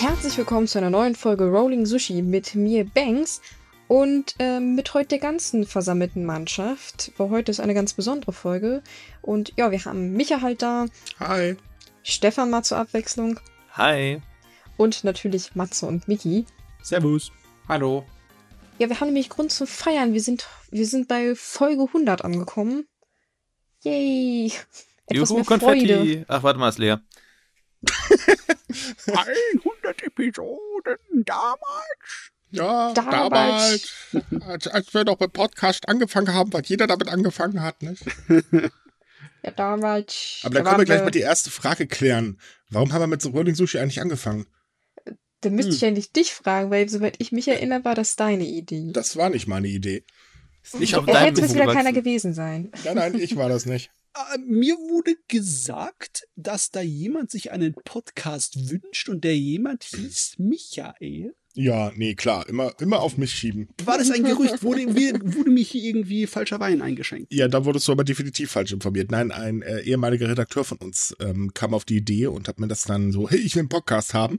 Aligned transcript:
Herzlich 0.00 0.38
willkommen 0.38 0.68
zu 0.68 0.78
einer 0.78 0.90
neuen 0.90 1.16
Folge 1.16 1.48
Rolling 1.48 1.84
Sushi 1.84 2.22
mit 2.22 2.54
mir 2.54 2.84
Banks 2.84 3.40
und 3.88 4.36
ähm, 4.38 4.76
mit 4.76 4.94
heute 4.94 5.08
der 5.08 5.18
ganzen 5.18 5.66
versammelten 5.66 6.24
Mannschaft. 6.24 7.10
Weil 7.16 7.30
heute 7.30 7.50
ist 7.50 7.58
eine 7.58 7.74
ganz 7.74 7.94
besondere 7.94 8.32
Folge. 8.32 8.84
Und 9.22 9.52
ja, 9.56 9.72
wir 9.72 9.84
haben 9.84 10.12
Micha 10.12 10.40
halt 10.40 10.62
da. 10.62 10.86
Hi. 11.18 11.56
Stefan 12.04 12.48
mal 12.48 12.62
zur 12.62 12.78
Abwechslung. 12.78 13.40
Hi. 13.72 14.22
Und 14.76 15.02
natürlich 15.02 15.56
Matze 15.56 15.86
und 15.86 16.06
Miki. 16.06 16.46
Servus. 16.80 17.32
Hallo. 17.66 18.06
Ja, 18.78 18.88
wir 18.88 19.00
haben 19.00 19.08
nämlich 19.08 19.30
Grund 19.30 19.50
zu 19.50 19.66
feiern. 19.66 20.12
Wir 20.12 20.22
sind, 20.22 20.46
wir 20.70 20.86
sind 20.86 21.08
bei 21.08 21.34
Folge 21.34 21.82
100 21.82 22.24
angekommen. 22.24 22.86
Yay. 23.82 24.52
Etwas 25.08 25.30
Juhu, 25.30 25.38
mehr 25.38 25.44
Konfetti. 25.44 25.88
Freude. 25.88 26.24
Ach, 26.28 26.44
warte 26.44 26.60
mal, 26.60 26.68
ist 26.68 26.78
leer. 26.78 27.00
100 29.06 30.02
Episoden 30.02 30.96
damals. 31.24 32.30
Ja, 32.50 32.92
Damals. 32.94 33.92
damals, 34.12 34.42
als, 34.42 34.68
als 34.68 34.94
wir 34.94 35.04
noch 35.04 35.16
beim 35.16 35.30
Podcast 35.30 35.86
angefangen 35.86 36.32
haben, 36.32 36.50
weil 36.54 36.62
jeder 36.64 36.86
damit 36.86 37.08
angefangen 37.08 37.62
hat. 37.62 37.82
Nicht? 37.82 38.04
Ja, 39.44 39.52
damals. 39.52 40.40
Aber 40.42 40.54
dann 40.56 40.64
da 40.64 40.70
können 40.70 40.80
wir 40.80 40.84
gleich 40.84 41.02
mal 41.02 41.10
die 41.12 41.20
erste 41.20 41.50
Frage 41.50 41.86
klären. 41.86 42.40
Warum 42.70 42.92
haben 42.92 43.02
wir 43.02 43.06
mit 43.06 43.22
so 43.22 43.30
Rolling 43.30 43.54
Sushi 43.54 43.78
eigentlich 43.78 44.00
angefangen? 44.00 44.46
Da 45.42 45.50
müsste 45.50 45.70
Hm. 45.70 45.76
ich 45.76 45.84
eigentlich 45.84 46.12
dich 46.12 46.32
fragen, 46.32 46.72
weil 46.72 46.88
soweit 46.88 47.14
ich 47.18 47.30
mich 47.30 47.46
erinnere, 47.46 47.84
war 47.84 47.94
das 47.94 48.16
deine 48.16 48.44
Idee. 48.44 48.90
Das 48.92 49.16
war 49.16 49.30
nicht 49.30 49.46
meine 49.46 49.68
Idee. 49.68 50.04
Ist 50.64 50.80
nicht 50.80 50.96
auf 50.96 51.06
Er 51.06 51.14
deinem 51.14 51.26
hätte 51.26 51.44
es 51.44 51.54
wieder 51.54 51.72
keiner 51.72 51.92
gewesen 51.92 52.34
sein. 52.34 52.72
Nein, 52.84 52.96
nein, 52.96 53.14
ich 53.14 53.36
war 53.36 53.48
das 53.48 53.64
nicht. 53.64 53.92
Äh, 54.14 54.38
mir 54.38 54.74
wurde 54.74 55.16
gesagt, 55.28 56.26
dass 56.36 56.70
da 56.70 56.80
jemand 56.80 57.30
sich 57.30 57.52
einen 57.52 57.74
Podcast 57.74 58.70
wünscht 58.70 59.08
und 59.08 59.24
der 59.24 59.36
jemand 59.36 59.84
hieß 59.84 60.34
Michael. 60.38 61.34
Ja, 61.54 61.90
nee, 61.96 62.14
klar. 62.14 62.48
Immer, 62.48 62.72
immer 62.80 63.00
auf 63.00 63.16
mich 63.16 63.32
schieben. 63.32 63.68
War 63.84 63.98
das 63.98 64.10
ein 64.12 64.22
Gerücht? 64.22 64.62
Wurde, 64.62 64.86
wurde 64.94 65.50
mir 65.50 65.64
hier 65.64 65.82
irgendwie 65.82 66.26
falscher 66.26 66.60
Wein 66.60 66.82
eingeschenkt? 66.82 67.32
Ja, 67.32 67.48
da 67.48 67.64
wurdest 67.64 67.88
du 67.88 67.92
aber 67.92 68.04
definitiv 68.04 68.52
falsch 68.52 68.72
informiert. 68.72 69.10
Nein, 69.10 69.32
ein 69.32 69.62
äh, 69.62 69.80
ehemaliger 69.80 70.28
Redakteur 70.28 70.62
von 70.62 70.78
uns 70.78 71.16
ähm, 71.18 71.52
kam 71.54 71.74
auf 71.74 71.84
die 71.84 71.96
Idee 71.96 72.28
und 72.28 72.46
hat 72.46 72.60
mir 72.60 72.68
das 72.68 72.84
dann 72.84 73.10
so, 73.10 73.28
hey, 73.28 73.40
ich 73.40 73.56
will 73.56 73.62
einen 73.62 73.68
Podcast 73.68 74.14
haben. 74.14 74.38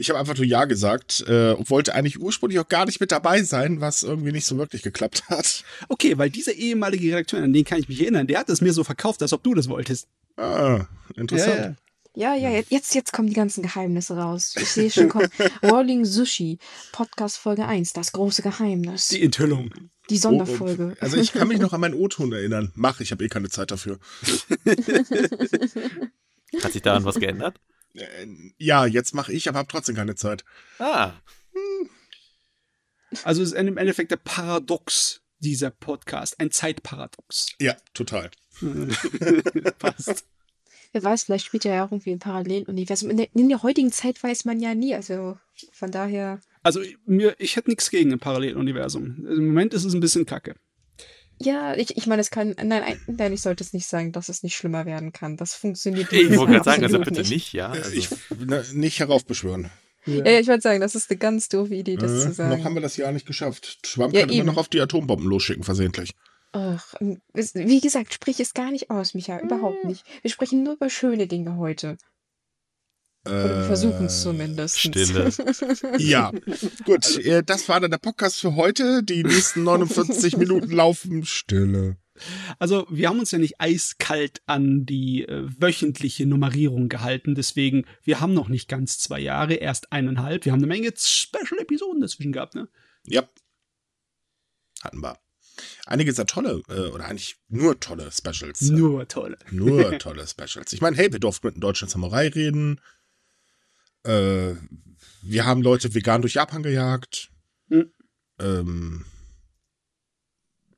Ich 0.00 0.08
habe 0.10 0.18
einfach 0.20 0.36
nur 0.36 0.46
Ja 0.46 0.64
gesagt 0.64 1.24
äh, 1.26 1.50
und 1.52 1.68
wollte 1.70 1.92
eigentlich 1.92 2.20
ursprünglich 2.20 2.60
auch 2.60 2.68
gar 2.68 2.86
nicht 2.86 3.00
mit 3.00 3.10
dabei 3.10 3.42
sein, 3.42 3.80
was 3.80 4.04
irgendwie 4.04 4.30
nicht 4.30 4.46
so 4.46 4.56
wirklich 4.56 4.82
geklappt 4.82 5.24
hat. 5.28 5.64
Okay, 5.88 6.16
weil 6.16 6.30
dieser 6.30 6.52
ehemalige 6.52 7.08
Redakteur, 7.08 7.42
an 7.42 7.52
den 7.52 7.64
kann 7.64 7.80
ich 7.80 7.88
mich 7.88 8.00
erinnern, 8.00 8.28
der 8.28 8.38
hat 8.38 8.48
es 8.48 8.60
mir 8.60 8.72
so 8.72 8.84
verkauft, 8.84 9.20
als 9.22 9.32
ob 9.32 9.42
du 9.42 9.54
das 9.54 9.68
wolltest. 9.68 10.06
Ah, 10.36 10.86
interessant. 11.16 11.76
Ja, 12.14 12.34
ja, 12.36 12.48
jetzt- 12.50 12.70
jetzt, 12.70 12.94
jetzt 12.94 13.12
kommen 13.12 13.28
die 13.28 13.34
ganzen 13.34 13.62
Geheimnisse 13.62 14.16
raus. 14.16 14.54
Ich 14.56 14.68
sehe 14.70 14.90
schon 14.90 15.08
kommen. 15.08 15.28
Rolling 15.64 16.04
Sushi, 16.04 16.58
Podcast 16.92 17.36
Folge 17.38 17.66
1, 17.66 17.92
das 17.92 18.12
große 18.12 18.42
Geheimnis. 18.42 19.08
Die 19.08 19.22
Enthüllung. 19.22 19.70
Die 20.10 20.16
Sonderfolge. 20.18 20.94
Oh, 20.96 21.00
also 21.00 21.16
ich 21.16 21.32
kann 21.32 21.48
mich 21.48 21.58
noch 21.58 21.72
an 21.72 21.80
meinen 21.80 21.94
O-Ton 21.94 22.32
erinnern. 22.32 22.70
Mach, 22.76 23.00
ich 23.00 23.10
habe 23.10 23.24
eh 23.24 23.28
keine 23.28 23.50
Zeit 23.50 23.70
dafür. 23.72 23.98
Hat 26.62 26.72
sich 26.72 26.82
daran 26.82 27.04
was 27.04 27.16
geändert? 27.20 27.60
Äh, 27.94 28.26
ja, 28.58 28.86
jetzt 28.86 29.14
mache 29.14 29.32
ich, 29.32 29.48
aber 29.48 29.58
habe 29.58 29.68
trotzdem 29.70 29.96
keine 29.96 30.14
Zeit. 30.14 30.44
Ah, 30.78 31.12
Also 33.24 33.42
es 33.42 33.52
ist 33.52 33.54
im 33.58 33.76
Endeffekt 33.78 34.10
der 34.10 34.16
Paradox 34.16 35.22
dieser 35.38 35.70
Podcast, 35.70 36.38
ein 36.40 36.50
Zeitparadox. 36.50 37.48
Ja, 37.60 37.76
total. 37.94 38.30
Passt. 39.78 40.26
Wer 40.92 41.02
weiß, 41.02 41.24
vielleicht 41.24 41.46
spielt 41.46 41.64
er 41.64 41.74
ja 41.74 41.84
auch 41.84 41.92
irgendwie 41.92 42.12
ein 42.12 42.18
Paralleluniversum. 42.18 43.10
In 43.10 43.18
der, 43.18 43.28
in 43.34 43.48
der 43.48 43.62
heutigen 43.62 43.92
Zeit 43.92 44.22
weiß 44.22 44.44
man 44.46 44.60
ja 44.60 44.74
nie. 44.74 44.94
Also 44.94 45.38
von 45.72 45.90
daher. 45.90 46.40
Also 46.62 46.80
mir, 47.04 47.36
ich 47.38 47.56
hätte 47.56 47.70
nichts 47.70 47.90
gegen 47.90 48.12
ein 48.12 48.18
Paralleluniversum. 48.18 49.26
Im 49.26 49.46
Moment 49.48 49.74
ist 49.74 49.84
es 49.84 49.94
ein 49.94 50.00
bisschen 50.00 50.26
kacke. 50.26 50.56
Ja, 51.40 51.74
ich, 51.76 51.96
ich 51.96 52.06
meine, 52.06 52.20
es 52.20 52.30
kann. 52.30 52.54
Nein, 52.62 52.98
nein, 53.06 53.32
ich 53.32 53.42
sollte 53.42 53.62
es 53.62 53.72
nicht 53.72 53.86
sagen, 53.86 54.12
dass 54.12 54.28
es 54.28 54.42
nicht 54.42 54.56
schlimmer 54.56 54.86
werden 54.86 55.12
kann. 55.12 55.36
Das 55.36 55.54
funktioniert 55.54 56.12
ich 56.12 56.36
wollte 56.36 56.52
gerade 56.52 56.64
sagen, 56.64 56.82
also 56.84 56.98
bitte 56.98 57.22
nicht, 57.22 57.52
ja. 57.52 57.72
Äh, 57.74 57.78
Also, 57.78 57.90
Ich 57.92 58.08
ne, 58.36 58.64
nicht 58.72 58.98
heraufbeschwören. 58.98 59.70
Ja, 60.06 60.24
ja, 60.24 60.40
ich 60.40 60.48
wollte 60.48 60.62
sagen, 60.62 60.80
das 60.80 60.94
ist 60.94 61.10
eine 61.10 61.18
ganz 61.18 61.48
doofe 61.48 61.74
Idee, 61.74 61.96
das 61.96 62.10
Äh, 62.12 62.26
zu 62.28 62.32
sagen. 62.32 62.56
noch 62.56 62.64
haben 62.64 62.74
wir 62.74 62.80
das 62.80 62.96
Jahr 62.96 63.12
nicht 63.12 63.26
geschafft. 63.26 63.86
Schwamm 63.86 64.10
Ja, 64.12 64.20
kann 64.20 64.30
immer 64.30 64.38
eben. 64.38 64.46
noch 64.46 64.56
auf 64.56 64.68
die 64.68 64.80
Atombomben 64.80 65.26
losschicken, 65.28 65.64
versehentlich. 65.64 66.12
Ach, 66.52 66.94
wie 67.00 67.80
gesagt, 67.80 68.14
sprich 68.14 68.40
es 68.40 68.54
gar 68.54 68.70
nicht 68.70 68.90
aus, 68.90 69.12
Micha. 69.14 69.38
Überhaupt 69.38 69.82
Hm. 69.82 69.90
nicht. 69.90 70.04
Wir 70.22 70.30
sprechen 70.30 70.62
nur 70.62 70.74
über 70.74 70.88
schöne 70.88 71.26
Dinge 71.26 71.56
heute. 71.56 71.98
Oder 73.28 73.58
wir 73.58 73.64
versuchen 73.64 74.06
es 74.06 74.22
zumindest. 74.22 74.78
Stille. 74.78 75.30
Ja, 75.98 76.32
gut. 76.84 77.18
Äh, 77.18 77.42
das 77.42 77.68
war 77.68 77.80
dann 77.80 77.90
der 77.90 77.98
Podcast 77.98 78.40
für 78.40 78.56
heute. 78.56 79.02
Die 79.02 79.22
nächsten 79.22 79.62
49 79.64 80.36
Minuten 80.38 80.70
laufen 80.70 81.24
Stille. 81.24 81.96
Also 82.58 82.86
wir 82.90 83.08
haben 83.08 83.20
uns 83.20 83.30
ja 83.30 83.38
nicht 83.38 83.60
eiskalt 83.60 84.42
an 84.46 84.86
die 84.86 85.24
äh, 85.24 85.48
wöchentliche 85.58 86.26
Nummerierung 86.26 86.88
gehalten, 86.88 87.34
deswegen, 87.34 87.84
wir 88.02 88.20
haben 88.20 88.34
noch 88.34 88.48
nicht 88.48 88.68
ganz 88.68 88.98
zwei 88.98 89.20
Jahre, 89.20 89.54
erst 89.54 89.92
eineinhalb. 89.92 90.44
Wir 90.44 90.52
haben 90.52 90.60
eine 90.60 90.66
Menge 90.66 90.92
Special-Episoden 90.96 92.00
dazwischen 92.00 92.32
gehabt, 92.32 92.54
ne? 92.54 92.68
Ja. 93.04 93.22
Hatten 94.82 95.02
wir. 95.02 95.18
Einige 95.86 96.12
sehr 96.12 96.26
tolle, 96.26 96.62
äh, 96.68 96.88
oder 96.88 97.06
eigentlich 97.06 97.36
nur 97.48 97.80
tolle 97.80 98.10
Specials. 98.12 98.62
Nur 98.62 99.08
tolle. 99.08 99.38
Nur 99.50 99.98
tolle 99.98 100.26
Specials. 100.26 100.72
Ich 100.72 100.80
meine, 100.80 100.96
hey, 100.96 101.12
wir 101.12 101.18
durften 101.18 101.48
mit 101.48 101.54
einem 101.54 101.62
deutschen 101.62 101.88
Samurai 101.88 102.28
reden. 102.28 102.80
Äh, 104.04 104.54
wir 105.22 105.44
haben 105.46 105.62
Leute 105.62 105.94
vegan 105.94 106.20
durch 106.22 106.34
Japan 106.34 106.62
gejagt. 106.62 107.30
Hm. 107.68 107.92
Ähm, 108.40 109.04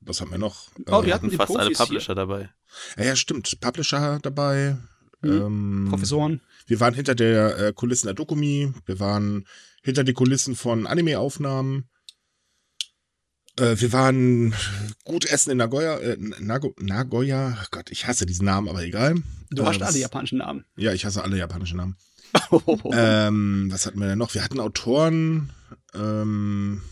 was 0.01 0.21
haben 0.21 0.31
wir 0.31 0.39
noch? 0.39 0.71
Oh, 0.87 1.03
wir 1.03 1.09
Äh, 1.11 1.13
hatten 1.15 1.27
hatten 1.27 1.31
fast 1.37 1.51
alle 1.57 1.67
Profis 1.71 1.79
hier. 1.79 1.87
Publisher 1.87 2.15
dabei. 2.15 2.51
ja, 2.97 3.05
ja, 3.05 3.17
stimmt. 3.17 3.61
Publisher 3.61 4.19
dabei. 4.21 4.79
Hm. 5.23 5.31
Ähm, 5.43 5.87
Professoren. 5.91 6.41
Wir 6.67 6.81
waren 6.81 6.95
hinter 6.95 7.15
der 7.15 7.59
äh, 7.59 7.73
Kulissen 7.75 8.07
der 8.07 8.15
Dokumi. 8.15 8.73
Wir 8.87 8.99
waren 9.01 9.47
hinter 9.83 10.05
die 10.05 10.15
Kulissen 10.15 10.57
von 10.57 10.87
Anime-Aufnahmen. 10.87 11.89
Äh, 13.59 13.79
wir 13.79 13.93
waren 13.93 14.55
gut 15.05 15.27
essen 15.27 15.51
in 15.51 15.59
Nagoya. 15.59 15.99
Äh, 15.99 16.17
Nago 16.19 16.75
Nagoya. 16.81 17.59
Ach 17.61 17.71
Gott, 17.71 17.91
ich 17.91 18.07
hasse 18.07 18.25
diesen 18.25 18.47
Namen, 18.47 18.69
aber 18.69 18.83
egal. 18.83 19.17
Du 19.51 19.63
Äh, 19.63 19.67
hast 19.67 19.83
alle 19.83 19.99
japanischen 19.99 20.39
Namen. 20.39 20.65
Ja, 20.77 20.93
ich 20.95 21.05
hasse 21.05 21.23
alle 21.23 21.37
japanischen 21.37 21.77
Namen. 21.77 21.97
Ähm, 22.93 23.69
was 23.71 23.87
hatten 23.87 23.99
wir 24.01 24.09
denn 24.09 24.19
noch? 24.19 24.35
Wir 24.35 24.45
hatten 24.45 24.61
Autoren, 24.61 25.53
ähm, 25.95 26.83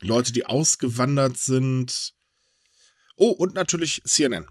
Leute, 0.00 0.32
die 0.32 0.46
ausgewandert 0.46 1.36
sind. 1.38 2.12
Oh, 3.16 3.30
und 3.30 3.54
natürlich 3.54 4.02
CNN. 4.04 4.46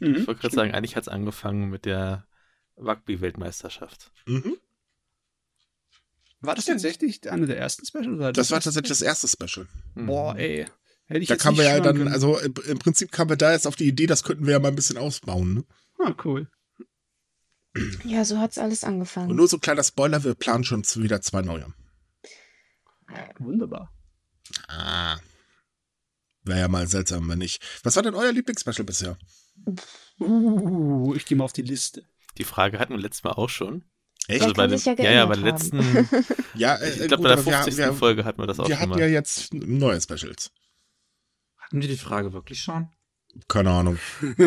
Mhm. 0.00 0.16
Ich 0.16 0.26
wollte 0.26 0.40
gerade 0.40 0.54
sagen, 0.54 0.72
eigentlich 0.72 0.96
hat 0.96 1.04
es 1.04 1.08
angefangen 1.08 1.70
mit 1.70 1.84
der 1.84 2.26
Rugby-Weltmeisterschaft. 2.76 4.12
Mhm. 4.26 4.56
War 6.40 6.54
das 6.54 6.66
tatsächlich 6.66 7.28
eine 7.30 7.46
der 7.46 7.58
ersten 7.58 7.84
Specials? 7.84 8.06
Oder 8.08 8.32
Das 8.32 8.50
war 8.50 8.60
tatsächlich 8.60 8.90
das 8.90 9.02
erste 9.02 9.26
Special. 9.26 9.66
Boah, 9.94 10.36
ey. 10.36 10.66
Hätte 11.06 11.20
ich 11.20 11.28
Da 11.28 11.36
kamen 11.36 11.56
wir 11.56 11.64
ja 11.64 11.80
dann, 11.80 11.96
können. 11.96 12.12
also 12.12 12.38
im, 12.38 12.54
im 12.66 12.78
Prinzip 12.78 13.10
kamen 13.10 13.30
wir 13.30 13.36
da 13.36 13.52
jetzt 13.52 13.66
auf 13.66 13.76
die 13.76 13.88
Idee, 13.88 14.06
das 14.06 14.22
könnten 14.22 14.44
wir 14.46 14.52
ja 14.52 14.58
mal 14.60 14.68
ein 14.68 14.76
bisschen 14.76 14.98
ausbauen. 14.98 15.54
Ne? 15.54 15.64
Ah, 15.98 16.14
cool. 16.24 16.48
Ja, 18.04 18.24
so 18.24 18.38
hat's 18.38 18.58
alles 18.58 18.82
angefangen. 18.84 19.30
Und 19.30 19.36
nur 19.36 19.46
so 19.48 19.56
ein 19.56 19.60
kleiner 19.60 19.84
Spoiler, 19.84 20.24
wir 20.24 20.34
planen 20.34 20.64
schon 20.64 20.82
wieder 20.96 21.20
zwei 21.20 21.42
neue. 21.42 21.72
Wunderbar. 23.38 23.92
Ah. 24.68 25.18
Wäre 26.42 26.60
ja 26.60 26.68
mal 26.68 26.86
seltsam, 26.86 27.28
wenn 27.28 27.38
nicht. 27.38 27.62
Was 27.84 27.96
war 27.96 28.02
denn 28.02 28.14
euer 28.14 28.32
Lieblingsspecial 28.32 28.84
bisher? 28.84 29.18
Uh, 30.20 31.14
ich 31.14 31.24
gehe 31.26 31.36
mal 31.36 31.44
auf 31.44 31.52
die 31.52 31.62
Liste. 31.62 32.04
Die 32.38 32.44
Frage 32.44 32.78
hatten 32.78 32.94
wir 32.94 33.00
letztes 33.00 33.24
Mal 33.24 33.32
auch 33.32 33.48
schon. 33.50 33.84
Echt? 34.28 34.40
Ja, 34.40 34.46
Also 34.46 34.54
bei 34.54 34.66
den, 34.66 34.78
ja 34.78 34.92
ja, 34.94 35.12
ja, 35.12 35.26
bei 35.26 35.34
der 35.34 35.44
letzten, 35.44 35.78
Ja, 36.54 36.74
äh, 36.76 36.90
ich 36.90 37.08
glaube 37.08 37.22
bei 37.22 37.28
der 37.30 37.38
aber 37.38 37.46
wir- 37.46 37.52
50. 37.62 37.76
wir, 37.76 37.92
Folge 37.94 38.24
hatten 38.24 38.40
wir 38.40 38.46
das 38.46 38.60
auch 38.60 38.68
wir 38.68 38.74
schon 38.74 38.80
hatten 38.80 38.90
mal. 38.90 39.00
ja 39.00 39.06
jetzt 39.06 39.52
neue 39.54 40.00
Specials. 40.00 40.50
Hatten 41.56 41.80
wir 41.80 41.88
die 41.88 41.96
Frage 41.96 42.32
wirklich 42.32 42.60
schon? 42.62 42.88
Keine 43.46 43.70
Ahnung. 43.70 43.98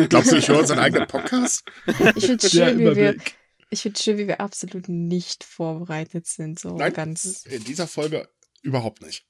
Glaubst 0.08 0.32
du, 0.32 0.36
ich 0.36 0.48
höre 0.48 0.58
unseren 0.60 0.78
eigenen 0.78 1.06
Podcast? 1.08 1.64
Ich 1.86 2.26
finde 2.26 2.36
Der 2.36 2.48
schön, 2.48 2.78
wie 2.78 2.84
wir, 2.84 2.92
Überblick. 2.92 3.34
ich 3.70 3.82
finde 3.82 4.00
schön, 4.00 4.18
wie 4.18 4.26
wir 4.28 4.40
absolut 4.40 4.88
nicht 4.88 5.44
vorbereitet 5.44 6.26
sind. 6.26 6.58
So 6.58 6.76
Nein. 6.76 6.92
ganz. 6.92 7.44
In 7.46 7.64
dieser 7.64 7.86
Folge 7.86 8.28
überhaupt 8.62 9.02
nicht. 9.02 9.26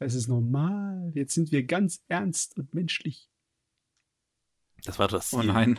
Es 0.00 0.14
ist 0.14 0.28
normal. 0.28 1.12
Jetzt 1.14 1.34
sind 1.34 1.52
wir 1.52 1.64
ganz 1.64 2.00
ernst 2.08 2.56
und 2.56 2.74
menschlich. 2.74 3.28
Das 4.84 4.98
war 4.98 5.08
das. 5.08 5.32
Oh 5.32 5.42
nein. 5.42 5.78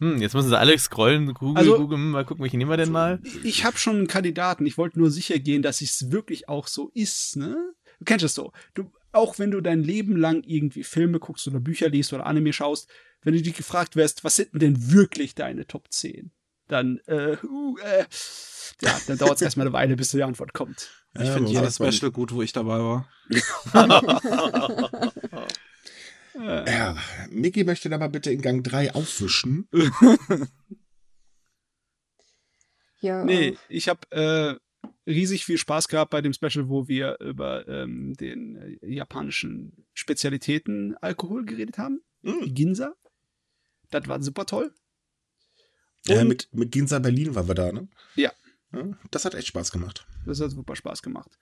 Hm, 0.00 0.20
jetzt 0.22 0.34
müssen 0.34 0.48
sie 0.48 0.58
alle 0.58 0.78
scrollen, 0.78 1.34
Google, 1.34 1.56
Also- 1.58 1.76
Google, 1.76 1.98
mal 1.98 2.24
gucken, 2.24 2.42
welchen 2.42 2.58
nehmen 2.58 2.70
wir 2.70 2.76
denn 2.76 2.92
mal? 2.92 3.20
Ich 3.42 3.64
habe 3.64 3.78
schon 3.78 3.96
einen 3.96 4.06
Kandidaten. 4.06 4.64
Ich 4.66 4.78
wollte 4.78 4.98
nur 4.98 5.10
sicher 5.10 5.38
gehen, 5.40 5.62
dass 5.62 5.80
es 5.80 6.12
wirklich 6.12 6.48
auch 6.48 6.68
so 6.68 6.90
ist. 6.94 7.36
Ne? 7.36 7.56
Du 7.98 8.04
kennst 8.04 8.24
es 8.24 8.34
so. 8.34 8.52
Du, 8.74 8.92
auch 9.12 9.38
wenn 9.38 9.50
du 9.50 9.60
dein 9.60 9.82
Leben 9.82 10.16
lang 10.16 10.42
irgendwie 10.44 10.84
Filme 10.84 11.18
guckst 11.18 11.46
oder 11.48 11.60
Bücher 11.60 11.88
liest 11.88 12.12
oder 12.12 12.26
Anime 12.26 12.52
schaust, 12.52 12.88
wenn 13.22 13.34
du 13.34 13.42
dich 13.42 13.54
gefragt 13.54 13.96
wirst, 13.96 14.24
was 14.24 14.36
sind 14.36 14.50
denn 14.52 14.92
wirklich 14.92 15.34
deine 15.34 15.66
Top 15.66 15.90
10? 15.92 16.30
dann, 16.68 16.98
äh, 17.06 17.36
uh, 17.44 17.78
äh, 17.78 18.04
ja, 18.82 19.00
dann 19.06 19.16
dauert 19.18 19.36
es 19.36 19.42
erstmal 19.42 19.66
eine 19.66 19.72
Weile, 19.72 19.96
bis 19.96 20.10
die 20.10 20.22
Antwort 20.22 20.52
kommt. 20.52 20.90
Ich 21.14 21.22
Ja, 21.22 21.32
finde 21.32 21.50
jedes 21.50 21.76
sagt 21.76 21.80
man- 21.80 21.92
Special 21.92 22.12
gut, 22.12 22.32
wo 22.34 22.42
ich 22.42 22.52
dabei 22.52 22.78
war. 22.78 23.08
Äh, 26.34 26.64
Ja, 26.70 26.96
Mickey 27.30 27.64
möchte 27.64 27.90
aber 27.92 28.08
bitte 28.10 28.30
in 28.30 28.42
Gang 28.42 28.62
3 28.62 28.94
aufwischen. 28.94 29.68
Ja, 33.00 33.24
Nee, 33.24 33.56
ich 33.68 33.88
habe 33.88 34.00
äh, 34.10 34.56
riesig 35.08 35.44
viel 35.44 35.58
Spaß 35.58 35.88
gehabt 35.88 36.10
bei 36.10 36.20
dem 36.20 36.32
Special, 36.32 36.68
wo 36.68 36.86
wir 36.86 37.18
über 37.20 37.66
ähm, 37.66 38.14
den 38.14 38.78
äh, 38.82 38.86
japanischen 38.94 39.86
Spezialitäten 39.94 40.94
Alkohol 41.00 41.44
geredet 41.44 41.78
haben. 41.78 42.02
Die 42.22 42.52
Ginza. 42.54 42.94
Das 43.90 44.06
war 44.06 44.22
super 44.22 44.44
toll. 44.46 44.72
Und- 46.08 46.28
mit, 46.28 46.48
mit 46.52 46.70
Ginza 46.72 46.98
Berlin 46.98 47.34
waren 47.34 47.48
wir 47.48 47.54
da, 47.54 47.72
ne? 47.72 47.88
Ja. 48.16 48.32
Ja, 48.72 48.98
Das 49.10 49.24
hat 49.24 49.34
echt 49.34 49.48
Spaß 49.48 49.70
gemacht. 49.72 50.06
Das 50.26 50.40
hat 50.40 50.50
super 50.50 50.76
Spaß 50.76 51.02
gemacht. 51.02 51.38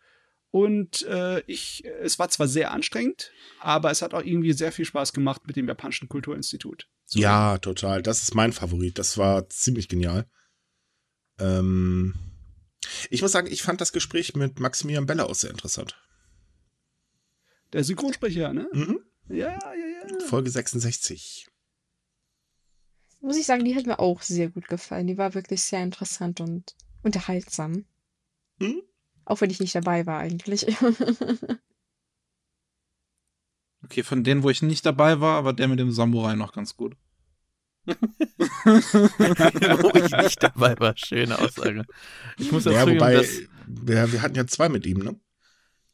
Und 0.52 1.02
äh, 1.06 1.40
ich, 1.46 1.84
es 1.84 2.18
war 2.20 2.28
zwar 2.28 2.46
sehr 2.46 2.70
anstrengend, 2.70 3.32
aber 3.60 3.90
es 3.90 4.00
hat 4.00 4.14
auch 4.14 4.22
irgendwie 4.22 4.52
sehr 4.52 4.70
viel 4.70 4.84
Spaß 4.84 5.12
gemacht 5.12 5.42
mit 5.46 5.56
dem 5.56 5.66
Japanischen 5.66 6.08
Kulturinstitut. 6.08 6.88
zu 7.04 7.18
Ja, 7.18 7.58
total. 7.58 8.00
Das 8.02 8.22
ist 8.22 8.34
mein 8.36 8.52
Favorit. 8.52 8.98
Das 8.98 9.18
war 9.18 9.48
ziemlich 9.50 9.88
genial. 9.88 10.30
Ähm, 11.38 12.14
ich 13.10 13.22
muss 13.22 13.32
sagen, 13.32 13.48
ich 13.50 13.62
fand 13.62 13.80
das 13.80 13.92
Gespräch 13.92 14.34
mit 14.34 14.60
Maximilian 14.60 15.06
Bella 15.06 15.24
auch 15.24 15.34
sehr 15.34 15.50
interessant. 15.50 15.96
Der 17.72 17.84
Synchronsprecher, 17.84 18.52
ne? 18.52 18.68
Mhm. 18.72 19.00
Ja, 19.28 19.48
ja, 19.48 20.08
ja. 20.08 20.26
Folge 20.26 20.50
66. 20.50 21.48
muss 23.20 23.36
ich 23.36 23.46
sagen, 23.46 23.64
die 23.64 23.74
hat 23.74 23.86
mir 23.86 23.98
auch 23.98 24.22
sehr 24.22 24.50
gut 24.50 24.68
gefallen. 24.68 25.06
Die 25.06 25.18
war 25.18 25.34
wirklich 25.34 25.62
sehr 25.62 25.82
interessant 25.82 26.40
und 26.40 26.76
unterhaltsam. 27.02 27.84
Mhm. 28.58 28.82
Auch 29.24 29.40
wenn 29.40 29.50
ich 29.50 29.60
nicht 29.60 29.74
dabei 29.74 30.06
war 30.06 30.18
eigentlich. 30.18 30.66
Okay, 33.84 34.02
von 34.02 34.24
denen, 34.24 34.42
wo 34.42 34.50
ich 34.50 34.62
nicht 34.62 34.84
dabei 34.84 35.20
war, 35.20 35.38
aber 35.38 35.52
der 35.52 35.68
mit 35.68 35.78
dem 35.78 35.92
Samurai 35.92 36.34
noch 36.34 36.52
ganz 36.52 36.76
gut. 36.76 36.96
Wo 38.64 39.90
ich 39.94 40.10
nicht 40.22 40.42
dabei 40.42 40.78
war. 40.78 40.96
Schöne 40.96 41.38
Aussage. 41.38 41.84
Ich 42.38 42.50
muss 42.52 42.64
ja, 42.64 42.72
Ja, 42.72 42.86
wobei, 42.86 43.14
dass, 43.14 43.28
wir, 43.66 44.12
wir 44.12 44.22
hatten 44.22 44.34
ja 44.34 44.46
zwei 44.46 44.68
mit 44.68 44.86
ihm, 44.86 44.98
ne? 44.98 45.18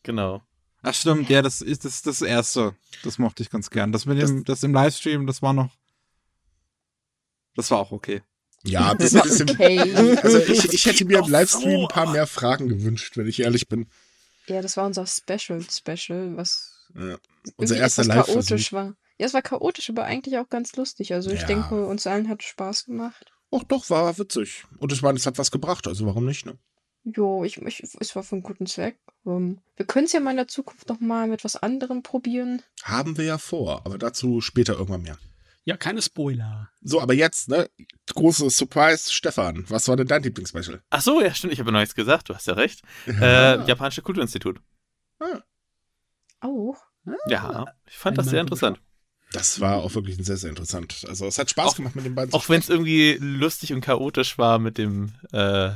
genau. 0.02 0.42
Ach 0.84 0.94
stimmt, 0.94 1.30
ja, 1.30 1.42
das 1.42 1.60
ist 1.60 1.84
das, 1.84 2.02
das 2.02 2.22
erste. 2.22 2.74
Das 3.04 3.18
mochte 3.18 3.42
ich 3.44 3.50
ganz 3.50 3.70
gern. 3.70 3.92
Das 3.92 4.04
mit 4.04 4.20
dem, 4.20 4.42
das 4.42 4.64
im 4.64 4.72
Livestream, 4.72 5.28
das 5.28 5.40
war 5.40 5.52
noch. 5.52 5.70
Das 7.54 7.70
war 7.70 7.78
auch 7.78 7.92
okay. 7.92 8.22
Ja, 8.64 8.94
das 8.94 9.12
ist 9.12 9.16
ein 9.16 9.22
bisschen. 9.22 9.50
okay. 9.50 10.16
Also 10.16 10.38
ich, 10.38 10.72
ich 10.72 10.86
hätte 10.86 11.04
mir 11.04 11.18
im 11.20 11.30
Livestream 11.30 11.72
so 11.72 11.82
ein 11.82 11.88
paar 11.88 12.10
mehr 12.10 12.26
Fragen 12.26 12.68
gewünscht, 12.68 13.16
wenn 13.16 13.28
ich 13.28 13.40
ehrlich 13.40 13.68
bin. 13.68 13.86
Ja, 14.46 14.60
das 14.60 14.76
war 14.76 14.86
unser 14.86 15.06
Special-Special, 15.06 16.36
was 16.36 16.72
Ja. 16.96 17.16
Unser 17.56 17.76
erster 17.76 18.04
Live-Versuch. 18.04 18.48
chaotisch 18.48 18.72
war. 18.72 18.94
Ja, 19.18 19.26
es 19.26 19.34
war 19.34 19.42
chaotisch, 19.42 19.90
aber 19.90 20.04
eigentlich 20.04 20.38
auch 20.38 20.48
ganz 20.48 20.74
lustig. 20.76 21.12
Also 21.14 21.30
ich 21.30 21.40
Ja. 21.42 21.46
denke, 21.46 21.86
uns 21.86 22.06
allen 22.06 22.28
hat 22.28 22.40
es 22.42 22.46
Spaß 22.48 22.86
gemacht. 22.86 23.32
Och 23.50 23.64
doch, 23.64 23.88
war 23.90 24.18
witzig. 24.18 24.64
Und 24.78 24.92
ich 24.92 25.02
meine, 25.02 25.18
es 25.18 25.26
hat 25.26 25.38
was 25.38 25.50
gebracht, 25.50 25.86
also 25.86 26.06
warum 26.06 26.24
nicht, 26.24 26.46
ne? 26.46 26.58
Jo, 27.04 27.42
ich, 27.44 27.60
ich, 27.60 27.82
es 28.00 28.14
war 28.16 28.22
für 28.22 28.36
einen 28.36 28.42
guten 28.44 28.66
Zweck. 28.66 28.98
Ähm, 29.26 29.60
wir 29.76 29.86
können 29.86 30.06
es 30.06 30.12
ja 30.12 30.20
mal 30.20 30.30
in 30.30 30.36
der 30.36 30.48
Zukunft 30.48 30.88
noch 30.88 31.00
mal 31.00 31.26
mit 31.26 31.42
was 31.44 31.56
anderem 31.56 32.02
probieren. 32.02 32.62
Haben 32.84 33.18
wir 33.18 33.24
ja 33.24 33.38
vor, 33.38 33.84
aber 33.84 33.98
dazu 33.98 34.40
später 34.40 34.74
irgendwann 34.74 35.02
mehr. 35.02 35.18
Ja, 35.64 35.76
keine 35.76 36.00
Spoiler. 36.02 36.70
So, 36.80 37.00
aber 37.00 37.14
jetzt, 37.14 37.48
ne? 37.48 37.68
Große 38.14 38.48
Surprise, 38.50 39.12
Stefan. 39.12 39.64
Was 39.68 39.86
war 39.88 39.96
denn 39.96 40.08
dein 40.08 40.22
Lieblingsspecial? 40.22 40.82
Ach 40.90 41.02
so, 41.02 41.20
ja, 41.20 41.34
stimmt. 41.34 41.52
Ich 41.52 41.58
habe 41.60 41.68
ja 41.70 41.72
noch 41.72 41.80
nichts 41.80 41.94
gesagt. 41.94 42.28
Du 42.28 42.34
hast 42.34 42.46
ja 42.46 42.54
recht. 42.54 42.82
Äh, 43.06 43.64
Japanische 43.66 44.02
Kulturinstitut. 44.02 44.60
Auch. 46.40 46.76
Ja, 47.28 47.66
ich 47.86 47.96
fand 47.98 48.14
Ein 48.14 48.16
das 48.16 48.26
sehr 48.30 48.40
interessant. 48.40 48.80
Das 49.32 49.60
war 49.60 49.76
auch 49.82 49.94
wirklich 49.94 50.16
sehr, 50.24 50.36
sehr 50.36 50.50
interessant. 50.50 51.04
Also 51.08 51.26
es 51.26 51.38
hat 51.38 51.50
Spaß 51.50 51.66
Auch- 51.70 51.76
gemacht 51.76 51.96
mit 51.96 52.04
den 52.04 52.14
beiden. 52.14 52.32
Auch 52.34 52.48
wenn 52.48 52.60
es 52.60 52.68
irgendwie 52.68 53.16
lustig 53.20 53.72
und 53.72 53.80
chaotisch 53.80 54.36
war 54.38 54.58
mit 54.58 54.78
dem, 54.78 55.12
äh, 55.32 55.70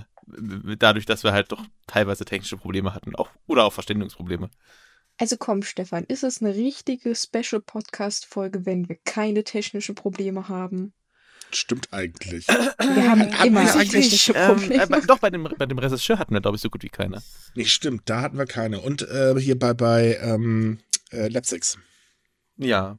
dadurch, 0.78 1.06
dass 1.06 1.24
wir 1.24 1.32
halt 1.32 1.52
doch 1.52 1.64
teilweise 1.86 2.24
technische 2.24 2.56
Probleme 2.56 2.94
hatten. 2.94 3.14
Auch, 3.14 3.30
oder 3.46 3.64
auch 3.64 3.72
Verständigungsprobleme. 3.72 4.50
Also 5.18 5.36
komm, 5.38 5.62
Stefan, 5.62 6.04
ist 6.04 6.24
es 6.24 6.42
eine 6.42 6.54
richtige 6.54 7.14
Special-Podcast-Folge, 7.14 8.66
wenn 8.66 8.88
wir 8.88 8.96
keine 9.04 9.44
technischen 9.44 9.94
Probleme 9.94 10.48
haben? 10.48 10.92
Stimmt 11.52 11.88
eigentlich. 11.92 12.46
Wir 12.48 13.08
haben 13.10 13.20
immer 13.44 13.62
wir 13.64 13.74
eigentlich, 13.74 13.90
technische 13.90 14.32
Ähm, 14.34 14.56
Probleme. 14.56 14.82
äh, 14.82 14.86
bei- 14.88 15.00
doch, 15.00 15.18
bei 15.20 15.30
dem, 15.30 15.48
bei 15.56 15.64
dem 15.66 15.78
Regisseur 15.78 16.18
hatten 16.18 16.34
wir, 16.34 16.40
glaube 16.40 16.56
ich, 16.56 16.62
so 16.62 16.68
gut 16.68 16.82
wie 16.82 16.88
keine. 16.88 17.22
Nee, 17.54 17.64
stimmt, 17.64 18.02
da 18.10 18.20
hatten 18.20 18.36
wir 18.36 18.46
keine. 18.46 18.80
Und 18.80 19.02
äh, 19.02 19.34
hier 19.38 19.58
bei, 19.58 19.72
bei 19.72 20.16
ähm, 20.20 20.80
äh, 21.12 21.28
Lapsix. 21.28 21.78
Ja, 22.56 22.98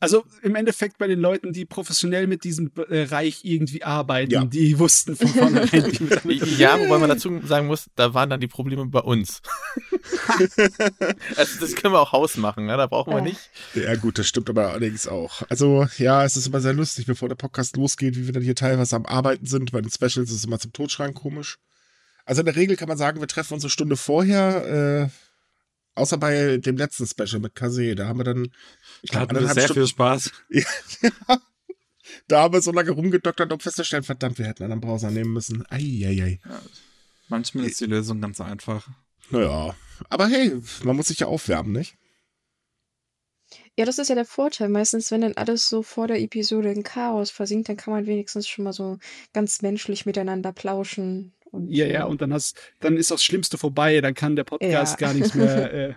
Also 0.00 0.24
im 0.42 0.54
Endeffekt 0.54 0.96
bei 0.96 1.06
den 1.06 1.20
Leuten, 1.20 1.52
die 1.52 1.66
professionell 1.66 2.26
mit 2.26 2.42
diesem 2.44 2.72
äh, 2.88 3.02
Reich 3.02 3.40
irgendwie 3.44 3.82
arbeiten, 3.84 4.32
Ja. 4.32 4.44
die 4.46 4.78
wussten 4.78 5.14
von 5.14 5.28
vornherein, 5.28 5.92
Ja, 6.58 6.78
wobei 6.80 6.98
man 6.98 7.10
dazu 7.10 7.38
sagen 7.44 7.66
muss, 7.66 7.86
da 7.96 8.14
waren 8.14 8.30
dann 8.30 8.40
die 8.40 8.46
Probleme 8.48 8.86
bei 8.86 9.00
uns. 9.00 9.42
also 11.36 11.60
das 11.60 11.74
können 11.76 11.94
wir 11.94 12.00
auch 12.00 12.12
Haus 12.12 12.36
machen, 12.36 12.66
ne? 12.66 12.76
da 12.76 12.86
brauchen 12.86 13.12
wir 13.12 13.18
Ja. 13.18 13.24
nicht. 13.24 13.40
Ja, 13.74 13.94
gut, 13.96 14.18
das 14.18 14.26
stimmt 14.26 14.48
aber 14.50 14.70
allerdings 14.70 15.06
auch. 15.06 15.42
Also, 15.48 15.86
ja, 15.98 16.24
es 16.24 16.36
ist 16.36 16.46
immer 16.46 16.60
sehr 16.60 16.72
lustig, 16.72 17.06
bevor 17.06 17.28
der 17.28 17.36
Podcast 17.36 17.76
losgeht, 17.76 18.16
wie 18.16 18.26
wir 18.26 18.32
dann 18.32 18.42
hier 18.42 18.54
teilweise 18.54 18.96
am 18.96 19.06
Arbeiten 19.06 19.46
sind. 19.46 19.72
Bei 19.72 19.80
den 19.80 19.90
Specials 19.90 20.16
ist 20.16 20.32
es 20.32 20.44
immer 20.44 20.58
zum 20.58 20.72
Totschreien 20.72 21.14
komisch. 21.14 21.58
Also 22.24 22.40
in 22.40 22.46
der 22.46 22.56
Regel 22.56 22.76
kann 22.76 22.88
man 22.88 22.98
sagen, 22.98 23.20
wir 23.20 23.28
treffen 23.28 23.54
uns 23.54 23.64
eine 23.64 23.70
Stunde 23.70 23.96
vorher, 23.96 25.08
äh, 25.08 25.08
außer 26.00 26.18
bei 26.18 26.56
dem 26.58 26.76
letzten 26.76 27.06
Special 27.06 27.40
mit 27.40 27.54
Kase. 27.54 27.94
Da 27.94 28.06
haben 28.08 28.18
wir 28.18 28.24
dann, 28.24 28.52
ich 29.02 29.10
Da 29.10 29.24
glaube, 29.24 29.34
hatten 29.34 29.46
wir 29.46 29.54
sehr 29.54 29.64
Stunden, 29.64 29.82
viel 29.82 29.86
Spaß. 29.88 30.30
da 32.28 32.42
haben 32.42 32.54
wir 32.54 32.62
so 32.62 32.72
lange 32.72 32.90
rumgedoktert, 32.90 33.52
um 33.52 33.60
festzustellen, 33.60 34.02
verdammt, 34.02 34.38
wir 34.38 34.46
hätten 34.46 34.64
einen 34.64 34.80
Browser 34.80 35.10
nehmen 35.10 35.32
müssen. 35.32 35.64
Eieiei. 35.70 36.40
Manchmal 37.28 37.66
ist 37.66 37.80
die 37.80 37.86
Lösung 37.86 38.20
ganz 38.20 38.40
einfach. 38.40 38.88
Naja, 39.30 39.76
aber 40.08 40.26
hey, 40.26 40.60
man 40.82 40.96
muss 40.96 41.08
sich 41.08 41.20
ja 41.20 41.28
aufwärmen, 41.28 41.72
nicht? 41.72 41.96
Ja, 43.76 43.84
das 43.84 43.98
ist 43.98 44.08
ja 44.08 44.14
der 44.14 44.24
Vorteil. 44.24 44.68
Meistens, 44.68 45.10
wenn 45.10 45.22
dann 45.22 45.36
alles 45.36 45.68
so 45.68 45.82
vor 45.82 46.06
der 46.06 46.20
Episode 46.20 46.72
in 46.72 46.82
Chaos 46.82 47.30
versinkt, 47.30 47.68
dann 47.68 47.76
kann 47.76 47.94
man 47.94 48.06
wenigstens 48.06 48.48
schon 48.48 48.64
mal 48.64 48.72
so 48.72 48.98
ganz 49.32 49.62
menschlich 49.62 50.06
miteinander 50.06 50.52
plauschen. 50.52 51.32
Und, 51.50 51.68
Ja, 51.70 51.86
ja, 51.86 52.04
und 52.04 52.20
dann 52.22 52.32
hast, 52.32 52.56
dann 52.80 52.96
ist 52.96 53.10
das 53.10 53.24
Schlimmste 53.24 53.58
vorbei, 53.58 54.00
dann 54.00 54.14
kann 54.14 54.36
der 54.36 54.44
Podcast 54.44 55.00
Ja. 55.00 55.06
gar 55.08 55.14
nichts 55.14 55.34
mehr 55.34 55.72
äh, 55.90 55.94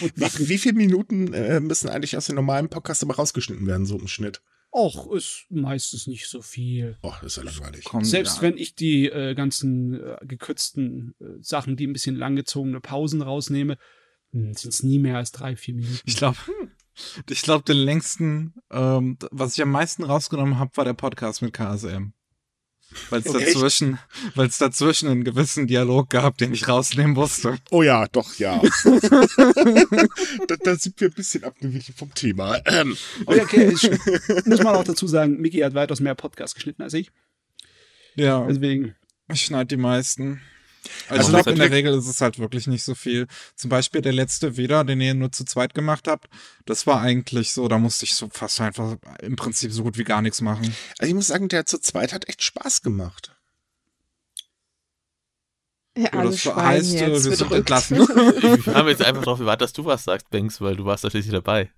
Wie, 0.00 0.20
machen. 0.20 0.48
wie 0.48 0.58
viele 0.58 0.74
Minuten 0.74 1.32
äh, 1.32 1.60
müssen 1.60 1.88
eigentlich 1.88 2.16
aus 2.16 2.26
dem 2.26 2.36
normalen 2.36 2.68
Podcast 2.68 3.02
immer 3.02 3.14
rausgeschnitten 3.14 3.66
werden, 3.66 3.86
so 3.86 3.98
im 3.98 4.08
Schnitt? 4.08 4.42
Och, 4.74 5.12
ist 5.12 5.44
meistens 5.50 6.06
nicht 6.06 6.28
so 6.28 6.40
viel. 6.40 6.96
Oh, 7.02 7.12
das 7.20 7.32
ist 7.32 7.36
ja 7.36 7.42
langweilig. 7.42 7.84
Kommt, 7.84 8.06
Selbst 8.06 8.36
ja. 8.36 8.42
wenn 8.42 8.56
ich 8.56 8.74
die 8.74 9.06
äh, 9.06 9.34
ganzen 9.34 10.00
äh, 10.02 10.16
gekürzten 10.24 11.14
äh, 11.20 11.24
Sachen, 11.42 11.76
die 11.76 11.86
ein 11.86 11.92
bisschen 11.92 12.16
langgezogene 12.16 12.80
Pausen 12.80 13.20
rausnehme, 13.20 13.76
sind 14.32 14.64
es 14.64 14.82
nie 14.82 14.98
mehr 14.98 15.18
als 15.18 15.30
drei, 15.30 15.56
vier 15.56 15.74
Minuten. 15.74 16.00
Ich 16.06 16.16
glaube, 16.16 16.38
ich 17.28 17.42
glaube, 17.42 17.64
den 17.64 17.76
längsten, 17.76 18.54
ähm, 18.70 19.18
was 19.30 19.54
ich 19.56 19.62
am 19.62 19.70
meisten 19.70 20.04
rausgenommen 20.04 20.58
habe, 20.58 20.74
war 20.76 20.86
der 20.86 20.94
Podcast 20.94 21.42
mit 21.42 21.52
KSM. 21.52 22.12
Weil 23.10 23.20
es 23.20 23.26
Okay. 23.28 23.44
dazwischen, 23.44 23.98
weil 24.34 24.46
es 24.48 24.58
dazwischen 24.58 25.08
einen 25.08 25.24
gewissen 25.24 25.66
Dialog 25.66 26.10
gab, 26.10 26.38
den 26.38 26.52
ich 26.52 26.68
rausnehmen 26.68 27.12
musste. 27.14 27.58
Oh 27.70 27.82
ja, 27.82 28.06
doch, 28.08 28.34
ja. 28.36 28.60
da, 30.48 30.56
da 30.62 30.76
sind 30.76 31.00
wir 31.00 31.08
ein 31.08 31.14
bisschen 31.14 31.44
abgewichen 31.44 31.94
vom 31.94 32.12
Thema. 32.14 32.60
Ähm, 32.66 32.96
Oh 33.26 33.34
ja, 33.34 33.42
okay, 33.42 33.72
ich, 33.72 33.90
muss 34.46 34.62
man 34.62 34.76
auch 34.76 34.84
dazu 34.84 35.06
sagen, 35.06 35.40
Miki 35.40 35.58
hat 35.60 35.74
weitaus 35.74 36.00
mehr 36.00 36.14
Podcasts 36.14 36.54
geschnitten 36.54 36.82
als 36.82 36.94
ich. 36.94 37.10
Ja, 38.14 38.46
Deswegen, 38.46 38.94
ich 39.32 39.42
schneide 39.42 39.66
die 39.68 39.76
meisten. 39.76 40.40
Also 41.08 41.26
Also, 41.26 41.38
ich 41.38 41.44
glaube, 41.44 41.50
in 41.52 41.58
der 41.58 41.70
Regel 41.70 41.94
ist 41.94 42.08
es 42.08 42.20
halt 42.20 42.38
wirklich 42.38 42.66
nicht 42.66 42.84
so 42.84 42.94
viel. 42.94 43.26
Zum 43.54 43.70
Beispiel 43.70 44.00
der 44.00 44.12
letzte 44.12 44.56
wieder, 44.56 44.84
den 44.84 45.00
ihr 45.00 45.14
nur 45.14 45.32
zu 45.32 45.44
zweit 45.44 45.74
gemacht 45.74 46.08
habt, 46.08 46.28
das 46.66 46.86
war 46.86 47.00
eigentlich 47.00 47.52
so, 47.52 47.68
da 47.68 47.78
musste 47.78 48.04
ich 48.04 48.14
so 48.14 48.28
fast 48.30 48.60
einfach 48.60 48.96
im 49.20 49.36
Prinzip 49.36 49.72
so 49.72 49.82
gut 49.82 49.98
wie 49.98 50.04
gar 50.04 50.22
nichts 50.22 50.40
machen. 50.40 50.74
also 50.98 51.08
ich 51.08 51.14
muss 51.14 51.28
sagen, 51.28 51.48
der 51.48 51.66
zu 51.66 51.78
zweit 51.78 52.12
hat 52.12 52.28
echt 52.28 52.42
Spaß 52.42 52.82
gemacht. 52.82 53.34
Ja, 55.96 56.08
Ja, 56.14 56.22
das 56.24 56.40
schweigen 56.40 56.60
heißt, 56.62 56.92
jetzt 56.94 57.24
wir 57.24 57.36
sind 57.36 57.52
entlassen. 57.52 57.98
Wir 58.08 58.74
haben 58.74 58.88
jetzt 58.88 59.02
einfach 59.04 59.22
darauf 59.24 59.38
gewartet, 59.38 59.62
dass 59.62 59.72
du 59.74 59.84
was 59.84 60.04
sagst, 60.04 60.30
Banks, 60.30 60.60
weil 60.60 60.74
du 60.76 60.84
warst 60.86 61.04
natürlich 61.04 61.28
dabei. 61.30 61.70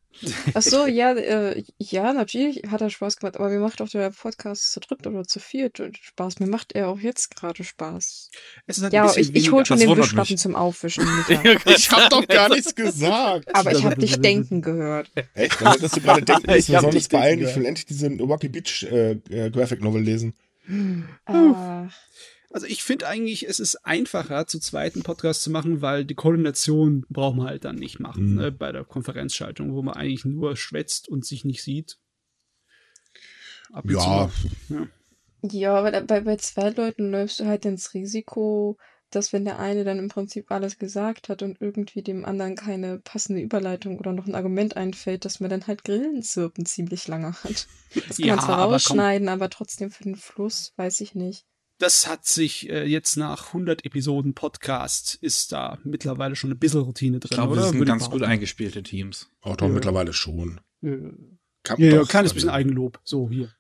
Ach 0.55 0.63
so, 0.63 0.87
ja, 0.87 1.13
äh, 1.15 1.65
ja, 1.79 2.13
natürlich 2.13 2.63
hat 2.71 2.81
er 2.81 2.89
Spaß 2.91 3.17
gemacht, 3.17 3.35
aber 3.37 3.49
mir 3.49 3.59
macht 3.59 3.83
auch 3.83 3.89
der 3.89 4.11
Podcast 4.11 4.71
zu 4.71 4.79
dritt 4.79 5.05
oder 5.09 5.25
zu 5.25 5.41
viert 5.41 5.83
Spaß. 6.01 6.39
Mir 6.39 6.47
macht 6.47 6.73
er 6.77 6.87
auch 6.91 7.01
jetzt 7.01 7.35
gerade 7.35 7.65
Spaß. 7.65 8.31
es 8.69 8.77
ist 8.77 8.85
halt 8.85 8.93
Ja, 8.93 9.11
ich, 9.11 9.17
ich 9.17 9.35
weniger- 9.35 9.53
hol 9.53 9.67
schon 9.67 9.79
den 9.81 9.97
Wischlappen 9.97 10.39
zum 10.39 10.55
Aufwischen. 10.55 11.05
Ich 11.67 11.91
habe 11.91 12.09
doch 12.11 12.29
gar 12.29 12.49
nichts 12.51 12.73
gesagt. 12.77 13.53
Aber 13.53 13.73
ich 13.73 13.83
habe 13.83 13.97
dich 13.97 14.21
denken 14.21 14.63
gehört. 14.63 15.11
Echt? 15.35 15.61
Dann 15.61 15.73
hättest 15.73 15.97
du 15.97 16.01
gerade 16.03 16.23
denken 16.25 16.47
müssen, 16.47 16.59
Ich 16.61 16.69
wir 16.69 16.81
sollen 16.81 16.95
uns 16.95 17.09
beeilen. 17.09 17.41
Ich 17.49 17.57
will 17.57 17.65
endlich 17.67 17.87
diese 17.87 18.07
Rocky 18.21 18.49
Beach 18.49 18.85
äh, 18.89 19.13
äh, 19.31 19.51
Graphic 19.51 19.83
Novel 19.83 20.03
lesen. 20.03 20.35
Ach, 21.27 21.91
Also 22.55 22.67
ich 22.69 22.85
finde 22.85 23.09
eigentlich, 23.09 23.49
es 23.49 23.59
ist 23.59 23.85
einfacher, 23.85 24.47
zu 24.47 24.61
zweiten 24.61 25.03
Podcast 25.03 25.43
zu 25.43 25.51
machen, 25.51 25.83
weil 25.83 26.05
die 26.05 26.15
Koordination 26.15 27.05
braucht 27.09 27.37
man 27.37 27.49
halt 27.49 27.65
dann 27.65 27.75
nicht 27.75 27.99
machen 27.99 28.35
Mhm. 28.35 28.37
ne, 28.37 28.53
bei 28.53 28.71
der 28.71 28.85
Konferenzschaltung, 28.85 29.75
wo 29.75 29.83
man 29.83 29.95
eigentlich 29.95 30.25
nur 30.25 30.57
schwätzt 30.57 31.09
und 31.09 31.27
sich 31.27 31.45
nicht 31.45 31.63
sieht. 31.65 31.99
Ab 33.73 33.85
Ja. 33.91 34.31
ja. 34.71 34.87
ja, 35.43 35.75
aber 35.75 36.01
bei, 36.03 36.21
bei 36.21 36.37
zwei 36.37 36.71
Leuten 36.71 37.11
läufst 37.11 37.41
du 37.41 37.47
halt 37.47 37.65
ins 37.65 37.95
Risiko, 37.95 38.79
dass 39.11 39.33
wenn 39.33 39.45
der 39.45 39.59
eine 39.59 39.85
dann 39.85 39.99
im 39.99 40.09
Prinzip 40.09 40.51
alles 40.51 40.79
gesagt 40.79 41.29
hat 41.29 41.43
und 41.43 41.61
irgendwie 41.61 42.03
dem 42.03 42.25
anderen 42.25 42.57
keine 42.57 42.99
passende 42.99 43.41
Überleitung 43.43 43.99
oder 43.99 44.13
noch 44.13 44.27
ein 44.27 44.35
Argument 44.35 44.77
einfällt, 44.77 45.25
dass 45.25 45.41
man 45.41 45.51
dann 45.51 45.67
halt 45.67 45.85
Grillenzirpen 45.85 46.67
ziemlich 46.67 47.07
lange 47.09 47.33
hat. 47.43 47.69
Das 48.09 48.21
kann 48.21 48.27
Ja, 48.27 48.35
man 48.37 48.41
zwar 48.41 48.59
aber 48.59 48.73
rausschneiden, 48.73 49.29
aber 49.29 49.51
trotzdem 49.51 49.91
für 49.93 50.03
den 50.05 50.17
Fluss, 50.17 50.73
weiß 50.77 51.01
ich 51.01 51.15
nicht. 51.15 51.47
Das 51.79 52.07
hat 52.07 52.25
sich 52.25 52.69
äh, 52.71 52.85
jetzt 52.85 53.17
nach 53.17 53.49
100 53.49 53.85
Episoden 53.85 54.35
Podcast 54.35 55.17
ist 55.21 55.51
da 55.53 55.79
mittlerweile 55.85 56.37
schon 56.37 56.51
ein 56.53 56.59
bisschen 56.59 56.81
Routine 56.83 57.19
drin, 57.19 57.29
Ich 57.31 57.37
glaube, 57.37 57.57
wir 57.57 57.63
sind 57.65 57.75
Würde 57.79 57.91
ganz 57.91 58.09
gut 58.11 58.23
eingespielte 58.23 58.83
Teams. 58.83 59.29
Auch 59.41 59.57
doch 59.57 59.67
Ja. 59.67 59.73
mittlerweile 59.73 60.13
schon. 60.13 60.61
Ja, 60.83 60.93
Kann, 61.65 61.81
ja, 61.81 61.87
ja 61.97 62.05
kleines 62.05 62.31
also- 62.31 62.35
bisschen 62.35 62.51
Eigenlob. 62.51 63.01
So, 63.05 63.29
hier. 63.29 63.53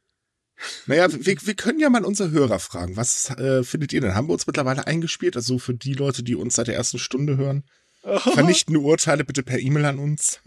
Naja, 0.86 1.08
wir, 1.12 1.36
wir 1.42 1.54
können 1.54 1.80
ja 1.80 1.90
mal 1.90 2.04
unsere 2.04 2.30
Hörer 2.30 2.60
fragen. 2.60 2.96
Was 2.96 3.30
äh, 3.30 3.64
findet 3.64 3.92
ihr 3.92 4.00
denn? 4.00 4.14
Haben 4.14 4.28
wir 4.28 4.34
uns 4.34 4.46
mittlerweile 4.46 4.86
eingespielt? 4.86 5.34
Also 5.36 5.58
für 5.58 5.74
die 5.74 5.94
Leute, 5.94 6.22
die 6.22 6.36
uns 6.36 6.54
seit 6.54 6.68
der 6.68 6.76
ersten 6.76 7.00
Stunde 7.00 7.36
hören. 7.36 7.64
Vernichtende 8.04 8.78
Urteile 8.80 9.24
bitte 9.24 9.42
per 9.42 9.58
E-Mail 9.58 9.86
an 9.86 9.98
uns. 9.98 10.40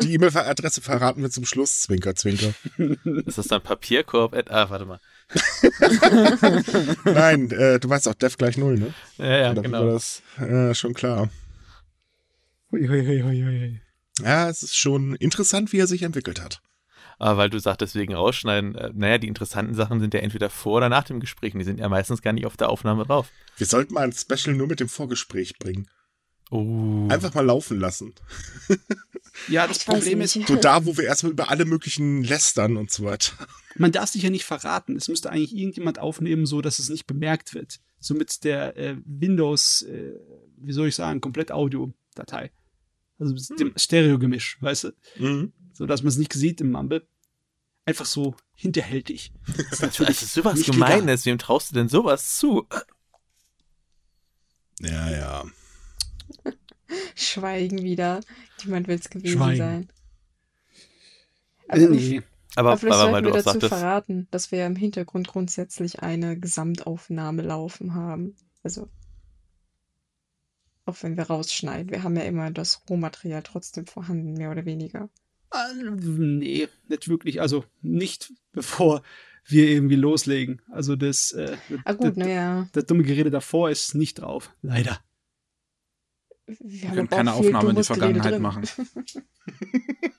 Die 0.00 0.14
E-Mail-Adresse 0.14 0.80
verraten 0.80 1.20
wir 1.20 1.30
zum 1.30 1.44
Schluss. 1.44 1.82
Zwinker, 1.82 2.14
zwinker. 2.14 2.54
Ist 3.26 3.36
das 3.38 3.48
dann 3.48 3.60
Papierkorb? 3.62 4.34
at- 4.34 4.50
Ah, 4.50 4.70
warte 4.70 4.86
mal. 4.86 5.00
Nein, 7.04 7.50
äh, 7.50 7.80
du 7.80 7.88
weißt 7.88 8.08
auch 8.08 8.14
Def 8.14 8.36
gleich 8.36 8.56
null, 8.56 8.78
ne? 8.78 8.94
Ja, 9.18 9.36
ja, 9.38 9.54
Dafür 9.54 9.62
genau. 9.62 9.86
war 9.86 9.92
das 9.92 10.22
äh, 10.38 10.74
schon 10.74 10.94
klar. 10.94 11.28
Hui, 12.70 12.86
hui, 12.86 13.04
hui, 13.04 13.22
hui, 13.22 13.42
hui. 13.42 13.80
Ja, 14.22 14.48
es 14.48 14.62
ist 14.62 14.76
schon 14.76 15.14
interessant, 15.16 15.72
wie 15.72 15.78
er 15.78 15.86
sich 15.86 16.02
entwickelt 16.02 16.40
hat. 16.40 16.60
Aber 17.18 17.38
weil 17.38 17.50
du 17.50 17.58
sagst, 17.58 17.80
deswegen 17.80 18.14
rausschneiden, 18.14 18.74
äh, 18.74 18.90
naja, 18.94 19.18
die 19.18 19.28
interessanten 19.28 19.74
Sachen 19.74 20.00
sind 20.00 20.14
ja 20.14 20.20
entweder 20.20 20.50
vor 20.50 20.76
oder 20.78 20.88
nach 20.88 21.04
dem 21.04 21.20
Gespräch. 21.20 21.54
und 21.54 21.60
Die 21.60 21.64
sind 21.64 21.80
ja 21.80 21.88
meistens 21.88 22.22
gar 22.22 22.32
nicht 22.32 22.46
auf 22.46 22.56
der 22.56 22.68
Aufnahme 22.68 23.04
drauf. 23.04 23.30
Wir 23.56 23.66
sollten 23.66 23.94
mal 23.94 24.04
ein 24.04 24.12
Special 24.12 24.54
nur 24.54 24.66
mit 24.66 24.80
dem 24.80 24.88
Vorgespräch 24.88 25.58
bringen. 25.58 25.88
Oh. 26.50 27.08
Einfach 27.08 27.34
mal 27.34 27.44
laufen 27.44 27.78
lassen. 27.78 28.14
Ja, 29.48 29.66
das 29.66 29.78
Ich 29.78 29.86
Problem 29.86 30.20
ist, 30.20 30.36
nicht. 30.36 30.48
So 30.48 30.56
da, 30.56 30.86
wo 30.86 30.96
wir 30.96 31.04
erstmal 31.04 31.32
über 31.32 31.50
alle 31.50 31.64
möglichen 31.64 32.22
lästern 32.22 32.76
und 32.76 32.90
so 32.90 33.04
weiter. 33.04 33.32
man 33.76 33.92
darf 33.92 34.08
sich 34.08 34.22
ja 34.22 34.30
nicht 34.30 34.44
verraten. 34.44 34.96
Es 34.96 35.08
müsste 35.08 35.30
eigentlich 35.30 35.54
irgendjemand 35.54 35.98
aufnehmen, 35.98 36.46
so 36.46 36.62
dass 36.62 36.78
es 36.78 36.88
nicht 36.88 37.06
bemerkt 37.06 37.54
wird. 37.54 37.80
So 38.00 38.14
mit 38.14 38.44
der 38.44 38.76
äh, 38.76 38.96
Windows, 39.04 39.82
äh, 39.82 40.14
wie 40.56 40.72
soll 40.72 40.88
ich 40.88 40.94
sagen, 40.94 41.20
komplett 41.20 41.52
Audio-Datei. 41.52 42.50
Also 43.18 43.34
mit 43.34 43.60
dem 43.60 43.72
Stereo-Gemisch, 43.76 44.58
weißt 44.60 44.84
du? 44.84 44.92
Mhm. 45.18 45.52
So 45.72 45.86
dass 45.86 46.02
man 46.02 46.08
es 46.08 46.16
nicht 46.16 46.32
sieht 46.32 46.60
im 46.60 46.72
Mumble. 46.72 47.06
Einfach 47.84 48.06
so 48.06 48.34
hinterhältig. 48.54 49.32
Das 49.70 49.80
ist 49.80 50.00
Das 50.00 50.22
ist 50.22 50.34
sowas 50.34 50.64
Gemeines. 50.64 51.24
Wem 51.26 51.38
traust 51.38 51.70
du 51.70 51.74
denn 51.74 51.88
sowas 51.88 52.36
zu? 52.36 52.66
Ja, 54.80 55.10
ja. 55.10 55.44
Schweigen 57.14 57.82
wieder. 57.82 58.20
Niemand 58.64 58.88
will 58.88 58.98
es 58.98 59.10
gewesen 59.10 59.38
Schweigen. 59.38 59.56
sein. 59.58 59.88
Aber, 61.68 61.80
Äh, 61.80 61.88
nee. 61.88 62.22
Aber, 62.54 62.70
aber 62.70 62.78
vielleicht 62.78 62.98
aber 62.98 63.10
sollten 63.10 63.26
wir 63.26 63.32
dazu 63.32 63.44
sagtest, 63.50 63.68
verraten, 63.68 64.28
dass 64.30 64.50
wir 64.50 64.64
im 64.64 64.76
Hintergrund 64.76 65.28
grundsätzlich 65.28 66.00
eine 66.00 66.38
Gesamtaufnahme 66.38 67.42
laufen 67.42 67.94
haben. 67.94 68.34
Also, 68.62 68.88
auch 70.86 70.96
wenn 71.02 71.16
wir 71.16 71.24
rausschneiden. 71.24 71.90
Wir 71.90 72.02
haben 72.02 72.16
ja 72.16 72.22
immer 72.22 72.50
das 72.50 72.82
Rohmaterial 72.88 73.42
trotzdem 73.42 73.86
vorhanden, 73.86 74.34
mehr 74.34 74.50
oder 74.50 74.64
weniger. 74.64 75.10
Ah, 75.50 75.68
nee, 75.74 76.68
nicht 76.88 77.08
wirklich. 77.08 77.40
Also 77.40 77.64
nicht 77.82 78.32
bevor 78.52 79.02
wir 79.44 79.68
irgendwie 79.68 79.96
loslegen. 79.96 80.62
Also 80.70 80.96
das, 80.96 81.32
äh, 81.32 81.56
Ah 81.84 81.92
gut, 81.92 82.10
das, 82.10 82.16
naja. 82.16 82.68
das 82.72 82.86
dumme 82.86 83.02
Gerede 83.02 83.30
davor 83.30 83.70
ist 83.70 83.94
nicht 83.94 84.20
drauf. 84.20 84.50
Leider. 84.62 84.98
Wir, 86.46 86.90
können 86.90 87.08
keine 87.08 87.32
Aufnahme 87.34 87.70
in 87.70 87.76
die 87.76 87.84
Vergangenheit 87.84 88.32
drin. 88.32 88.42
machen. 88.42 88.64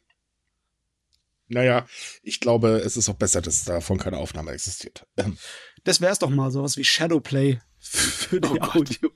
Naja, 1.50 1.86
ich 2.24 2.42
glaube, 2.42 2.82
es 2.86 2.98
ist 2.98 3.08
auch 3.08 3.16
besser, 3.16 3.42
dass 3.42 3.64
davon 3.64 3.98
keine 3.98 4.18
Aufnahme 4.18 4.52
existiert. 4.52 5.08
Ähm, 5.16 5.38
Das 5.86 6.02
wär's 6.02 6.20
doch 6.20 6.30
mal 6.30 6.52
sowas 6.52 6.76
wie 6.76 6.84
Shadowplay 6.84 7.60
für 7.80 8.42
die 8.42 8.60
Oh. 8.60 8.64
Audio. 8.64 9.12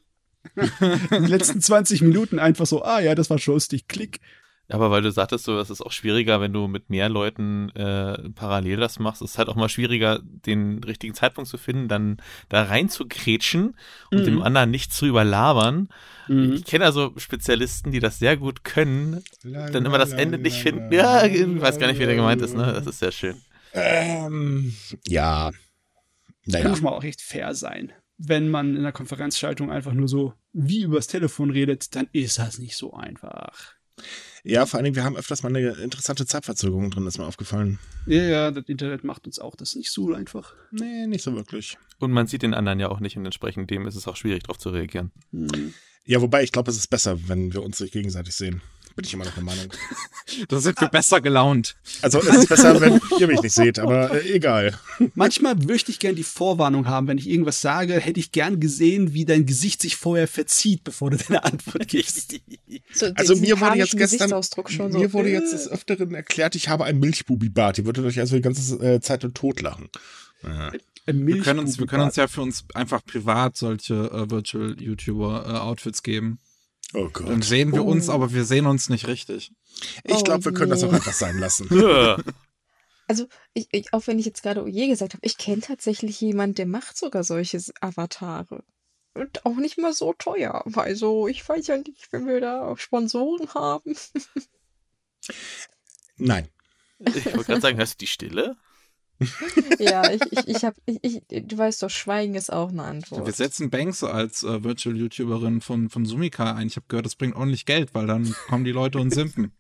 die 0.56 1.28
letzten 1.28 1.62
20 1.62 2.02
Minuten 2.02 2.40
einfach 2.40 2.66
so, 2.66 2.84
ah 2.84 3.00
ja, 3.02 3.16
das 3.16 3.30
war 3.30 3.38
schon 3.38 3.56
lustig, 3.56 3.88
klick. 3.88 4.22
Aber 4.72 4.90
weil 4.92 5.02
du 5.02 5.12
sagtest, 5.12 5.46
so, 5.46 5.60
es 5.60 5.70
ist 5.70 5.82
auch 5.82 5.92
schwieriger, 5.92 6.42
wenn 6.42 6.54
du 6.54 6.68
mit 6.68 6.90
mehr 6.90 7.10
Leuten 7.10 7.70
äh, 7.72 8.30
parallel 8.32 8.78
das 8.78 9.00
machst. 9.00 9.22
Es 9.22 9.32
ist 9.32 9.38
halt 9.38 9.50
auch 9.50 9.56
mal 9.56 9.70
schwieriger, 9.70 10.20
den 10.24 10.84
richtigen 10.84 11.14
Zeitpunkt 11.14 11.50
zu 11.50 11.58
finden, 11.58 11.88
dann 11.88 12.18
da 12.50 12.64
rein 12.64 12.90
zu 12.90 13.06
kretschen 13.08 13.76
und 14.12 14.20
Mhm. 14.22 14.26
dem 14.26 14.42
anderen 14.42 14.72
nicht 14.72 14.94
zu 14.94 15.06
überlabern. 15.06 15.90
Ich 16.28 16.64
kenne 16.64 16.86
also 16.86 17.14
Spezialisten, 17.18 17.92
die 17.92 18.00
das 18.00 18.18
sehr 18.20 18.38
gut 18.38 18.64
können, 18.64 19.22
dann 19.44 19.86
immer 19.86 19.98
das 19.98 20.14
Ende 20.14 20.38
nicht 20.38 20.62
finden. 20.62 20.90
Ja, 20.94 21.26
ich 21.26 21.62
weiß 21.62 21.78
gar 21.78 21.88
nicht, 21.88 22.00
wie 22.00 22.06
der 22.06 22.16
gemeint 22.16 22.42
ist, 22.42 22.56
ne? 22.56 22.72
Das 22.72 22.88
ist 22.88 23.00
sehr 23.00 23.12
schön. 23.12 23.42
Ähm, 23.74 24.74
ja. 25.08 25.52
Da 26.46 26.58
Naja. 26.60 26.70
muss 26.70 26.82
man 26.82 26.94
auch 26.94 27.04
echt 27.04 27.22
fair 27.22 27.54
sein. 27.54 27.92
Wenn 28.18 28.50
man 28.50 28.76
in 28.78 28.84
der 28.84 28.92
Konferenzschaltung 28.94 29.72
einfach 29.72 29.94
nur 29.94 30.08
so 30.08 30.34
wie 30.54 30.84
übers 30.84 31.08
Telefon 31.08 31.50
redet, 31.50 31.96
dann 31.96 32.08
ist 32.14 32.38
das 32.40 32.60
nicht 32.60 32.78
so 32.78 32.94
einfach. 32.94 33.74
Ja, 34.44 34.66
vor 34.66 34.78
allen 34.78 34.86
Dingen, 34.86 34.96
wir 34.96 35.04
haben 35.04 35.16
öfters 35.16 35.44
mal 35.44 35.56
eine 35.56 35.72
interessante 35.82 36.26
Zeitverzögerung 36.26 36.90
drin, 36.90 37.06
ist 37.06 37.20
mir 37.20 37.26
aufgefallen. 37.26 37.78
Ja, 38.08 38.24
ja, 38.24 38.52
das 38.52 38.66
Internet 38.68 39.04
macht 39.04 39.28
uns 39.28 39.38
auch 39.38 39.56
das 39.56 39.76
nicht 39.76 39.92
so 39.92 40.14
einfach. 40.14 40.56
Nee, 40.72 41.06
nicht 41.06 41.24
so 41.24 41.36
wirklich. 41.36 41.78
Und 42.00 42.12
man 42.12 42.26
sieht 42.26 42.42
den 42.42 42.56
anderen 42.56 42.80
ja 42.80 42.90
auch 42.90 43.00
nicht 43.00 43.18
und 43.18 43.26
entsprechend 43.26 43.70
dem 43.70 43.86
ist 43.86 43.96
es 43.96 44.08
auch 44.08 44.16
schwierig, 44.16 44.44
darauf 44.44 44.58
zu 44.58 44.70
reagieren. 44.70 45.12
Hm. 45.32 45.74
Ja, 46.06 46.22
wobei 46.22 46.42
ich 46.42 46.52
glaube, 46.52 46.72
es 46.72 46.78
ist 46.78 46.88
besser, 46.88 47.28
wenn 47.28 47.54
wir 47.54 47.62
uns 47.62 47.80
nicht 47.80 47.94
gegenseitig 47.94 48.36
sehen. 48.36 48.62
Bin 48.96 49.06
ich 49.06 49.14
immer 49.14 49.26
noch 49.26 49.34
der 49.34 49.44
Meinung. 49.44 49.68
Da 50.48 50.62
sind 50.62 50.80
wir 50.80 50.88
besser 50.88 51.20
gelaunt. 51.20 51.76
Also 52.02 52.20
es 52.20 52.28
ist 52.28 52.48
besser, 52.48 52.80
wenn 52.80 53.02
ihr 53.20 53.28
mich 53.28 53.42
nicht 53.42 53.54
seht, 53.54 53.80
aber 53.80 54.14
äh, 54.14 54.34
egal. 54.34 54.80
Manchmal 55.14 55.56
möchte 55.56 55.92
ich 55.92 56.00
gern 56.00 56.16
die 56.16 56.24
Vorwarnung 56.24 56.88
haben, 56.88 57.08
wenn 57.08 57.18
ich 57.18 57.28
irgendwas 57.28 57.60
sage, 57.60 57.96
hätte 58.00 58.20
ich 58.20 58.32
gern 58.32 58.62
gesehen, 58.62 59.14
wie 59.14 59.26
dein 59.26 59.46
Gesicht 59.46 59.82
sich 59.82 59.98
vorher 59.98 60.30
verzieht, 60.30 60.86
bevor 60.86 61.10
du 61.10 61.18
deine 61.18 61.44
Antwort 61.44 61.88
gibst. 61.88 62.36
So, 62.94 63.08
Also 63.16 63.36
mir 63.36 63.60
wurde 63.60 63.78
jetzt 63.78 63.98
gestern, 63.98 64.30
mir 64.30 64.42
so, 64.42 65.14
wurde 65.14 65.30
äh, 65.30 65.34
jetzt 65.34 65.52
des 65.54 65.68
Öfteren 65.68 66.14
erklärt, 66.14 66.56
ich 66.56 66.70
habe 66.70 66.86
einen 66.86 67.00
Milchbubi-Bart. 67.00 67.80
Ihr 67.80 67.86
würdet 67.86 68.06
euch 68.06 68.20
also 68.20 68.36
die 68.36 68.42
ganze 68.42 68.76
äh, 68.76 69.02
Zeit 69.02 69.26
totlachen. 69.34 69.90
Ja. 70.44 70.72
Wir 71.06 71.42
können 71.42 71.60
uns, 71.60 71.80
wir 71.80 71.88
können 71.88 72.04
uns 72.04 72.16
ja 72.16 72.28
für 72.28 72.42
uns 72.42 72.66
einfach 72.74 73.04
privat 73.04 73.58
solche 73.58 73.96
äh, 73.96 74.30
Virtual 74.30 74.80
YouTuber 74.80 75.46
äh, 75.48 75.58
Outfits 75.58 76.04
geben. 76.04 76.40
Oh 76.94 77.08
Dann 77.08 77.14
Gott. 77.14 77.44
sehen 77.44 77.72
wir 77.72 77.86
uns, 77.86 78.10
Oh. 78.10 78.14
aber 78.14 78.34
wir 78.34 78.46
sehen 78.46 78.66
uns 78.66 78.90
nicht 78.90 79.08
richtig. 79.08 79.52
Ich 80.04 80.24
glaube, 80.24 80.46
wir 80.46 80.54
können 80.54 80.72
das 80.72 80.84
auch 80.84 80.94
einfach 80.94 81.14
sein 81.14 81.38
lassen. 81.40 81.70
Also, 83.08 83.28
ich, 83.54 83.68
ich, 83.74 83.92
auch 83.94 84.08
wenn 84.08 84.20
ich 84.20 84.26
jetzt 84.26 84.42
gerade 84.42 84.64
Oje 84.64 84.88
gesagt 84.88 85.14
habe, 85.14 85.26
ich 85.26 85.38
kenne 85.38 85.60
tatsächlich 85.60 86.22
jemanden, 86.22 86.56
der 86.56 86.66
macht 86.66 86.98
sogar 86.98 87.26
solche 87.26 87.62
Avatare. 87.82 88.64
Und 89.16 89.46
auch 89.46 89.58
nicht 89.58 89.78
mal 89.78 89.92
so 89.92 90.14
teuer. 90.14 90.64
Also, 90.78 91.28
ich 91.28 91.48
weiß 91.50 91.68
ja 91.68 91.76
nicht, 91.76 92.08
wenn 92.14 92.26
wir 92.26 92.40
da 92.40 92.66
auch 92.66 92.78
Sponsoren 92.78 93.54
haben. 93.54 93.98
Nein. 96.18 96.48
Ich 97.00 97.26
wollte 97.26 97.46
gerade 97.46 97.62
sagen, 97.62 97.78
hörst 97.78 97.96
du 97.96 98.06
die 98.06 98.08
Stille? 98.08 98.56
Ja, 99.80 100.10
ich, 100.12 100.22
ich, 100.32 100.48
ich 100.48 100.64
habe, 100.66 100.76
ich, 100.86 101.22
ich, 101.30 101.48
du 101.48 101.58
weißt 101.58 101.84
doch, 101.84 101.90
Schweigen 101.90 102.36
ist 102.36 102.52
auch 102.52 102.70
eine 102.70 102.84
Antwort. 102.84 103.26
Wir 103.26 103.34
setzen 103.34 103.70
Banks 103.70 104.04
als 104.04 104.44
äh, 104.44 104.64
Virtual 104.64 104.96
YouTuberin 104.96 105.62
von, 105.62 105.90
von 105.90 106.06
Sumika 106.06 106.54
ein. 106.56 106.68
Ich 106.68 106.76
habe 106.76 106.86
gehört, 106.88 107.06
das 107.06 107.16
bringt 107.16 107.36
ordentlich 107.36 107.66
Geld, 107.66 107.94
weil 107.94 108.08
dann 108.08 108.36
kommen 108.48 108.64
die 108.64 108.72
Leute 108.72 109.00
und 109.00 109.14
simpen. 109.14 109.52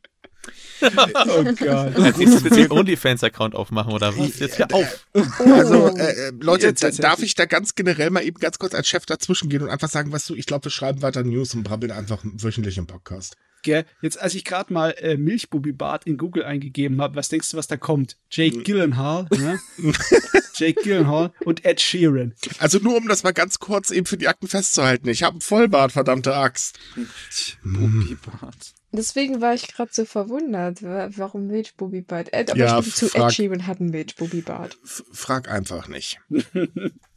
Oh 0.81 1.43
Gott. 1.43 1.61
Als 1.95 2.17
nächstes 2.17 2.43
willst 2.43 2.57
du 2.57 2.61
einen 2.61 2.71
OnlyFans-Account 2.71 3.55
aufmachen 3.55 3.93
oder 3.93 4.17
was? 4.17 4.39
Jetzt 4.39 4.57
hör 4.57 4.73
auf. 4.73 5.07
Also, 5.13 5.95
äh, 5.95 6.29
äh, 6.29 6.31
Leute, 6.39 6.67
Jetzt 6.67 7.03
darf 7.03 7.21
ich. 7.21 7.35
da 7.35 7.45
ganz 7.45 7.75
generell 7.75 8.09
mal 8.09 8.23
eben 8.23 8.39
ganz 8.39 8.57
kurz 8.57 8.73
als 8.73 8.87
Chef 8.87 9.05
dazwischen 9.05 9.49
gehen 9.49 9.61
und 9.61 9.69
einfach 9.69 9.89
sagen, 9.89 10.11
weißt 10.11 10.29
du, 10.29 10.35
ich 10.35 10.45
glaube, 10.47 10.65
wir 10.65 10.71
schreiben 10.71 11.01
weiter 11.01 11.23
News 11.23 11.53
und 11.53 11.63
brabbeln 11.63 11.91
einfach 11.91 12.23
wöchentlich 12.23 12.77
im 12.77 12.87
Podcast. 12.87 13.35
Gell? 13.63 13.85
Jetzt, 14.01 14.19
als 14.19 14.33
ich 14.35 14.43
gerade 14.43 14.73
mal 14.73 14.91
äh, 14.97 15.17
Milchbubi-Bart 15.17 16.05
in 16.07 16.17
Google 16.17 16.43
eingegeben 16.43 17.01
habe, 17.01 17.15
was 17.15 17.29
denkst 17.29 17.51
du, 17.51 17.57
was 17.57 17.67
da 17.67 17.77
kommt? 17.77 18.17
Jake 18.31 18.63
Gyllenhaal, 18.63 19.27
ne? 19.37 19.59
Jake 20.55 20.81
Gyllenhaal 20.83 21.31
und 21.45 21.63
Ed 21.65 21.79
Sheeran. 21.81 22.33
Also 22.59 22.79
nur 22.79 22.97
um 22.97 23.07
das 23.07 23.23
mal 23.23 23.31
ganz 23.33 23.59
kurz 23.59 23.91
eben 23.91 24.05
für 24.05 24.17
die 24.17 24.27
Akten 24.27 24.47
festzuhalten. 24.47 25.07
Ich 25.09 25.23
habe 25.23 25.33
einen 25.35 25.41
Vollbart, 25.41 25.91
verdammte 25.91 26.35
Axt. 26.35 26.79
Bubibart. 27.63 28.73
Deswegen 28.93 29.39
war 29.41 29.53
ich 29.53 29.67
gerade 29.73 29.91
so 29.93 30.03
verwundert. 30.05 30.83
wa- 30.83 31.09
Warum 31.15 31.47
Milchbubibart? 31.47 32.33
Äh, 32.33 32.45
aber 32.49 32.57
Ja, 32.57 32.79
ich 32.79 32.85
bin 32.85 32.93
zu 32.93 33.05
edgy 33.15 33.47
und 33.47 33.65
hat 33.65 33.79
einen 33.79 33.89
Milchbubibart. 33.91 34.77
Frag 35.13 35.49
einfach 35.49 35.87
nicht. 35.87 36.19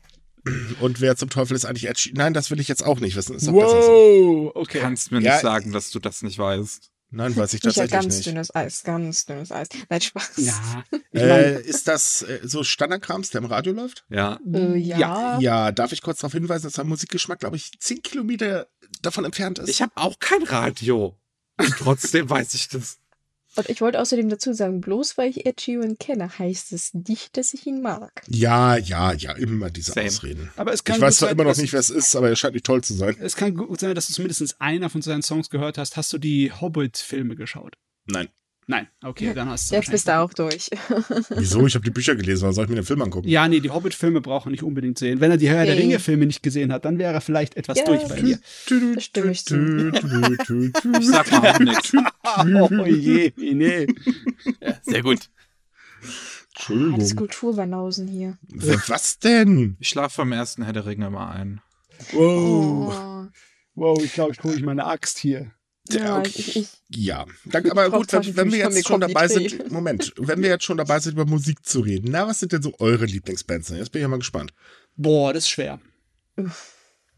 Und 0.80 1.00
wer 1.00 1.16
zum 1.16 1.30
Teufel 1.30 1.54
ist 1.56 1.64
eigentlich 1.64 1.88
Ed 1.88 1.98
Sheeran? 1.98 2.16
Nein, 2.18 2.34
das 2.34 2.50
will 2.50 2.60
ich 2.60 2.68
jetzt 2.68 2.84
auch 2.84 3.00
nicht 3.00 3.16
wissen. 3.16 3.36
Ist 3.36 3.46
doch 3.48 3.52
besser 3.52 3.82
so. 3.82 3.88
Wow, 3.88 4.52
okay. 4.56 4.80
Kannst 4.80 5.10
mir 5.10 5.20
Ja, 5.20 5.32
nicht 5.34 5.42
sagen, 5.42 5.72
dass 5.72 5.90
du 5.90 5.98
das 5.98 6.22
nicht 6.22 6.38
weißt. 6.38 6.90
Nein, 7.10 7.36
weiß 7.36 7.54
ich 7.54 7.62
Nicht 7.62 7.76
ja 7.76 7.82
tatsächlich 7.82 7.90
ganz 7.92 8.14
nicht. 8.16 8.26
dünnes 8.26 8.54
Eis, 8.54 8.82
ganz 8.82 9.24
dünnes 9.24 9.52
Eis. 9.52 9.68
Nein, 9.88 10.00
Spaß. 10.00 10.32
Ja, 10.38 10.84
ich 11.12 11.20
Äh, 11.22 11.28
meine, 11.28 11.42
ist 11.58 11.86
das 11.86 12.22
äh, 12.22 12.40
so 12.42 12.64
Standardkrams, 12.64 13.30
der 13.30 13.40
im 13.42 13.46
Radio 13.46 13.72
läuft? 13.72 14.04
Ja. 14.10 14.40
Äh, 14.52 14.76
ja. 14.76 15.38
Ja, 15.38 15.70
darf 15.70 15.92
ich 15.92 16.02
kurz 16.02 16.18
darauf 16.18 16.32
hinweisen, 16.32 16.64
dass 16.64 16.76
mein 16.76 16.88
Musikgeschmack, 16.88 17.38
glaube 17.38 17.54
ich, 17.56 17.70
10 17.78 18.02
Kilometer 18.02 18.66
davon 19.00 19.24
entfernt 19.24 19.60
ist? 19.60 19.68
Ich 19.68 19.80
habe 19.80 19.92
auch 19.94 20.18
kein 20.18 20.42
Radio. 20.42 21.16
Und 21.56 21.70
trotzdem 21.78 22.28
weiß 22.28 22.54
ich 22.54 22.68
das. 22.68 22.98
Und 23.56 23.68
ich 23.68 23.80
wollte 23.80 24.00
außerdem 24.00 24.28
dazu 24.28 24.52
sagen, 24.52 24.80
bloß 24.80 25.16
weil 25.18 25.30
ich 25.30 25.46
Ed 25.46 25.60
Sheeran 25.60 25.98
kenne, 25.98 26.38
heißt 26.38 26.72
es 26.72 26.94
nicht, 26.94 27.36
dass 27.36 27.54
ich 27.54 27.66
ihn 27.66 27.82
mag. 27.82 28.22
ja, 28.28 28.76
ja, 28.76 29.12
ja, 29.12 29.32
immer 29.32 29.70
diese 29.70 29.92
Same. 29.92 30.06
Ausreden. 30.06 30.50
aber 30.56 30.72
es 30.72 30.84
kann 30.84 30.96
Ich 30.96 31.02
weiß 31.02 31.18
zwar 31.18 31.30
immer 31.30 31.44
noch 31.44 31.56
nicht, 31.56 31.72
wer 31.72 31.80
es 31.80 31.90
ist, 31.90 32.16
aber 32.16 32.28
er 32.28 32.36
scheint 32.36 32.54
nicht 32.54 32.66
toll 32.66 32.82
zu 32.82 32.94
sein. 32.94 33.16
Es 33.20 33.36
kann 33.36 33.54
gut 33.54 33.80
sein, 33.80 33.94
dass 33.94 34.08
du 34.08 34.12
zumindest 34.12 34.60
einer 34.60 34.90
von 34.90 35.02
seinen 35.02 35.22
Songs 35.22 35.50
gehört 35.50 35.78
hast. 35.78 35.96
Hast 35.96 36.12
du 36.12 36.18
die 36.18 36.52
Hobbit-Filme 36.52 37.36
geschaut? 37.36 37.76
Nein. 38.06 38.28
Nein, 38.66 38.88
okay, 39.02 39.34
dann 39.34 39.48
hast 39.50 39.70
du 39.70 39.74
Jetzt 39.74 39.90
bist 39.90 40.08
du 40.08 40.18
auch 40.18 40.32
durch. 40.32 40.70
Wieso? 41.36 41.66
Ich 41.66 41.74
habe 41.74 41.84
die 41.84 41.90
Bücher 41.90 42.14
gelesen, 42.16 42.42
warum 42.42 42.54
soll 42.54 42.64
ich 42.64 42.70
mir 42.70 42.76
den 42.76 42.84
Film 42.84 43.02
angucken? 43.02 43.28
Ja, 43.28 43.46
nee, 43.46 43.60
die 43.60 43.70
Hobbit-Filme 43.70 44.20
braucht 44.22 44.46
er 44.46 44.50
nicht 44.50 44.62
unbedingt 44.62 44.98
sehen. 44.98 45.20
Wenn 45.20 45.30
er 45.30 45.36
die 45.36 45.48
Herr 45.48 45.64
der 45.64 45.74
Okay. 45.74 45.82
Ringe-Filme 45.82 46.26
nicht 46.26 46.42
gesehen 46.42 46.72
hat, 46.72 46.84
dann 46.84 46.98
wäre 46.98 47.12
er 47.12 47.20
vielleicht 47.20 47.56
etwas 47.56 47.78
Ja, 47.78 47.84
durch 47.84 48.06
bei 48.08 48.22
mir. 48.22 48.38
Da 48.68 49.00
stimme 49.00 49.30
ich 49.32 49.44
zu. 49.44 49.90
Ich 50.98 51.06
sag 51.06 51.30
mal 51.30 51.50
auch 51.52 51.58
nichts. 51.58 51.92
Oh 52.36 52.84
je, 52.86 53.32
nee. 53.36 53.86
Ja, 54.60 54.78
sehr 54.82 55.02
gut. 55.02 55.28
Entschuldigung. 56.54 57.16
Kulturbanausen 57.16 58.08
hier. 58.08 58.38
Was 58.86 59.18
denn? 59.18 59.76
Ich 59.80 59.88
schlafe 59.88 60.22
beim 60.22 60.32
ersten 60.32 60.62
Herr 60.62 60.72
der 60.72 60.86
Ringe 60.86 61.06
immer 61.06 61.30
ein. 61.30 61.60
Wow. 62.12 62.94
Oh. 62.94 63.26
Wow, 63.74 64.02
ich 64.02 64.12
glaube, 64.12 64.32
ich 64.32 64.42
hole 64.42 64.54
ich 64.54 64.62
meine 64.62 64.86
Axt 64.86 65.18
hier. 65.18 65.50
Ja, 65.90 66.18
okay. 66.18 66.30
ich, 66.34 66.56
ich, 66.56 66.68
Ja, 66.88 67.26
danke, 67.44 67.70
aber 67.70 67.90
gut, 67.90 68.12
wenn, 68.12 68.36
wenn 68.36 68.52
wir 68.52 68.58
jetzt 68.58 68.88
schon 68.88 69.00
dabei 69.00 69.28
sind, 69.28 69.70
Moment, 69.70 70.14
wenn 70.16 70.42
wir 70.42 70.48
jetzt 70.48 70.64
schon 70.64 70.78
dabei 70.78 70.98
sind, 70.98 71.12
über 71.12 71.26
Musik 71.26 71.64
zu 71.66 71.80
reden, 71.80 72.08
na, 72.10 72.26
was 72.26 72.40
sind 72.40 72.52
denn 72.52 72.62
so 72.62 72.72
eure 72.78 73.04
Lieblingsbands? 73.04 73.68
Jetzt 73.70 73.92
bin 73.92 74.00
ich 74.00 74.04
ja 74.04 74.08
mal 74.08 74.18
gespannt. 74.18 74.54
Boah, 74.96 75.32
das 75.32 75.44
ist 75.44 75.50
schwer. 75.50 75.80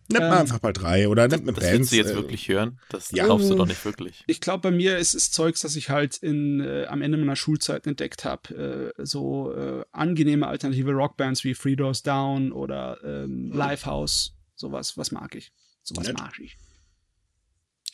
Nehmt 0.09 0.21
mal 0.25 0.33
Ähm, 0.35 0.41
einfach 0.41 0.63
mal 0.63 0.73
drei 0.73 1.09
oder 1.09 1.27
nehmt 1.27 1.47
mit 1.47 1.57
Das 1.57 1.65
Bands. 1.65 1.79
willst 1.79 1.93
du 1.93 1.97
jetzt 1.97 2.11
äh, 2.11 2.15
wirklich 2.15 2.49
hören? 2.49 2.79
Das 2.91 3.11
ja. 3.11 3.25
glaubst 3.25 3.51
du 3.51 3.55
doch 3.55 3.67
nicht 3.67 3.85
wirklich. 3.85 4.25
Ich 4.27 4.41
glaube, 4.41 4.63
bei 4.63 4.71
mir 4.71 4.99
ist 4.99 5.15
es 5.15 5.33
Zeugs, 5.33 5.61
das 5.61 5.75
ich 5.75 5.91
halt 5.91 6.17
in, 6.19 6.61
äh, 6.61 6.87
am 6.87 7.03
Ende 7.03 7.19
meiner 7.19 7.37
Schulzeit 7.37 7.87
entdeckt 7.87 8.25
habe. 8.25 8.93
Äh, 8.97 9.05
so 9.05 9.53
äh, 9.53 9.85
angenehme 9.93 10.47
alternative 10.47 10.93
Rockbands 10.93 11.43
wie 11.45 11.55
Three 11.55 11.77
Doors 11.77 12.03
Down 12.03 12.53
oder 12.53 12.99
ähm, 13.05 13.51
Lifehouse. 13.53 14.35
Sowas, 14.55 14.97
was 14.97 15.11
mag 15.11 15.35
ich. 15.35 15.53
Sowas 15.83 16.13
mag 16.13 16.39
ich. 16.41 16.57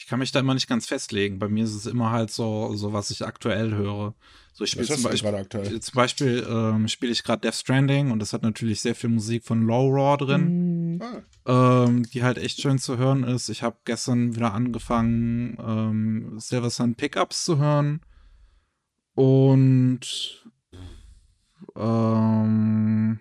Ich 0.03 0.09
kann 0.09 0.19
mich 0.19 0.33
da 0.33 0.41
immer 0.41 0.55
nicht 0.55 0.67
ganz 0.67 0.87
festlegen. 0.87 1.39
Bei 1.39 1.49
mir 1.49 1.63
ist 1.63 1.77
es 1.77 1.87
immer 1.87 2.11
halt 2.11 2.33
so, 2.33 2.75
so 2.75 2.93
was 2.93 3.13
ich 3.13 3.25
aktuell 3.25 3.71
höre. 3.73 4.17
So, 4.53 4.65
ich 4.65 4.73
spiele 4.73 4.89
zum 4.89 5.05
Beispiel, 5.05 5.81
zum 5.81 5.95
Beispiel 5.95 6.45
ähm, 6.51 6.89
spiele 6.89 7.13
ich 7.13 7.23
gerade 7.23 7.43
Death 7.43 7.55
Stranding 7.55 8.11
und 8.11 8.19
das 8.19 8.33
hat 8.33 8.43
natürlich 8.43 8.81
sehr 8.81 8.97
viel 8.97 9.11
Musik 9.11 9.45
von 9.45 9.63
Low 9.65 9.89
Raw 9.91 10.17
drin, 10.17 10.97
mm, 10.97 11.03
Ah, 11.03 11.85
ähm, 11.87 12.03
die 12.03 12.25
halt 12.25 12.39
echt 12.39 12.61
schön 12.61 12.81
zu 12.81 12.99
hören 12.99 13.23
ist. 13.23 13.49
Ich 13.49 13.63
habe 13.63 13.77
gestern 13.85 14.35
wieder 14.35 14.53
angefangen, 14.53 15.57
ähm, 15.65 16.41
Silver 16.41 16.71
Sun 16.71 16.97
Pickups 16.97 17.45
zu 17.45 17.59
hören. 17.59 18.01
Und 19.15 20.51
ähm, 21.77 23.21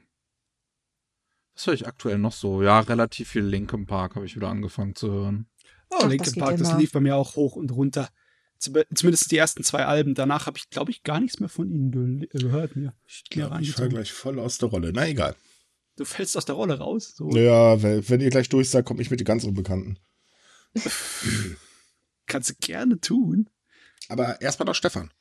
was 1.53 1.67
höre 1.67 1.73
ich 1.75 1.85
aktuell 1.85 2.17
noch 2.17 2.33
so? 2.33 2.63
Ja, 2.63 2.79
relativ 2.79 3.29
viel 3.29 3.43
Linkin 3.43 3.85
Park 3.85 4.15
habe 4.15 4.25
ich 4.25 4.35
wieder 4.35 4.49
angefangen 4.49 4.95
zu 4.95 5.11
hören. 5.11 5.45
Oh, 5.91 6.05
Linkin 6.07 6.33
Park, 6.35 6.57
das 6.57 6.77
lief 6.77 6.91
bei 6.91 6.99
mir 6.99 7.15
auch 7.15 7.35
hoch 7.35 7.55
und 7.55 7.71
runter. 7.71 8.09
Zum- 8.57 8.75
Zumindest 8.93 9.31
die 9.31 9.37
ersten 9.37 9.63
zwei 9.63 9.85
Alben. 9.85 10.13
Danach 10.15 10.45
habe 10.45 10.57
ich, 10.57 10.69
glaube 10.69 10.91
ich, 10.91 11.03
gar 11.03 11.19
nichts 11.19 11.39
mehr 11.39 11.49
von 11.49 11.69
ihnen 11.69 11.91
ge 11.91 12.27
gehört. 12.31 12.75
Mir. 12.75 12.93
ich 13.07 13.23
glaube, 13.29 13.47
ich 13.61 13.71
falle 13.73 13.85
reingezogen. 13.85 13.89
gleich 13.89 14.11
voll 14.11 14.39
aus 14.39 14.57
der 14.59 14.69
Rolle. 14.69 14.91
Na, 14.93 15.07
egal. 15.07 15.35
Du 15.97 16.05
fällst 16.05 16.37
aus 16.37 16.45
der 16.45 16.55
Rolle 16.55 16.77
raus. 16.77 17.13
So. 17.15 17.29
Ja, 17.31 17.81
wenn, 17.83 18.07
wenn 18.09 18.21
ihr 18.21 18.29
gleich 18.29 18.49
durch 18.49 18.69
seid, 18.69 18.85
komme 18.85 19.01
ich 19.01 19.11
mit 19.11 19.19
den 19.19 19.25
ganz 19.25 19.43
Unbekannten. 19.43 19.97
Kannst 22.27 22.49
du 22.49 22.53
gerne 22.61 22.99
tun. 22.99 23.49
Aber 24.07 24.39
erstmal 24.41 24.65
noch 24.67 24.75
Stefan. 24.75 25.11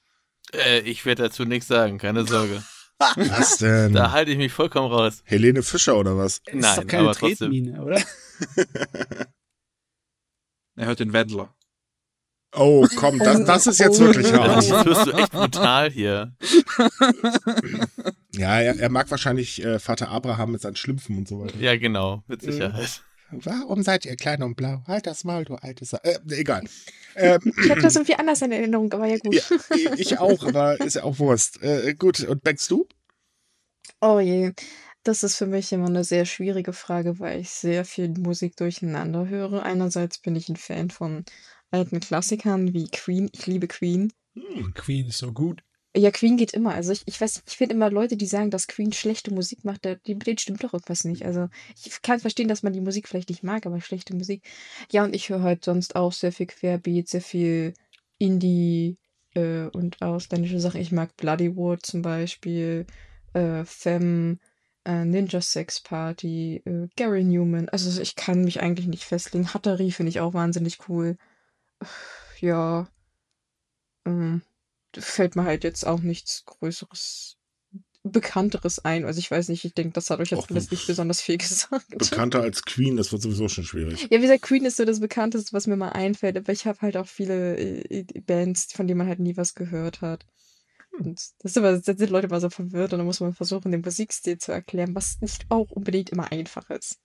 Äh, 0.55 0.81
ich 0.81 1.05
werde 1.07 1.25
dazu 1.25 1.45
nichts 1.45 1.69
sagen, 1.69 1.99
keine 1.99 2.27
Sorge. 2.27 2.63
Was 3.17 3.57
denn? 3.59 3.95
Da 3.95 4.13
halte 4.13 4.31
ich 4.31 4.39
mich 4.39 4.53
vollkommen 4.53 4.93
raus. 4.93 5.23
Helene 5.25 5.63
Fischer 5.63 5.97
oder 5.97 6.19
was? 6.19 6.43
Das 6.43 6.55
ist 6.55 6.61
Nein, 6.61 6.77
doch 6.77 6.87
keine 6.87 7.03
aber 7.05 7.15
trotzdem. 7.15 7.51
Tretmine, 7.51 7.83
oder? 7.83 8.03
Er 10.77 10.87
hört 10.87 11.01
den 11.01 11.13
Wendler. 11.13 11.55
Oh, 12.57 12.87
komm, 12.97 13.19
das, 13.21 13.45
das 13.47 13.67
ist 13.67 13.79
jetzt 13.79 14.01
wirklich 14.01 14.33
Oh. 14.33 14.39
hart. 14.39 14.63
Jetzt 14.65 14.85
wirst 14.87 15.07
du 15.07 15.11
echt 15.13 15.33
brutal 15.33 15.91
hier. 15.91 16.33
Ja, 18.33 18.61
er, 18.61 18.79
er 18.79 18.89
mag 18.91 19.11
wahrscheinlich 19.11 19.63
äh, 19.65 19.79
Vater 19.79 20.09
Abraham 20.09 20.53
mit 20.53 20.61
seinen 20.63 20.77
Schlümpfen 20.77 21.19
und 21.19 21.29
so 21.29 21.41
weiter. 21.41 21.57
Ja, 21.59 21.77
genau, 21.77 22.23
mit 22.27 22.43
Sicherheit. 22.43 23.03
Warum 23.33 23.83
seid 23.85 24.05
ihr 24.07 24.17
klein 24.17 24.43
und 24.43 24.57
blau? 24.57 24.83
Halt 24.89 25.07
das 25.07 25.23
Maul, 25.23 25.45
du 25.45 25.55
altes. 25.55 25.91
Sa 25.91 25.99
äh, 25.99 26.19
egal. 26.31 26.65
Ähm, 27.15 27.53
ich 27.63 27.71
habe 27.71 27.81
das 27.81 27.95
irgendwie 27.95 28.17
anders 28.17 28.43
in 28.43 28.51
Erinnerung, 28.51 28.93
aber 28.93 29.07
ja 29.07 29.19
gut. 29.19 29.35
ja, 29.35 29.93
ich 29.97 30.19
auch, 30.19 30.43
aber 30.45 30.81
ist 30.81 30.95
ja 30.95 31.05
auch 31.05 31.19
Wurst. 31.21 31.63
Äh, 31.63 31.95
gut, 31.95 32.21
und 32.25 32.43
Beckst 32.43 32.69
du? 32.73 32.89
Oh 34.01 34.19
je. 34.19 34.53
Das 35.03 35.23
ist 35.23 35.37
für 35.37 35.47
mich 35.47 35.73
immer 35.73 35.87
eine 35.87 36.05
sehr 36.05 36.27
schwierige 36.27 36.73
Frage, 36.73 37.19
weil 37.19 37.41
ich 37.41 37.51
sehr 37.51 37.85
viel 37.85 38.11
Musik 38.11 38.57
durcheinander 38.57 39.29
höre. 39.29 39.63
Einerseits 39.63 40.19
bin 40.19 40.37
ich 40.37 40.49
ein 40.49 40.57
Fan 40.57 40.91
von 40.91 41.25
alten 41.71 42.01
Klassikern 42.01 42.75
wie 42.75 42.89
Queen. 42.89 43.31
Ich 43.33 43.47
liebe 43.47 43.67
Queen. 43.67 44.13
Queen 44.75 45.07
ist 45.07 45.19
so 45.19 45.33
gut. 45.33 45.63
Ja, 45.97 46.11
Queen 46.13 46.37
geht 46.37 46.53
immer. 46.53 46.75
Also 46.75 46.93
ich, 46.93 47.03
ich 47.07 47.21
weiß, 47.21 47.43
ich 47.49 47.57
finde 47.57 47.75
immer 47.75 47.91
Leute, 47.91 48.17
die 48.17 48.27
sagen, 48.27 48.51
dass 48.51 48.69
Queen 48.69 48.93
schlechte 48.93 49.33
Musik 49.35 49.65
macht, 49.65 49.85
da- 49.85 49.97
die, 49.97 50.17
denen 50.17 50.39
stimmt 50.39 50.63
doch 50.63 50.73
irgendwas 50.73 51.05
nicht. 51.05 51.25
Also 51.25 51.49
ich 51.83 52.01
kann 52.03 52.21
verstehen, 52.21 52.47
dass 52.47 52.63
man 52.63 52.73
die 52.73 52.81
Musik 52.81 53.09
vielleicht 53.09 53.31
nicht 53.31 53.43
mag, 53.43 53.67
aber 53.67 53.81
schlechte 53.81 54.15
Musik. 54.15 54.45
Ja, 54.93 55.03
und 55.03 55.17
ich 55.17 55.31
höre 55.31 55.43
halt 55.43 55.65
sonst 55.65 55.97
auch 55.97 56.13
sehr 56.13 56.31
viel 56.31 56.47
Querbeat, 56.47 57.09
sehr 57.09 57.23
viel 57.23 57.75
Indie 58.19 58.99
äh, 59.35 59.65
und 59.65 60.01
ausländische 60.01 60.61
Sachen. 60.61 60.81
Ich 60.81 60.93
mag 60.93 61.17
Bloodywood 61.17 61.85
zum 61.85 62.03
Beispiel, 62.03 62.87
äh, 63.33 63.65
Femme, 63.65 64.39
äh, 64.85 65.05
Ninja 65.05 65.41
Sex 65.41 65.81
Party, 65.81 66.63
äh, 66.65 66.89
Gary 66.97 67.25
Newman. 67.25 67.69
Also 67.69 68.01
ich 68.01 68.17
kann 68.17 68.43
mich 68.43 68.61
eigentlich 68.61 68.87
nicht 68.87 69.05
festlegen. 69.05 69.53
Hattery 69.53 69.91
finde 69.91 70.11
ich 70.11 70.21
auch 70.21 70.35
wahnsinnig 70.35 70.79
cool. 70.89 71.17
Ja. 72.43 72.89
Ähm, 74.07 74.41
fällt 74.97 75.37
mir 75.37 75.45
halt 75.45 75.63
jetzt 75.63 75.87
auch 75.87 76.01
nichts 76.01 76.47
Größeres, 76.47 77.37
Bekannteres 78.03 78.79
ein. 78.83 79.05
Also 79.05 79.19
ich 79.19 79.31
weiß 79.31 79.51
nicht, 79.51 79.63
ich 79.67 79.75
denke, 79.75 79.93
das 79.93 80.09
hat 80.09 80.21
euch 80.21 80.31
jetzt 80.31 80.51
alles 80.51 80.71
nicht 80.71 80.87
besonders 80.87 81.21
viel 81.21 81.37
gesagt. 81.39 81.87
Bekannter 81.91 82.41
als 82.41 82.63
Queen, 82.63 82.97
das 82.97 83.13
wird 83.13 83.21
sowieso 83.21 83.49
schon 83.49 83.65
schwierig. 83.65 84.05
Ja, 84.05 84.19
wie 84.19 84.23
gesagt, 84.23 84.41
Queen 84.41 84.65
ist 84.65 84.79
so 84.79 84.87
das 84.87 85.01
Bekannteste, 85.01 85.53
was 85.53 85.67
mir 85.67 85.77
mal 85.77 85.91
einfällt, 85.91 86.39
aber 86.39 86.51
ich 86.51 86.65
habe 86.65 86.81
halt 86.81 86.97
auch 86.97 87.07
viele 87.07 87.59
äh, 87.59 88.01
äh, 88.01 88.21
Bands, 88.21 88.73
von 88.73 88.87
denen 88.87 88.99
man 88.99 89.07
halt 89.07 89.21
nie 89.21 89.37
was 89.37 89.55
gehört 89.55 90.01
hat. 90.01 90.25
Und 90.99 91.19
das 91.19 91.35
ist 91.53 91.57
immer, 91.57 91.73
da 91.73 91.81
sind 91.97 92.11
Leute 92.11 92.27
immer 92.27 92.41
so 92.41 92.51
verwirrt 92.51 92.93
und 92.93 92.99
dann 92.99 93.07
muss 93.07 93.21
man 93.21 93.33
versuchen, 93.35 93.73
den 93.73 93.81
Musikstil 93.81 94.39
zu 94.39 94.53
erklären, 94.53 94.95
was 94.95 95.21
nicht 95.21 95.47
auch 95.49 95.71
unbedingt 95.71 96.11
immer 96.11 96.31
einfach 96.31 96.69
ist. 96.71 96.99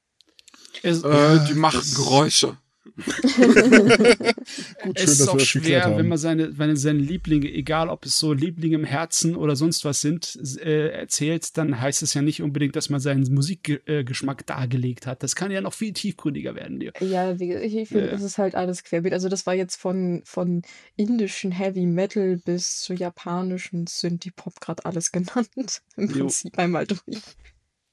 Es, 0.84 1.04
Äh, 1.04 1.46
die 1.48 1.54
machen 1.54 1.80
das- 1.80 1.96
Geräusche. 1.96 2.58
Gut, 2.96 3.06
schön, 3.40 4.94
es 4.96 5.12
ist 5.12 5.22
dass 5.22 5.28
auch 5.28 5.40
schwer, 5.40 5.98
wenn 5.98 6.08
man 6.08 6.18
seine, 6.18 6.58
wenn 6.58 6.76
seine 6.76 7.00
Lieblinge, 7.00 7.52
egal 7.52 7.90
ob 7.90 8.06
es 8.06 8.20
so 8.20 8.32
Lieblinge 8.34 8.76
im 8.76 8.84
Herzen 8.84 9.36
oder 9.36 9.56
sonst 9.56 9.86
was 9.86 10.02
sind, 10.02 10.38
äh, 10.62 10.90
erzählt, 10.90 11.58
dann 11.58 11.82
heißt 11.82 12.04
es 12.04 12.14
ja 12.14 12.22
nicht 12.22 12.42
unbedingt, 12.42 12.76
dass 12.76 12.90
man 12.90 13.00
seinen 13.00 13.24
Musikgeschmack 13.34 14.46
dargelegt 14.46 15.08
hat. 15.08 15.24
Das 15.24 15.36
kann 15.36 15.52
ja 15.52 15.62
noch 15.62 15.74
viel 15.74 15.94
tiefgründiger 15.94 16.56
werden. 16.56 16.80
Dir. 16.80 16.94
Ja, 17.00 17.40
wie, 17.40 17.54
ich 17.54 17.90
finde, 17.90 18.08
Ja. 18.08 18.14
es 18.14 18.22
ist 18.22 18.38
halt 18.38 18.56
alles 18.56 18.84
querbeet. 18.84 19.14
Also 19.14 19.30
das 19.30 19.46
war 19.46 19.56
jetzt 19.56 19.78
von, 19.78 20.22
von 20.24 20.62
indischen 20.96 21.52
Heavy 21.52 21.86
Metal 21.86 22.38
bis 22.46 22.82
zu 22.82 22.94
japanischen 22.94 23.88
Synthie-Pop 23.88 24.62
gerade 24.62 24.86
alles 24.86 25.12
genannt. 25.12 25.82
Im 25.98 26.08
Jo. 26.10 26.20
Prinzip 26.26 26.58
einmal 26.60 26.86
durch. 26.86 27.02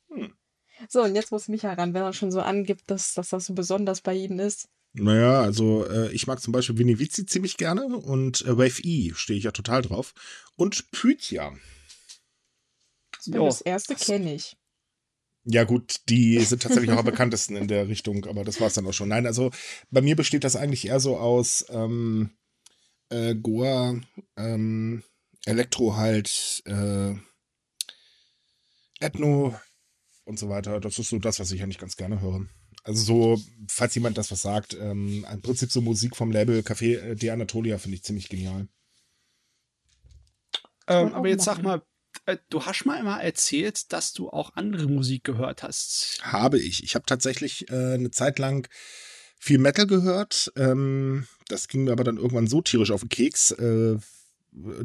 Hm. 0.08 0.32
So, 0.88 1.02
und 1.02 1.14
jetzt 1.14 1.30
muss 1.30 1.48
Micha 1.48 1.72
ran, 1.72 1.94
wenn 1.94 2.02
er 2.02 2.12
schon 2.12 2.32
so 2.32 2.40
angibt, 2.40 2.90
dass, 2.90 3.14
dass 3.14 3.28
das 3.30 3.46
so 3.46 3.54
besonders 3.54 4.00
bei 4.00 4.14
Ihnen 4.14 4.38
ist. 4.38 4.68
Naja, 4.94 5.40
also 5.40 5.86
äh, 5.88 6.12
ich 6.12 6.26
mag 6.26 6.40
zum 6.40 6.52
Beispiel 6.52 6.76
Winnie 6.76 6.98
Vici 6.98 7.24
ziemlich 7.24 7.56
gerne 7.56 7.86
und 7.86 8.42
äh, 8.42 8.58
Wave 8.58 8.82
E 8.82 9.12
stehe 9.14 9.38
ich 9.38 9.44
ja 9.44 9.50
total 9.50 9.82
drauf. 9.82 10.12
Und 10.54 10.90
Pythia. 10.90 11.52
Das 13.26 13.60
erste 13.62 13.94
kenne 13.94 14.34
ich. 14.34 14.56
Ja 15.44 15.64
gut, 15.64 16.00
die 16.08 16.38
sind 16.40 16.62
tatsächlich 16.62 16.92
auch 16.92 16.98
am 16.98 17.04
bekanntesten 17.04 17.56
in 17.56 17.66
der 17.68 17.88
Richtung, 17.88 18.26
aber 18.26 18.44
das 18.44 18.60
war 18.60 18.68
es 18.68 18.74
dann 18.74 18.86
auch 18.86 18.92
schon. 18.92 19.08
Nein, 19.08 19.26
also 19.26 19.50
bei 19.90 20.00
mir 20.00 20.14
besteht 20.14 20.44
das 20.44 20.56
eigentlich 20.56 20.86
eher 20.86 21.00
so 21.00 21.16
aus 21.16 21.64
ähm, 21.70 22.30
äh, 23.08 23.34
Goa, 23.34 24.00
ähm, 24.36 25.02
Elektro 25.44 25.96
halt, 25.96 26.62
äh, 26.66 27.14
Ethno 29.00 29.58
und 30.24 30.38
so 30.38 30.48
weiter. 30.48 30.78
Das 30.78 30.98
ist 30.98 31.10
so 31.10 31.18
das, 31.18 31.40
was 31.40 31.50
ich 31.50 31.62
eigentlich 31.62 31.78
ganz 31.78 31.96
gerne 31.96 32.20
höre. 32.20 32.46
Also 32.84 33.04
so, 33.04 33.42
falls 33.68 33.94
jemand 33.94 34.18
das 34.18 34.30
was 34.30 34.42
sagt, 34.42 34.74
ähm, 34.74 35.24
im 35.30 35.42
Prinzip 35.42 35.70
so 35.70 35.80
Musik 35.80 36.16
vom 36.16 36.32
Label 36.32 36.60
Café 36.60 37.14
De 37.14 37.30
Anatolia 37.30 37.78
finde 37.78 37.96
ich 37.96 38.02
ziemlich 38.02 38.28
genial. 38.28 38.66
Ähm, 40.88 41.14
aber 41.14 41.28
jetzt 41.28 41.44
sag 41.44 41.62
mal, 41.62 41.82
äh, 42.26 42.38
du 42.50 42.64
hast 42.64 42.84
mal 42.84 42.98
immer 42.98 43.22
erzählt, 43.22 43.92
dass 43.92 44.12
du 44.12 44.30
auch 44.30 44.54
andere 44.56 44.88
Musik 44.88 45.24
gehört 45.24 45.62
hast. 45.62 46.20
Habe 46.22 46.58
ich. 46.58 46.82
Ich 46.82 46.94
habe 46.94 47.06
tatsächlich 47.06 47.70
äh, 47.70 47.94
eine 47.94 48.10
Zeit 48.10 48.38
lang 48.38 48.68
viel 49.38 49.58
Metal 49.58 49.86
gehört. 49.86 50.52
Ähm, 50.56 51.26
das 51.48 51.68
ging 51.68 51.84
mir 51.84 51.92
aber 51.92 52.04
dann 52.04 52.16
irgendwann 52.16 52.46
so 52.46 52.62
tierisch 52.62 52.90
auf 52.90 53.00
den 53.00 53.08
Keks. 53.08 53.52
Äh, 53.52 53.98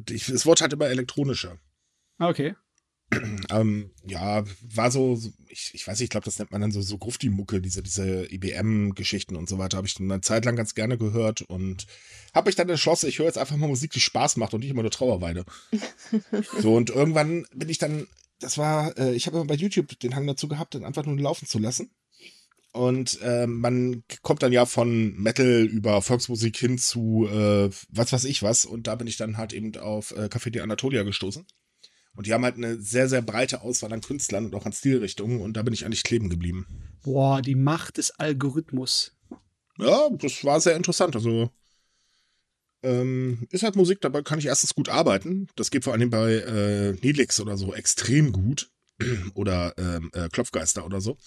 ich, 0.09 0.29
es 0.29 0.45
wurde 0.45 0.61
halt 0.61 0.73
immer 0.73 0.87
elektronischer. 0.87 1.57
Ah, 2.19 2.29
Okay. 2.29 2.55
Ähm, 3.49 3.91
ja, 4.05 4.43
war 4.61 4.91
so, 4.91 5.17
ich, 5.47 5.71
ich 5.73 5.87
weiß 5.87 5.99
nicht, 5.99 6.05
ich 6.05 6.09
glaube, 6.09 6.25
das 6.25 6.37
nennt 6.39 6.51
man 6.51 6.59
dann 6.59 6.71
so, 6.71 6.81
so 6.81 6.97
Grufti-Mucke, 6.97 7.61
diese, 7.61 7.81
diese 7.81 8.29
IBM-Geschichten 8.29 9.37
und 9.37 9.47
so 9.47 9.57
weiter, 9.57 9.77
habe 9.77 9.87
ich 9.87 9.97
eine 9.99 10.19
Zeit 10.19 10.43
lang 10.43 10.57
ganz 10.57 10.75
gerne 10.75 10.97
gehört 10.97 11.41
und 11.43 11.87
habe 12.33 12.49
mich 12.49 12.55
dann 12.55 12.67
entschlossen, 12.67 13.07
ich 13.07 13.19
höre 13.19 13.27
jetzt 13.27 13.37
einfach 13.37 13.55
mal 13.55 13.67
Musik, 13.67 13.91
die 13.91 14.01
Spaß 14.01 14.35
macht 14.35 14.53
und 14.53 14.59
nicht 14.59 14.69
immer 14.69 14.81
nur 14.81 14.91
Trauerweide. 14.91 15.45
so, 16.59 16.75
und 16.75 16.89
irgendwann 16.89 17.45
bin 17.53 17.69
ich 17.69 17.77
dann, 17.77 18.07
das 18.39 18.57
war, 18.57 18.97
äh, 18.97 19.13
ich 19.13 19.27
habe 19.27 19.37
immer 19.37 19.47
bei 19.47 19.55
YouTube 19.55 19.97
den 19.99 20.15
Hang 20.15 20.27
dazu 20.27 20.49
gehabt, 20.49 20.75
dann 20.75 20.83
einfach 20.83 21.05
nur 21.05 21.17
laufen 21.17 21.47
zu 21.47 21.59
lassen. 21.59 21.89
Und 22.73 23.19
äh, 23.21 23.47
man 23.47 24.03
kommt 24.21 24.43
dann 24.43 24.51
ja 24.51 24.65
von 24.65 25.15
Metal 25.15 25.63
über 25.63 26.01
Volksmusik 26.01 26.57
hin 26.57 26.77
zu 26.77 27.27
äh, 27.27 27.71
was 27.89 28.13
weiß 28.13 28.25
ich 28.25 28.43
was. 28.43 28.65
Und 28.65 28.85
da 28.85 28.95
bin 28.95 29.07
ich 29.07 29.17
dann 29.17 29.37
halt 29.37 29.53
eben 29.53 29.75
auf 29.77 30.11
äh, 30.11 30.25
Café 30.25 30.51
de 30.51 30.61
Anatolia 30.61 31.01
gestoßen. 31.03 31.47
Und 32.17 32.27
die 32.27 32.33
haben 32.33 32.43
halt 32.43 32.55
eine 32.55 32.81
sehr, 32.81 33.07
sehr 33.07 33.21
breite 33.21 33.61
Auswahl 33.61 33.93
an 33.93 34.01
Künstlern 34.01 34.45
und 34.45 34.55
auch 34.55 34.65
an 34.65 34.73
Stilrichtungen. 34.73 35.39
Und 35.39 35.53
da 35.53 35.61
bin 35.61 35.73
ich 35.73 35.85
eigentlich 35.85 36.03
kleben 36.03 36.29
geblieben. 36.29 36.65
Boah, 37.03 37.41
die 37.41 37.55
Macht 37.55 37.97
des 37.97 38.11
Algorithmus. 38.11 39.15
Ja, 39.77 40.09
das 40.11 40.43
war 40.43 40.59
sehr 40.59 40.75
interessant. 40.75 41.15
Also 41.15 41.51
ähm, 42.81 43.47
ist 43.51 43.63
halt 43.63 43.75
Musik, 43.75 44.01
dabei 44.01 44.23
kann 44.23 44.39
ich 44.39 44.47
erstens 44.47 44.73
gut 44.73 44.89
arbeiten. 44.89 45.47
Das 45.55 45.69
geht 45.69 45.83
vor 45.83 45.93
allem 45.93 46.09
bei 46.09 46.33
äh, 46.33 46.93
Nilix 46.93 47.39
oder 47.39 47.55
so 47.55 47.73
extrem 47.73 48.31
gut. 48.31 48.71
oder 49.35 49.73
ähm, 49.77 50.09
äh, 50.13 50.29
Klopfgeister 50.29 50.85
oder 50.85 51.01
so. 51.01 51.17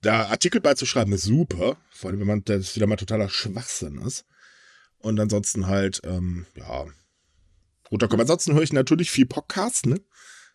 Da 0.00 0.28
Artikel 0.28 0.60
beizuschreiben 0.60 1.12
ist 1.12 1.24
super. 1.24 1.76
Vor 1.90 2.10
allem, 2.10 2.20
wenn 2.20 2.26
man 2.26 2.44
das 2.44 2.76
wieder 2.76 2.86
mal 2.86 2.96
totaler 2.96 3.28
Schwachsinn 3.28 3.98
ist. 3.98 4.24
Und 4.98 5.18
ansonsten 5.20 5.66
halt, 5.66 6.00
ähm, 6.04 6.46
ja, 6.56 6.86
runterkommen. 7.90 8.22
Ansonsten 8.22 8.54
höre 8.54 8.62
ich 8.62 8.72
natürlich 8.72 9.10
viel 9.10 9.26
Podcast, 9.26 9.86
ne? 9.86 10.00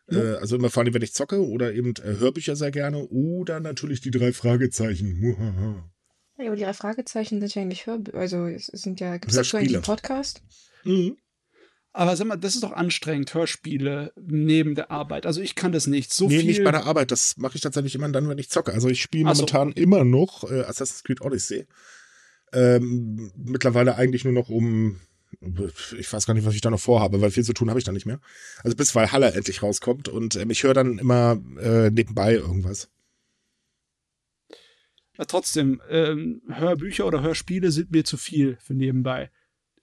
Äh, 0.10 0.36
also 0.36 0.56
immer 0.56 0.70
vor 0.70 0.84
allem, 0.84 0.94
wenn 0.94 1.02
ich 1.02 1.14
zocke 1.14 1.46
oder 1.46 1.74
eben 1.74 1.94
äh, 1.98 2.18
Hörbücher 2.20 2.56
sehr 2.56 2.72
gerne 2.72 3.08
oder 3.08 3.60
natürlich 3.60 4.02
die 4.02 4.12
drei 4.12 4.34
Fragezeichen. 4.34 5.20
Muhaha. 5.20 5.90
Ja, 6.38 6.48
aber 6.48 6.56
die 6.56 6.64
drei 6.64 6.74
Fragezeichen 6.74 7.40
sind 7.40 7.56
ja 7.56 7.62
eigentlich 7.62 7.86
Hörbücher. 7.86 8.18
Also 8.18 8.48
es 8.48 8.68
sind 8.68 9.00
ja, 9.00 9.14
gibt 9.14 9.32
es 9.32 9.38
dazu 9.38 9.58
eigentlich 9.58 9.76
einen 9.76 9.84
Podcast? 9.84 10.42
Mhm. 10.84 11.18
Aber 11.96 12.16
sag 12.16 12.26
mal, 12.26 12.38
das 12.38 12.56
ist 12.56 12.64
doch 12.64 12.74
anstrengend, 12.74 13.34
Hörspiele 13.36 14.14
neben 14.20 14.74
der 14.74 14.90
Arbeit. 14.90 15.28
Also 15.28 15.42
ich 15.42 15.54
kann 15.54 15.72
das 15.72 15.86
nicht. 15.86 16.12
So 16.12 16.28
nee, 16.28 16.40
viel. 16.40 16.48
nicht 16.48 16.64
bei 16.64 16.72
der 16.72 16.88
Arbeit. 16.88 17.12
Das 17.12 17.38
mache 17.38 17.56
ich 17.56 17.62
tatsächlich 17.62 17.94
immer 17.94 18.10
dann, 18.10 18.28
wenn 18.28 18.40
ich 18.40 18.50
zocke. 18.50 18.74
Also 18.74 18.90
ich 18.90 19.02
spiele 19.02 19.30
Ach 19.30 19.36
so. 19.36 19.44
momentan 19.44 19.72
immer 19.74 20.04
noch 20.04 20.50
äh, 20.50 20.62
Assassin's 20.62 21.04
Creed 21.04 21.22
Odyssey. 21.22 21.68
Ähm, 22.52 23.32
mittlerweile 23.36 23.96
eigentlich 23.96 24.24
nur 24.24 24.34
noch 24.34 24.50
um, 24.50 25.00
ich 25.98 26.12
weiß 26.12 26.26
gar 26.26 26.34
nicht, 26.34 26.46
was 26.46 26.56
ich 26.56 26.62
da 26.62 26.70
noch 26.70 26.80
vorhabe, 26.80 27.22
weil 27.22 27.32
viel 27.32 27.44
zu 27.44 27.54
tun 27.54 27.70
habe 27.70 27.80
ich 27.80 27.86
da 27.86 27.92
nicht 27.92 28.06
mehr. 28.06 28.20
Also 28.64 28.76
bis 28.76 28.94
Valhalla 28.96 29.30
endlich 29.30 29.62
rauskommt 29.64 30.08
und 30.10 30.36
ähm, 30.36 30.50
ich 30.50 30.64
höre 30.64 30.74
dann 30.74 30.98
immer 31.00 31.42
äh, 31.60 31.90
nebenbei 31.90 32.34
irgendwas. 32.36 32.90
Ja, 35.18 35.26
trotzdem, 35.26 35.82
ähm, 35.90 36.42
Hörbücher 36.50 37.06
oder 37.06 37.22
Hörspiele 37.22 37.72
sind 37.72 37.92
mir 37.92 38.04
zu 38.04 38.18
viel 38.18 38.58
für 38.60 38.74
nebenbei. 38.74 39.30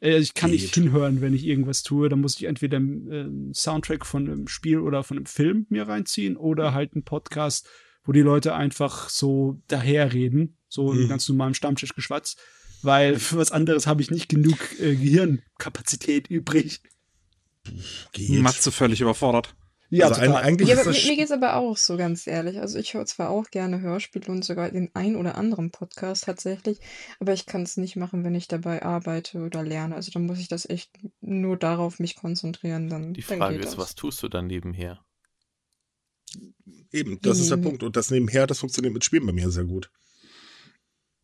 Äh, 0.01 0.19
ich 0.19 0.35
kann 0.35 0.51
nicht 0.51 0.73
Geht. 0.75 0.83
hinhören, 0.85 1.21
wenn 1.21 1.35
ich 1.35 1.47
irgendwas 1.47 1.83
tue. 1.85 2.09
Da 2.09 2.17
muss 2.17 2.37
ich 2.37 2.45
entweder 2.45 2.79
einen 2.79 3.55
Soundtrack 3.55 4.05
von 4.05 4.27
einem 4.27 4.49
Spiel 4.49 4.79
oder 4.81 5.05
von 5.05 5.17
einem 5.19 5.27
Film 5.27 5.67
mir 5.69 5.87
reinziehen 5.87 6.37
oder 6.37 6.75
halt 6.75 6.95
einen 6.95 7.05
Podcast, 7.05 7.69
wo 8.05 8.13
die 8.13 8.23
Leute 8.23 8.55
einfach 8.55 9.09
so 9.09 9.61
daherreden, 9.69 10.57
so 10.69 10.93
Mhm. 10.93 11.03
in 11.03 11.09
ganz 11.09 11.29
normalem 11.29 11.55
Stammtischgeschwatz. 11.55 12.37
Weil 12.83 13.19
für 13.19 13.37
was 13.37 13.53
anderes 13.53 13.87
habe 13.87 14.03
ich 14.03 14.11
nicht 14.11 14.29
genug 14.29 14.59
äh, 14.81 14.95
Gehirnkapazität 14.97 16.29
übrig. 16.29 16.81
Geht. 18.13 18.41
Matze 18.41 18.73
völlig 18.73 19.01
überfordert. 19.01 19.55
Ja, 19.93 20.07
also 20.07 20.21
ein, 20.21 20.29
total. 20.29 20.45
eigentlich 20.45 20.69
Ja, 20.69 20.75
ist 20.77 20.81
aber 20.83 20.93
das 20.93 21.03
mir, 21.03 21.11
mir 21.11 21.17
geht's 21.17 21.33
aber 21.33 21.57
auch 21.57 21.77
so 21.77 21.97
ganz 21.97 22.27
ehrlich. 22.29 22.59
Also 22.61 22.79
ich 22.79 22.95
höre 22.95 23.05
zwar 23.07 23.29
auch 23.31 23.51
gerne 23.51 23.81
Hörspiele 23.81 24.27
und 24.29 24.45
sogar 24.45 24.71
den 24.71 24.91
ein 24.95 25.17
oder 25.17 25.37
anderen 25.37 25.73
Podcast 25.73 26.25
tatsächlich, 26.25 26.79
aber 27.19 27.33
ich 27.33 27.45
kann 27.45 27.63
es 27.63 27.77
nicht 27.77 27.97
machen, 27.97 28.23
wenn 28.23 28.37
ich 28.37 28.47
dabei 28.47 28.83
arbeite 28.83 29.41
oder 29.41 29.65
lerne. 29.65 29.97
Also 29.97 30.13
dann 30.13 30.27
muss 30.27 30.39
ich 30.39 30.47
das 30.49 30.69
echt 30.69 30.91
nur 31.21 31.57
darauf 31.57 31.99
mich 31.99 32.15
konzentrieren. 32.15 32.89
Dann, 32.89 33.15
Die 33.15 33.23
dann 33.23 33.39
Frage 33.39 33.57
geht 33.57 33.65
ist, 33.65 33.73
das. 33.73 33.79
was 33.79 33.95
tust 33.97 34.23
du 34.23 34.29
dann 34.29 34.47
nebenher? 34.47 35.01
eben, 36.93 37.21
das 37.23 37.39
ist 37.41 37.51
der 37.51 37.57
Mhm. 37.57 37.63
Punkt. 37.63 37.83
Und 37.83 37.97
das 37.97 38.11
nebenher, 38.11 38.47
das 38.47 38.61
funktioniert 38.61 38.95
mit 38.95 39.05
Spielen 39.05 39.27
bei 39.27 39.33
mir 39.33 39.51
sehr 39.51 39.65
gut. 39.65 39.91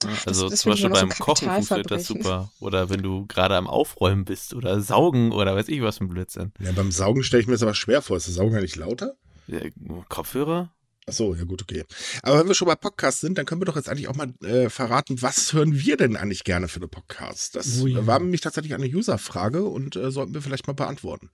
Ach, 0.09 0.27
Also 0.27 0.49
das 0.49 0.61
zum 0.61 0.73
Beispiel 0.73 0.91
beim 0.91 1.11
so 1.11 1.23
Kochen 1.25 1.49
funktioniert 1.51 1.91
das 1.91 2.07
super. 2.07 2.51
Oder 2.61 2.91
wenn 2.91 3.03
du 3.03 3.27
gerade 3.27 3.57
am 3.57 3.67
Aufräumen 3.67 4.25
bist 4.25 4.55
oder 4.55 4.81
saugen 4.81 5.33
oder 5.33 5.55
weiß 5.57 5.69
ich 5.69 5.83
was 5.83 5.99
für 5.99 6.05
ein 6.05 6.09
Blödsinn. 6.09 6.53
Ja, 6.61 6.73
beim 6.73 6.93
Saugen 6.93 7.23
stelle 7.23 7.43
ich 7.43 7.47
mir 7.47 7.55
das 7.55 7.63
aber 7.63 7.75
schwer 7.75 8.03
vor. 8.03 8.17
Ist 8.17 8.29
das 8.29 8.35
Saugen 8.35 8.55
eigentlich 8.57 8.77
lauter? 8.77 9.15
Ja, 9.47 9.61
Kopfhörer? 10.09 10.73
Ach 11.09 11.13
so, 11.13 11.35
ja 11.37 11.45
gut, 11.45 11.63
okay. 11.63 11.85
Aber 12.23 12.41
wenn 12.41 12.49
wir 12.49 12.55
schon 12.55 12.67
bei 12.67 12.75
Podcasts 12.75 13.21
sind, 13.21 13.39
dann 13.39 13.47
können 13.47 13.61
wir 13.61 13.67
doch 13.67 13.77
jetzt 13.77 13.89
eigentlich 13.89 14.09
auch 14.09 14.17
mal 14.17 14.35
äh, 14.43 14.69
verraten, 14.69 15.23
was 15.23 15.53
hören 15.53 15.73
wir 15.79 15.97
denn 15.97 16.17
eigentlich 16.17 16.43
gerne 16.43 16.67
für 16.67 16.81
eine 16.81 16.89
Podcast? 16.89 17.55
Das 17.55 17.81
Oh 17.81 17.87
ja. 17.87 18.07
war 18.09 18.19
nämlich 18.19 18.41
tatsächlich 18.41 18.75
eine 18.75 18.87
User-Frage 18.87 19.65
und 19.65 19.95
äh, 19.95 20.11
sollten 20.11 20.35
wir 20.35 20.43
vielleicht 20.43 20.67
mal 20.67 20.73
beantworten. 20.73 21.31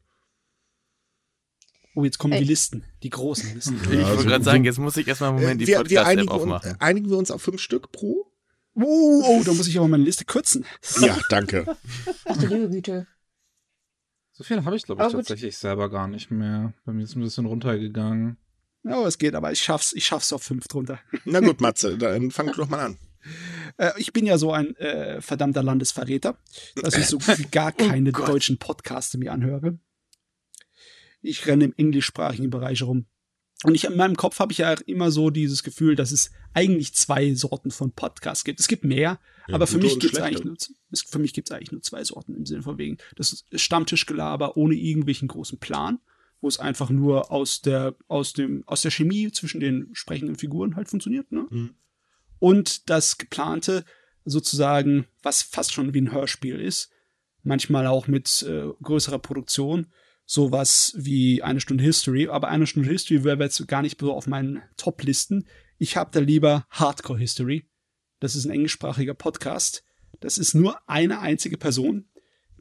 Oh, 1.94 2.04
jetzt 2.04 2.18
kommen 2.18 2.32
die 2.32 2.38
Ey. 2.38 2.44
Listen, 2.44 2.84
die 3.02 3.10
großen 3.10 3.54
Listen. 3.54 3.78
ich 3.82 3.88
wollte 3.88 4.06
also 4.06 4.24
gerade 4.24 4.44
sagen, 4.44 4.64
jetzt 4.64 4.78
muss 4.78 4.96
ich 4.96 5.06
erstmal 5.06 5.30
einen 5.30 5.40
Moment 5.40 5.60
die 5.60 5.66
wir, 5.66 5.78
wir 5.88 6.00
Podcast-App 6.00 6.06
einigen, 6.06 6.52
uns, 6.52 6.64
äh, 6.64 6.74
einigen 6.78 7.10
wir 7.10 7.16
uns 7.18 7.30
auf 7.30 7.42
fünf 7.42 7.60
Stück 7.60 7.92
pro? 7.92 8.31
Oh, 8.74 9.22
oh, 9.24 9.42
da 9.44 9.52
muss 9.52 9.68
ich 9.68 9.78
aber 9.78 9.88
meine 9.88 10.04
Liste 10.04 10.24
kürzen. 10.24 10.64
Ja, 11.00 11.18
danke. 11.28 11.76
Ach 12.24 12.36
du 12.36 12.46
liebe 12.46 12.70
Güte. 12.70 13.06
So 14.32 14.44
viel 14.44 14.64
habe 14.64 14.76
ich, 14.76 14.84
glaube 14.84 15.02
ich, 15.02 15.04
Aber 15.04 15.14
gut. 15.14 15.28
tatsächlich 15.28 15.58
selber 15.58 15.90
gar 15.90 16.08
nicht 16.08 16.30
mehr. 16.30 16.72
Bei 16.86 16.92
mir 16.92 17.04
ist 17.04 17.14
ein 17.14 17.20
bisschen 17.22 17.44
runtergegangen. 17.46 18.38
Ja, 18.82 19.06
es 19.06 19.18
geht, 19.18 19.34
aber 19.34 19.52
ich 19.52 19.60
schaff's, 19.60 19.92
ich 19.92 20.06
schaff's 20.06 20.32
auf 20.32 20.42
fünf 20.42 20.66
drunter. 20.68 20.98
Na 21.24 21.40
gut, 21.40 21.60
Matze, 21.60 21.98
dann 21.98 22.30
fang 22.30 22.46
du 22.46 22.54
doch 22.54 22.68
mal 22.68 22.80
an. 22.80 22.98
Äh, 23.76 23.92
ich 23.98 24.12
bin 24.12 24.26
ja 24.26 24.38
so 24.38 24.52
ein 24.52 24.74
äh, 24.76 25.20
verdammter 25.20 25.62
Landesverräter, 25.62 26.36
dass 26.76 26.96
ich 26.96 27.06
so 27.06 27.18
gar 27.52 27.72
keine 27.72 28.10
deutschen 28.10 28.58
Podcasts 28.58 29.14
mir 29.16 29.32
anhöre. 29.32 29.78
Ich 31.20 31.46
renne 31.46 31.66
im 31.66 31.74
englischsprachigen 31.76 32.50
Bereich 32.50 32.82
rum. 32.82 33.06
Und 33.64 33.74
ich 33.74 33.84
in 33.84 33.96
meinem 33.96 34.16
Kopf 34.16 34.40
habe 34.40 34.52
ich 34.52 34.58
ja 34.58 34.72
immer 34.86 35.10
so 35.10 35.30
dieses 35.30 35.62
Gefühl, 35.62 35.94
dass 35.94 36.10
es 36.10 36.30
eigentlich 36.52 36.94
zwei 36.94 37.32
Sorten 37.34 37.70
von 37.70 37.92
Podcasts 37.92 38.44
gibt. 38.44 38.58
Es 38.58 38.68
gibt 38.68 38.84
mehr, 38.84 39.20
Ja, 39.46 39.54
aber 39.54 39.66
für 39.66 39.78
mich 39.78 39.98
gibt 39.98 40.14
es 40.14 40.20
eigentlich 40.20 40.44
nur 40.44 40.56
es, 40.90 41.02
für 41.02 41.18
mich 41.18 41.32
gibt's 41.32 41.50
eigentlich 41.52 41.72
nur 41.72 41.82
zwei 41.82 42.02
Sorten 42.02 42.34
im 42.34 42.44
Sinne 42.44 42.62
von 42.62 42.78
wegen. 42.78 42.98
Das 43.16 43.32
ist 43.32 43.46
Stammtischgelaber 43.54 44.56
ohne 44.56 44.74
irgendwelchen 44.74 45.28
großen 45.28 45.58
Plan, 45.58 46.00
wo 46.40 46.48
es 46.48 46.58
einfach 46.58 46.90
nur 46.90 47.30
aus 47.30 47.62
der 47.62 47.94
aus 48.08 48.32
dem 48.32 48.64
aus 48.66 48.82
der 48.82 48.90
Chemie 48.90 49.30
zwischen 49.30 49.60
den 49.60 49.90
sprechenden 49.92 50.36
Figuren 50.36 50.74
halt 50.74 50.88
funktioniert, 50.88 51.30
ne? 51.30 51.46
Mhm. 51.48 51.74
Und 52.40 52.90
das 52.90 53.18
geplante 53.18 53.84
sozusagen, 54.24 55.06
was 55.22 55.42
fast 55.42 55.72
schon 55.72 55.94
wie 55.94 56.00
ein 56.00 56.12
Hörspiel 56.12 56.60
ist, 56.60 56.90
manchmal 57.44 57.86
auch 57.86 58.08
mit 58.08 58.42
äh, 58.42 58.64
größerer 58.82 59.20
Produktion, 59.20 59.86
sowas 60.24 60.94
wie 60.96 61.42
eine 61.42 61.60
Stunde 61.60 61.84
History, 61.84 62.28
aber 62.28 62.48
eine 62.48 62.66
Stunde 62.66 62.88
History 62.88 63.24
wäre 63.24 63.42
jetzt 63.42 63.66
gar 63.68 63.82
nicht 63.82 64.00
so 64.00 64.12
auf 64.12 64.26
meinen 64.26 64.62
Top-Listen. 64.76 65.46
Ich 65.78 65.96
habe 65.96 66.10
da 66.12 66.20
lieber 66.20 66.66
Hardcore 66.70 67.18
History. 67.18 67.68
Das 68.20 68.36
ist 68.36 68.44
ein 68.44 68.52
englischsprachiger 68.52 69.14
Podcast. 69.14 69.84
Das 70.20 70.38
ist 70.38 70.54
nur 70.54 70.78
eine 70.88 71.20
einzige 71.20 71.58
Person, 71.58 72.08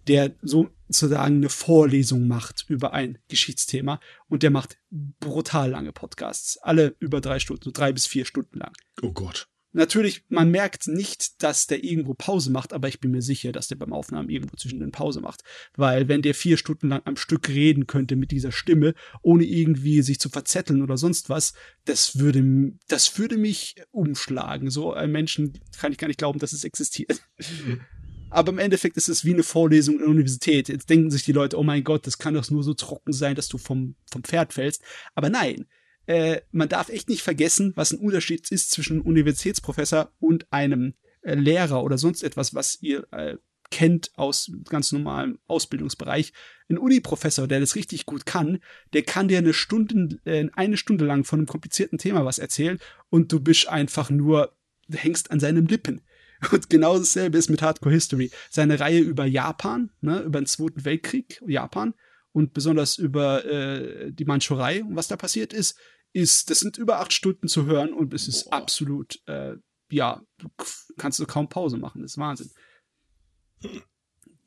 der 0.08 0.36
sozusagen 0.41 1.36
eine 1.36 1.50
Vorlesung 1.50 2.28
macht 2.28 2.65
über 2.67 2.93
ein 2.93 3.19
Geschichtsthema 3.28 4.00
und 4.28 4.43
der 4.43 4.50
macht 4.50 4.78
brutal 4.89 5.69
lange 5.69 5.91
Podcasts. 5.91 6.58
Alle 6.58 6.95
über 7.00 7.21
drei 7.21 7.39
Stunden, 7.39 7.63
so 7.63 7.71
drei 7.71 7.91
bis 7.91 8.08
vier 8.08 8.26
Stunden 8.26 8.58
lang. 8.58 8.74
Oh 9.02 9.12
Gott. 9.12 9.50
Natürlich, 9.73 10.25
man 10.27 10.51
merkt 10.51 10.88
nicht, 10.88 11.41
dass 11.41 11.65
der 11.67 11.84
irgendwo 11.84 12.13
Pause 12.13 12.51
macht, 12.51 12.73
aber 12.73 12.89
ich 12.89 12.99
bin 12.99 13.12
mir 13.12 13.21
sicher, 13.21 13.53
dass 13.53 13.69
der 13.69 13.77
beim 13.77 13.93
Aufnahmen 13.93 14.29
irgendwo 14.29 14.57
zwischen 14.57 14.79
den 14.79 14.91
Pause 14.91 15.21
macht. 15.21 15.41
Weil 15.75 16.10
wenn 16.10 16.21
der 16.21 16.34
vier 16.34 16.57
Stunden 16.57 16.89
lang 16.89 17.01
am 17.05 17.15
Stück 17.15 17.47
reden 17.47 17.88
könnte 17.88 18.17
mit 18.17 18.31
dieser 18.31 18.51
Stimme, 18.51 18.93
ohne 19.21 19.45
irgendwie 19.45 20.01
sich 20.01 20.19
zu 20.19 20.29
verzetteln 20.29 20.81
oder 20.81 20.97
sonst 20.97 21.29
was, 21.29 21.53
das 21.86 22.19
würde, 22.19 22.73
das 22.89 23.17
würde 23.17 23.38
mich 23.38 23.75
umschlagen. 23.91 24.69
So 24.69 24.93
einen 24.93 25.13
Menschen 25.13 25.53
kann 25.79 25.93
ich 25.93 25.97
gar 25.97 26.07
nicht 26.07 26.19
glauben, 26.19 26.39
dass 26.39 26.51
es 26.51 26.65
existiert. 26.65 27.21
Aber 28.29 28.53
im 28.53 28.60
Endeffekt 28.60 28.95
ist 28.95 29.10
es 29.10 29.25
wie 29.25 29.34
eine 29.34 29.43
Vorlesung 29.43 29.95
in 29.95 30.01
der 30.01 30.10
Universität. 30.10 30.69
Jetzt 30.69 30.89
denken 30.89 31.12
sich 31.12 31.23
die 31.23 31.34
Leute, 31.34 31.57
oh 31.57 31.63
mein 31.63 31.84
Gott, 31.84 32.07
das 32.07 32.17
kann 32.17 32.34
doch 32.34 32.49
nur 32.49 32.63
so 32.63 32.73
trocken 32.73 33.12
sein, 33.12 33.36
dass 33.36 33.49
du 33.49 33.57
vom, 33.57 33.95
vom 34.10 34.23
Pferd 34.23 34.53
fällst. 34.53 34.81
Aber 35.15 35.29
nein, 35.29 35.65
äh, 36.07 36.41
man 36.51 36.69
darf 36.69 36.89
echt 36.89 37.09
nicht 37.09 37.21
vergessen, 37.21 37.73
was 37.75 37.91
ein 37.91 37.99
Unterschied 37.99 38.51
ist 38.51 38.71
zwischen 38.71 39.01
Universitätsprofessor 39.01 40.11
und 40.19 40.51
einem 40.51 40.95
äh, 41.21 41.35
Lehrer 41.35 41.83
oder 41.83 41.97
sonst 41.97 42.23
etwas, 42.23 42.55
was 42.55 42.81
ihr 42.81 43.07
äh, 43.11 43.37
kennt 43.69 44.11
aus 44.15 44.51
ganz 44.69 44.91
normalem 44.91 45.39
Ausbildungsbereich. 45.47 46.33
Ein 46.69 46.77
Uni-Professor, 46.77 47.47
der 47.47 47.59
das 47.59 47.75
richtig 47.75 48.05
gut 48.05 48.25
kann, 48.25 48.59
der 48.93 49.03
kann 49.03 49.27
dir 49.27 49.37
eine 49.37 49.53
Stunde, 49.53 50.19
äh, 50.25 50.47
eine 50.53 50.77
Stunde 50.77 51.05
lang 51.05 51.23
von 51.23 51.39
einem 51.39 51.47
komplizierten 51.47 51.97
Thema 51.97 52.25
was 52.25 52.37
erzählen 52.37 52.79
und 53.09 53.31
du 53.31 53.39
bist 53.39 53.67
einfach 53.67 54.09
nur, 54.09 54.53
hängst 54.91 55.31
an 55.31 55.39
seinen 55.39 55.67
Lippen. 55.67 56.01
Und 56.51 56.71
genau 56.71 56.97
dasselbe 56.97 57.37
ist 57.37 57.51
mit 57.51 57.61
Hardcore 57.61 57.93
History. 57.93 58.31
Seine 58.49 58.79
Reihe 58.79 58.99
über 58.99 59.25
Japan, 59.25 59.91
ne, 60.01 60.21
über 60.21 60.41
den 60.41 60.47
Zweiten 60.47 60.83
Weltkrieg, 60.85 61.39
Japan 61.45 61.93
und 62.33 62.53
besonders 62.53 62.97
über 62.97 63.45
äh, 63.45 64.11
die 64.11 64.25
Mandschurei 64.25 64.83
und 64.83 64.95
was 64.95 65.07
da 65.07 65.17
passiert 65.17 65.53
ist, 65.53 65.77
ist, 66.13 66.50
das 66.50 66.60
sind 66.60 66.78
über 66.78 67.00
acht 67.00 67.13
Stunden 67.13 67.47
zu 67.47 67.65
hören 67.65 67.93
und 67.93 68.13
es 68.13 68.28
ist 68.28 68.52
absolut, 68.52 69.21
äh, 69.28 69.56
ja, 69.89 70.21
du 70.38 70.50
kannst 70.97 71.19
du 71.19 71.26
kaum 71.26 71.50
Pause 71.50 71.78
machen. 71.78 72.02
Das 72.02 72.12
ist 72.12 72.17
Wahnsinn. 72.17 72.52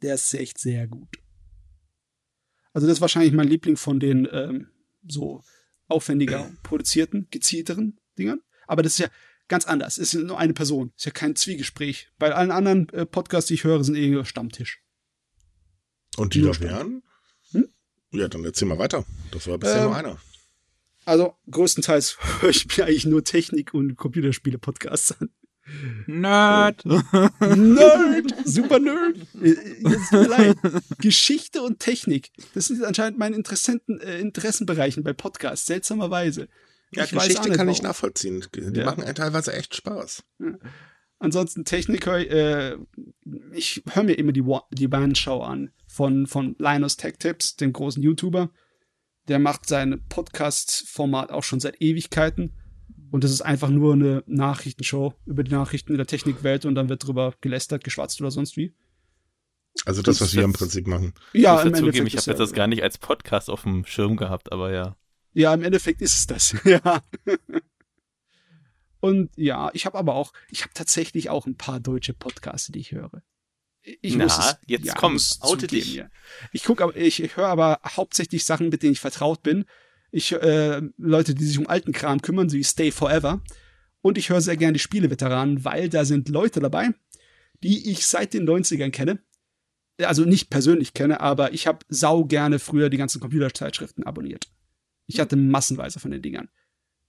Der 0.03 0.14
ist 0.14 0.33
echt 0.35 0.59
sehr 0.59 0.87
gut. 0.87 1.09
Also 2.72 2.87
das 2.87 2.98
ist 2.98 3.00
wahrscheinlich 3.00 3.33
mein 3.33 3.48
Liebling 3.48 3.77
von 3.77 4.00
den 4.00 4.29
ähm, 4.31 4.68
so 5.07 5.42
aufwendiger 5.88 6.50
produzierten, 6.62 7.29
gezielteren 7.31 7.98
Dingern. 8.18 8.40
Aber 8.66 8.83
das 8.83 8.94
ist 8.94 8.98
ja, 8.98 9.09
ganz 9.48 9.66
anders. 9.66 9.98
Es 9.98 10.14
ist 10.14 10.22
nur 10.22 10.38
eine 10.38 10.55
Person. 10.55 10.92
Es 10.96 11.03
ist 11.03 11.07
ja 11.07 11.12
kein 11.12 11.37
Zwiegespräch. 11.37 12.09
Bei 12.18 12.35
allen 12.35 12.50
anderen 12.50 12.88
äh, 12.90 13.07
Podcasts, 13.07 13.48
die 13.48 13.55
ich 13.55 13.64
höre, 13.64 13.83
sind 13.85 13.96
eher 13.96 14.24
Stammtisch. 14.24 14.83
Und 16.16 16.35
die 16.35 16.42
da 16.42 16.59
wären? 16.61 17.03
Hm? 17.50 17.68
Ja, 18.12 18.29
dann 18.29 18.44
erzähl 18.44 18.68
mal 18.68 18.79
weiter. 18.79 19.05
Das 19.33 19.46
war 19.46 19.59
bisher 19.59 19.79
ähm, 19.79 19.85
nur 19.85 19.96
einer. 19.96 20.18
Also, 21.04 21.34
größtenteils 21.50 22.18
höre 22.40 22.50
ich 22.50 22.76
mir 22.76 22.84
eigentlich 22.84 23.06
nur 23.06 23.24
Technik- 23.24 23.74
und 23.74 23.96
Computerspiele-Podcasts 23.96 25.20
an. 25.20 25.30
Nerd! 26.06 26.84
Nerd! 26.84 28.34
Super 28.44 28.78
Nerd! 28.78 29.16
Äh, 29.42 29.56
jetzt 29.80 30.10
tut 30.10 30.20
mir 30.22 30.28
leid. 30.28 30.56
Geschichte 30.98 31.62
und 31.62 31.78
Technik. 31.78 32.30
Das 32.54 32.66
sind 32.66 32.84
anscheinend 32.84 33.18
meine 33.18 33.36
Interessanten, 33.36 33.98
äh, 34.00 34.18
Interessenbereichen 34.18 35.02
bei 35.02 35.14
Podcasts, 35.14 35.66
seltsamerweise. 35.66 36.48
Ja, 36.90 37.04
ich 37.04 37.10
Geschichte 37.10 37.50
kann 37.50 37.68
ich 37.68 37.82
nachvollziehen. 37.82 38.44
Die 38.54 38.78
ja. 38.78 38.84
machen 38.84 39.12
teilweise 39.14 39.52
echt 39.52 39.74
Spaß. 39.74 40.22
Ja. 40.40 40.58
Ansonsten 41.18 41.64
Technik, 41.64 42.06
äh, 42.06 42.76
ich 43.52 43.82
höre 43.90 44.02
mir 44.02 44.18
immer 44.18 44.32
die, 44.32 44.44
die 44.72 44.88
Bandschau 44.88 45.42
an 45.42 45.70
von, 45.86 46.26
von 46.26 46.54
Linus 46.58 46.96
Tech 46.96 47.14
Tips, 47.18 47.56
dem 47.56 47.72
großen 47.72 48.02
YouTuber. 48.02 48.50
Der 49.28 49.38
macht 49.38 49.66
sein 49.66 50.02
Podcast-Format 50.08 51.30
auch 51.30 51.42
schon 51.42 51.60
seit 51.60 51.80
Ewigkeiten. 51.80 52.52
Und 53.10 53.24
das 53.24 53.30
ist 53.30 53.42
einfach 53.42 53.68
nur 53.68 53.92
eine 53.92 54.24
Nachrichtenshow 54.26 55.14
über 55.24 55.44
die 55.44 55.52
Nachrichten 55.52 55.92
in 55.92 55.98
der 55.98 56.06
Technikwelt 56.06 56.64
und 56.64 56.74
dann 56.74 56.88
wird 56.88 57.06
drüber 57.06 57.34
gelästert, 57.40 57.84
geschwatzt 57.84 58.20
oder 58.20 58.30
sonst 58.30 58.56
wie. 58.56 58.74
Also 59.87 60.02
das, 60.02 60.20
was 60.20 60.34
wir 60.34 60.42
im 60.42 60.52
Prinzip 60.52 60.87
machen. 60.87 61.14
Ja, 61.32 61.60
ich 61.60 61.66
im 61.66 61.74
Endeffekt. 61.74 62.08
ich 62.08 62.16
habe 62.16 62.30
jetzt 62.30 62.40
das 62.40 62.52
gar 62.52 62.66
nicht 62.66 62.82
als 62.82 62.98
Podcast 62.98 63.50
auf 63.50 63.62
dem 63.62 63.84
Schirm 63.84 64.16
gehabt, 64.16 64.52
aber 64.52 64.72
ja. 64.72 64.96
Ja, 65.32 65.52
im 65.52 65.62
Endeffekt 65.62 66.00
ist 66.00 66.16
es 66.16 66.26
das. 66.26 66.56
ja. 66.64 67.02
Und 69.00 69.30
ja, 69.37 69.70
ich 69.74 69.84
habe 69.84 69.98
aber 69.98 70.14
auch, 70.14 70.32
ich 70.48 70.62
habe 70.62 70.72
tatsächlich 70.74 71.28
auch 71.28 71.46
ein 71.46 71.56
paar 71.56 71.80
deutsche 71.80 72.14
Podcasts, 72.14 72.68
die 72.68 72.78
ich 72.78 72.92
höre. 72.92 73.22
Ich 73.85 74.16
Na, 74.16 74.25
muss 74.25 74.38
es, 74.38 74.57
jetzt 74.66 74.87
ja, 74.87 74.94
komm, 74.94 75.18
oute 75.40 75.66
dich. 75.66 75.94
Ja. 75.94 76.09
Ich 76.53 76.64
gucke 76.64 76.83
aber, 76.83 76.97
ich, 76.97 77.23
ich 77.23 77.37
höre 77.37 77.49
aber 77.49 77.81
hauptsächlich 77.85 78.44
Sachen, 78.44 78.70
mit 78.70 78.83
denen 78.83 78.92
ich 78.92 79.01
vertraut 79.01 79.42
bin. 79.42 79.66
Ich 80.11 80.33
äh, 80.33 80.81
Leute, 80.97 81.35
die 81.35 81.44
sich 81.44 81.59
um 81.59 81.66
alten 81.66 81.92
Kram 81.92 82.23
kümmern, 82.23 82.49
so 82.49 82.57
wie 82.57 82.64
Stay 82.64 82.90
Forever. 82.90 83.42
Und 84.01 84.16
ich 84.16 84.31
höre 84.31 84.40
sehr 84.40 84.57
gerne 84.57 84.75
die 84.75 84.81
Spieleveteranen, 84.81 85.64
weil 85.64 85.88
da 85.88 86.05
sind 86.05 86.29
Leute 86.29 86.61
dabei, 86.61 86.90
die 87.62 87.90
ich 87.90 88.07
seit 88.07 88.33
den 88.33 88.49
90ern 88.49 88.90
kenne. 88.90 89.18
Also 90.03 90.25
nicht 90.25 90.51
persönlich 90.51 90.94
kenne, 90.94 91.20
aber 91.20 91.53
ich 91.53 91.66
habe 91.66 91.85
sau 91.88 92.25
gerne 92.25 92.59
früher 92.59 92.90
die 92.90 92.97
ganzen 92.97 93.20
Computerzeitschriften 93.20 94.05
abonniert. 94.05 94.49
Ich 95.07 95.20
hatte 95.20 95.37
massenweise 95.37 96.01
von 96.01 96.11
den 96.11 96.23
Dingern. 96.23 96.49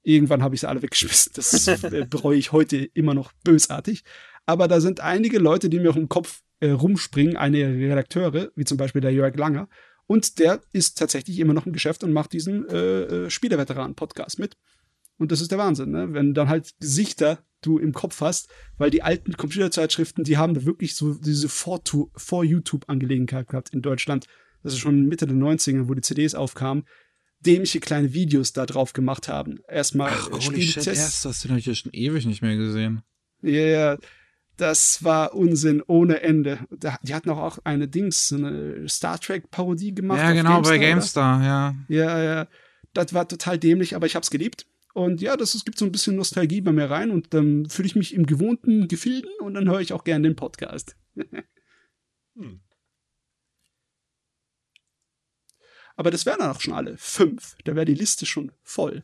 Irgendwann 0.04 0.44
habe 0.44 0.56
ich 0.56 0.62
sie 0.62 0.70
alle 0.70 0.82
weggeschmissen. 0.82 1.32
Das 1.36 1.68
äh, 1.68 2.06
bereue 2.10 2.38
ich 2.38 2.52
heute 2.52 2.78
immer 2.78 3.14
noch 3.14 3.32
bösartig. 3.44 4.04
Aber 4.46 4.68
da 4.68 4.80
sind 4.80 5.00
einige 5.00 5.40
Leute, 5.40 5.70
die 5.70 5.80
mir 5.80 5.90
auch 5.90 5.96
im 5.96 6.10
Kopf 6.10 6.44
äh, 6.60 6.70
rumspringen, 6.70 7.38
einige 7.38 7.68
Redakteure, 7.68 8.52
wie 8.56 8.66
zum 8.66 8.78
Beispiel 8.78 9.02
der 9.02 9.12
Jörg 9.14 9.36
Langer. 9.36 9.68
Und 10.08 10.40
der 10.40 10.62
ist 10.72 10.98
tatsächlich 10.98 11.40
immer 11.40 11.54
noch 11.54 11.66
im 11.66 11.74
Geschäft 11.74 12.04
und 12.04 12.14
macht 12.14 12.34
diesen 12.34 12.68
äh, 12.70 13.04
äh 13.26 13.30
Spieleveteranen-Podcast 13.30 14.40
mit. 14.40 14.56
Und 15.18 15.32
das 15.32 15.42
ist 15.42 15.52
der 15.52 15.58
Wahnsinn, 15.58 15.92
ne? 15.92 16.14
Wenn 16.14 16.34
dann 16.34 16.50
halt 16.50 16.72
Gesichter 16.80 17.40
du 17.62 17.80
im 17.80 17.94
Kopf 17.94 18.22
hast, 18.22 18.50
weil 18.78 18.92
die 18.92 19.02
alten 19.02 19.34
Computerzeitschriften, 19.34 20.24
die 20.24 20.38
haben 20.38 20.54
da 20.54 20.66
wirklich 20.66 20.96
so 20.96 21.16
diese 21.16 21.50
Vor-YouTube-Angelegenheit 21.50 23.48
gehabt 23.48 23.72
in 23.72 23.82
Deutschland. 23.82 24.28
Das 24.62 24.74
ist 24.74 24.80
schon 24.80 25.08
Mitte 25.08 25.26
der 25.26 25.36
90er, 25.36 25.88
wo 25.88 25.94
die 25.94 26.02
CDs 26.02 26.36
aufkamen 26.36 26.84
dämliche 27.46 27.80
kleine 27.80 28.14
Videos 28.14 28.54
da 28.54 28.66
drauf 28.66 28.94
gemacht 28.94 29.28
haben. 29.28 29.60
Erstmal 29.68 30.12
Ach, 30.12 30.32
holy 30.32 30.62
shit, 30.62 30.88
erst, 30.88 31.26
das 31.26 31.46
habe 31.46 31.60
ich 31.60 31.66
ja 31.66 31.76
schon 31.76 31.94
ewig 31.94 32.26
nicht 32.26 32.42
mehr 32.42 32.56
gesehen. 32.56 33.02
Ja, 33.42 33.52
yeah, 33.52 33.98
das 34.58 35.04
war 35.04 35.34
Unsinn 35.34 35.84
ohne 35.86 36.22
Ende. 36.22 36.60
Die 37.04 37.14
hatten 37.14 37.30
auch 37.30 37.60
eine 37.64 37.88
Dings, 37.88 38.32
eine 38.32 38.88
Star 38.88 39.20
Trek 39.20 39.52
Parodie 39.52 39.94
gemacht. 39.94 40.20
Ja, 40.20 40.32
genau, 40.34 40.62
GameStar, 40.62 40.72
bei 40.72 40.78
GameStar, 40.78 41.38
oder? 41.38 41.46
ja. 41.46 41.76
Ja, 41.88 42.24
ja. 42.24 42.48
Das 42.94 43.14
war 43.14 43.28
total 43.28 43.60
dämlich, 43.60 43.96
aber 43.96 44.06
ich 44.06 44.16
hab's 44.16 44.32
geliebt. 44.32 44.66
Und 44.94 45.20
ja, 45.20 45.36
das 45.36 45.56
es 45.56 45.66
gibt 45.66 45.78
so 45.78 45.84
ein 45.84 45.92
bisschen 45.92 46.16
Nostalgie 46.16 46.62
bei 46.62 46.72
mir 46.72 46.90
rein 46.90 47.12
und 47.12 47.34
dann 47.34 47.68
fühle 47.70 47.88
ich 47.88 47.98
mich 47.98 48.14
im 48.14 48.26
gewohnten 48.26 48.88
Gefilden 48.88 49.30
und 49.42 49.54
dann 49.54 49.70
höre 49.70 49.82
ich 49.82 49.92
auch 49.92 50.06
gerne 50.06 50.30
den 50.30 50.38
Podcast. 50.38 50.96
hm. 52.36 52.62
Aber 55.98 56.12
das 56.12 56.26
wären 56.26 56.40
dann 56.40 56.52
auch 56.52 56.62
schon 56.62 56.74
alle. 56.74 56.98
Fünf. 56.98 57.58
Da 57.66 57.76
wäre 57.76 57.86
die 57.86 57.94
Liste 57.94 58.26
schon 58.26 58.54
voll. 58.64 59.04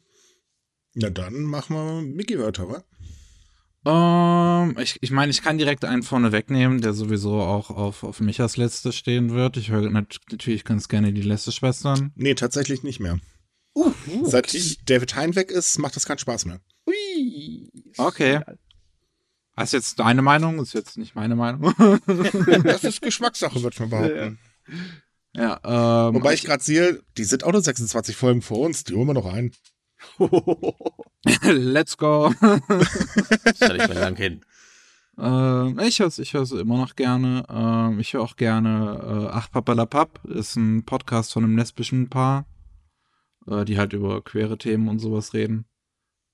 Na 0.94 1.10
dann 1.10 1.44
machen 1.44 1.76
wir 1.76 2.02
Mickey-Wörter, 2.02 2.70
wa? 2.70 2.84
Um, 3.84 3.94
ähm, 3.94 4.78
ich, 4.80 4.98
ich 5.02 5.10
meine, 5.10 5.32
ich 5.32 5.42
kann 5.42 5.58
direkt 5.58 5.86
einen 5.86 6.04
vorne 6.04 6.32
wegnehmen, 6.32 6.82
der 6.82 6.94
sowieso 6.94 7.42
auch 7.42 7.72
auf, 7.72 8.04
auf 8.04 8.20
Michas 8.20 8.56
Liste 8.58 8.92
stehen 8.92 9.34
wird. 9.34 9.58
Ich 9.58 9.72
höre 9.72 9.90
natürlich 9.90 10.64
ganz 10.64 10.88
gerne 10.88 11.14
die 11.14 11.24
letzte 11.24 11.52
Schwestern. 11.52 12.12
Nee, 12.16 12.36
tatsächlich 12.36 12.84
nicht 12.84 13.00
mehr. 13.00 13.20
Uh, 13.74 13.92
uh, 14.08 14.30
Seit 14.30 14.50
okay. 14.50 14.78
David 14.86 15.16
Hein 15.16 15.36
weg 15.36 15.50
ist, 15.50 15.80
macht 15.80 15.96
das 15.96 16.06
keinen 16.06 16.20
Spaß 16.20 16.46
mehr. 16.46 16.60
Ui. 16.86 17.72
Okay. 17.98 18.42
Das 19.56 19.70
ist 19.70 19.74
jetzt 19.74 20.00
deine 20.00 20.22
Meinung, 20.22 20.60
ist 20.60 20.74
jetzt 20.74 20.98
nicht 20.98 21.16
meine 21.16 21.36
Meinung. 21.36 21.74
das 22.64 22.84
ist 22.84 23.02
Geschmackssache, 23.02 23.64
würde 23.64 23.74
ich 23.74 23.80
mal 23.80 23.90
behaupten. 23.90 24.40
Ja. 24.68 24.76
Ja, 25.34 26.08
ähm, 26.10 26.16
Wobei 26.16 26.34
ich 26.34 26.44
gerade 26.44 26.64
sehe, 26.64 27.02
die 27.18 27.24
sind 27.24 27.44
auch 27.44 27.54
nur 27.54 27.62
26 27.62 28.16
Folgen 28.16 28.42
vor 28.42 28.60
uns, 28.60 28.84
die 28.84 28.94
holen 28.94 29.08
wir 29.08 29.14
noch 29.14 29.32
ein. 29.32 29.54
Let's 31.44 31.98
go. 31.98 32.34
das 32.40 33.60
nicht 33.60 33.88
mehr 33.88 33.88
lang 33.88 34.16
hin. 34.16 34.42
Ähm, 35.18 35.80
ich 35.80 36.00
höre 36.00 36.20
ich 36.20 36.34
hör's 36.34 36.52
immer 36.52 36.78
noch 36.78 36.96
gerne. 36.96 37.46
Ähm, 37.50 38.00
ich 38.00 38.14
höre 38.14 38.22
auch 38.22 38.36
gerne 38.36 39.28
äh, 39.28 39.32
Ach 39.32 39.52
Papalapap, 39.52 40.24
ist 40.26 40.56
ein 40.56 40.84
Podcast 40.86 41.34
von 41.34 41.44
einem 41.44 41.58
lesbischen 41.58 42.10
Paar, 42.10 42.46
äh, 43.48 43.66
die 43.66 43.78
halt 43.78 43.94
über 43.94 44.22
queere 44.24 44.58
Themen 44.58 44.88
und 44.88 45.00
sowas 45.00 45.34
reden. 45.34 45.66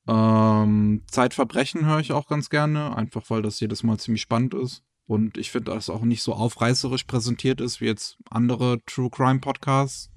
Ähm, 0.07 1.03
Zeitverbrechen 1.07 1.85
höre 1.85 1.99
ich 1.99 2.13
auch 2.13 2.27
ganz 2.27 2.49
gerne, 2.49 2.95
einfach 2.95 3.29
weil 3.29 3.41
das 3.41 3.59
jedes 3.59 3.83
Mal 3.83 3.97
ziemlich 3.99 4.21
spannend 4.21 4.53
ist. 4.53 4.83
Und 5.05 5.37
ich 5.37 5.51
finde, 5.51 5.71
dass 5.71 5.85
es 5.85 5.89
auch 5.89 6.01
nicht 6.01 6.21
so 6.21 6.33
aufreißerisch 6.33 7.05
präsentiert 7.05 7.61
ist 7.61 7.81
wie 7.81 7.85
jetzt 7.85 8.17
andere 8.29 8.81
True 8.85 9.09
Crime 9.09 9.39
Podcasts. 9.39 10.09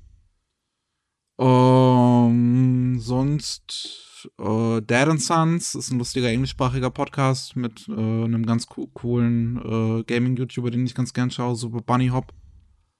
Ähm, 1.40 2.98
sonst 3.00 4.29
äh, 4.38 4.83
Dad 4.83 5.09
and 5.09 5.22
Sons 5.22 5.74
ist 5.74 5.90
ein 5.90 5.98
lustiger 5.98 6.29
englischsprachiger 6.29 6.90
Podcast 6.90 7.57
mit 7.57 7.88
äh, 7.88 7.92
einem 7.92 8.44
ganz 8.44 8.66
co 8.66 8.87
coolen 8.88 9.57
äh, 9.57 10.03
Gaming-YouTuber, 10.05 10.70
den 10.70 10.85
ich 10.85 10.94
ganz 10.94 11.14
gern 11.14 11.31
schaue, 11.31 11.57
Super 11.57 11.81
Bunny 11.81 12.09
Hop. 12.09 12.35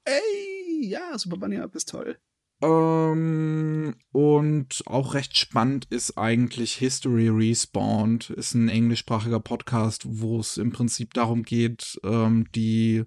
Ey, 0.05 0.89
ja, 0.89 1.19
Super 1.19 1.37
Bunny 1.37 1.59
Hop 1.59 1.75
ist 1.75 1.91
toll. 1.91 2.17
Ähm, 2.63 3.95
und 4.13 4.83
auch 4.87 5.13
recht 5.13 5.37
spannend 5.37 5.87
ist 5.91 6.17
eigentlich 6.17 6.75
History 6.75 7.29
Respawned, 7.29 8.31
ist 8.31 8.55
ein 8.55 8.71
englischsprachiger 8.71 9.41
Podcast, 9.41 10.05
wo 10.07 10.41
es 10.41 10.57
im 10.57 10.73
Prinzip 10.73 11.13
darum 11.13 11.43
geht, 11.43 12.01
ähm, 12.05 12.47
die 12.55 13.05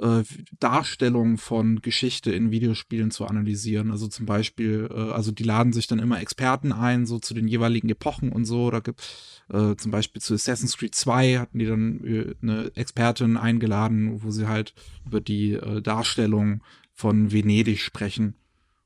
äh, 0.00 0.22
Darstellung 0.58 1.38
von 1.38 1.80
Geschichte 1.82 2.32
in 2.32 2.50
Videospielen 2.50 3.10
zu 3.10 3.26
analysieren. 3.26 3.90
Also 3.90 4.08
zum 4.08 4.26
Beispiel, 4.26 4.88
äh, 4.90 5.12
also 5.12 5.30
die 5.32 5.42
laden 5.44 5.72
sich 5.72 5.86
dann 5.86 5.98
immer 5.98 6.20
Experten 6.20 6.72
ein, 6.72 7.06
so 7.06 7.18
zu 7.18 7.34
den 7.34 7.48
jeweiligen 7.48 7.88
Epochen 7.88 8.32
und 8.32 8.44
so. 8.44 8.70
Da 8.70 8.80
gibt 8.80 9.00
äh, 9.50 9.76
zum 9.76 9.90
Beispiel 9.90 10.22
zu 10.22 10.34
Assassin's 10.34 10.76
Creed 10.76 10.94
2 10.94 11.38
hatten 11.38 11.58
die 11.58 11.66
dann 11.66 12.04
äh, 12.04 12.34
eine 12.42 12.72
Expertin 12.74 13.36
eingeladen, 13.36 14.22
wo 14.22 14.30
sie 14.30 14.48
halt 14.48 14.74
über 15.06 15.20
die 15.20 15.52
äh, 15.52 15.82
Darstellung 15.82 16.62
von 16.92 17.32
Venedig 17.32 17.80
sprechen. 17.80 18.34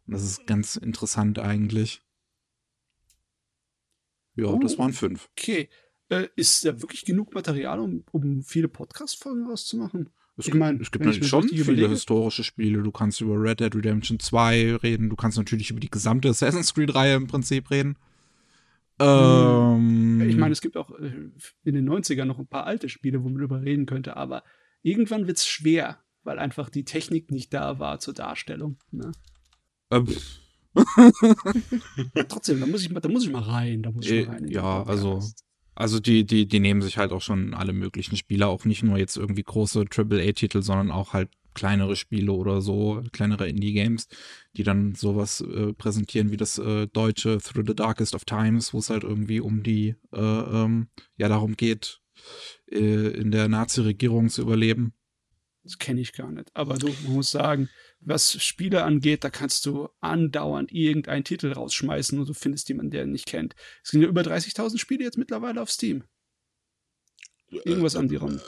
Und 0.07 0.13
das 0.15 0.25
ist 0.25 0.47
ganz 0.47 0.77
interessant 0.77 1.39
eigentlich. 1.39 2.03
Ja, 4.37 4.47
Oh. 4.47 4.59
das 4.59 4.79
waren 4.79 4.93
fünf. 4.93 5.29
Okay. 5.39 5.69
Äh, 6.09 6.29
ist 6.37 6.65
da 6.65 6.81
wirklich 6.83 7.05
genug 7.05 7.35
Material, 7.35 7.79
um, 7.81 8.05
um 8.11 8.43
viele 8.43 8.69
Podcast-Folgen 8.69 9.47
rauszumachen? 9.47 10.11
Es 10.37 10.47
Ich 10.47 10.53
gibt, 10.53 10.59
mein, 10.59 10.81
es 10.81 10.91
gibt 10.91 11.05
natürlich 11.05 11.29
schon 11.29 11.49
viele 11.49 11.63
überlege- 11.63 11.91
historische 11.91 12.43
Spiele. 12.43 12.83
Du 12.83 12.91
kannst 12.91 13.21
über 13.21 13.41
Red 13.41 13.61
Dead 13.61 13.75
Redemption 13.75 14.19
2 14.19 14.77
reden. 14.77 15.09
Du 15.09 15.17
kannst 15.17 15.39
natürlich 15.39 15.71
über 15.71 15.79
die 15.81 15.91
gesamte 15.91 16.29
Assassin's 16.31 16.75
Creed-Reihe 16.75 17.15
im 17.15 17.27
Prinzip 17.29 17.71
reden. 17.71 17.97
Ähm, 19.01 20.21
Ich 20.29 20.37
meine, 20.37 20.53
es 20.53 20.61
gibt 20.61 20.77
auch 20.77 20.91
äh, 20.99 21.31
in 21.65 21.75
den 21.75 21.89
90ern 21.89 22.25
noch 22.27 22.39
ein 22.39 22.47
paar 22.47 22.67
alte 22.67 22.89
Spiele, 22.89 23.23
wo 23.23 23.29
man 23.29 23.39
drüber 23.39 23.63
reden 23.63 23.87
könnte, 23.87 24.17
aber 24.17 24.43
irgendwann 24.83 25.27
wird 25.27 25.39
es 25.39 25.47
schwer, 25.47 25.99
weil 26.23 26.39
einfach 26.39 26.69
die 26.71 26.85
Technik 26.85 27.31
nicht 27.31 27.53
da 27.55 27.79
war 27.79 27.99
zur 28.01 28.15
Darstellung. 28.15 28.79
Ne? 28.93 29.13
ähm, 29.91 30.07
Trotzdem, 32.29 32.61
da 32.61 32.67
muss 32.67 32.83
ich 32.83 32.91
mal, 32.91 33.01
da 33.01 33.09
muss 33.09 33.25
ich 33.25 33.31
mal 33.31 33.43
rein. 33.43 33.83
Da 33.83 33.91
muss 33.93 34.07
ich 34.07 34.13
Äh, 34.13 34.25
mal 34.25 34.31
rein 34.33 34.39
in 34.39 34.47
den 34.47 34.53
ja, 34.55 34.83
also, 34.85 35.11
Podcast. 35.13 35.44
Also 35.75 36.01
die, 36.01 36.25
die, 36.25 36.47
die 36.47 36.61
nehmen 36.61 36.83
sich 36.83 36.99
halt 36.99 37.13
auch 37.13 37.23
schon 37.23 37.55
alle 37.55 37.73
möglichen 37.73 38.17
Spiele, 38.17 38.47
auch 38.47 38.65
nicht 38.65 38.83
nur 38.83 38.99
jetzt 38.99 39.17
irgendwie 39.17 39.43
große 39.43 39.85
AAA-Titel, 39.91 40.63
sondern 40.63 40.91
auch 40.91 41.13
halt 41.13 41.31
kleinere 41.55 41.97
Spiele 41.97 42.33
oder 42.33 42.61
so, 42.61 43.03
kleinere 43.13 43.49
Indie-Games, 43.49 44.09
die 44.57 44.65
dann 44.65 44.95
sowas 44.95 45.41
äh, 45.41 45.73
präsentieren 45.73 46.31
wie 46.31 46.37
das 46.37 46.59
äh, 46.59 46.89
deutsche 46.89 47.39
Through 47.39 47.65
the 47.67 47.75
Darkest 47.75 48.15
of 48.15 48.25
Times, 48.25 48.75
wo 48.75 48.79
es 48.79 48.91
halt 48.91 49.05
irgendwie 49.05 49.41
um 49.41 49.63
die, 49.63 49.95
äh, 50.13 50.21
ähm, 50.21 50.89
ja, 51.17 51.29
darum 51.29 51.57
geht, 51.57 52.01
äh, 52.71 53.09
in 53.09 53.31
der 53.31 53.49
Nazi-Regierung 53.49 54.29
zu 54.29 54.43
überleben. 54.43 54.93
Das 55.63 55.79
kenne 55.79 56.01
ich 56.01 56.13
gar 56.13 56.31
nicht. 56.31 56.51
Aber 56.55 56.77
du 56.77 56.89
man 57.05 57.15
muss 57.15 57.31
sagen, 57.31 57.69
was 58.07 58.43
Spiele 58.43 58.85
angeht, 58.85 59.25
da 59.25 59.31
kannst 59.31 59.67
du 59.67 59.89
andauernd 60.01 60.73
irgendeinen 60.73 61.25
Titel 61.25 61.53
rausschmeißen 61.53 62.19
und 62.19 62.29
du 62.29 62.35
findest 62.35 62.69
jemanden, 62.69 62.91
der 62.91 63.05
ihn 63.05 63.13
nicht 63.13 63.27
kennt. 63.27 63.55
Es 63.83 63.91
sind 63.91 64.03
ja 64.03 64.09
über 64.09 64.23
30.000 64.23 64.79
Spiele 64.79 65.05
jetzt 65.05 65.19
mittlerweile 65.19 65.61
auf 65.63 65.71
Steam. 65.71 66.05
Irgendwas 67.51 67.97
an 67.97 68.09
die 68.09 68.17
rum. 68.17 68.41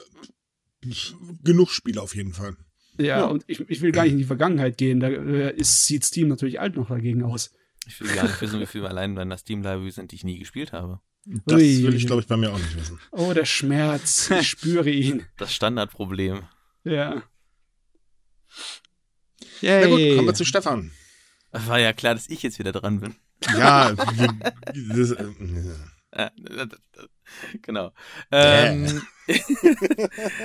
Genug 1.42 1.70
Spiele 1.70 2.00
auf 2.02 2.14
jeden 2.14 2.32
Fall. 2.32 2.56
Ja, 2.98 3.04
Ja. 3.18 3.24
und 3.26 3.44
ich, 3.46 3.60
ich 3.68 3.80
will 3.82 3.92
gar 3.92 4.04
nicht 4.04 4.12
in 4.12 4.18
die 4.18 4.24
Vergangenheit 4.24 4.78
gehen. 4.78 5.00
Da 5.00 5.08
äh, 5.08 5.54
ist, 5.56 5.86
sieht 5.86 6.04
Steam 6.04 6.28
natürlich 6.28 6.60
alt 6.60 6.76
noch 6.76 6.88
dagegen 6.88 7.22
aus. 7.22 7.52
Ich 7.86 8.00
will 8.00 8.12
gar 8.14 8.24
nicht 8.24 8.40
wissen, 8.40 8.58
wie 8.60 8.66
viele 8.66 8.88
allein 8.88 9.16
in 9.16 9.28
der 9.28 9.38
Steam 9.38 9.62
Library 9.62 9.90
sind, 9.90 10.10
die 10.12 10.16
ich 10.16 10.24
nie 10.24 10.38
gespielt 10.38 10.72
habe. 10.72 11.00
Das 11.44 11.60
Ui. 11.60 11.82
will 11.82 11.94
ich, 11.94 12.06
glaube 12.06 12.22
ich, 12.22 12.26
bei 12.28 12.36
mir 12.36 12.52
auch 12.52 12.58
nicht 12.58 12.76
wissen. 12.76 12.98
Oh, 13.12 13.32
der 13.32 13.44
Schmerz. 13.44 14.30
Ich 14.30 14.48
spüre 14.48 14.90
ihn. 14.90 15.24
Das 15.36 15.52
Standardproblem. 15.54 16.42
Ja. 16.84 17.22
Na 19.62 19.86
gut, 19.86 19.98
Yay. 19.98 20.16
kommen 20.16 20.28
wir 20.28 20.34
zu 20.34 20.44
Stefan. 20.44 20.92
War 21.52 21.78
ja 21.78 21.92
klar, 21.92 22.14
dass 22.14 22.28
ich 22.28 22.42
jetzt 22.42 22.58
wieder 22.58 22.72
dran 22.72 23.00
bin. 23.00 23.14
Ja, 23.56 23.92
das, 24.94 25.12
äh, 26.12 26.30
genau. 27.62 27.92
Ähm, 28.30 29.02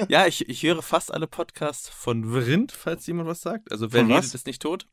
ja, 0.10 0.28
ich, 0.28 0.48
ich 0.50 0.64
höre 0.64 0.82
fast 0.82 1.14
alle 1.14 1.28
Podcasts 1.28 1.90
von 1.90 2.34
Vrind, 2.34 2.72
falls 2.72 3.08
jemand 3.08 3.30
was 3.30 3.42
sagt. 3.42 3.72
Also 3.72 3.94
wer 3.94 4.02
Von 4.02 4.10
was? 4.10 4.26
redet, 4.26 4.36
ist 4.36 4.48
nicht 4.48 4.62
tot. 4.62 4.88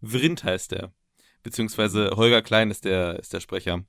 Vrind 0.00 0.44
heißt 0.44 0.72
der. 0.72 0.92
Beziehungsweise 1.42 2.12
Holger 2.16 2.42
Klein 2.42 2.70
ist 2.70 2.84
der, 2.84 3.18
ist 3.18 3.32
der 3.32 3.40
Sprecher. 3.40 3.84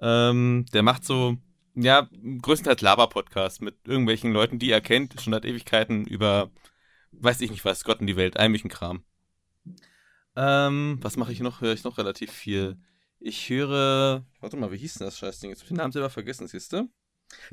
Ähm, 0.00 0.66
der 0.72 0.82
macht 0.82 1.04
so, 1.04 1.36
ja, 1.74 2.08
größtenteils 2.42 2.82
Laber-Podcast 2.82 3.62
mit 3.62 3.76
irgendwelchen 3.86 4.32
Leuten, 4.32 4.58
die 4.58 4.70
er 4.70 4.80
kennt, 4.80 5.20
schon 5.20 5.32
seit 5.32 5.44
Ewigkeiten 5.44 6.06
über, 6.06 6.50
weiß 7.12 7.40
ich 7.40 7.50
nicht 7.50 7.64
was, 7.64 7.84
Gott 7.84 8.00
in 8.00 8.06
die 8.06 8.16
Welt, 8.16 8.36
all 8.36 8.48
möglichen 8.48 8.68
Kram. 8.68 9.04
Ähm, 10.36 10.98
was 11.00 11.16
mache 11.16 11.32
ich 11.32 11.40
noch? 11.40 11.60
Höre 11.60 11.74
ich 11.74 11.84
noch 11.84 11.98
relativ 11.98 12.30
viel. 12.30 12.78
Ich 13.18 13.48
höre, 13.50 14.24
warte 14.40 14.56
mal, 14.56 14.72
wie 14.72 14.78
hieß 14.78 14.94
denn 14.94 15.06
das 15.06 15.18
Scheißding? 15.18 15.50
Jetzt 15.50 15.60
hab 15.60 15.64
ich 15.64 15.68
den 15.68 15.76
Namen 15.76 15.92
selber 15.92 16.10
vergessen, 16.10 16.46
siehst 16.46 16.72
du? 16.72 16.88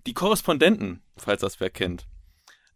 Die 0.05 0.13
Korrespondenten, 0.13 1.03
falls 1.17 1.41
das 1.41 1.59
wer 1.59 1.69
kennt. 1.69 2.07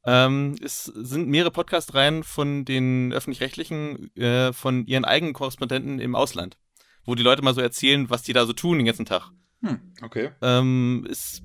Ähm, 0.04 0.56
es 0.62 0.86
sind 0.86 1.28
mehrere 1.28 1.52
Podcast-Reihen 1.52 2.24
von 2.24 2.65
den 2.65 3.13
Öffentlich-Rechtlichen, 3.13 4.15
äh, 4.15 4.52
von 4.52 4.86
ihren 4.88 5.06
eigenen 5.06 5.34
Korrespondenten 5.34 6.00
im 6.00 6.15
Ausland. 6.15 6.58
Wo 7.06 7.15
die 7.15 7.24
Leute 7.24 7.44
mal 7.44 7.54
so 7.54 7.62
erzählen, 7.62 8.10
was 8.10 8.24
die 8.24 8.34
da 8.34 8.46
so 8.46 8.54
tun 8.54 8.78
den 8.78 8.86
ganzen 8.86 9.06
Tag. 9.06 9.32
Hm, 9.62 9.94
okay. 10.02 10.32
Ähm, 10.41 11.06
ist 11.10 11.44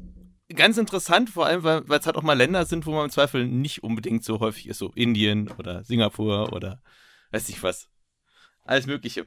ganz 0.55 0.79
interessant, 0.79 1.31
vor 1.31 1.47
allem, 1.47 1.63
weil 1.63 1.83
es 1.99 2.07
halt 2.07 2.17
auch 2.17 2.23
mal 2.23 2.35
Länder 2.35 2.65
sind, 2.67 2.87
wo 2.87 2.93
man 2.93 3.07
im 3.07 3.11
Zweifel 3.11 3.47
nicht 3.47 3.83
unbedingt 3.83 4.25
so 4.25 4.41
häufig 4.41 4.69
ist. 4.69 4.79
So 4.79 4.91
Indien 4.95 5.51
oder 5.59 5.85
Singapur 5.85 6.53
oder 6.53 6.81
weiß 7.33 7.49
nicht 7.49 7.63
was. 7.63 7.89
Alles 8.65 8.87
Mögliche. 8.87 9.27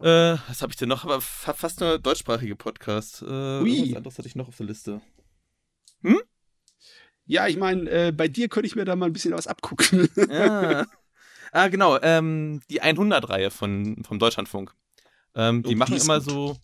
Äh, 0.00 0.36
was 0.48 0.62
habe 0.62 0.70
ich 0.72 0.76
denn 0.76 0.88
noch? 0.88 1.04
Aber 1.04 1.20
fa 1.20 1.52
fast 1.52 1.80
nur 1.80 1.98
deutschsprachige 1.98 2.54
Podcast. 2.56 3.22
Äh, 3.22 3.60
Ui. 3.60 3.90
was 3.90 3.96
anderes 3.96 4.18
hatte 4.18 4.28
ich 4.28 4.36
noch 4.36 4.48
auf 4.48 4.56
der 4.56 4.66
Liste. 4.66 5.00
Ja, 7.26 7.46
ich 7.46 7.56
meine, 7.56 7.88
äh, 7.90 8.12
bei 8.12 8.26
dir 8.28 8.48
könnte 8.48 8.66
ich 8.66 8.76
mir 8.76 8.84
da 8.84 8.96
mal 8.96 9.06
ein 9.06 9.12
bisschen 9.12 9.34
was 9.34 9.46
abgucken. 9.46 10.08
ah. 10.30 10.86
ah, 11.52 11.68
genau. 11.68 11.98
Ähm, 12.00 12.62
die 12.70 12.80
100-Reihe 12.82 13.50
von, 13.50 14.02
vom 14.04 14.18
Deutschlandfunk. 14.18 14.74
Ähm, 15.34 15.62
die 15.62 15.74
Oh, 15.74 15.76
machen 15.76 15.92
die 15.92 15.98
ist 15.98 16.04
immer 16.04 16.20
gut. 16.20 16.30
so, 16.30 16.56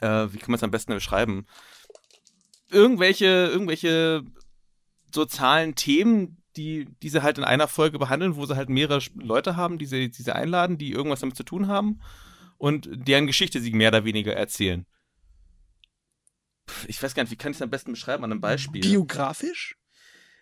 äh, 0.00 0.26
wie 0.32 0.38
kann 0.38 0.50
man 0.50 0.56
es 0.56 0.62
am 0.62 0.70
besten 0.70 0.92
beschreiben? 0.92 1.46
Irgendwelche, 2.70 3.26
irgendwelche 3.26 4.24
sozialen 5.14 5.74
Themen, 5.74 6.42
die, 6.56 6.86
die 7.02 7.08
sie 7.08 7.22
halt 7.22 7.38
in 7.38 7.44
einer 7.44 7.68
Folge 7.68 7.98
behandeln, 7.98 8.36
wo 8.36 8.44
sie 8.46 8.56
halt 8.56 8.68
mehrere 8.68 9.00
Leute 9.14 9.56
haben, 9.56 9.78
die 9.78 9.86
sie, 9.86 10.10
die 10.10 10.22
sie 10.22 10.34
einladen, 10.34 10.76
die 10.76 10.90
irgendwas 10.92 11.20
damit 11.20 11.36
zu 11.36 11.44
tun 11.44 11.68
haben 11.68 12.00
und 12.58 12.88
deren 12.92 13.26
Geschichte 13.26 13.60
sie 13.60 13.72
mehr 13.72 13.88
oder 13.88 14.04
weniger 14.04 14.34
erzählen. 14.34 14.84
Ich 16.86 17.02
weiß 17.02 17.14
gar 17.14 17.22
nicht, 17.22 17.32
wie 17.32 17.36
kann 17.36 17.52
ich 17.52 17.58
es 17.58 17.62
am 17.62 17.70
besten 17.70 17.92
beschreiben 17.92 18.24
an 18.24 18.32
einem 18.32 18.40
Beispiel? 18.40 18.82
Biografisch? 18.82 19.76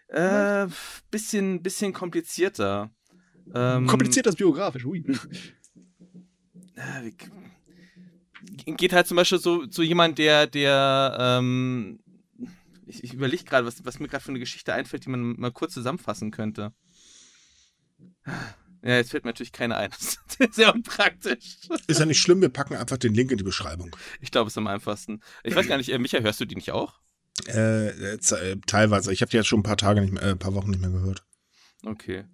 Äh, 0.09 0.67
bisschen, 1.11 1.63
bisschen 1.63 1.93
komplizierter. 1.93 2.91
Ähm, 3.55 3.87
Kompliziert 3.87 4.27
das 4.27 4.35
biografisch. 4.37 4.85
Ui. 4.85 5.05
wie- 5.05 5.17
Geht 8.77 8.93
halt 8.93 9.07
zum 9.07 9.17
Beispiel 9.17 9.39
so, 9.39 9.65
so 9.71 9.83
jemand, 9.83 10.19
der, 10.19 10.47
der, 10.47 11.17
ähm, 11.21 11.99
ich, 12.87 13.05
ich 13.05 13.15
überlege 13.15 13.45
gerade, 13.45 13.67
was, 13.67 13.85
was 13.85 13.99
mir 13.99 14.09
gerade 14.09 14.23
für 14.23 14.31
eine 14.31 14.39
Geschichte 14.39 14.73
einfällt, 14.73 15.05
die 15.05 15.11
man 15.11 15.39
mal 15.39 15.53
kurz 15.53 15.75
zusammenfassen 15.75 16.31
könnte. 16.31 16.73
Ja, 18.83 18.97
jetzt 18.97 19.11
fällt 19.11 19.25
mir 19.25 19.31
natürlich 19.31 19.53
keine 19.53 19.77
ein. 19.77 19.91
Das 20.39 20.49
ist 20.49 20.55
sehr 20.57 20.75
unpraktisch. 20.75 21.57
ist 21.87 21.99
ja 21.99 22.05
nicht 22.05 22.21
schlimm, 22.21 22.43
wir 22.43 22.51
packen 22.51 22.77
einfach 22.77 22.99
den 22.99 23.15
Link 23.15 23.31
in 23.31 23.39
die 23.39 23.45
Beschreibung. 23.45 23.97
Ich 24.21 24.31
glaube, 24.31 24.49
es 24.49 24.53
ist 24.53 24.59
am 24.59 24.67
einfachsten. 24.67 25.23
Ich 25.45 25.57
weiß 25.57 25.67
gar 25.67 25.79
nicht, 25.79 25.89
äh, 25.89 25.99
Micha, 25.99 26.19
hörst 26.19 26.41
du 26.41 26.45
die 26.45 26.57
nicht 26.57 26.73
auch? 26.73 27.01
Äh, 27.49 27.89
äh, 27.89 28.57
teilweise. 28.67 29.13
Ich 29.15 29.23
habe 29.23 29.31
die 29.31 29.39
jetzt 29.39 29.47
schon 29.47 29.61
ein 29.61 29.65
paar 29.65 29.79
Tage 29.79 30.03
nicht 30.03 30.13
mehr, 30.13 30.23
äh, 30.23 30.31
ein 30.33 30.39
paar 30.39 30.55
Wochen 30.55 30.71
nicht 30.71 30.81
mehr 30.81 30.91
gehört. 30.91 31.25
Okay. 31.85 32.27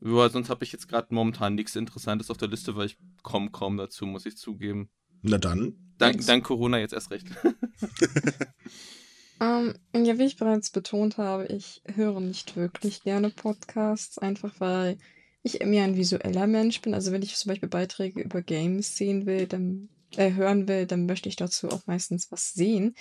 Ja, 0.00 0.28
sonst 0.28 0.50
habe 0.50 0.62
ich 0.62 0.72
jetzt 0.72 0.88
gerade 0.88 1.14
momentan 1.14 1.54
nichts 1.54 1.74
Interessantes 1.74 2.30
auf 2.30 2.36
der 2.36 2.48
Liste, 2.48 2.76
weil 2.76 2.86
ich 2.86 2.98
komme 3.22 3.50
kaum 3.50 3.78
dazu, 3.78 4.04
muss 4.04 4.26
ich 4.26 4.36
zugeben. 4.36 4.90
Na 5.22 5.38
dann. 5.38 5.94
Dank, 5.96 6.24
dank 6.26 6.44
Corona 6.44 6.78
jetzt 6.78 6.92
erst 6.92 7.10
recht. 7.10 7.26
Ähm, 9.40 9.74
ja, 9.94 10.18
wie 10.18 10.24
ich 10.24 10.36
bereits 10.36 10.70
betont 10.70 11.18
habe, 11.18 11.46
ich 11.46 11.82
höre 11.94 12.20
nicht 12.20 12.56
wirklich 12.56 13.02
gerne 13.02 13.30
Podcasts, 13.30 14.18
einfach 14.18 14.54
weil 14.58 14.98
ich 15.42 15.64
mehr 15.64 15.84
ein 15.84 15.96
visueller 15.96 16.46
Mensch 16.46 16.80
bin. 16.80 16.94
Also 16.94 17.12
wenn 17.12 17.22
ich 17.22 17.36
zum 17.36 17.50
Beispiel 17.50 17.68
Beiträge 17.68 18.20
über 18.20 18.42
Games 18.42 18.96
sehen 18.96 19.26
will, 19.26 19.46
dann 19.46 19.88
äh, 20.16 20.32
hören 20.32 20.68
will, 20.68 20.86
dann 20.86 21.06
möchte 21.06 21.28
ich 21.28 21.36
dazu 21.36 21.68
auch 21.68 21.86
meistens 21.86 22.32
was 22.32 22.54
sehen. 22.54 22.94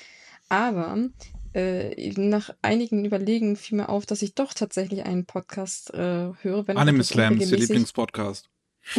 Aber 0.49 1.09
äh, 1.53 2.11
nach 2.11 2.51
einigen 2.61 3.03
Überlegen 3.03 3.55
fiel 3.55 3.77
mir 3.77 3.89
auf, 3.89 4.05
dass 4.05 4.21
ich 4.21 4.35
doch 4.35 4.53
tatsächlich 4.53 5.05
einen 5.05 5.25
Podcast 5.25 5.93
äh, 5.93 6.31
höre. 6.41 6.67
Wenn 6.67 6.77
Anime 6.77 7.03
Slam 7.03 7.33
ist 7.33 7.51
der 7.51 7.57
unregelmäßig. 7.57 7.69
Lieblingspodcast. 7.69 8.49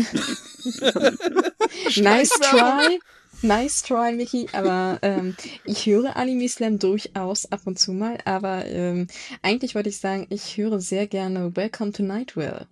Nice 1.96 2.30
try. 2.30 2.98
Nice 3.42 3.82
try, 3.82 4.12
Mickey. 4.12 4.46
Aber 4.52 4.98
ähm, 5.02 5.36
ich 5.64 5.86
höre 5.86 6.16
Anime 6.16 6.48
Slam 6.48 6.78
durchaus 6.78 7.50
ab 7.52 7.60
und 7.66 7.78
zu 7.78 7.92
mal. 7.92 8.18
Aber 8.24 8.66
ähm, 8.66 9.06
eigentlich 9.42 9.74
wollte 9.74 9.88
ich 9.88 9.98
sagen, 9.98 10.26
ich 10.30 10.56
höre 10.56 10.80
sehr 10.80 11.06
gerne 11.06 11.54
Welcome 11.56 11.92
to 11.92 12.02
Nightwell. 12.02 12.66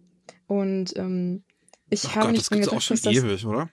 Und 0.47 0.97
ähm, 0.97 1.45
ich 1.91 2.05
Oh 2.05 2.09
habe 2.17 2.21
Gott, 2.27 2.33
nicht 2.33 2.43
das 2.43 2.51
gibt's 2.51 2.69
auch 2.69 2.71
gedacht, 2.73 2.85
schon 2.85 2.95
dass 2.97 3.03
das. 3.03 3.15
ewig, 3.15 3.47
oder? 3.47 3.71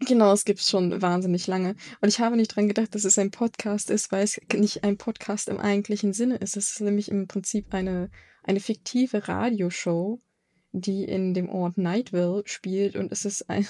Genau, 0.00 0.32
es 0.32 0.44
gibt 0.44 0.60
schon 0.60 1.00
wahnsinnig 1.00 1.46
lange. 1.46 1.74
Und 2.00 2.08
ich 2.08 2.20
habe 2.20 2.36
nicht 2.36 2.54
dran 2.54 2.68
gedacht, 2.68 2.94
dass 2.94 3.04
es 3.04 3.18
ein 3.18 3.30
Podcast 3.30 3.90
ist, 3.90 4.12
weil 4.12 4.24
es 4.24 4.38
nicht 4.54 4.84
ein 4.84 4.98
Podcast 4.98 5.48
im 5.48 5.58
eigentlichen 5.58 6.12
Sinne 6.12 6.36
ist. 6.36 6.56
Es 6.56 6.70
ist 6.72 6.80
nämlich 6.82 7.10
im 7.10 7.28
Prinzip 7.28 7.72
eine, 7.72 8.10
eine 8.42 8.60
fiktive 8.60 9.26
Radioshow, 9.26 10.20
die 10.72 11.04
in 11.04 11.32
dem 11.32 11.48
Ort 11.48 11.78
Nightville 11.78 12.42
spielt 12.44 12.94
und 12.96 13.10
es 13.10 13.24
ist 13.24 13.48
ein, 13.48 13.66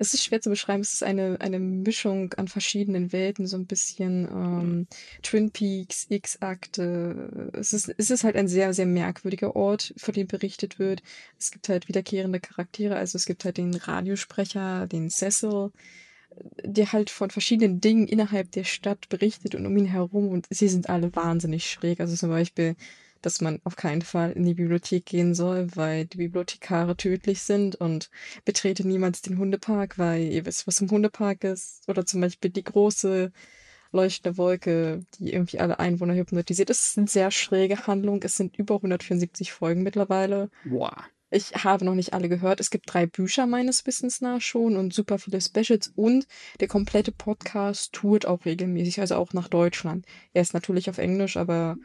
es 0.00 0.14
ist 0.14 0.24
schwer 0.24 0.40
zu 0.40 0.48
beschreiben, 0.48 0.80
es 0.80 0.94
ist 0.94 1.02
eine, 1.02 1.36
eine 1.40 1.58
Mischung 1.58 2.32
an 2.34 2.48
verschiedenen 2.48 3.12
Welten, 3.12 3.46
so 3.46 3.58
ein 3.58 3.66
bisschen 3.66 4.26
ähm, 4.32 4.86
Twin 5.22 5.50
Peaks, 5.50 6.06
X-Akte. 6.08 7.50
Es 7.52 7.74
ist, 7.74 7.92
es 7.98 8.10
ist 8.10 8.24
halt 8.24 8.34
ein 8.34 8.48
sehr, 8.48 8.72
sehr 8.72 8.86
merkwürdiger 8.86 9.54
Ort, 9.54 9.92
von 9.98 10.14
dem 10.14 10.26
berichtet 10.26 10.78
wird. 10.78 11.02
Es 11.38 11.50
gibt 11.50 11.68
halt 11.68 11.88
wiederkehrende 11.88 12.40
Charaktere, 12.40 12.96
also 12.96 13.16
es 13.16 13.26
gibt 13.26 13.44
halt 13.44 13.58
den 13.58 13.74
Radiosprecher, 13.74 14.86
den 14.86 15.10
Cecil, 15.10 15.70
der 16.64 16.92
halt 16.92 17.10
von 17.10 17.28
verschiedenen 17.28 17.82
Dingen 17.82 18.08
innerhalb 18.08 18.52
der 18.52 18.64
Stadt 18.64 19.10
berichtet 19.10 19.54
und 19.54 19.66
um 19.66 19.76
ihn 19.76 19.84
herum 19.84 20.28
und 20.28 20.46
sie 20.48 20.68
sind 20.68 20.88
alle 20.88 21.14
wahnsinnig 21.14 21.70
schräg. 21.70 22.00
Also 22.00 22.16
zum 22.16 22.30
Beispiel 22.30 22.74
dass 23.22 23.40
man 23.40 23.60
auf 23.64 23.76
keinen 23.76 24.02
Fall 24.02 24.32
in 24.32 24.44
die 24.44 24.54
Bibliothek 24.54 25.06
gehen 25.06 25.34
soll, 25.34 25.68
weil 25.74 26.06
die 26.06 26.18
Bibliothekare 26.18 26.96
tödlich 26.96 27.42
sind 27.42 27.76
und 27.76 28.10
betrete 28.44 28.86
niemals 28.86 29.22
den 29.22 29.38
Hundepark, 29.38 29.98
weil 29.98 30.22
ihr 30.22 30.46
wisst, 30.46 30.66
was 30.66 30.80
im 30.80 30.90
Hundepark 30.90 31.44
ist. 31.44 31.88
Oder 31.88 32.06
zum 32.06 32.20
Beispiel 32.20 32.50
die 32.50 32.64
große 32.64 33.32
leuchtende 33.92 34.38
Wolke, 34.38 35.04
die 35.18 35.32
irgendwie 35.32 35.58
alle 35.58 35.78
Einwohner 35.78 36.14
hypnotisiert. 36.14 36.70
Es 36.70 36.86
ist 36.86 36.98
eine 36.98 37.08
sehr 37.08 37.30
schräge 37.30 37.86
Handlung. 37.86 38.22
Es 38.22 38.36
sind 38.36 38.56
über 38.56 38.76
174 38.76 39.52
Folgen 39.52 39.82
mittlerweile. 39.82 40.50
Wow. 40.64 40.92
Ich 41.32 41.52
habe 41.64 41.84
noch 41.84 41.94
nicht 41.94 42.12
alle 42.12 42.28
gehört. 42.28 42.58
Es 42.58 42.70
gibt 42.70 42.92
drei 42.92 43.06
Bücher 43.06 43.46
meines 43.46 43.86
Wissens 43.86 44.20
nach 44.20 44.40
schon 44.40 44.76
und 44.76 44.92
super 44.92 45.18
viele 45.18 45.40
Specials 45.40 45.92
und 45.94 46.26
der 46.58 46.66
komplette 46.66 47.12
Podcast 47.12 47.92
tourt 47.92 48.26
auch 48.26 48.44
regelmäßig, 48.44 49.00
also 49.00 49.14
auch 49.14 49.32
nach 49.32 49.46
Deutschland. 49.48 50.06
Er 50.32 50.42
ist 50.42 50.54
natürlich 50.54 50.90
auf 50.90 50.98
Englisch, 50.98 51.36
aber 51.36 51.76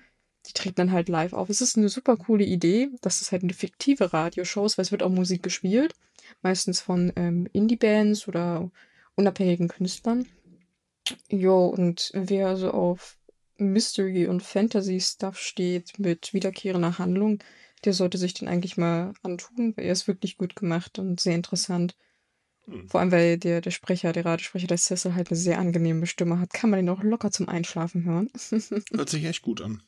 die 0.48 0.54
treten 0.54 0.76
dann 0.76 0.92
halt 0.92 1.10
live 1.10 1.34
auf. 1.34 1.50
Es 1.50 1.62
ist 1.62 1.78
eine 1.78 1.90
super 1.90 2.18
coole 2.18 2.44
Idee. 2.44 2.90
Das 3.02 3.22
ist 3.22 3.32
halt 3.32 3.44
eine 3.44 3.54
fiktive 3.54 4.14
Radioshow, 4.14 4.64
weil 4.64 4.84
es 4.84 4.92
wird 4.92 5.04
auch 5.04 5.10
Musik 5.10 5.44
gespielt. 5.44 5.94
Meistens 6.42 6.82
von 6.82 7.12
ähm, 7.16 7.48
Indie-Bands 7.54 8.28
oder 8.28 8.70
unabhängigen 9.16 9.68
Künstlern. 9.68 10.28
Jo, 11.30 11.68
und 11.68 12.12
wer 12.14 12.58
so 12.58 12.72
auf 12.72 13.18
Mystery 13.58 14.28
und 14.28 14.44
Fantasy-Stuff 14.44 15.38
steht 15.38 16.00
mit 16.00 16.34
wiederkehrender 16.34 16.98
Handlung, 16.98 17.40
der 17.86 17.94
sollte 17.94 18.18
sich 18.18 18.34
den 18.34 18.48
eigentlich 18.48 18.78
mal 18.78 19.14
antun, 19.22 19.74
weil 19.76 19.86
er 19.86 19.92
ist 19.92 20.08
wirklich 20.08 20.38
gut 20.38 20.56
gemacht 20.56 21.00
und 21.00 21.20
sehr 21.20 21.36
interessant. 21.36 21.96
Hm. 22.66 22.90
Vor 22.90 23.00
allem, 23.00 23.12
weil 23.12 23.38
der, 23.38 23.62
der 23.62 23.72
Sprecher, 23.72 24.12
der 24.12 24.26
Radiosprecher, 24.26 24.68
der 24.68 24.78
Cecil 24.78 25.14
halt 25.14 25.30
eine 25.30 25.38
sehr 25.38 25.60
angenehme 25.60 26.08
Stimme 26.08 26.40
hat, 26.40 26.54
kann 26.54 26.70
man 26.70 26.80
ihn 26.80 26.90
auch 26.90 27.04
locker 27.04 27.32
zum 27.32 27.48
Einschlafen 27.48 28.04
hören. 28.04 28.30
Hört 28.92 29.10
sich 29.10 29.26
echt 29.26 29.44
gut 29.44 29.62
an. 29.62 29.84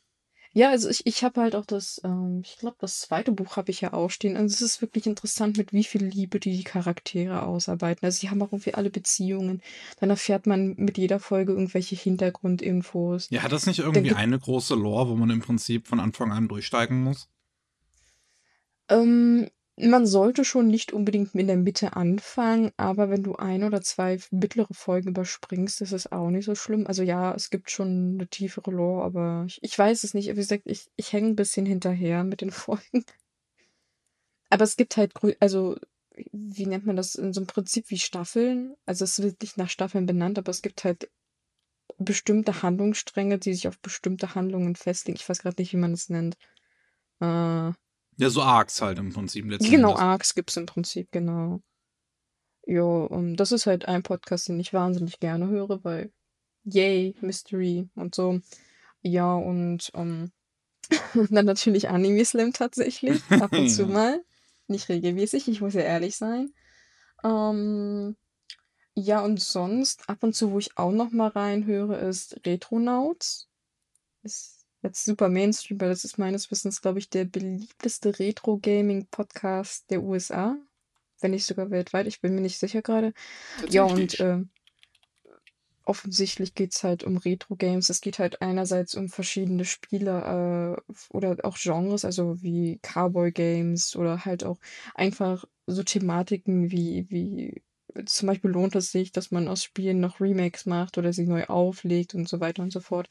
Ja, 0.58 0.72
also 0.72 0.90
ich, 0.90 1.06
ich 1.06 1.24
habe 1.24 1.40
halt 1.40 1.56
auch 1.56 1.68
das, 1.68 2.02
ähm, 2.04 2.42
ich 2.44 2.58
glaube, 2.58 2.78
das 2.80 3.02
zweite 3.02 3.32
Buch 3.32 3.58
habe 3.58 3.70
ich 3.70 3.82
ja 3.82 3.94
auch 3.94 4.10
stehen. 4.10 4.36
Also 4.36 4.56
es 4.56 4.62
ist 4.62 4.82
wirklich 4.82 5.06
interessant, 5.06 5.56
mit 5.56 5.72
wie 5.72 5.84
viel 5.84 6.04
Liebe 6.04 6.40
die 6.40 6.58
die 6.58 6.64
Charaktere 6.64 7.44
ausarbeiten. 7.44 8.04
Also 8.04 8.22
die 8.22 8.32
haben 8.32 8.42
auch 8.42 8.52
irgendwie 8.52 8.74
alle 8.74 8.90
Beziehungen. 8.90 9.62
Dann 10.00 10.10
erfährt 10.10 10.48
man 10.48 10.74
mit 10.76 10.98
jeder 10.98 11.20
Folge 11.20 11.52
irgendwelche 11.52 11.96
Hintergrundinfos. 11.96 13.28
Ja, 13.30 13.44
hat 13.44 13.52
das 13.52 13.68
nicht 13.68 13.78
irgendwie 13.78 14.14
eine 14.14 14.40
große 14.40 14.74
Lore, 14.74 15.10
wo 15.10 15.16
man 15.16 15.30
im 15.30 15.42
Prinzip 15.42 15.86
von 15.88 16.00
Anfang 16.00 16.32
an 16.32 16.48
durchsteigen 16.48 17.04
muss? 17.04 17.30
Ähm, 18.90 19.52
man 19.80 20.08
sollte 20.08 20.44
schon 20.44 20.68
nicht 20.68 20.92
unbedingt 20.92 21.36
in 21.36 21.48
der 21.48 21.56
Mitte 21.56 21.96
anfangen, 21.96 22.72
aber 22.78 23.10
wenn 23.12 23.22
du 23.22 23.36
ein 23.36 23.64
oder 23.64 23.82
zwei 23.82 24.20
mittlere 24.32 24.74
Folgen 24.74 25.10
überspringst, 25.10 25.82
ist 25.82 25.92
es 25.92 26.12
auch 26.12 26.30
nicht 26.32 26.46
so 26.46 26.56
schlimm. 26.56 26.88
Also 26.88 27.04
ja, 27.04 27.34
es 27.36 27.52
gibt 27.52 27.70
schon 27.70 28.16
eine 28.16 28.28
tiefere 28.28 28.72
Lore, 28.72 29.04
aber 29.04 29.46
ich, 29.48 29.60
ich 29.62 29.78
weiß 29.78 30.04
es 30.04 30.16
nicht. 30.16 30.30
Wie 30.30 30.34
gesagt, 30.34 30.64
ich, 30.66 30.88
ich 30.96 31.14
hänge 31.14 31.28
ein 31.28 31.36
bisschen 31.36 31.68
hinterher 31.68 32.24
mit 32.24 32.42
den 32.42 32.52
Folgen. 32.52 33.06
Aber 34.50 34.64
es 34.64 34.78
gibt 34.78 34.98
halt, 34.98 35.14
also, 35.40 35.78
wie 36.32 36.66
nennt 36.66 36.86
man 36.88 36.96
das? 36.96 37.14
In 37.16 37.32
so 37.32 37.42
einem 37.42 37.48
Prinzip 37.48 37.92
wie 37.92 38.00
Staffeln. 38.00 38.76
Also 38.86 39.04
es 39.04 39.22
wird 39.22 39.42
nicht 39.42 39.58
nach 39.58 39.70
Staffeln 39.70 40.08
benannt, 40.08 40.40
aber 40.40 40.50
es 40.50 40.64
gibt 40.64 40.84
halt 40.86 41.10
bestimmte 42.00 42.64
Handlungsstränge, 42.64 43.38
die 43.38 43.54
sich 43.54 43.68
auf 43.68 43.80
bestimmte 43.80 44.34
Handlungen 44.34 44.76
festlegen. 44.76 45.18
Ich 45.20 45.28
weiß 45.30 45.40
gerade 45.40 45.62
nicht, 45.62 45.74
wie 45.74 45.78
man 45.78 45.92
das 45.92 46.10
nennt. 46.10 46.36
Äh, 47.20 47.74
ja, 48.18 48.30
so 48.30 48.42
Arcs 48.42 48.82
halt 48.82 48.98
im 48.98 49.14
Prinzip. 49.14 49.48
Genau, 49.60 49.96
Arcs 49.96 50.34
gibt 50.34 50.50
es 50.50 50.58
im 50.58 50.66
Prinzip, 50.66 51.12
genau. 51.12 51.62
Jo, 52.66 53.06
und 53.06 53.38
das 53.38 53.52
ist 53.52 53.66
halt 53.66 53.88
ein 53.88 54.04
Podcast, 54.04 54.50
den 54.50 54.60
ich 54.60 54.74
wahnsinnig 54.74 55.20
gerne 55.20 55.48
höre, 55.48 55.84
weil 55.84 56.12
Yay, 56.64 57.16
Mystery 57.22 57.90
und 57.96 58.14
so. 58.14 58.42
Ja, 59.02 59.36
und 59.36 59.90
um, 59.94 60.32
dann 61.30 61.46
natürlich 61.46 61.90
Anime 61.90 62.26
Slam 62.26 62.52
tatsächlich, 62.52 63.22
ab 63.30 63.54
und 63.54 63.70
zu 63.70 63.86
mal. 63.86 64.22
Nicht 64.68 64.90
regelmäßig, 64.90 65.48
ich 65.48 65.62
muss 65.62 65.76
ja 65.76 65.82
ehrlich 65.82 66.18
sein. 66.18 66.52
Ähm, 67.24 68.18
ja, 68.96 69.22
und 69.24 69.40
sonst, 69.40 70.10
ab 70.10 70.24
und 70.24 70.36
zu, 70.36 70.52
wo 70.52 70.60
ich 70.60 70.78
auch 70.78 70.92
noch 70.92 71.12
mal 71.12 71.30
reinhöre, 71.30 71.98
ist 71.98 72.42
Retronauts. 72.46 73.48
Ist 74.24 74.57
jetzt 74.84 75.06
super 75.06 75.30
Mainstream, 75.30 75.80
weil 75.82 75.90
das 75.90 76.04
ist 76.04 76.18
meines 76.18 76.50
Wissens, 76.52 76.82
glaube 76.82 77.00
ich, 77.00 77.10
der 77.10 77.26
beliebteste 77.26 78.18
Retro-Gaming-Podcast 78.20 79.90
der 79.90 80.04
USA. 80.04 80.56
Wenn 81.20 81.32
nicht 81.32 81.46
sogar 81.46 81.72
weltweit, 81.72 82.08
ich 82.08 82.22
bin 82.22 82.36
mir 82.36 82.42
nicht 82.42 82.60
sicher 82.60 82.82
gerade. 82.82 83.14
Ja, 83.70 83.84
und 83.84 84.20
äh, 84.20 84.44
offensichtlich 85.84 86.54
geht 86.54 86.74
es 86.74 86.84
halt 86.84 87.04
um 87.04 87.18
Retro-Games. 87.18 87.90
Es 87.90 88.02
geht 88.02 88.20
halt 88.20 88.42
einerseits 88.42 88.94
um 88.96 89.10
verschiedene 89.10 89.66
Spiele 89.66 90.78
äh, 90.78 90.96
oder 91.10 91.38
auch 91.44 91.58
Genres, 91.58 92.06
also 92.06 92.42
wie 92.42 92.80
Cowboy-Games 92.84 93.96
oder 93.96 94.26
halt 94.26 94.44
auch 94.44 94.60
einfach 94.94 95.46
so 95.66 95.84
Thematiken 95.84 96.72
wie, 96.72 97.08
wie 97.10 97.64
zum 98.06 98.28
Beispiel 98.28 98.52
lohnt 98.52 98.76
es 98.76 98.92
sich, 98.92 99.12
dass 99.12 99.32
man 99.32 99.48
aus 99.48 99.64
Spielen 99.64 100.00
noch 100.00 100.20
Remakes 100.22 100.66
macht 100.66 100.98
oder 100.98 101.14
sie 101.14 101.26
neu 101.26 101.46
auflegt 101.46 102.14
und 102.14 102.28
so 102.28 102.40
weiter 102.40 102.62
und 102.62 102.72
so 102.72 102.80
fort 102.80 103.10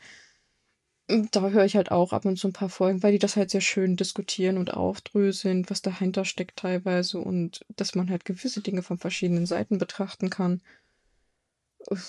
da 1.08 1.50
höre 1.50 1.64
ich 1.64 1.76
halt 1.76 1.90
auch 1.92 2.12
ab 2.12 2.24
und 2.24 2.36
zu 2.36 2.48
ein 2.48 2.52
paar 2.52 2.68
Folgen, 2.68 3.02
weil 3.02 3.12
die 3.12 3.18
das 3.18 3.36
halt 3.36 3.50
sehr 3.50 3.60
schön 3.60 3.96
diskutieren 3.96 4.58
und 4.58 4.74
aufdröseln, 4.74 5.68
was 5.70 5.82
dahinter 5.82 6.24
steckt 6.24 6.58
teilweise 6.58 7.18
und 7.18 7.64
dass 7.76 7.94
man 7.94 8.10
halt 8.10 8.24
gewisse 8.24 8.60
Dinge 8.60 8.82
von 8.82 8.98
verschiedenen 8.98 9.46
Seiten 9.46 9.78
betrachten 9.78 10.30
kann. 10.30 10.62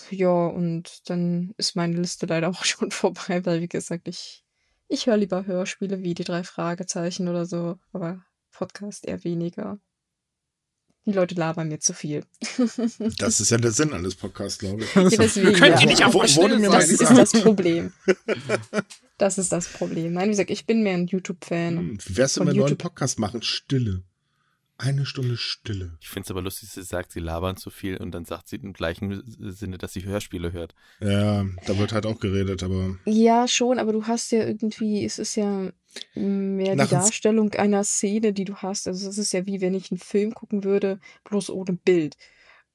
Ja, 0.10 0.48
und 0.48 1.10
dann 1.10 1.54
ist 1.58 1.76
meine 1.76 1.98
Liste 1.98 2.26
leider 2.26 2.50
auch 2.50 2.66
schon 2.66 2.92
vorbei, 2.92 3.46
weil 3.46 3.62
wie 3.62 3.68
gesagt, 3.68 4.08
ich, 4.08 4.44
ich 4.88 5.06
höre 5.08 5.18
lieber 5.18 5.46
Hörspiele 5.46 6.02
wie 6.02 6.16
die 6.16 6.24
drei 6.24 6.44
Fragezeichen 6.44 7.28
oder 7.28 7.46
so, 7.46 7.78
aber 7.94 8.24
Podcast 8.52 9.06
eher 9.08 9.24
weniger. 9.24 9.80
Die 11.08 11.14
Leute 11.14 11.36
labern 11.36 11.70
mir 11.70 11.80
zu 11.80 11.94
viel. 11.94 12.26
Das 13.18 13.40
ist 13.40 13.50
ja 13.50 13.58
der 13.58 13.72
Sinn 13.72 13.94
eines 13.94 14.16
Podcasts, 14.16 14.60
glaube 14.60 14.84
ich. 14.84 14.94
Ja, 14.94 15.08
deswegen, 15.10 15.54
Können 15.54 15.72
ja. 15.72 15.78
Sie 15.78 15.86
nicht 15.86 16.04
auch 16.04 16.14
wurde 16.14 16.60
mir 16.60 16.70
Das 16.70 16.90
ist 16.90 17.02
das 17.02 17.32
Problem. 17.32 17.94
Das 19.18 19.40
ist 19.40 19.52
das 19.52 19.68
Problem. 19.68 20.14
Nein, 20.14 20.26
wie 20.26 20.32
gesagt, 20.32 20.52
ich 20.52 20.68
bin 20.68 20.84
mehr 20.84 20.94
ein 20.94 21.08
YouTube-Fan. 21.08 21.78
Hm, 21.78 21.98
wie 22.06 22.18
wär's, 22.18 22.38
wenn 22.38 22.46
wir 22.46 22.52
einen 22.52 22.60
neuen 22.60 22.78
Podcast 22.78 23.18
machen? 23.18 23.42
Stille. 23.42 24.04
Eine 24.78 25.08
Stunde 25.08 25.38
Stille. 25.38 25.98
Ich 26.02 26.10
finde 26.10 26.26
es 26.26 26.32
aber 26.32 26.44
lustig, 26.44 26.70
dass 26.70 26.76
sie 26.76 26.84
sagt, 26.84 27.12
sie 27.12 27.20
labern 27.20 27.58
zu 27.58 27.72
viel 27.72 27.98
und 27.98 28.12
dann 28.12 28.26
sagt 28.26 28.48
sie 28.48 28.58
im 28.58 28.74
gleichen 28.74 29.24
Sinne, 29.26 29.80
dass 29.80 29.94
sie 29.94 30.06
Hörspiele 30.06 30.52
hört. 30.52 30.76
Ja, 31.00 31.48
da 31.66 31.80
wird 31.80 31.94
halt 31.94 32.06
auch 32.06 32.20
geredet, 32.20 32.62
aber. 32.62 32.96
Ja, 33.06 33.48
schon, 33.48 33.80
aber 33.80 33.92
du 33.92 34.06
hast 34.06 34.32
ja 34.32 34.46
irgendwie, 34.46 35.04
es 35.04 35.18
ist 35.18 35.36
ja 35.36 35.72
mehr 36.16 36.76
die 36.76 36.90
Darstellung 36.90 37.54
einer 37.54 37.84
Szene, 37.84 38.34
die 38.34 38.46
du 38.46 38.56
hast. 38.58 38.88
Also 38.88 39.10
es 39.10 39.18
ist 39.18 39.34
ja 39.34 39.46
wie 39.46 39.62
wenn 39.62 39.74
ich 39.74 39.92
einen 39.92 40.00
Film 40.00 40.34
gucken 40.34 40.64
würde, 40.64 41.00
bloß 41.24 41.50
ohne 41.50 41.74
Bild. 41.74 42.18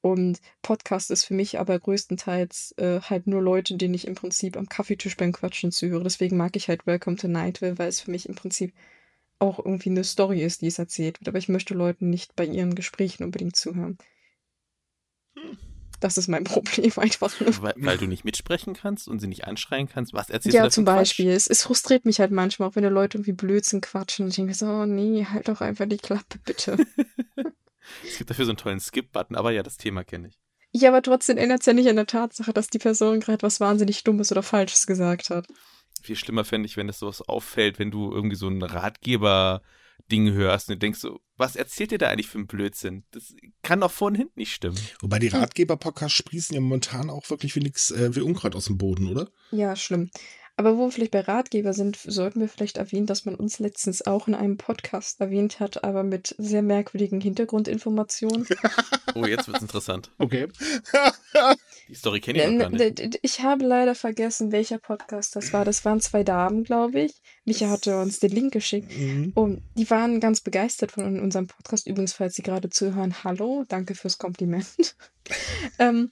Und 0.01 0.41
Podcast 0.63 1.13
ist 1.13 1.25
für 1.25 1.35
mich 1.35 1.61
aber 1.61 1.79
größtenteils 1.79 2.75
äh, 2.77 3.01
halt 3.01 3.29
nur 3.29 3.41
Leute, 3.41 3.77
denen 3.77 3.95
ich 3.95 4.07
im 4.09 4.17
Prinzip 4.17 4.57
am 4.57 4.69
Kaffeetisch 4.69 5.17
beim 5.17 5.33
Quatschen 5.33 5.71
zuhöre. 5.71 6.03
Deswegen 6.03 6.37
mag 6.37 6.57
ich 6.57 6.69
halt 6.69 6.87
Welcome 6.87 7.17
to 7.17 7.29
Nightville, 7.29 7.79
weil 7.79 7.89
es 7.89 8.01
für 8.01 8.11
mich 8.11 8.29
im 8.29 8.35
Prinzip 8.35 8.75
auch 9.39 9.59
irgendwie 9.59 9.91
eine 9.91 10.05
Story 10.05 10.43
ist, 10.43 10.63
die 10.63 10.67
es 10.67 10.81
erzählt 10.81 11.21
wird. 11.21 11.29
Aber 11.29 11.39
ich 11.39 11.49
möchte 11.49 11.75
Leuten 11.75 12.11
nicht 12.11 12.35
bei 12.35 12.45
ihren 12.45 12.75
Gesprächen 12.75 13.23
unbedingt 13.23 13.55
zuhören. 13.55 13.97
Hm. 15.37 15.72
Das 16.03 16.19
ist 16.19 16.27
mein 16.27 16.45
Problem 16.45 16.93
einfach. 16.97 17.33
Weil, 17.63 17.75
weil, 17.77 17.97
du 17.97 18.07
nicht 18.07 18.25
mitsprechen 18.25 18.75
kannst 18.75 19.07
und 19.07 19.21
sie 19.21 19.29
nicht 19.29 19.45
anschreien 19.45 19.89
kannst. 19.89 20.13
Was 20.13 20.31
erzählst 20.31 20.55
ja, 20.55 20.63
du 20.63 20.67
Ja, 20.67 20.71
zum 20.71 20.85
Beispiel. 20.85 21.31
Es, 21.31 21.47
es, 21.47 21.63
frustriert 21.63 22.05
mich 22.05 22.19
halt 22.19 22.33
manchmal, 22.33 22.69
auch 22.69 22.75
wenn 22.75 22.83
die 22.83 22.89
Leute 22.89 23.19
irgendwie 23.19 23.33
Blödsinn 23.33 23.81
quatschen. 23.81 24.25
Und 24.25 24.31
ich 24.31 24.37
denke 24.37 24.51
mir 24.51 24.55
so, 24.55 24.67
oh 24.67 24.85
nee, 24.85 25.25
halt 25.25 25.49
doch 25.49 25.61
einfach 25.61 25.87
die 25.87 25.99
Klappe, 25.99 26.39
bitte. 26.45 26.77
es 28.05 28.19
gibt 28.19 28.31
dafür 28.31 28.47
so 28.47 28.51
einen 28.51 28.59
tollen 28.59 28.81
Skip-Button, 28.81 29.37
aber 29.37 29.53
ja, 29.53 29.63
das 29.63 29.77
Thema 29.77 30.03
kenne 30.03 30.29
ich. 30.29 30.39
Ja, 30.73 30.89
aber 30.89 31.03
trotzdem 31.03 31.37
ändert 31.37 31.61
es 31.61 31.67
ja 31.67 31.73
nicht 31.73 31.89
an 31.89 31.97
der 31.97 32.07
Tatsache, 32.07 32.53
dass 32.53 32.69
die 32.69 32.79
Person 32.79 33.21
gerade 33.21 33.43
was 33.43 33.61
wahnsinnig 33.61 34.03
Dummes 34.03 34.33
oder 34.33 34.43
Falsches 34.43 34.87
gesagt 34.87 35.31
hat. 35.31 35.47
Viel 36.03 36.17
schlimmer 36.17 36.45
fände 36.45 36.67
ich, 36.67 36.77
wenn 36.77 36.89
es 36.89 36.99
sowas 36.99 37.23
auffällt, 37.23 37.79
wenn 37.79 37.91
du 37.93 38.11
irgendwie 38.11 38.37
so 38.37 38.49
einen 38.49 38.63
Ratgeber 38.63 39.63
Ding 40.11 40.33
hörst 40.33 40.69
und 40.69 40.75
du 40.75 40.79
denkst 40.79 41.01
so, 41.01 41.21
was 41.37 41.57
erzählt 41.57 41.93
ihr 41.93 41.99
da 41.99 42.09
eigentlich 42.09 42.29
für 42.29 42.39
einen 42.39 42.47
Blödsinn? 42.47 43.05
Das 43.11 43.35
kann 43.63 43.81
doch 43.81 43.91
vor 43.91 44.09
und 44.09 44.15
hinten 44.15 44.39
nicht 44.39 44.53
stimmen. 44.53 44.79
Wobei 45.01 45.19
die 45.19 45.29
Ratgeber-Podcasts 45.29 46.17
sprießen 46.17 46.55
ja 46.55 46.61
momentan 46.61 47.11
auch 47.11 47.29
wirklich 47.31 47.57
wie 47.57 47.61
nix, 47.61 47.91
äh, 47.91 48.15
wie 48.15 48.21
Unkraut 48.21 48.55
aus 48.55 48.67
dem 48.67 48.79
Boden, 48.79 49.09
oder? 49.09 49.31
Ja, 49.51 49.77
schlimm. 49.77 50.11
Aber 50.57 50.77
wo 50.77 50.87
wir 50.87 50.91
vielleicht 50.93 51.13
bei 51.13 51.21
Ratgeber 51.21 51.73
sind, 51.73 51.97
sollten 51.97 52.41
wir 52.41 52.49
vielleicht 52.49 52.77
erwähnen, 52.77 53.07
dass 53.07 53.25
man 53.25 53.35
uns 53.35 53.59
letztens 53.59 54.07
auch 54.07 54.29
in 54.29 54.35
einem 54.35 54.59
Podcast 54.59 55.21
erwähnt 55.21 55.61
hat, 55.61 55.83
aber 55.83 56.03
mit 56.03 56.35
sehr 56.39 56.63
merkwürdigen 56.63 57.21
Hintergrundinformationen. 57.21 58.47
Oh, 59.15 59.27
jetzt 59.27 59.47
wird's 59.47 59.61
interessant. 59.61 60.11
Okay. 60.17 60.49
Die 61.89 61.95
Story 61.95 62.21
kenne 62.21 62.39
ich 62.39 62.51
noch 62.51 62.61
gar 62.61 62.71
nicht. 62.71 63.19
Ich 63.21 63.43
habe 63.43 63.63
leider 63.63 63.95
vergessen, 63.95 64.53
welcher 64.53 64.79
Podcast 64.79 65.37
das 65.37 65.53
war. 65.53 65.67
Das 65.67 65.85
waren 65.85 66.01
zwei 66.01 66.25
Damen, 66.25 66.65
glaube 66.65 67.01
ich. 67.01 67.13
Micha 67.45 67.69
hatte 67.69 68.01
uns 68.01 68.21
den 68.21 68.31
Link 68.31 68.55
geschickt. 68.55 68.91
Mhm. 68.97 69.33
Und 69.35 69.63
die 69.77 69.91
waren 69.91 70.19
ganz 70.19 70.41
begeistert 70.41 70.93
von 70.93 71.21
unserem 71.21 71.47
Podcast. 71.47 71.87
Übrigens, 71.87 72.15
falls 72.15 72.35
Sie 72.35 72.43
gerade 72.43 72.71
zuhören, 72.71 73.23
hallo, 73.23 73.65
danke 73.69 73.95
fürs 73.95 74.17
Kompliment. 74.17 74.67
ähm, 75.79 76.11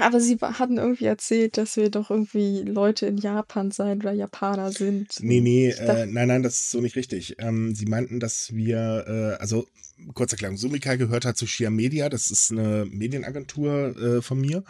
aber 0.00 0.20
sie 0.20 0.36
hatten 0.40 0.78
irgendwie 0.78 1.06
erzählt, 1.06 1.56
dass 1.56 1.76
wir 1.76 1.90
doch 1.90 2.10
irgendwie 2.10 2.62
Leute 2.62 3.06
in 3.06 3.16
Japan 3.16 3.70
sein 3.70 4.00
oder 4.00 4.12
Japaner 4.12 4.72
sind. 4.72 5.18
Nee, 5.20 5.40
nee, 5.40 5.70
äh, 5.70 6.06
nein, 6.06 6.28
nein, 6.28 6.42
das 6.42 6.54
ist 6.54 6.70
so 6.70 6.80
nicht 6.80 6.96
richtig. 6.96 7.36
Ähm, 7.38 7.74
sie 7.74 7.86
meinten, 7.86 8.20
dass 8.20 8.54
wir, 8.54 9.04
äh, 9.06 9.40
also, 9.40 9.66
kurze 10.14 10.34
Erklärung, 10.34 10.56
Sumika 10.56 10.96
gehört 10.96 11.24
halt 11.24 11.36
zu 11.36 11.46
Shia 11.46 11.70
Media, 11.70 12.08
das 12.08 12.30
ist 12.30 12.50
eine 12.50 12.86
Medienagentur 12.90 13.96
äh, 13.96 14.22
von 14.22 14.40
mir. 14.40 14.64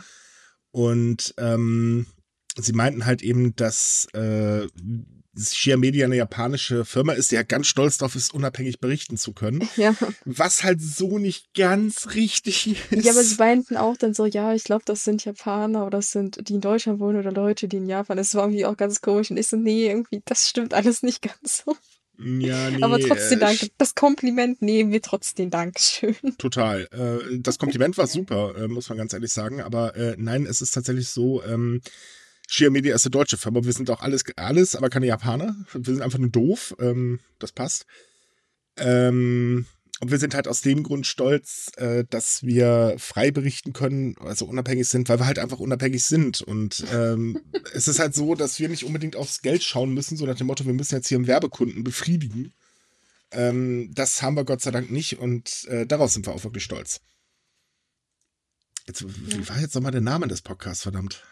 Und 0.72 1.34
ähm, 1.38 2.06
sie 2.56 2.72
meinten 2.72 3.06
halt 3.06 3.22
eben, 3.22 3.54
dass 3.56 4.08
Shia 5.36 5.76
Media 5.76 6.06
eine 6.06 6.16
japanische 6.16 6.84
Firma 6.84 7.12
ist, 7.12 7.30
die 7.30 7.36
ja 7.36 7.42
ganz 7.42 7.68
stolz 7.68 7.98
darauf 7.98 8.16
ist, 8.16 8.34
unabhängig 8.34 8.80
berichten 8.80 9.16
zu 9.16 9.32
können. 9.32 9.68
Ja. 9.76 9.94
Was 10.24 10.64
halt 10.64 10.80
so 10.82 11.18
nicht 11.18 11.54
ganz 11.54 12.14
richtig 12.14 12.66
ist. 12.90 13.04
ja, 13.04 13.12
aber 13.12 13.22
sie 13.22 13.36
meinten 13.36 13.76
auch 13.76 13.96
dann 13.96 14.14
so, 14.14 14.26
ja, 14.26 14.54
ich 14.54 14.64
glaube, 14.64 14.82
das 14.84 15.04
sind 15.04 15.24
Japaner 15.24 15.86
oder 15.86 15.98
das 15.98 16.10
sind, 16.10 16.48
die 16.48 16.54
in 16.54 16.60
Deutschland 16.60 16.98
wohnen 16.98 17.18
oder 17.18 17.32
Leute, 17.32 17.68
die 17.68 17.76
in 17.76 17.86
Japan. 17.86 18.16
Das 18.16 18.34
war 18.34 18.44
irgendwie 18.44 18.66
auch 18.66 18.76
ganz 18.76 19.00
komisch. 19.00 19.30
Und 19.30 19.36
ich 19.36 19.46
so, 19.46 19.56
nee, 19.56 19.86
irgendwie, 19.86 20.22
das 20.24 20.48
stimmt 20.48 20.74
alles 20.74 21.02
nicht 21.02 21.22
ganz 21.22 21.62
so. 21.64 21.76
ja, 22.18 22.70
nee, 22.70 22.82
aber 22.82 22.98
trotzdem 22.98 23.38
äh, 23.38 23.42
danke. 23.42 23.68
Das 23.78 23.94
Kompliment 23.94 24.60
nehmen 24.60 24.90
wir 24.92 25.00
trotzdem. 25.00 25.50
Dankeschön. 25.50 26.16
Total. 26.38 26.88
Äh, 26.92 27.38
das 27.38 27.58
Kompliment 27.58 27.96
war 27.96 28.06
super, 28.06 28.56
äh, 28.56 28.68
muss 28.68 28.88
man 28.88 28.98
ganz 28.98 29.12
ehrlich 29.12 29.32
sagen. 29.32 29.62
Aber 29.62 29.94
äh, 29.96 30.16
nein, 30.18 30.44
es 30.46 30.60
ist 30.60 30.72
tatsächlich 30.72 31.08
so, 31.08 31.42
ähm, 31.44 31.80
Shia 32.52 32.68
Media 32.68 32.96
ist 32.96 33.06
eine 33.06 33.12
deutsche 33.12 33.36
Firma. 33.36 33.62
Wir 33.62 33.72
sind 33.72 33.88
auch 33.90 34.00
alles, 34.00 34.24
alles, 34.34 34.74
aber 34.74 34.90
keine 34.90 35.06
Japaner. 35.06 35.54
Wir 35.72 35.94
sind 35.94 36.02
einfach 36.02 36.18
nur 36.18 36.30
doof. 36.30 36.74
Ähm, 36.80 37.20
das 37.38 37.52
passt. 37.52 37.86
Ähm, 38.76 39.66
und 40.00 40.10
wir 40.10 40.18
sind 40.18 40.34
halt 40.34 40.48
aus 40.48 40.60
dem 40.60 40.82
Grund 40.82 41.06
stolz, 41.06 41.70
äh, 41.76 42.04
dass 42.10 42.42
wir 42.42 42.96
frei 42.98 43.30
berichten 43.30 43.72
können, 43.72 44.16
also 44.18 44.46
unabhängig 44.46 44.88
sind, 44.88 45.08
weil 45.08 45.20
wir 45.20 45.26
halt 45.26 45.38
einfach 45.38 45.60
unabhängig 45.60 46.04
sind. 46.04 46.42
Und 46.42 46.84
ähm, 46.92 47.40
es 47.72 47.86
ist 47.86 48.00
halt 48.00 48.16
so, 48.16 48.34
dass 48.34 48.58
wir 48.58 48.68
nicht 48.68 48.84
unbedingt 48.84 49.14
aufs 49.14 49.42
Geld 49.42 49.62
schauen 49.62 49.94
müssen, 49.94 50.16
so 50.16 50.26
nach 50.26 50.36
dem 50.36 50.48
Motto, 50.48 50.66
wir 50.66 50.74
müssen 50.74 50.96
jetzt 50.96 51.06
hier 51.06 51.18
einen 51.18 51.28
Werbekunden 51.28 51.84
befriedigen. 51.84 52.52
Ähm, 53.30 53.92
das 53.94 54.22
haben 54.22 54.34
wir 54.34 54.44
Gott 54.44 54.60
sei 54.60 54.72
Dank 54.72 54.90
nicht 54.90 55.20
und 55.20 55.66
äh, 55.68 55.86
darauf 55.86 56.10
sind 56.10 56.26
wir 56.26 56.32
auch 56.32 56.42
wirklich 56.42 56.64
stolz. 56.64 57.00
Jetzt, 58.88 59.04
wie 59.06 59.48
war 59.48 59.60
jetzt 59.60 59.76
nochmal 59.76 59.92
der 59.92 60.00
Name 60.00 60.26
des 60.26 60.42
Podcasts, 60.42 60.82
verdammt? 60.82 61.22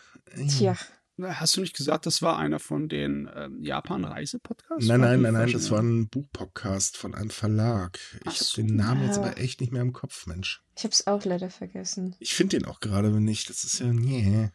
Tja. 0.46 0.76
Hast 1.20 1.56
du 1.56 1.60
nicht 1.60 1.76
gesagt, 1.76 2.06
das 2.06 2.22
war 2.22 2.38
einer 2.38 2.58
von 2.60 2.88
den 2.88 3.28
ähm, 3.34 3.62
Japan-Reise-Podcasts? 3.62 4.86
Nein, 4.86 5.00
nein, 5.00 5.20
nein, 5.22 5.32
nein, 5.34 5.50
das 5.52 5.70
war 5.70 5.80
ein 5.80 6.08
Buchpodcast 6.08 6.96
von 6.96 7.14
einem 7.14 7.30
Verlag. 7.30 7.98
Ich 8.30 8.40
habe 8.40 8.66
den 8.66 8.76
Namen 8.76 9.04
jetzt 9.06 9.18
aber 9.18 9.36
echt 9.38 9.60
nicht 9.60 9.72
mehr 9.72 9.82
im 9.82 9.92
Kopf, 9.92 10.26
Mensch. 10.26 10.62
Ich 10.76 10.84
hab's 10.84 11.06
auch 11.06 11.24
leider 11.24 11.50
vergessen. 11.50 12.14
Ich 12.20 12.34
finde 12.34 12.58
den 12.58 12.66
auch 12.66 12.80
gerade 12.80 13.10
nicht. 13.20 13.50
Das 13.50 13.64
ist 13.64 13.80
ja, 13.80 13.92
nee. 13.92 14.50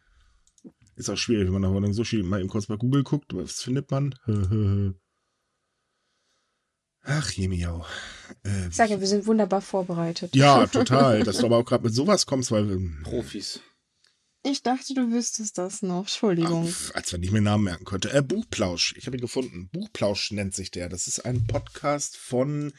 Ist 0.96 1.10
auch 1.10 1.16
schwierig, 1.16 1.52
wenn 1.52 1.60
man 1.60 1.82
nach 1.82 1.92
so 1.92 2.04
viel 2.04 2.22
mal 2.22 2.40
eben 2.40 2.48
kurz 2.48 2.66
bei 2.66 2.76
Google 2.76 3.02
guckt. 3.02 3.34
Was 3.34 3.60
findet 3.60 3.90
man? 3.90 4.14
Ach, 7.06 7.30
Jemiau. 7.32 7.84
Äh, 8.44 8.68
Ich 8.68 8.76
sage, 8.76 8.98
wir 8.98 9.06
sind 9.06 9.26
wunderbar 9.26 9.60
vorbereitet. 9.60 10.34
ja, 10.34 10.66
total. 10.68 11.22
Dass 11.22 11.38
du 11.38 11.46
aber 11.46 11.58
auch 11.58 11.64
gerade 11.64 11.84
mit 11.84 11.94
sowas 11.94 12.24
kommst, 12.24 12.50
weil 12.50 12.68
wir. 12.68 12.78
Profis. 13.02 13.60
Ich 14.46 14.62
dachte, 14.62 14.92
du 14.92 15.10
wüsstest 15.10 15.56
das 15.56 15.80
noch. 15.80 16.00
Entschuldigung. 16.00 16.70
Ach, 16.70 16.94
als 16.94 17.14
wenn 17.14 17.22
ich 17.22 17.30
mir 17.30 17.40
Namen 17.40 17.64
merken 17.64 17.86
könnte. 17.86 18.12
Äh, 18.12 18.20
Buchplausch. 18.20 18.94
Ich 18.98 19.06
habe 19.06 19.16
ihn 19.16 19.22
gefunden. 19.22 19.70
Buchplausch 19.72 20.32
nennt 20.32 20.54
sich 20.54 20.70
der. 20.70 20.90
Das 20.90 21.06
ist 21.06 21.20
ein 21.24 21.46
Podcast 21.46 22.18
von 22.18 22.74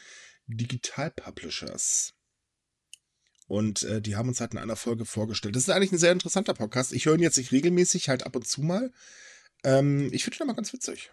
Digital 0.46 1.10
Publishers. 1.10 2.14
Und 3.48 3.82
äh, 3.82 4.00
die 4.00 4.16
haben 4.16 4.30
uns 4.30 4.42
halt 4.42 4.54
in 4.54 4.60
einer 4.60 4.76
Folge 4.76 5.06
vorgestellt. 5.06 5.56
Das 5.56 5.64
ist 5.64 5.70
eigentlich 5.70 5.92
ein 5.92 5.98
sehr 5.98 6.12
interessanter 6.12 6.54
Podcast. 6.54 6.94
Ich 6.94 7.08
höre 7.08 7.16
ihn 7.16 7.24
jetzt 7.24 7.38
nicht 7.38 7.52
regelmäßig, 7.52 8.10
halt 8.10 8.28
ab 8.28 8.36
und 8.36 8.48
zu 8.48 8.62
mal. 8.62 8.92
Ähm, 9.64 10.10
ich 10.14 10.24
finde 10.24 10.38
ihn 10.38 10.44
aber 10.44 10.56
ganz 10.56 10.72
witzig. 10.72 11.12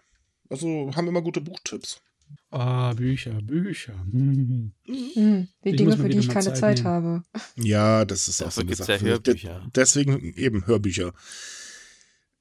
Also 0.51 0.91
haben 0.95 1.09
immer 1.09 1.23
gute 1.23 1.41
Buchtipps. 1.41 2.03
Ah, 2.51 2.93
Bücher, 2.95 3.41
Bücher. 3.43 3.95
Hm. 4.11 4.73
Hm, 4.87 5.49
die 5.65 5.71
Ich 5.71 5.77
Dinge, 5.77 5.97
für 5.97 6.09
die 6.09 6.19
ich 6.19 6.29
keine 6.29 6.53
Zeit 6.53 6.79
Zeit 6.79 6.85
habe. 6.85 7.23
Ja, 7.57 8.05
das 8.05 8.29
ist 8.29 8.43
auch 8.43 8.51
so 8.51 8.61
eine 8.61 8.69
gibt's 8.69 8.87
Sache. 8.87 8.93
ja 8.93 9.01
Hörbücher. 9.01 9.67
Deswegen 9.75 10.35
eben 10.35 10.67
Hörbücher. 10.67 11.13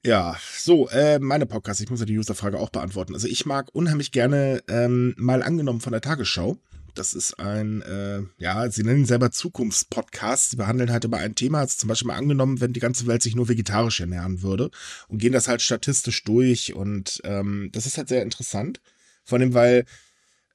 Ja, 0.04 0.36
so, 0.58 0.88
äh, 0.88 1.18
meine 1.20 1.46
Podcast, 1.46 1.80
ich 1.80 1.88
muss 1.88 2.00
ja 2.00 2.06
die 2.06 2.18
Userfrage 2.18 2.58
auch 2.58 2.70
beantworten. 2.70 3.14
Also 3.14 3.28
ich 3.28 3.46
mag 3.46 3.68
unheimlich 3.72 4.10
gerne 4.10 4.62
ähm, 4.68 5.14
mal 5.16 5.42
angenommen 5.42 5.80
von 5.80 5.92
der 5.92 6.00
Tagesschau. 6.00 6.58
Das 6.94 7.14
ist 7.14 7.38
ein, 7.38 7.80
äh, 7.82 8.20
ja, 8.38 8.70
sie 8.70 8.82
nennen 8.82 9.00
ihn 9.00 9.06
selber 9.06 9.30
Zukunftspodcast. 9.30 10.50
Sie 10.50 10.56
behandeln 10.56 10.90
halt 10.90 11.04
über 11.04 11.18
ein 11.18 11.34
Thema, 11.34 11.60
also 11.60 11.78
zum 11.78 11.88
Beispiel 11.88 12.08
mal 12.08 12.16
angenommen, 12.16 12.60
wenn 12.60 12.72
die 12.74 12.80
ganze 12.80 13.06
Welt 13.06 13.22
sich 13.22 13.34
nur 13.34 13.48
vegetarisch 13.48 14.00
ernähren 14.00 14.42
würde 14.42 14.70
und 15.08 15.18
gehen 15.18 15.32
das 15.32 15.48
halt 15.48 15.62
statistisch 15.62 16.22
durch 16.24 16.74
und 16.74 17.20
ähm, 17.24 17.70
das 17.72 17.86
ist 17.86 17.96
halt 17.96 18.08
sehr 18.08 18.22
interessant. 18.22 18.80
Vor 19.24 19.38
allem, 19.38 19.54
weil 19.54 19.84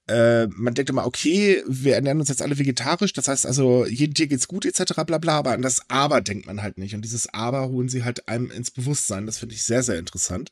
äh, 0.08 0.48
man 0.48 0.74
denkt 0.74 0.90
immer, 0.90 1.06
okay, 1.06 1.62
wir 1.68 1.96
ernähren 1.96 2.20
uns 2.20 2.30
jetzt 2.30 2.42
alle 2.42 2.58
vegetarisch, 2.58 3.12
das 3.14 3.28
heißt 3.28 3.46
also, 3.46 3.86
jedem 3.86 4.14
Tier 4.14 4.28
geht's 4.28 4.48
gut, 4.48 4.66
etc., 4.66 4.94
bla 5.06 5.18
bla, 5.18 5.38
aber 5.40 5.52
an 5.52 5.62
das 5.62 5.82
Aber 5.90 6.22
denkt 6.22 6.46
man 6.46 6.62
halt 6.62 6.78
nicht. 6.78 6.96
Und 6.96 7.02
dieses 7.02 7.34
Aber 7.34 7.68
holen 7.70 7.90
sie 7.90 8.04
halt 8.04 8.28
einem 8.28 8.50
ins 8.50 8.72
Bewusstsein. 8.72 9.26
Das 9.26 9.38
finde 9.38 9.56
ich 9.56 9.64
sehr, 9.64 9.84
sehr 9.84 10.00
interessant. 10.00 10.52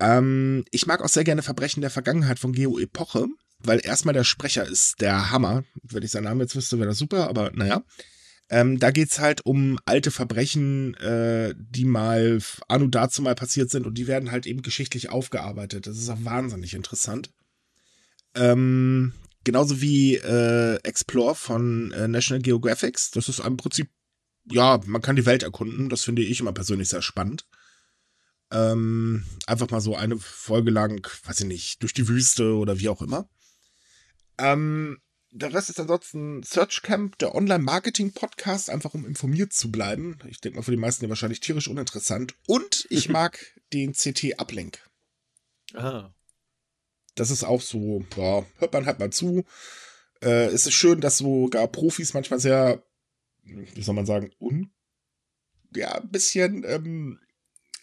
Ähm, 0.00 0.64
ich 0.70 0.86
mag 0.86 1.02
auch 1.02 1.08
sehr 1.08 1.24
gerne 1.24 1.42
Verbrechen 1.42 1.80
der 1.80 1.90
Vergangenheit 1.90 2.38
von 2.38 2.52
Geo 2.52 2.78
Epoche, 2.78 3.26
weil 3.60 3.80
erstmal 3.84 4.14
der 4.14 4.24
Sprecher 4.24 4.66
ist 4.66 5.00
der 5.00 5.30
Hammer. 5.30 5.64
Wenn 5.82 6.02
ich 6.02 6.10
seinen 6.10 6.24
Namen 6.24 6.40
jetzt 6.40 6.56
wüsste, 6.56 6.78
wäre 6.78 6.88
das 6.88 6.98
super, 6.98 7.28
aber 7.28 7.52
naja. 7.54 7.84
Ähm, 8.52 8.80
da 8.80 8.90
geht's 8.90 9.20
halt 9.20 9.46
um 9.46 9.78
alte 9.84 10.10
Verbrechen, 10.10 10.94
äh, 10.94 11.54
die 11.56 11.84
mal 11.84 12.40
anno 12.66 12.88
dazu 12.88 13.22
mal 13.22 13.36
passiert 13.36 13.70
sind 13.70 13.86
und 13.86 13.94
die 13.94 14.08
werden 14.08 14.32
halt 14.32 14.44
eben 14.44 14.62
geschichtlich 14.62 15.08
aufgearbeitet. 15.08 15.86
Das 15.86 15.96
ist 15.96 16.08
auch 16.08 16.24
wahnsinnig 16.24 16.74
interessant. 16.74 17.30
Ähm, 18.34 19.12
genauso 19.44 19.80
wie 19.80 20.16
äh, 20.16 20.80
Explore 20.82 21.36
von 21.36 21.92
äh, 21.92 22.08
National 22.08 22.42
Geographic. 22.42 22.98
Das 23.12 23.28
ist 23.28 23.38
im 23.38 23.56
Prinzip, 23.56 23.88
ja, 24.50 24.80
man 24.84 25.00
kann 25.00 25.14
die 25.14 25.26
Welt 25.26 25.44
erkunden. 25.44 25.88
Das 25.88 26.02
finde 26.02 26.22
ich 26.22 26.40
immer 26.40 26.52
persönlich 26.52 26.88
sehr 26.88 27.02
spannend. 27.02 27.46
Ähm, 28.50 29.24
einfach 29.46 29.70
mal 29.70 29.80
so 29.80 29.94
eine 29.94 30.18
Folge 30.18 30.72
lang, 30.72 31.08
weiß 31.24 31.40
ich 31.40 31.46
nicht, 31.46 31.82
durch 31.82 31.94
die 31.94 32.08
Wüste 32.08 32.56
oder 32.56 32.80
wie 32.80 32.88
auch 32.88 33.00
immer. 33.00 33.28
Ähm, 34.38 34.98
der 35.32 35.52
Rest 35.54 35.70
ist 35.70 35.80
ansonsten 35.80 36.42
Search 36.42 36.82
Camp, 36.82 37.18
der 37.18 37.34
Online-Marketing-Podcast, 37.34 38.70
einfach 38.70 38.94
um 38.94 39.06
informiert 39.06 39.52
zu 39.52 39.70
bleiben. 39.70 40.18
Ich 40.28 40.40
denke 40.40 40.58
mal 40.58 40.62
für 40.62 40.72
die 40.72 40.76
meisten 40.76 41.04
ja 41.04 41.08
wahrscheinlich 41.08 41.40
tierisch 41.40 41.68
uninteressant. 41.68 42.34
Und 42.46 42.86
ich 42.90 43.08
mag 43.10 43.38
den 43.72 43.92
CT-Uplink. 43.92 44.78
Ah. 45.74 46.12
Das 47.14 47.30
ist 47.30 47.44
auch 47.44 47.60
so, 47.60 48.04
ja, 48.16 48.44
hört 48.56 48.72
man 48.72 48.86
halt 48.86 48.98
mal 48.98 49.10
zu. 49.10 49.44
Äh, 50.20 50.46
es 50.46 50.66
ist 50.66 50.74
schön, 50.74 51.00
dass 51.00 51.18
sogar 51.18 51.66
Profis 51.68 52.14
manchmal 52.14 52.40
sehr, 52.40 52.82
wie 53.44 53.82
soll 53.82 53.94
man 53.94 54.06
sagen, 54.06 54.32
un, 54.40 54.72
ja, 55.74 55.94
ein 55.94 56.10
bisschen 56.10 56.64
ähm, 56.64 57.20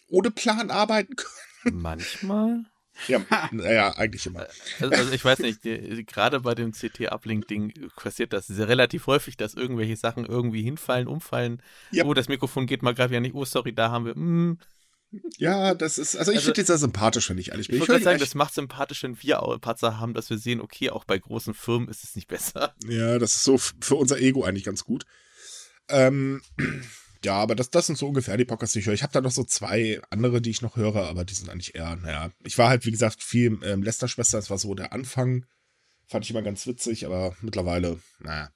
ohne 0.08 0.30
Plan 0.30 0.70
arbeiten 0.70 1.16
können. 1.16 1.80
Manchmal? 1.80 2.64
Ja, 3.06 3.20
naja, 3.52 3.94
eigentlich 3.96 4.26
immer. 4.26 4.46
Also, 4.80 4.94
also 4.94 5.12
ich 5.12 5.24
weiß 5.24 5.38
nicht, 5.40 5.64
die, 5.64 6.04
gerade 6.04 6.40
bei 6.40 6.54
dem 6.54 6.72
CT-Uplink-Ding 6.72 7.90
passiert 7.96 8.32
das 8.32 8.50
relativ 8.50 9.06
häufig, 9.06 9.36
dass 9.36 9.54
irgendwelche 9.54 9.96
Sachen 9.96 10.24
irgendwie 10.26 10.62
hinfallen, 10.62 11.06
umfallen. 11.06 11.62
Ja. 11.92 12.04
Oh, 12.04 12.14
das 12.14 12.28
Mikrofon 12.28 12.66
geht 12.66 12.82
mal 12.82 12.94
gerade 12.94 13.14
ja 13.14 13.20
nicht. 13.20 13.34
Oh, 13.34 13.44
sorry, 13.44 13.72
da 13.72 13.90
haben 13.90 14.06
wir. 14.06 14.16
Mm. 14.16 14.58
Ja, 15.38 15.74
das 15.74 15.96
ist, 15.96 16.16
also 16.16 16.32
ich 16.32 16.38
Also- 16.38 16.46
finde 16.48 16.60
die 16.60 16.66
sehr 16.66 16.76
sympathisch, 16.76 17.30
wenn 17.30 17.38
ich 17.38 17.50
ehrlich 17.52 17.68
Ich 17.68 17.70
bin. 17.70 17.78
höre 17.80 17.86
gerade 17.86 17.98
die 18.00 18.04
sagen, 18.04 18.18
das 18.18 18.34
macht 18.34 18.52
sympathisch, 18.52 19.02
wenn 19.04 19.22
wir 19.22 19.42
auch 19.42 19.58
Patzer 19.58 19.98
haben, 19.98 20.12
dass 20.12 20.28
wir 20.28 20.36
sehen, 20.36 20.60
okay, 20.60 20.90
auch 20.90 21.04
bei 21.04 21.18
großen 21.18 21.54
Firmen 21.54 21.88
ist 21.88 22.04
es 22.04 22.14
nicht 22.14 22.28
besser. 22.28 22.74
Ja, 22.86 23.18
das 23.18 23.36
ist 23.36 23.44
so 23.44 23.56
für 23.56 23.94
unser 23.94 24.18
Ego 24.20 24.44
eigentlich 24.44 24.64
ganz 24.64 24.84
gut. 24.84 25.06
Ähm, 25.88 26.42
ja, 27.24 27.34
aber 27.34 27.54
das, 27.54 27.70
das 27.70 27.86
sind 27.86 27.98
so 27.98 28.06
ungefähr 28.08 28.36
die 28.36 28.44
Podcasts, 28.44 28.72
die 28.72 28.80
ich 28.80 28.86
höre. 28.86 28.94
Ich 28.94 29.02
habe 29.02 29.12
da 29.12 29.20
noch 29.20 29.30
so 29.30 29.44
zwei 29.44 30.00
andere, 30.10 30.40
die 30.40 30.50
ich 30.50 30.62
noch 30.62 30.76
höre, 30.76 31.08
aber 31.08 31.24
die 31.24 31.34
sind 31.34 31.50
eigentlich 31.50 31.74
eher, 31.74 31.96
naja. 31.96 32.30
Ich 32.44 32.58
war 32.58 32.68
halt, 32.68 32.86
wie 32.86 32.90
gesagt, 32.90 33.22
viel 33.22 33.58
ähm, 33.64 33.82
Lester-Schwester, 33.82 34.38
das 34.38 34.50
war 34.50 34.58
so 34.58 34.74
der 34.74 34.92
Anfang. 34.92 35.44
Fand 36.06 36.24
ich 36.24 36.30
immer 36.30 36.42
ganz 36.42 36.66
witzig, 36.66 37.06
aber 37.06 37.36
mittlerweile, 37.42 38.00
naja. 38.20 38.50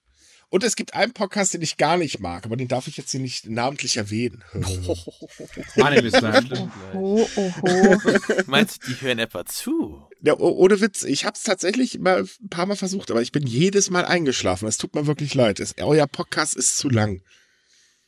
Und 0.49 0.65
es 0.65 0.77
gibt 0.77 0.93
einen 0.93 1.15
Podcast, 1.15 1.55
den 1.55 1.63
ich 1.63 1.79
gar 1.79 1.97
nicht 1.97 2.21
mag, 2.21 2.45
aber 2.45 2.57
den 2.57 2.69
darf 2.69 2.87
ich 2.87 2.99
jetzt 2.99 3.11
hier 3.11 3.21
nicht 3.21 3.49
namentlich 3.49 3.97
erwähnen. 3.97 4.45
Anime. 5.77 6.71
Oh, 6.93 7.27
oh, 7.37 7.53
oh. 7.63 7.97
Meinst 8.47 8.83
du, 8.83 8.91
die 8.93 9.01
hören 9.01 9.19
etwa 9.19 9.47
zu? 9.47 10.03
Ja, 10.21 10.35
oh- 10.39 10.57
ohne 10.59 10.83
Witz, 10.83 11.05
ich 11.05 11.25
habe 11.25 11.37
es 11.37 11.43
tatsächlich 11.43 11.99
mal 12.01 12.25
ein 12.43 12.49
paar 12.51 12.67
Mal 12.67 12.77
versucht, 12.77 13.11
aber 13.11 13.23
ich 13.23 13.33
bin 13.33 13.47
jedes 13.47 13.89
Mal 13.89 14.05
eingeschlafen. 14.05 14.69
Es 14.69 14.77
tut 14.77 14.95
mir 14.95 15.07
wirklich 15.07 15.33
leid. 15.35 15.59
Es, 15.59 15.75
euer 15.79 16.07
Podcast 16.07 16.55
ist 16.55 16.77
zu 16.77 16.91
lang. 16.91 17.23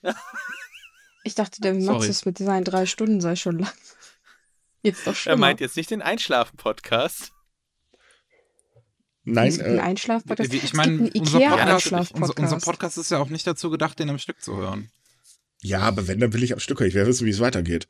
Ich 1.26 1.34
dachte, 1.34 1.62
der 1.62 1.72
Max 1.72 1.86
Sorry. 1.86 2.08
ist 2.08 2.26
mit 2.26 2.36
seinen 2.36 2.64
drei 2.64 2.84
Stunden 2.84 3.22
sei 3.22 3.34
schon 3.34 3.58
lang. 3.60 3.72
Jetzt 4.82 5.06
doch 5.06 5.12
Er 5.12 5.14
schlimmer. 5.14 5.38
meint 5.38 5.60
jetzt 5.60 5.74
nicht 5.76 5.90
den 5.90 6.02
Einschlafen-Podcast. 6.02 7.32
Nein, 9.24 9.48
Es 9.48 9.54
gibt 9.56 9.68
einen 9.70 9.78
äh, 9.78 9.82
Einschlaf-Podcast. 9.82 10.52
Ich 10.52 10.64
Es 10.64 10.72
meine, 10.74 11.10
unser, 11.14 11.38
Podcast- 11.40 12.12
unser, 12.12 12.38
unser 12.38 12.58
Podcast 12.58 12.98
ist 12.98 13.10
ja 13.10 13.18
auch 13.18 13.30
nicht 13.30 13.46
dazu 13.46 13.70
gedacht, 13.70 13.98
den 13.98 14.10
am 14.10 14.18
Stück 14.18 14.42
zu 14.42 14.54
hören. 14.56 14.90
ja, 15.62 15.80
aber 15.80 16.06
wenn, 16.08 16.20
dann 16.20 16.34
will 16.34 16.42
ich 16.42 16.52
am 16.52 16.60
Stück 16.60 16.80
hören. 16.80 16.88
Ich 16.90 16.94
will 16.94 17.06
wissen, 17.06 17.26
wie 17.26 17.30
es 17.30 17.40
weitergeht. 17.40 17.88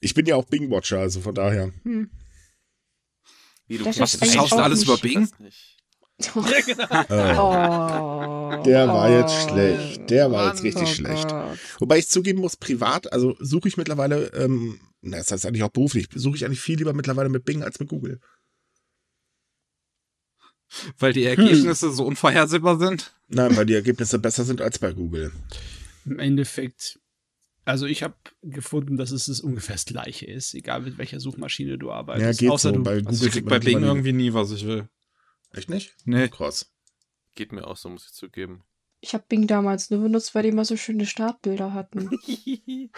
Ich 0.00 0.14
bin 0.14 0.26
ja 0.26 0.36
auch 0.36 0.44
Bing-Watcher, 0.44 1.00
also 1.00 1.20
von 1.22 1.34
daher. 1.34 1.72
Hm. 1.82 2.08
Wie 3.66 3.78
Das 3.78 3.98
Was, 3.98 4.16
du 4.18 4.26
schaust 4.30 4.52
alles 4.52 4.84
über 4.84 4.96
Bing? 4.98 5.28
Äh, 6.18 6.24
Oh. 7.38 8.62
Der 8.64 8.86
war 8.88 9.10
jetzt 9.10 9.34
Oh. 9.34 9.48
schlecht. 9.48 10.10
Der 10.10 10.30
war 10.30 10.48
jetzt 10.48 10.62
Mann. 10.62 10.66
richtig 10.66 10.82
Oh 10.88 10.94
schlecht. 10.94 11.28
Gott. 11.28 11.58
Wobei 11.80 11.98
ich 11.98 12.08
zugeben 12.08 12.40
muss, 12.40 12.56
privat, 12.56 13.12
also 13.12 13.36
suche 13.40 13.68
ich 13.68 13.76
mittlerweile, 13.76 14.26
ähm, 14.34 14.78
na, 15.02 15.18
das 15.18 15.30
heißt 15.32 15.44
eigentlich 15.46 15.62
auch 15.64 15.70
beruflich, 15.70 16.08
suche 16.14 16.36
ich 16.36 16.44
eigentlich 16.44 16.60
viel 16.60 16.78
lieber 16.78 16.92
mittlerweile 16.94 17.28
mit 17.28 17.44
Bing 17.44 17.62
als 17.62 17.78
mit 17.80 17.88
Google. 17.88 18.20
Weil 20.98 21.12
die 21.12 21.24
Ergebnisse 21.24 21.92
so 21.92 22.04
unvorhersehbar 22.06 22.78
sind. 22.78 23.12
Nein, 23.28 23.56
weil 23.56 23.66
die 23.66 23.74
Ergebnisse 23.74 24.18
besser 24.18 24.44
sind 24.44 24.60
als 24.60 24.78
bei 24.78 24.92
Google. 24.92 25.30
Im 26.04 26.18
Endeffekt, 26.18 26.98
also 27.64 27.86
ich 27.86 28.02
habe 28.02 28.14
gefunden, 28.42 28.96
dass 28.96 29.10
es 29.10 29.26
das 29.26 29.40
ungefähr 29.40 29.76
das 29.76 29.84
gleiche 29.84 30.26
ist, 30.26 30.54
egal 30.54 30.80
mit 30.82 30.98
welcher 30.98 31.20
Suchmaschine 31.20 31.78
du 31.78 31.88
Ja, 31.88 31.94
arbeitest. 31.94 32.40
geht 32.40 32.50
Außer 32.50 32.70
so. 32.70 32.76
du, 32.76 32.82
Bei 32.82 32.96
Google 32.96 33.08
Also 33.08 33.26
ich 33.26 33.32
krieg 33.32 33.46
bei 33.46 33.58
Bing 33.58 33.82
irgendwie 33.82 34.12
nie, 34.12 34.32
was 34.32 34.50
ich 34.52 34.66
will. 34.66 34.88
Echt 35.54 35.70
nicht? 35.70 35.94
Nee. 36.04 36.28
Krass. 36.28 36.70
Geht 37.34 37.52
mir 37.52 37.66
auch 37.66 37.76
so, 37.76 37.88
muss 37.88 38.06
ich 38.06 38.12
zugeben. 38.12 38.64
Ich 39.00 39.12
habe 39.12 39.24
Bing 39.28 39.46
damals 39.46 39.90
nur 39.90 40.00
benutzt, 40.00 40.34
weil 40.34 40.44
die 40.44 40.48
immer 40.48 40.64
so 40.64 40.78
schöne 40.78 41.04
Startbilder 41.04 41.74
hatten. 41.74 42.10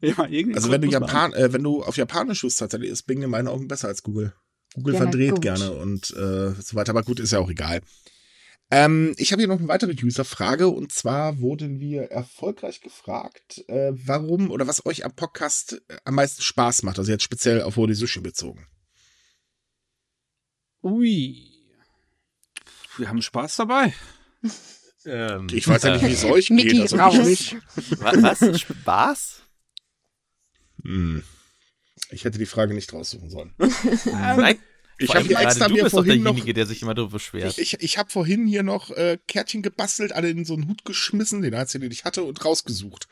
ja, 0.00 0.16
Also 0.16 0.70
wenn 0.70 0.80
du 0.80 0.88
Japan, 0.88 1.34
äh, 1.34 1.52
wenn 1.52 1.62
du 1.62 1.82
auf 1.82 1.98
Japanisch 1.98 2.40
suchst, 2.40 2.60
tatsächlich 2.60 2.90
ist 2.90 3.02
Bing 3.02 3.20
in 3.20 3.28
meinen 3.28 3.48
Augen 3.48 3.68
besser 3.68 3.88
als 3.88 4.02
Google. 4.02 4.32
Google 4.74 4.94
Ja, 4.94 5.00
verdreht 5.00 5.32
gut. 5.32 5.42
gerne 5.42 5.72
und 5.72 6.10
äh, 6.12 6.52
so 6.54 6.74
weiter, 6.74 6.90
aber 6.90 7.02
gut, 7.02 7.20
ist 7.20 7.32
ja 7.32 7.38
auch 7.38 7.50
egal. 7.50 7.82
Ähm, 8.70 9.14
ich 9.16 9.32
habe 9.32 9.40
hier 9.40 9.48
noch 9.48 9.58
eine 9.58 9.68
weitere 9.68 9.94
User-Frage 10.02 10.68
und 10.68 10.92
zwar 10.92 11.40
wurden 11.40 11.80
wir 11.80 12.10
erfolgreich 12.10 12.80
gefragt, 12.80 13.64
äh, 13.68 13.92
warum 13.92 14.50
oder 14.50 14.66
was 14.66 14.84
euch 14.84 15.04
am 15.04 15.12
Podcast 15.14 15.82
äh, 15.88 15.96
am 16.04 16.14
meisten 16.14 16.42
Spaß 16.42 16.82
macht. 16.82 16.98
Also 16.98 17.10
jetzt 17.10 17.24
speziell 17.24 17.62
auf 17.62 17.76
Hori 17.76 17.94
Sushi 17.94 18.20
bezogen. 18.20 18.66
Ui. 20.82 21.44
Wir 22.96 23.08
haben 23.08 23.22
Spaß 23.22 23.56
dabei. 23.56 23.94
Ähm, 25.06 25.46
Ich 25.52 25.66
weiß 25.66 25.84
ja 25.84 25.92
nicht, 25.92 26.04
wie 26.04 26.12
es 26.12 26.24
euch 26.24 26.50
Mickey 26.50 26.70
geht. 26.70 26.80
Also 26.82 26.96
raus. 26.96 27.14
ich 27.14 27.52
nicht. 27.52 27.56
Was? 28.00 28.60
Spaß? 28.60 29.42
Hm. 30.82 31.22
Ich 32.10 32.24
hätte 32.24 32.38
die 32.38 32.46
Frage 32.46 32.74
nicht 32.74 32.92
raussuchen 32.92 33.30
sollen. 33.30 33.54
Nein. 34.04 34.58
Ich 34.98 35.14
habe 35.14 35.34
extra 35.36 35.68
du 35.68 35.74
mir 35.74 35.84
bist 35.84 35.94
doch 35.94 36.04
vorhin 36.04 36.22
noch 36.22 36.32
derjenige, 36.32 36.54
der 36.54 36.66
sich 36.66 36.82
immer 36.82 36.94
darüber 36.94 37.12
beschwert. 37.12 37.56
Ich, 37.58 37.80
ich 37.80 37.98
habe 37.98 38.10
vorhin 38.10 38.46
hier 38.46 38.64
noch 38.64 38.90
äh, 38.90 39.18
Kärtchen 39.28 39.62
gebastelt, 39.62 40.12
alle 40.12 40.28
in 40.28 40.44
so 40.44 40.54
einen 40.54 40.66
Hut 40.68 40.84
geschmissen, 40.84 41.40
den 41.40 41.54
einzigen, 41.54 41.82
den 41.82 41.92
ich 41.92 42.04
hatte, 42.04 42.24
und 42.24 42.44
rausgesucht. 42.44 43.06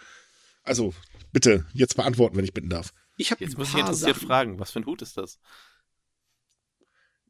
Also, 0.64 0.95
bitte, 1.33 1.64
jetzt 1.73 1.95
beantworten, 1.95 2.37
wenn 2.37 2.45
ich 2.45 2.53
bitten 2.53 2.71
darf. 2.71 2.93
Ich 3.17 3.31
habe 3.31 3.45
Jetzt 3.45 3.57
muss 3.57 3.69
ich 3.69 3.79
interessiert 3.79 4.17
fragen, 4.17 4.59
was 4.59 4.73
für 4.73 4.81
ein 4.81 4.87
Hut 4.87 5.01
ist 5.01 5.17
das? 5.17 5.39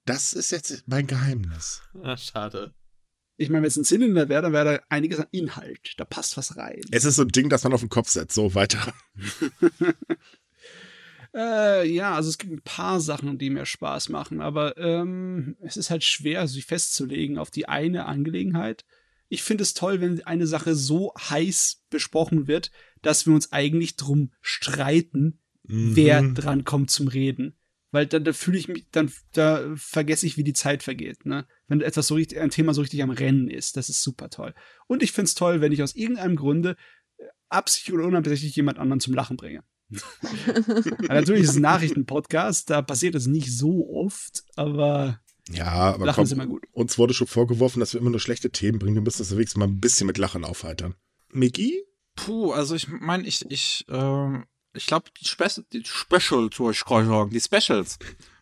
Das 0.06 0.32
ist 0.32 0.50
jetzt 0.52 0.84
mein 0.86 1.06
Geheimnis. 1.06 1.82
Ah, 2.02 2.16
schade. 2.16 2.72
Ich 3.36 3.50
meine, 3.50 3.62
wenn 3.62 3.68
es 3.68 3.76
ein 3.76 3.84
Zylinder 3.84 4.30
wäre, 4.30 4.40
dann 4.42 4.52
wäre 4.54 4.64
da 4.78 4.84
einiges 4.88 5.18
an 5.20 5.26
Inhalt. 5.30 5.92
Da 5.98 6.04
passt 6.06 6.38
was 6.38 6.56
rein. 6.56 6.80
Es 6.90 7.04
ist 7.04 7.16
so 7.16 7.22
ein 7.22 7.28
Ding, 7.28 7.50
das 7.50 7.64
man 7.64 7.74
auf 7.74 7.80
den 7.80 7.90
Kopf 7.90 8.08
setzt. 8.08 8.34
So, 8.34 8.54
weiter. 8.54 8.94
Äh, 11.34 11.86
ja, 11.92 12.14
also 12.14 12.30
es 12.30 12.38
gibt 12.38 12.52
ein 12.52 12.62
paar 12.62 12.98
Sachen, 12.98 13.36
die 13.36 13.50
mir 13.50 13.66
Spaß 13.66 14.08
machen, 14.08 14.40
aber 14.40 14.78
ähm, 14.78 15.56
es 15.60 15.76
ist 15.76 15.90
halt 15.90 16.02
schwer, 16.02 16.48
sich 16.48 16.64
festzulegen 16.64 17.36
auf 17.36 17.50
die 17.50 17.68
eine 17.68 18.06
Angelegenheit. 18.06 18.86
Ich 19.28 19.42
finde 19.42 19.62
es 19.62 19.74
toll, 19.74 20.00
wenn 20.00 20.22
eine 20.24 20.46
Sache 20.46 20.74
so 20.74 21.12
heiß 21.18 21.82
besprochen 21.90 22.46
wird, 22.46 22.70
dass 23.02 23.26
wir 23.26 23.34
uns 23.34 23.52
eigentlich 23.52 23.96
drum 23.96 24.32
streiten, 24.40 25.40
wer 25.64 26.22
Mhm. 26.22 26.34
dran 26.36 26.64
kommt 26.64 26.90
zum 26.90 27.06
Reden. 27.08 27.54
Weil 27.92 28.06
dann 28.06 28.24
da 28.24 28.32
fühle 28.32 28.58
ich 28.58 28.68
mich, 28.68 28.86
dann 28.90 29.10
da 29.32 29.64
vergesse 29.76 30.26
ich, 30.26 30.36
wie 30.36 30.44
die 30.44 30.52
Zeit 30.52 30.82
vergeht, 30.82 31.24
ne? 31.24 31.46
Wenn 31.68 31.80
etwas 31.80 32.08
so 32.08 32.14
richtig, 32.14 32.38
ein 32.40 32.50
Thema 32.50 32.74
so 32.74 32.80
richtig 32.80 33.02
am 33.02 33.10
Rennen 33.10 33.48
ist, 33.48 33.76
das 33.76 33.88
ist 33.88 34.02
super 34.02 34.28
toll. 34.28 34.54
Und 34.86 35.02
ich 35.02 35.12
finde 35.12 35.26
es 35.26 35.34
toll, 35.34 35.60
wenn 35.60 35.72
ich 35.72 35.82
aus 35.82 35.94
irgendeinem 35.94 36.36
Grunde 36.36 36.76
äh, 37.16 37.24
absichtlich 37.48 37.94
oder 37.94 38.06
unabsichtlich 38.06 38.56
jemand 38.56 38.78
anderen 38.78 39.00
zum 39.00 39.14
Lachen 39.14 39.36
bringe. 39.36 39.62
Natürlich 41.08 41.42
ist 41.44 41.50
es 41.50 41.56
ein 41.56 41.62
Nachrichtenpodcast, 41.62 42.70
da 42.70 42.82
passiert 42.82 43.14
es 43.14 43.26
nicht 43.26 43.56
so 43.56 43.88
oft, 43.88 44.42
aber 44.56 45.20
Ja, 45.52 45.66
aber 45.94 46.06
Lachen 46.06 46.16
komm, 46.16 46.24
ist 46.24 46.32
immer 46.32 46.46
gut. 46.46 46.64
uns 46.72 46.98
wurde 46.98 47.14
schon 47.14 47.28
vorgeworfen, 47.28 47.80
dass 47.80 47.92
wir 47.94 48.00
immer 48.00 48.10
nur 48.10 48.20
schlechte 48.20 48.50
Themen 48.50 48.78
bringen. 48.78 48.96
Wir 48.96 49.02
müssen 49.02 49.18
das 49.18 49.30
wenigstens 49.32 49.58
mal 49.58 49.68
ein 49.68 49.78
bisschen 49.80 50.06
mit 50.08 50.18
Lachen 50.18 50.44
aufheitern. 50.44 50.94
Miki? 51.32 51.84
Puh, 52.16 52.50
also 52.52 52.74
ich 52.74 52.88
meine, 52.88 53.26
ich, 53.26 53.44
ich, 53.50 53.84
ähm, 53.88 54.44
ich 54.76 54.86
glaube, 54.86 55.06
die, 55.20 55.24
Spe 55.24 55.48
die 55.72 55.84
Specials, 55.84 56.58
wollte 56.60 56.78
ich 56.78 56.84
sagen, 56.84 57.30
die 57.30 57.40
Specials 57.40 57.98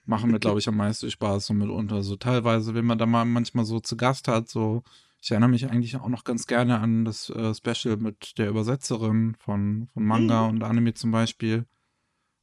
machen 0.07 0.30
mir, 0.30 0.41
glaube 0.41 0.59
ich, 0.59 0.68
am 0.68 0.76
meisten 0.76 1.11
Spaß 1.11 1.47
so 1.47 1.55
mitunter. 1.55 2.03
So 2.03 2.16
teilweise, 2.16 2.74
wenn 2.74 2.85
man 2.85 2.99
da 2.99 3.07
mal 3.07 3.24
manchmal 3.24 3.64
so 3.64 3.80
zu 3.80 3.97
Gast 3.97 4.28
hat, 4.28 4.49
so, 4.49 4.82
ich 5.20 5.30
erinnere 5.30 5.51
mich 5.51 5.70
eigentlich 5.70 5.97
auch 5.97 6.09
noch 6.09 6.24
ganz 6.24 6.47
gerne 6.47 6.80
an 6.80 7.05
das 7.05 7.30
äh, 7.30 7.55
Special 7.55 7.97
mit 7.97 8.39
der 8.39 8.49
Übersetzerin 8.49 9.37
von, 9.39 9.89
von 9.95 10.05
Manga 10.05 10.47
und 10.47 10.62
Anime 10.62 10.95
zum 10.95 11.11
Beispiel. 11.11 11.64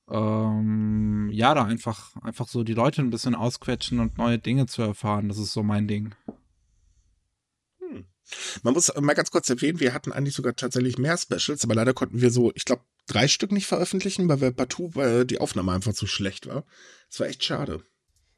Ähm, 0.09 1.29
ja, 1.31 1.53
da 1.53 1.63
einfach, 1.63 2.15
einfach 2.21 2.47
so 2.47 2.63
die 2.63 2.73
Leute 2.73 3.01
ein 3.01 3.11
bisschen 3.11 3.35
ausquetschen 3.35 3.99
und 3.99 4.17
neue 4.17 4.39
Dinge 4.39 4.65
zu 4.65 4.81
erfahren, 4.81 5.29
das 5.29 5.37
ist 5.37 5.53
so 5.53 5.63
mein 5.63 5.87
Ding. 5.87 6.15
Man 8.63 8.73
muss 8.73 8.91
mal 8.99 9.13
ganz 9.13 9.31
kurz 9.31 9.49
erwähnen, 9.49 9.79
wir 9.79 9.93
hatten 9.93 10.11
eigentlich 10.11 10.35
sogar 10.35 10.55
tatsächlich 10.55 10.97
mehr 10.97 11.17
Specials, 11.17 11.63
aber 11.63 11.75
leider 11.75 11.93
konnten 11.93 12.21
wir 12.21 12.31
so, 12.31 12.51
ich 12.55 12.65
glaube, 12.65 12.83
drei 13.07 13.27
Stück 13.27 13.51
nicht 13.51 13.67
veröffentlichen, 13.67 14.27
weil 14.29 14.41
wir 14.41 14.51
partout, 14.51 14.91
weil 14.95 15.25
die 15.25 15.39
Aufnahme 15.39 15.71
einfach 15.73 15.93
zu 15.93 16.07
schlecht 16.07 16.47
war. 16.47 16.65
Das 17.09 17.19
war 17.19 17.27
echt 17.27 17.43
schade. 17.43 17.83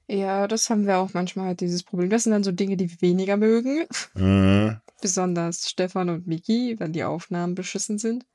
Ja, 0.07 0.47
das 0.47 0.69
haben 0.69 0.85
wir 0.85 0.97
auch 0.97 1.13
manchmal 1.13 1.47
halt 1.47 1.61
dieses 1.61 1.83
Problem. 1.83 2.09
Das 2.09 2.23
sind 2.23 2.31
dann 2.33 2.43
so 2.43 2.51
Dinge, 2.51 2.77
die 2.77 2.89
wir 2.91 3.01
weniger 3.01 3.37
mögen. 3.37 3.85
Äh, 4.15 4.75
Besonders 5.01 5.69
Stefan 5.69 6.09
und 6.09 6.27
Miki, 6.27 6.79
wenn 6.79 6.93
die 6.93 7.03
Aufnahmen 7.03 7.55
beschissen 7.55 7.97
sind. 7.97 8.25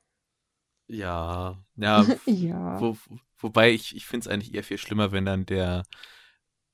Ja, 0.87 1.63
ja, 1.75 2.05
Ja. 2.25 2.79
Wo, 2.79 2.97
wobei 3.39 3.71
ich, 3.71 3.95
ich 3.95 4.05
finde 4.05 4.25
es 4.25 4.33
eigentlich 4.33 4.53
eher 4.53 4.63
viel 4.63 4.77
schlimmer, 4.77 5.11
wenn 5.11 5.25
dann 5.25 5.45
der 5.45 5.83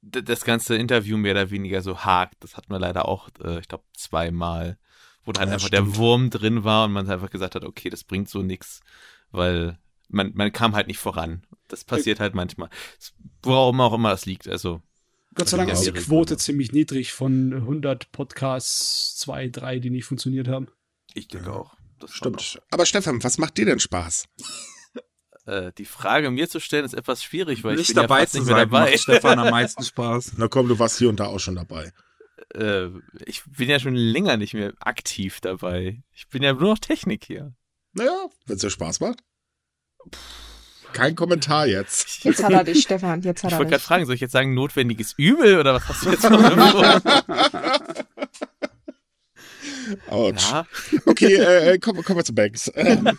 das 0.02 0.46
ganze 0.46 0.76
Interview 0.78 1.18
mehr 1.18 1.34
oder 1.34 1.50
weniger 1.52 1.82
so 1.82 2.00
hakt. 2.06 2.36
Das 2.42 2.58
hatten 2.58 2.72
wir 2.72 2.80
leider 2.80 3.08
auch, 3.08 3.30
äh, 3.44 3.60
ich 3.60 3.68
glaube, 3.68 3.86
zweimal, 3.94 4.78
wo 5.24 5.32
dann 5.32 5.50
Ja, 5.50 5.54
einfach 5.54 5.70
stimmt. 5.70 5.74
der 5.74 5.96
Wurm 5.98 6.30
drin 6.30 6.64
war 6.64 6.86
und 6.86 6.94
man 6.94 7.10
einfach 7.10 7.32
gesagt 7.32 7.56
hat, 7.56 7.64
okay, 7.66 7.90
das 7.90 8.04
bringt 8.04 8.30
so 8.30 8.44
nix, 8.44 8.82
weil 9.38 9.80
man, 10.08 10.32
man 10.36 10.52
kam 10.52 10.76
halt 10.76 10.88
nicht 10.88 11.00
voran. 11.00 11.46
Das 11.68 11.84
passiert 11.84 12.20
halt 12.20 12.36
manchmal. 12.36 12.70
Worum 13.42 13.82
auch 13.82 13.94
immer 13.94 14.10
das 14.10 14.26
liegt. 14.26 14.48
Also, 14.48 14.82
Gott 15.34 15.50
sei 15.50 15.58
Dank 15.58 15.72
ist 15.72 15.82
die 15.86 15.92
Quote 15.92 16.38
ziemlich 16.38 16.72
niedrig 16.72 17.12
von 17.12 17.54
100 17.54 18.12
Podcasts, 18.12 19.18
zwei, 19.18 19.48
drei, 19.50 19.80
die 19.80 19.90
nicht 19.90 20.06
funktioniert 20.06 20.48
haben. 20.48 20.68
ich 21.14 21.28
denke 21.28 21.52
auch. 21.52 21.76
Das 22.00 22.12
stimmt. 22.12 22.62
Aber 22.72 22.86
Stefan, 22.86 23.24
was 23.24 23.38
macht 23.38 23.58
dir 23.58 23.66
denn 23.66 23.80
Spaß? 23.80 24.26
Äh, 25.48 25.72
die 25.78 25.86
Frage 25.86 26.32
mir 26.32 26.50
zu 26.50 26.60
stellen 26.60 26.86
ist 26.86 26.96
etwas 26.96 27.24
schwierig, 27.24 27.64
weil 27.64 27.74
ich 27.74 27.82
nicht 27.82 27.88
bin 27.90 27.98
dabei 27.98 28.16
ja 28.16 28.22
fast 28.22 28.32
zu 28.32 28.40
nicht 28.40 28.48
mehr 28.48 28.56
sein, 28.56 28.70
dabei. 28.72 28.90
macht 28.90 29.00
Stefan 29.00 29.38
am 29.38 29.52
meisten 29.52 29.84
Spaß. 29.94 30.34
Na 30.38 30.48
komm, 30.48 30.68
du 30.68 30.80
warst 30.80 30.98
hier 30.98 31.08
und 31.08 31.20
da 31.20 31.28
auch 31.28 31.38
schon 31.40 31.54
dabei. 31.54 31.92
äh, 32.56 32.88
ich 33.28 33.44
bin 33.46 33.70
ja 33.70 33.80
schon 33.80 33.94
länger 33.94 34.38
nicht 34.38 34.56
mehr 34.56 34.74
aktiv 34.80 35.42
dabei. 35.42 36.02
Ich 36.14 36.30
bin 36.30 36.42
ja 36.42 36.54
nur 36.54 36.72
noch 36.72 36.80
Technik 36.80 37.26
hier. 37.26 37.54
Naja, 37.96 38.28
wenn 38.46 38.56
es 38.56 38.62
dir 38.62 38.70
Spaß 38.70 39.00
macht. 39.00 39.24
Kein 40.94 41.16
Kommentar 41.16 41.66
jetzt. 41.66 42.24
Jetzt 42.24 42.44
hat 42.44 42.52
er 42.52 42.64
dich, 42.64 42.84
Stefan. 42.84 43.22
Jetzt 43.22 43.44
hat 43.44 43.52
Ich 43.52 43.58
wollte 43.58 43.72
gerade 43.72 43.84
fragen, 43.84 44.06
soll 44.06 44.16
ich 44.16 44.22
jetzt 44.22 44.32
sagen, 44.32 44.54
notwendiges 44.54 45.14
Übel 45.18 45.60
oder 45.60 45.74
was 45.74 45.90
hast 45.90 46.06
du 46.06 46.12
jetzt? 46.12 46.26
Autsch. 50.10 50.52
ja, 50.52 50.66
Okay, 51.06 51.36
äh, 51.36 51.74
äh, 51.74 51.80
kommen, 51.80 52.04
kommen 52.04 52.20
wir 52.20 52.24
zu 52.24 52.34
Banks. 52.34 52.68
Ähm, 52.76 53.18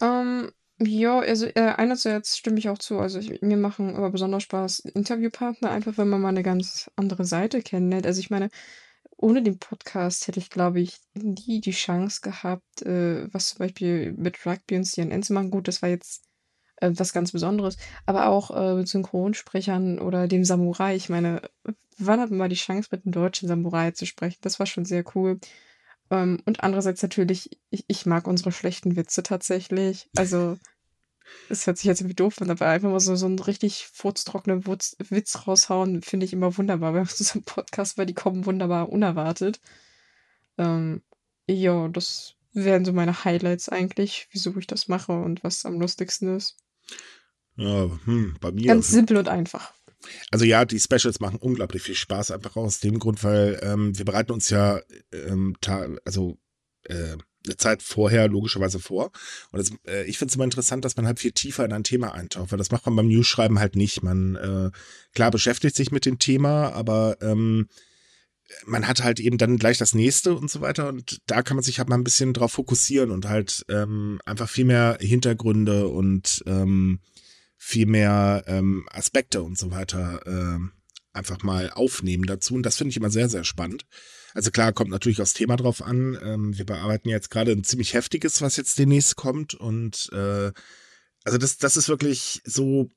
Ähm, 0.00 0.52
ja, 0.78 1.20
also 1.20 1.46
äh, 1.46 1.74
einerseits 1.76 2.36
stimme 2.38 2.58
ich 2.58 2.68
auch 2.68 2.78
zu. 2.78 2.98
Also 2.98 3.18
ich, 3.18 3.42
mir 3.42 3.56
machen 3.56 3.94
aber 3.94 4.10
besonders 4.10 4.42
Spaß 4.44 4.80
Interviewpartner, 4.80 5.70
einfach 5.70 5.98
wenn 5.98 6.08
man 6.08 6.20
mal 6.20 6.30
eine 6.30 6.42
ganz 6.42 6.90
andere 6.96 7.24
Seite 7.24 7.62
kennenlernt. 7.62 8.06
Also 8.06 8.20
ich 8.20 8.30
meine, 8.30 8.50
ohne 9.22 9.42
den 9.42 9.58
Podcast 9.58 10.26
hätte 10.26 10.40
ich, 10.40 10.50
glaube 10.50 10.80
ich, 10.80 10.98
nie 11.14 11.60
die 11.60 11.70
Chance 11.70 12.20
gehabt, 12.22 12.82
äh, 12.82 13.32
was 13.32 13.48
zum 13.48 13.58
Beispiel 13.60 14.12
mit 14.12 14.44
Rugby 14.44 14.76
und 14.76 14.84
CNN 14.84 15.22
zu 15.22 15.32
machen. 15.32 15.50
Gut, 15.50 15.68
das 15.68 15.80
war 15.80 15.88
jetzt 15.88 16.24
äh, 16.76 16.90
was 16.94 17.12
ganz 17.12 17.32
Besonderes, 17.32 17.76
aber 18.04 18.26
auch 18.26 18.50
äh, 18.50 18.74
mit 18.74 18.88
Synchronsprechern 18.88 20.00
oder 20.00 20.26
dem 20.26 20.44
Samurai. 20.44 20.96
Ich 20.96 21.08
meine, 21.08 21.42
wann 21.98 22.20
hat 22.20 22.30
man 22.30 22.38
mal 22.38 22.48
die 22.48 22.56
Chance, 22.56 22.88
mit 22.90 23.04
einem 23.04 23.12
deutschen 23.12 23.48
Samurai 23.48 23.92
zu 23.92 24.06
sprechen? 24.06 24.38
Das 24.42 24.58
war 24.58 24.66
schon 24.66 24.84
sehr 24.84 25.04
cool. 25.14 25.38
Ähm, 26.10 26.42
und 26.44 26.62
andererseits 26.64 27.02
natürlich, 27.02 27.58
ich, 27.70 27.84
ich 27.86 28.06
mag 28.06 28.26
unsere 28.26 28.50
schlechten 28.50 28.96
Witze 28.96 29.22
tatsächlich. 29.22 30.10
Also, 30.16 30.58
es 31.48 31.66
hört 31.66 31.78
sich 31.78 31.86
jetzt 31.86 32.00
irgendwie 32.00 32.16
doof 32.16 32.40
an, 32.40 32.50
aber 32.50 32.66
einfach 32.66 32.90
mal 32.90 33.00
so, 33.00 33.16
so 33.16 33.26
einen 33.26 33.38
richtig 33.38 33.88
furztrockenen 33.92 34.66
Witz, 34.66 34.96
Witz 34.98 35.46
raushauen, 35.46 36.02
finde 36.02 36.26
ich 36.26 36.32
immer 36.32 36.56
wunderbar 36.56 36.92
bei 36.92 37.00
unserem 37.18 37.42
Podcast, 37.42 37.98
weil 37.98 38.06
die 38.06 38.14
kommen 38.14 38.46
wunderbar 38.46 38.88
unerwartet. 38.88 39.60
Ähm, 40.58 41.02
ja, 41.46 41.88
das 41.88 42.34
wären 42.52 42.84
so 42.84 42.92
meine 42.92 43.24
Highlights 43.24 43.68
eigentlich, 43.68 44.28
wieso 44.30 44.56
ich 44.56 44.66
das 44.66 44.88
mache 44.88 45.12
und 45.12 45.42
was 45.42 45.64
am 45.64 45.80
lustigsten 45.80 46.36
ist. 46.36 46.56
Ja, 47.56 47.90
hm, 48.04 48.36
bei 48.40 48.52
mir. 48.52 48.68
Ganz 48.68 48.88
simpel 48.88 49.16
und 49.16 49.28
einfach. 49.28 49.72
Also 50.30 50.44
ja, 50.44 50.64
die 50.64 50.80
Specials 50.80 51.20
machen 51.20 51.38
unglaublich 51.38 51.82
viel 51.82 51.94
Spaß, 51.94 52.32
einfach 52.32 52.56
aus 52.56 52.80
dem 52.80 52.98
Grund, 52.98 53.22
weil 53.22 53.60
ähm, 53.62 53.96
wir 53.96 54.04
bereiten 54.04 54.32
uns 54.32 54.50
ja 54.50 54.80
ähm, 55.12 55.56
also 56.04 56.38
äh, 56.84 57.16
eine 57.46 57.56
Zeit 57.56 57.82
vorher 57.82 58.28
logischerweise 58.28 58.78
vor. 58.78 59.12
Und 59.50 59.58
das, 59.58 59.72
äh, 59.86 60.04
ich 60.04 60.18
finde 60.18 60.30
es 60.30 60.34
immer 60.36 60.44
interessant, 60.44 60.84
dass 60.84 60.96
man 60.96 61.06
halt 61.06 61.20
viel 61.20 61.32
tiefer 61.32 61.64
in 61.64 61.72
ein 61.72 61.84
Thema 61.84 62.14
eintaucht, 62.14 62.52
weil 62.52 62.58
das 62.58 62.70
macht 62.70 62.86
man 62.86 62.96
beim 62.96 63.08
News-Schreiben 63.08 63.58
halt 63.58 63.76
nicht. 63.76 64.02
Man 64.02 64.36
äh, 64.36 64.70
klar 65.14 65.30
beschäftigt 65.30 65.76
sich 65.76 65.90
mit 65.90 66.06
dem 66.06 66.18
Thema, 66.18 66.72
aber 66.72 67.16
ähm, 67.20 67.68
man 68.66 68.86
hat 68.86 69.02
halt 69.02 69.20
eben 69.20 69.38
dann 69.38 69.56
gleich 69.56 69.78
das 69.78 69.94
nächste 69.94 70.34
und 70.34 70.50
so 70.50 70.60
weiter. 70.60 70.88
Und 70.88 71.20
da 71.26 71.42
kann 71.42 71.56
man 71.56 71.64
sich 71.64 71.78
halt 71.78 71.88
mal 71.88 71.96
ein 71.96 72.04
bisschen 72.04 72.32
drauf 72.32 72.52
fokussieren 72.52 73.10
und 73.10 73.28
halt 73.28 73.64
ähm, 73.68 74.20
einfach 74.24 74.48
viel 74.48 74.64
mehr 74.64 74.98
Hintergründe 75.00 75.88
und 75.88 76.42
ähm, 76.46 77.00
viel 77.56 77.86
mehr 77.86 78.44
ähm, 78.46 78.86
Aspekte 78.90 79.42
und 79.42 79.56
so 79.56 79.70
weiter 79.70 80.20
äh, 80.26 80.58
einfach 81.12 81.42
mal 81.42 81.70
aufnehmen 81.70 82.24
dazu. 82.24 82.54
Und 82.54 82.64
das 82.64 82.76
finde 82.76 82.90
ich 82.90 82.96
immer 82.96 83.10
sehr, 83.10 83.28
sehr 83.28 83.44
spannend. 83.44 83.86
Also 84.34 84.50
klar, 84.50 84.72
kommt 84.72 84.90
natürlich 84.90 85.20
aufs 85.20 85.34
Thema 85.34 85.56
drauf 85.56 85.82
an. 85.82 86.18
Ähm, 86.22 86.56
wir 86.56 86.64
bearbeiten 86.64 87.08
jetzt 87.08 87.30
gerade 87.30 87.52
ein 87.52 87.64
ziemlich 87.64 87.94
heftiges, 87.94 88.40
was 88.40 88.56
jetzt 88.56 88.78
demnächst 88.78 89.16
kommt. 89.16 89.54
Und 89.54 90.10
äh, 90.12 90.52
also 91.24 91.38
das, 91.38 91.58
das 91.58 91.76
ist 91.76 91.88
wirklich 91.88 92.40
so. 92.44 92.90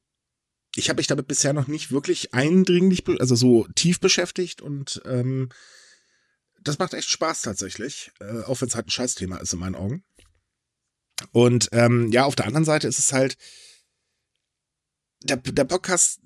Ich 0.77 0.89
habe 0.89 0.97
mich 0.97 1.07
damit 1.07 1.27
bisher 1.27 1.53
noch 1.53 1.67
nicht 1.67 1.91
wirklich 1.91 2.33
eindringlich, 2.33 3.03
also 3.19 3.35
so 3.35 3.65
tief 3.75 4.01
beschäftigt 4.01 4.61
und 4.61 5.01
ähm, 5.05 5.49
das 6.61 6.79
macht 6.79 6.93
echt 6.93 7.09
Spaß 7.09 7.43
tatsächlich, 7.43 8.11
äh, 8.19 8.41
auch 8.41 8.59
wenn 8.59 8.67
es 8.67 8.75
halt 8.75 8.87
ein 8.87 8.91
Scheißthema 8.91 9.37
ist 9.37 9.53
in 9.53 9.59
meinen 9.59 9.75
Augen. 9.75 10.03
Und 11.31 11.69
ähm, 11.71 12.11
ja, 12.11 12.25
auf 12.25 12.35
der 12.35 12.47
anderen 12.47 12.65
Seite 12.65 12.87
ist 12.87 12.99
es 12.99 13.13
halt, 13.13 13.37
der, 15.23 15.37
der 15.37 15.63
Podcast 15.63 16.19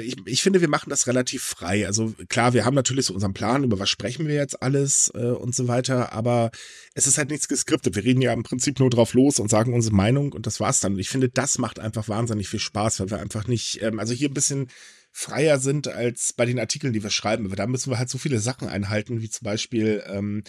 ich, 0.00 0.16
ich 0.24 0.42
finde, 0.42 0.60
wir 0.60 0.68
machen 0.68 0.90
das 0.90 1.06
relativ 1.06 1.42
frei. 1.42 1.86
Also 1.86 2.14
klar, 2.28 2.52
wir 2.54 2.64
haben 2.64 2.74
natürlich 2.74 3.06
so 3.06 3.14
unseren 3.14 3.34
Plan, 3.34 3.64
über 3.64 3.78
was 3.78 3.90
sprechen 3.90 4.26
wir 4.26 4.34
jetzt 4.34 4.62
alles 4.62 5.10
äh, 5.14 5.30
und 5.30 5.54
so 5.54 5.68
weiter, 5.68 6.12
aber 6.12 6.50
es 6.94 7.06
ist 7.06 7.18
halt 7.18 7.30
nichts 7.30 7.48
geskriptet. 7.48 7.94
Wir 7.94 8.04
reden 8.04 8.22
ja 8.22 8.32
im 8.32 8.42
Prinzip 8.42 8.78
nur 8.78 8.90
drauf 8.90 9.14
los 9.14 9.38
und 9.38 9.50
sagen 9.50 9.74
unsere 9.74 9.94
Meinung 9.94 10.32
und 10.32 10.46
das 10.46 10.60
war's 10.60 10.80
dann. 10.80 10.94
Und 10.94 10.98
ich 10.98 11.08
finde, 11.08 11.28
das 11.28 11.58
macht 11.58 11.78
einfach 11.78 12.08
wahnsinnig 12.08 12.48
viel 12.48 12.60
Spaß, 12.60 13.00
weil 13.00 13.10
wir 13.10 13.18
einfach 13.18 13.46
nicht, 13.46 13.82
ähm, 13.82 13.98
also 13.98 14.14
hier 14.14 14.28
ein 14.28 14.34
bisschen 14.34 14.68
freier 15.12 15.58
sind 15.58 15.88
als 15.88 16.32
bei 16.34 16.44
den 16.44 16.58
Artikeln, 16.58 16.92
die 16.92 17.02
wir 17.02 17.10
schreiben. 17.10 17.46
Aber 17.46 17.56
da 17.56 17.66
müssen 17.66 17.90
wir 17.90 17.98
halt 17.98 18.10
so 18.10 18.18
viele 18.18 18.38
Sachen 18.38 18.68
einhalten, 18.68 19.22
wie 19.22 19.30
zum 19.30 19.44
Beispiel 19.44 20.02
ähm, 20.06 20.42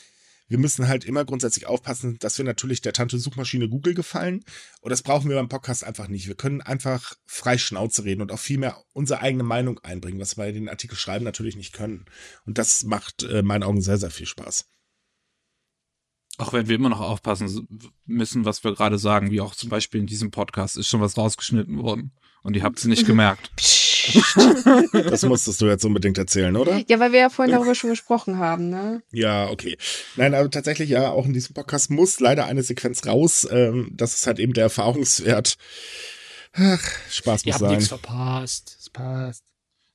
wir 0.48 0.58
müssen 0.58 0.88
halt 0.88 1.06
immer 1.06 1.26
grundsätzlich 1.26 1.68
aufpassen, 1.68 2.18
dass 2.20 2.38
wir 2.38 2.46
natürlich 2.46 2.82
der 2.82 2.94
Tante 2.94 3.20
Suchmaschine 3.20 3.68
Google 3.68 3.94
gefallen. 3.94 4.44
Und 4.82 4.92
das 4.92 5.04
brauchen 5.04 5.30
wir 5.30 5.36
beim 5.36 5.50
Podcast 5.50 5.84
einfach 5.84 6.08
nicht. 6.08 6.28
Wir 6.28 6.36
können 6.36 6.62
einfach 6.62 7.16
frei 7.26 7.58
Schnauze 7.58 8.06
reden 8.06 8.22
und 8.22 8.32
auch 8.32 8.40
viel 8.40 8.58
mehr 8.58 8.82
unsere 8.94 9.22
eigene 9.22 9.44
Meinung 9.44 9.80
einbringen, 9.80 10.20
was 10.20 10.38
wir 10.38 10.46
bei 10.46 10.52
den 10.52 10.70
Artikel 10.70 10.96
schreiben 10.96 11.26
natürlich 11.26 11.56
nicht 11.56 11.74
können. 11.74 12.06
Und 12.46 12.58
das 12.58 12.84
macht 12.84 13.24
äh, 13.24 13.42
meinen 13.42 13.64
Augen 13.64 13.82
sehr, 13.82 13.98
sehr 13.98 14.12
viel 14.12 14.26
Spaß. 14.26 14.66
Auch 16.38 16.54
wenn 16.54 16.68
wir 16.68 16.76
immer 16.76 16.90
noch 16.90 17.02
aufpassen 17.02 17.68
müssen, 18.06 18.46
was 18.46 18.64
wir 18.64 18.74
gerade 18.74 19.00
sagen, 19.00 19.32
wie 19.32 19.42
auch 19.42 19.56
zum 19.56 19.70
Beispiel 19.70 20.00
in 20.00 20.08
diesem 20.08 20.30
Podcast 20.30 20.78
ist 20.78 20.88
schon 20.88 21.02
was 21.02 21.18
rausgeschnitten 21.18 21.82
worden. 21.82 22.12
Und 22.44 22.56
ihr 22.56 22.64
habt 22.64 22.80
sie 22.80 22.90
nicht 22.90 23.06
gemerkt. 23.08 23.52
das 24.94 25.24
musstest 25.24 25.62
du 25.62 25.68
jetzt 25.68 25.86
unbedingt 25.86 26.18
erzählen, 26.18 26.56
oder? 26.56 26.82
Ja, 26.88 27.00
weil 27.00 27.12
wir 27.12 27.20
ja 27.20 27.30
vorhin 27.30 27.54
darüber 27.54 27.76
schon 27.76 27.90
gesprochen 27.90 28.38
haben, 28.38 28.70
ne? 28.70 29.02
Ja, 29.12 29.50
okay. 29.50 29.78
Nein, 30.16 30.34
aber 30.34 30.50
tatsächlich 30.50 30.90
ja, 30.90 31.10
auch 31.12 31.26
in 31.26 31.34
diesem 31.34 31.54
Podcast 31.54 31.90
muss 31.90 32.20
leider 32.20 32.46
eine 32.46 32.64
Sequenz 32.64 33.06
raus. 33.06 33.48
Ähm, 33.50 33.92
das 33.94 34.14
ist 34.14 34.28
halt 34.28 34.40
eben 34.40 34.54
der 34.54 34.64
Erfahrungswert. 34.64 35.58
Ach, 36.54 36.92
Spaß 37.10 37.46
muss 37.46 37.56
Ihr 37.56 37.60
habt 37.60 37.72
nichts 37.72 37.88
verpasst. 37.88 38.78
Es 38.80 38.90
passt. 38.90 39.44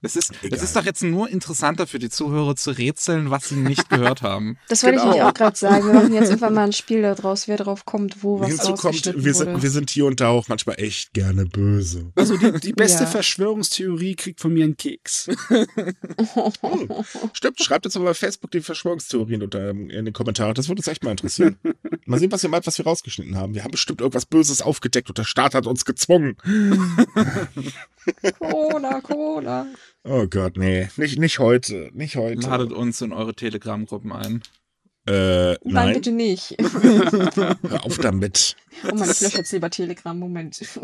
Es 0.04 0.16
ist, 0.16 0.32
es 0.42 0.62
ist 0.62 0.74
doch 0.74 0.84
jetzt 0.84 1.02
nur 1.02 1.28
interessanter 1.28 1.86
für 1.86 2.00
die 2.00 2.10
Zuhörer 2.10 2.56
zu 2.56 2.72
rätseln, 2.72 3.30
was 3.30 3.48
sie 3.48 3.54
nicht 3.54 3.88
gehört 3.88 4.22
haben. 4.22 4.58
Das 4.68 4.82
wollte 4.82 4.96
genau. 4.96 5.10
ich 5.10 5.16
nämlich 5.16 5.30
auch 5.30 5.34
gerade 5.34 5.56
sagen. 5.56 5.86
Wir 5.86 5.94
machen 5.94 6.12
jetzt 6.12 6.28
irgendwann 6.28 6.54
mal 6.54 6.64
ein 6.64 6.72
Spiel 6.72 7.02
daraus, 7.02 7.46
wer 7.46 7.56
drauf 7.56 7.84
kommt, 7.84 8.24
wo 8.24 8.40
was 8.40 8.48
Hinzu 8.48 8.74
kommt, 8.74 9.24
wir 9.24 9.34
sind, 9.34 9.62
wir 9.62 9.70
sind 9.70 9.90
hier 9.90 10.06
und 10.06 10.20
da 10.20 10.28
auch 10.28 10.48
manchmal 10.48 10.80
echt 10.80 11.14
gerne 11.14 11.46
böse. 11.46 12.10
Also 12.16 12.36
die, 12.36 12.52
die 12.60 12.72
beste 12.72 13.04
ja. 13.04 13.10
Verschwörungstheorie 13.10 14.16
kriegt 14.16 14.40
von 14.40 14.52
mir 14.52 14.64
einen 14.64 14.76
Keks. 14.76 15.30
oh, 16.34 16.52
stimmt, 17.32 17.62
schreibt 17.62 17.84
jetzt 17.84 17.96
mal 17.96 18.04
bei 18.04 18.14
Facebook 18.14 18.50
die 18.50 18.60
Verschwörungstheorien 18.60 19.42
unter, 19.42 19.70
in 19.70 19.88
den 19.88 20.12
Kommentaren. 20.12 20.54
Das 20.54 20.68
würde 20.68 20.80
uns 20.80 20.88
echt 20.88 21.04
mal 21.04 21.12
interessieren. 21.12 21.58
mal 22.06 22.18
sehen, 22.18 22.32
was 22.32 22.42
ihr 22.42 22.50
meint, 22.50 22.66
was 22.66 22.76
wir 22.78 22.86
rausgeschnitten 22.86 23.36
haben. 23.36 23.54
Wir 23.54 23.62
haben 23.62 23.70
bestimmt 23.70 24.00
irgendwas 24.00 24.26
Böses 24.26 24.62
aufgedeckt 24.62 25.08
und 25.08 25.18
der 25.18 25.24
Staat 25.24 25.54
hat 25.54 25.66
uns 25.66 25.84
gezwungen. 25.84 26.36
Corona, 28.38 29.00
Corona. 29.00 29.66
Oh 30.04 30.26
Gott, 30.26 30.56
nee. 30.56 30.88
Nicht, 30.96 31.18
nicht 31.18 31.38
heute. 31.38 31.90
Nicht 31.92 32.16
heute. 32.16 32.40
Ladet 32.42 32.72
uns 32.72 33.00
in 33.00 33.12
eure 33.12 33.34
Telegram-Gruppen 33.34 34.12
ein. 34.12 34.42
Äh, 35.06 35.52
nein. 35.52 35.58
nein, 35.64 35.94
bitte 35.94 36.12
nicht. 36.12 36.56
Hör 36.60 37.84
auf 37.84 37.98
damit. 37.98 38.56
Oh 38.84 38.94
Mann, 38.94 39.10
ich 39.10 39.20
lösche 39.20 39.38
jetzt 39.38 39.52
lieber 39.52 39.70
Telegram. 39.70 40.18
Moment. 40.18 40.60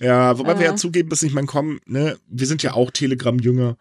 Ja, 0.00 0.38
wobei 0.38 0.52
äh. 0.52 0.58
wir 0.60 0.66
ja 0.66 0.76
zugeben 0.76 1.08
müssen, 1.08 1.26
ich 1.26 1.34
meine, 1.34 1.48
komm, 1.48 1.80
ne, 1.84 2.18
wir 2.28 2.46
sind 2.46 2.62
ja 2.62 2.74
auch 2.74 2.92
Telegram-Jünger. 2.92 3.76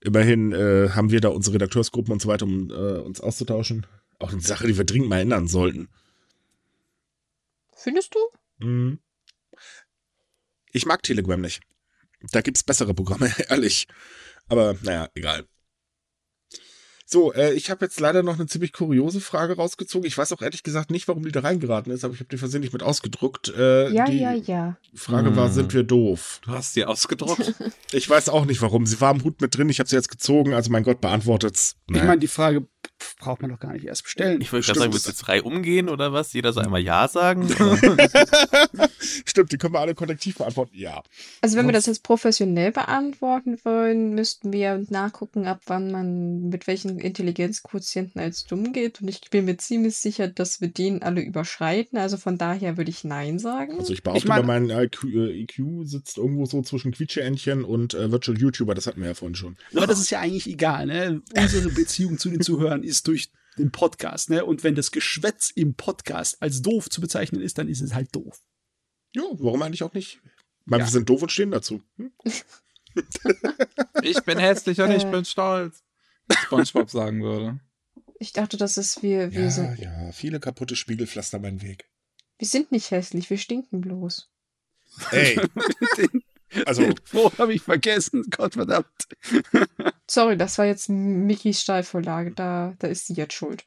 Immerhin 0.00 0.52
äh, 0.52 0.88
haben 0.90 1.10
wir 1.10 1.20
da 1.20 1.28
unsere 1.28 1.54
Redakteursgruppen 1.54 2.12
und 2.12 2.22
so 2.22 2.28
weiter, 2.28 2.46
um 2.46 2.70
äh, 2.70 2.98
uns 3.00 3.20
auszutauschen. 3.20 3.86
Auch 4.18 4.32
eine 4.32 4.40
Sache, 4.40 4.66
die 4.66 4.76
wir 4.76 4.84
dringend 4.84 5.10
mal 5.10 5.20
ändern 5.20 5.48
sollten. 5.48 5.88
Findest 7.76 8.14
du? 8.14 8.66
Mhm. 8.66 8.98
Ich 10.72 10.86
mag 10.86 11.02
Telegram 11.02 11.40
nicht. 11.40 11.60
Da 12.30 12.40
gibt's 12.40 12.62
bessere 12.62 12.94
Programme, 12.94 13.32
ehrlich. 13.48 13.88
Aber 14.48 14.76
naja, 14.82 15.08
egal. 15.14 15.46
So, 17.12 17.30
äh, 17.34 17.52
ich 17.52 17.70
habe 17.70 17.84
jetzt 17.84 18.00
leider 18.00 18.22
noch 18.22 18.36
eine 18.36 18.46
ziemlich 18.46 18.72
kuriose 18.72 19.20
Frage 19.20 19.56
rausgezogen. 19.56 20.06
Ich 20.06 20.16
weiß 20.16 20.32
auch 20.32 20.40
ehrlich 20.40 20.62
gesagt 20.62 20.90
nicht, 20.90 21.08
warum 21.08 21.22
die 21.24 21.30
da 21.30 21.40
reingeraten 21.40 21.92
ist, 21.92 22.04
aber 22.04 22.14
ich 22.14 22.20
habe 22.20 22.30
die 22.30 22.38
versehentlich 22.38 22.72
mit 22.72 22.82
ausgedruckt. 22.82 23.52
Äh, 23.54 23.90
ja, 23.90 24.08
ja, 24.08 24.32
ja. 24.32 24.78
Frage 24.94 25.28
hm. 25.28 25.36
war, 25.36 25.50
sind 25.50 25.74
wir 25.74 25.82
doof? 25.82 26.40
Du 26.42 26.52
hast 26.52 26.74
die 26.74 26.86
ausgedruckt? 26.86 27.54
ich 27.92 28.08
weiß 28.08 28.30
auch 28.30 28.46
nicht 28.46 28.62
warum. 28.62 28.86
Sie 28.86 28.98
war 29.02 29.10
am 29.10 29.24
Hut 29.24 29.42
mit 29.42 29.54
drin, 29.54 29.68
ich 29.68 29.78
habe 29.78 29.90
sie 29.90 29.96
jetzt 29.96 30.08
gezogen, 30.08 30.54
also 30.54 30.70
mein 30.70 30.84
Gott, 30.84 31.02
beantwortet's. 31.02 31.76
Ich 31.90 32.02
meine, 32.02 32.18
die 32.18 32.28
Frage 32.28 32.66
braucht 33.22 33.40
man 33.40 33.50
doch 33.50 33.60
gar 33.60 33.72
nicht 33.72 33.86
erst 33.86 34.02
bestellen. 34.02 34.40
Ich 34.40 34.52
wollte 34.52 34.66
gerade 34.66 34.80
sagen, 34.80 34.92
willst 34.92 35.06
du 35.06 35.10
jetzt 35.10 35.20
frei 35.20 35.42
umgehen 35.42 35.88
oder 35.88 36.12
was? 36.12 36.32
Jeder 36.32 36.52
soll 36.52 36.64
einmal 36.64 36.80
Ja 36.80 37.08
sagen? 37.08 37.48
Stimmt, 39.24 39.52
die 39.52 39.58
können 39.58 39.74
wir 39.74 39.80
alle 39.80 39.94
kollektiv 39.94 40.38
beantworten. 40.38 40.76
Ja. 40.76 41.02
Also 41.40 41.56
wenn 41.56 41.66
wir 41.66 41.72
das 41.72 41.86
jetzt 41.86 42.02
professionell 42.02 42.72
beantworten 42.72 43.58
wollen, 43.64 44.14
müssten 44.14 44.52
wir 44.52 44.84
nachgucken, 44.88 45.46
ab 45.46 45.60
wann 45.66 45.90
man 45.90 46.48
mit 46.48 46.66
welchen 46.66 46.98
Intelligenzquotienten 46.98 48.20
als 48.20 48.44
dumm 48.44 48.72
geht. 48.72 49.00
Und 49.00 49.08
ich 49.08 49.20
bin 49.30 49.44
mir 49.44 49.56
ziemlich 49.56 49.96
sicher, 49.96 50.28
dass 50.28 50.60
wir 50.60 50.68
den 50.68 51.02
alle 51.02 51.20
überschreiten. 51.20 51.98
Also 51.98 52.16
von 52.16 52.38
daher 52.38 52.76
würde 52.76 52.90
ich 52.90 53.04
Nein 53.04 53.38
sagen. 53.38 53.78
Also 53.78 53.92
ich 53.92 54.02
behaupte, 54.02 54.18
ich 54.18 54.28
mein, 54.28 54.46
mein 54.46 54.70
IQ, 54.70 55.04
äh, 55.04 55.42
IQ, 55.42 55.84
sitzt 55.84 56.18
irgendwo 56.18 56.46
so 56.46 56.62
zwischen 56.62 56.92
Quietscheentchen 56.92 57.64
und 57.64 57.94
äh, 57.94 58.10
Virtual 58.10 58.36
YouTuber. 58.36 58.74
Das 58.74 58.86
hatten 58.86 59.00
wir 59.00 59.08
ja 59.08 59.14
vorhin 59.14 59.36
schon. 59.36 59.56
Aber 59.74 59.86
das 59.86 60.00
ist 60.00 60.10
ja 60.10 60.20
eigentlich 60.20 60.48
egal. 60.48 60.86
Ne? 60.86 61.22
Unsere 61.36 61.68
Beziehung 61.68 62.18
zu 62.18 62.28
den 62.28 62.40
Zuhörern 62.40 62.71
ist 62.80 63.06
durch 63.06 63.30
den 63.58 63.70
Podcast. 63.70 64.30
Ne? 64.30 64.44
Und 64.44 64.64
wenn 64.64 64.74
das 64.74 64.90
Geschwätz 64.90 65.50
im 65.50 65.74
Podcast 65.74 66.40
als 66.40 66.62
doof 66.62 66.88
zu 66.88 67.00
bezeichnen 67.00 67.42
ist, 67.42 67.58
dann 67.58 67.68
ist 67.68 67.80
es 67.80 67.94
halt 67.94 68.14
doof. 68.14 68.40
Ja, 69.14 69.22
warum 69.32 69.62
eigentlich 69.62 69.82
auch 69.82 69.92
nicht? 69.92 70.20
Ich 70.24 70.66
meine, 70.66 70.82
ja. 70.82 70.86
wir 70.86 70.92
sind 70.92 71.08
doof 71.08 71.22
und 71.22 71.32
stehen 71.32 71.50
dazu. 71.50 71.82
Hm? 71.96 72.12
ich 74.02 74.20
bin 74.22 74.38
hässlich 74.38 74.80
und 74.80 74.90
äh. 74.90 74.96
ich 74.96 75.04
bin 75.04 75.24
stolz. 75.24 75.82
SpongeBob 76.30 76.90
sagen 76.90 77.22
würde. 77.22 77.60
Ich 78.18 78.32
dachte, 78.32 78.56
das 78.56 78.76
ist 78.76 79.02
wir, 79.02 79.32
wir 79.32 79.42
ja, 79.42 79.50
sind. 79.50 79.78
Ja, 79.78 80.12
viele 80.12 80.40
kaputte 80.40 80.76
Spiegel 80.76 81.06
pflastern 81.06 81.42
meinen 81.42 81.62
Weg. 81.62 81.90
Wir 82.38 82.46
sind 82.46 82.72
nicht 82.72 82.90
hässlich, 82.90 83.28
wir 83.28 83.38
stinken 83.38 83.80
bloß. 83.80 84.30
Ey. 85.10 85.40
den, 85.96 86.22
also. 86.66 86.82
Den 86.82 87.38
habe 87.38 87.54
ich 87.54 87.62
vergessen, 87.62 88.24
Gott 88.30 88.54
verdammt. 88.54 88.86
Sorry, 90.12 90.36
das 90.36 90.58
war 90.58 90.66
jetzt 90.66 90.90
Mickys 90.90 91.62
Steilvorlage. 91.62 92.32
Da, 92.32 92.74
da 92.78 92.86
ist 92.86 93.06
sie 93.06 93.14
jetzt 93.14 93.32
schuld. 93.32 93.64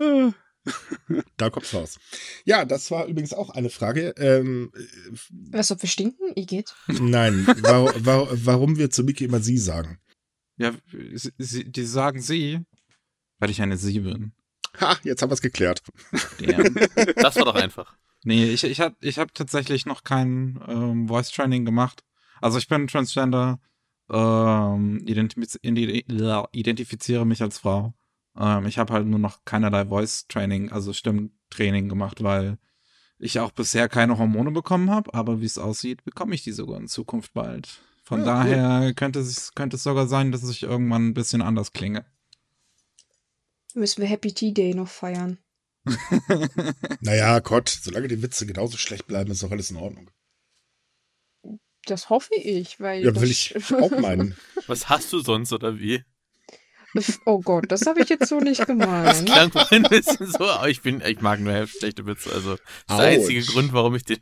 Äh, 0.00 0.32
Da 1.36 1.50
kommt's 1.50 1.72
raus. 1.72 2.00
Ja, 2.44 2.64
das 2.64 2.90
war 2.90 3.06
übrigens 3.06 3.32
auch 3.32 3.50
eine 3.50 3.70
Frage. 3.70 4.08
Ähm, 4.16 4.72
Was, 5.52 5.70
ob 5.70 5.82
wir 5.82 5.88
stinken? 5.88 6.32
Ihr 6.34 6.46
geht? 6.46 6.74
nein, 6.88 7.46
wa 7.62 7.92
wa 7.98 8.26
warum 8.32 8.76
wir 8.76 8.90
zu 8.90 9.04
Mickey 9.04 9.24
immer 9.24 9.38
sie 9.38 9.58
sagen. 9.58 10.00
Ja, 10.56 10.72
sie, 11.12 11.32
sie, 11.38 11.70
die 11.70 11.84
sagen 11.84 12.20
sie, 12.20 12.60
weil 13.38 13.50
ich 13.50 13.62
eine 13.62 13.76
Sie 13.76 14.00
bin. 14.00 14.32
Ha, 14.80 14.96
jetzt 15.04 15.22
haben 15.22 15.30
wir 15.30 15.34
es 15.34 15.42
geklärt. 15.42 15.80
Damn. 16.40 16.74
Das 17.16 17.36
war 17.36 17.44
doch 17.44 17.54
einfach. 17.54 17.94
nee, 18.24 18.46
ich, 18.46 18.64
ich 18.64 18.80
habe 18.80 18.96
ich 19.00 19.20
hab 19.20 19.32
tatsächlich 19.32 19.86
noch 19.86 20.02
kein 20.02 20.60
ähm, 20.66 21.06
Voice 21.06 21.30
Training 21.30 21.64
gemacht. 21.64 22.02
Also 22.40 22.58
ich 22.58 22.66
bin 22.66 22.88
Transgender, 22.88 23.60
ähm, 24.10 25.02
identifiz 25.06 25.58
identifiziere 25.62 27.24
mich 27.26 27.42
als 27.42 27.58
Frau. 27.58 27.94
Ähm, 28.38 28.66
ich 28.66 28.78
habe 28.78 28.92
halt 28.92 29.06
nur 29.06 29.18
noch 29.18 29.44
keinerlei 29.44 29.86
Voice 29.86 30.26
Training, 30.28 30.70
also 30.70 30.92
Stimmtraining 30.92 31.88
gemacht, 31.88 32.22
weil 32.22 32.58
ich 33.18 33.38
auch 33.40 33.52
bisher 33.52 33.88
keine 33.88 34.18
Hormone 34.18 34.50
bekommen 34.50 34.90
habe, 34.90 35.14
aber 35.14 35.40
wie 35.40 35.46
es 35.46 35.58
aussieht, 35.58 36.04
bekomme 36.04 36.34
ich 36.34 36.42
die 36.42 36.52
sogar 36.52 36.78
in 36.78 36.88
Zukunft 36.88 37.32
bald. 37.32 37.80
Von 38.02 38.20
Ja, 38.20 38.26
daher 38.26 38.92
könnte 38.94 39.20
es, 39.20 39.54
könnte 39.54 39.76
es 39.76 39.82
sogar 39.82 40.06
sein, 40.06 40.30
dass 40.32 40.46
ich 40.48 40.62
irgendwann 40.62 41.08
ein 41.08 41.14
bisschen 41.14 41.40
anders 41.40 41.72
klinge. 41.72 42.04
Müssen 43.74 44.02
wir 44.02 44.08
Happy 44.08 44.32
Tea 44.32 44.52
Day 44.52 44.74
noch 44.74 44.88
feiern. 44.88 45.38
Naja, 47.00 47.38
Gott, 47.40 47.68
solange 47.68 48.08
die 48.08 48.22
Witze 48.22 48.46
genauso 48.46 48.76
schlecht 48.78 49.06
bleiben, 49.06 49.30
ist 49.30 49.42
doch 49.42 49.50
alles 49.50 49.70
in 49.70 49.76
Ordnung. 49.76 50.10
Das 51.86 52.10
hoffe 52.10 52.34
ich, 52.34 52.80
weil. 52.80 53.04
Ja, 53.04 53.10
das 53.10 53.22
will 53.22 53.30
ich 53.30 53.54
auch 53.72 53.90
meinen. 53.98 54.36
Was 54.66 54.88
hast 54.88 55.12
du 55.12 55.20
sonst 55.20 55.52
oder 55.52 55.78
wie? 55.78 56.02
Oh 57.26 57.40
Gott, 57.40 57.64
das 57.68 57.86
habe 57.86 58.02
ich 58.02 58.08
jetzt 58.08 58.28
so 58.28 58.38
nicht 58.38 58.66
gemeint. 58.66 59.26
Klang 59.26 59.50
ein 59.70 59.82
bisschen 59.82 60.30
so, 60.30 60.44
aber 60.44 60.68
ich 60.68 60.80
bin, 60.82 61.02
ich 61.04 61.20
mag 61.20 61.40
nur 61.40 61.66
schlechte 61.66 62.06
Witze. 62.06 62.32
Also 62.32 62.52
das 62.52 62.60
ist 62.60 62.88
der 62.88 62.98
einzige. 62.98 63.42
Grund, 63.42 63.72
warum 63.72 63.94
ich 63.96 64.04
den. 64.04 64.18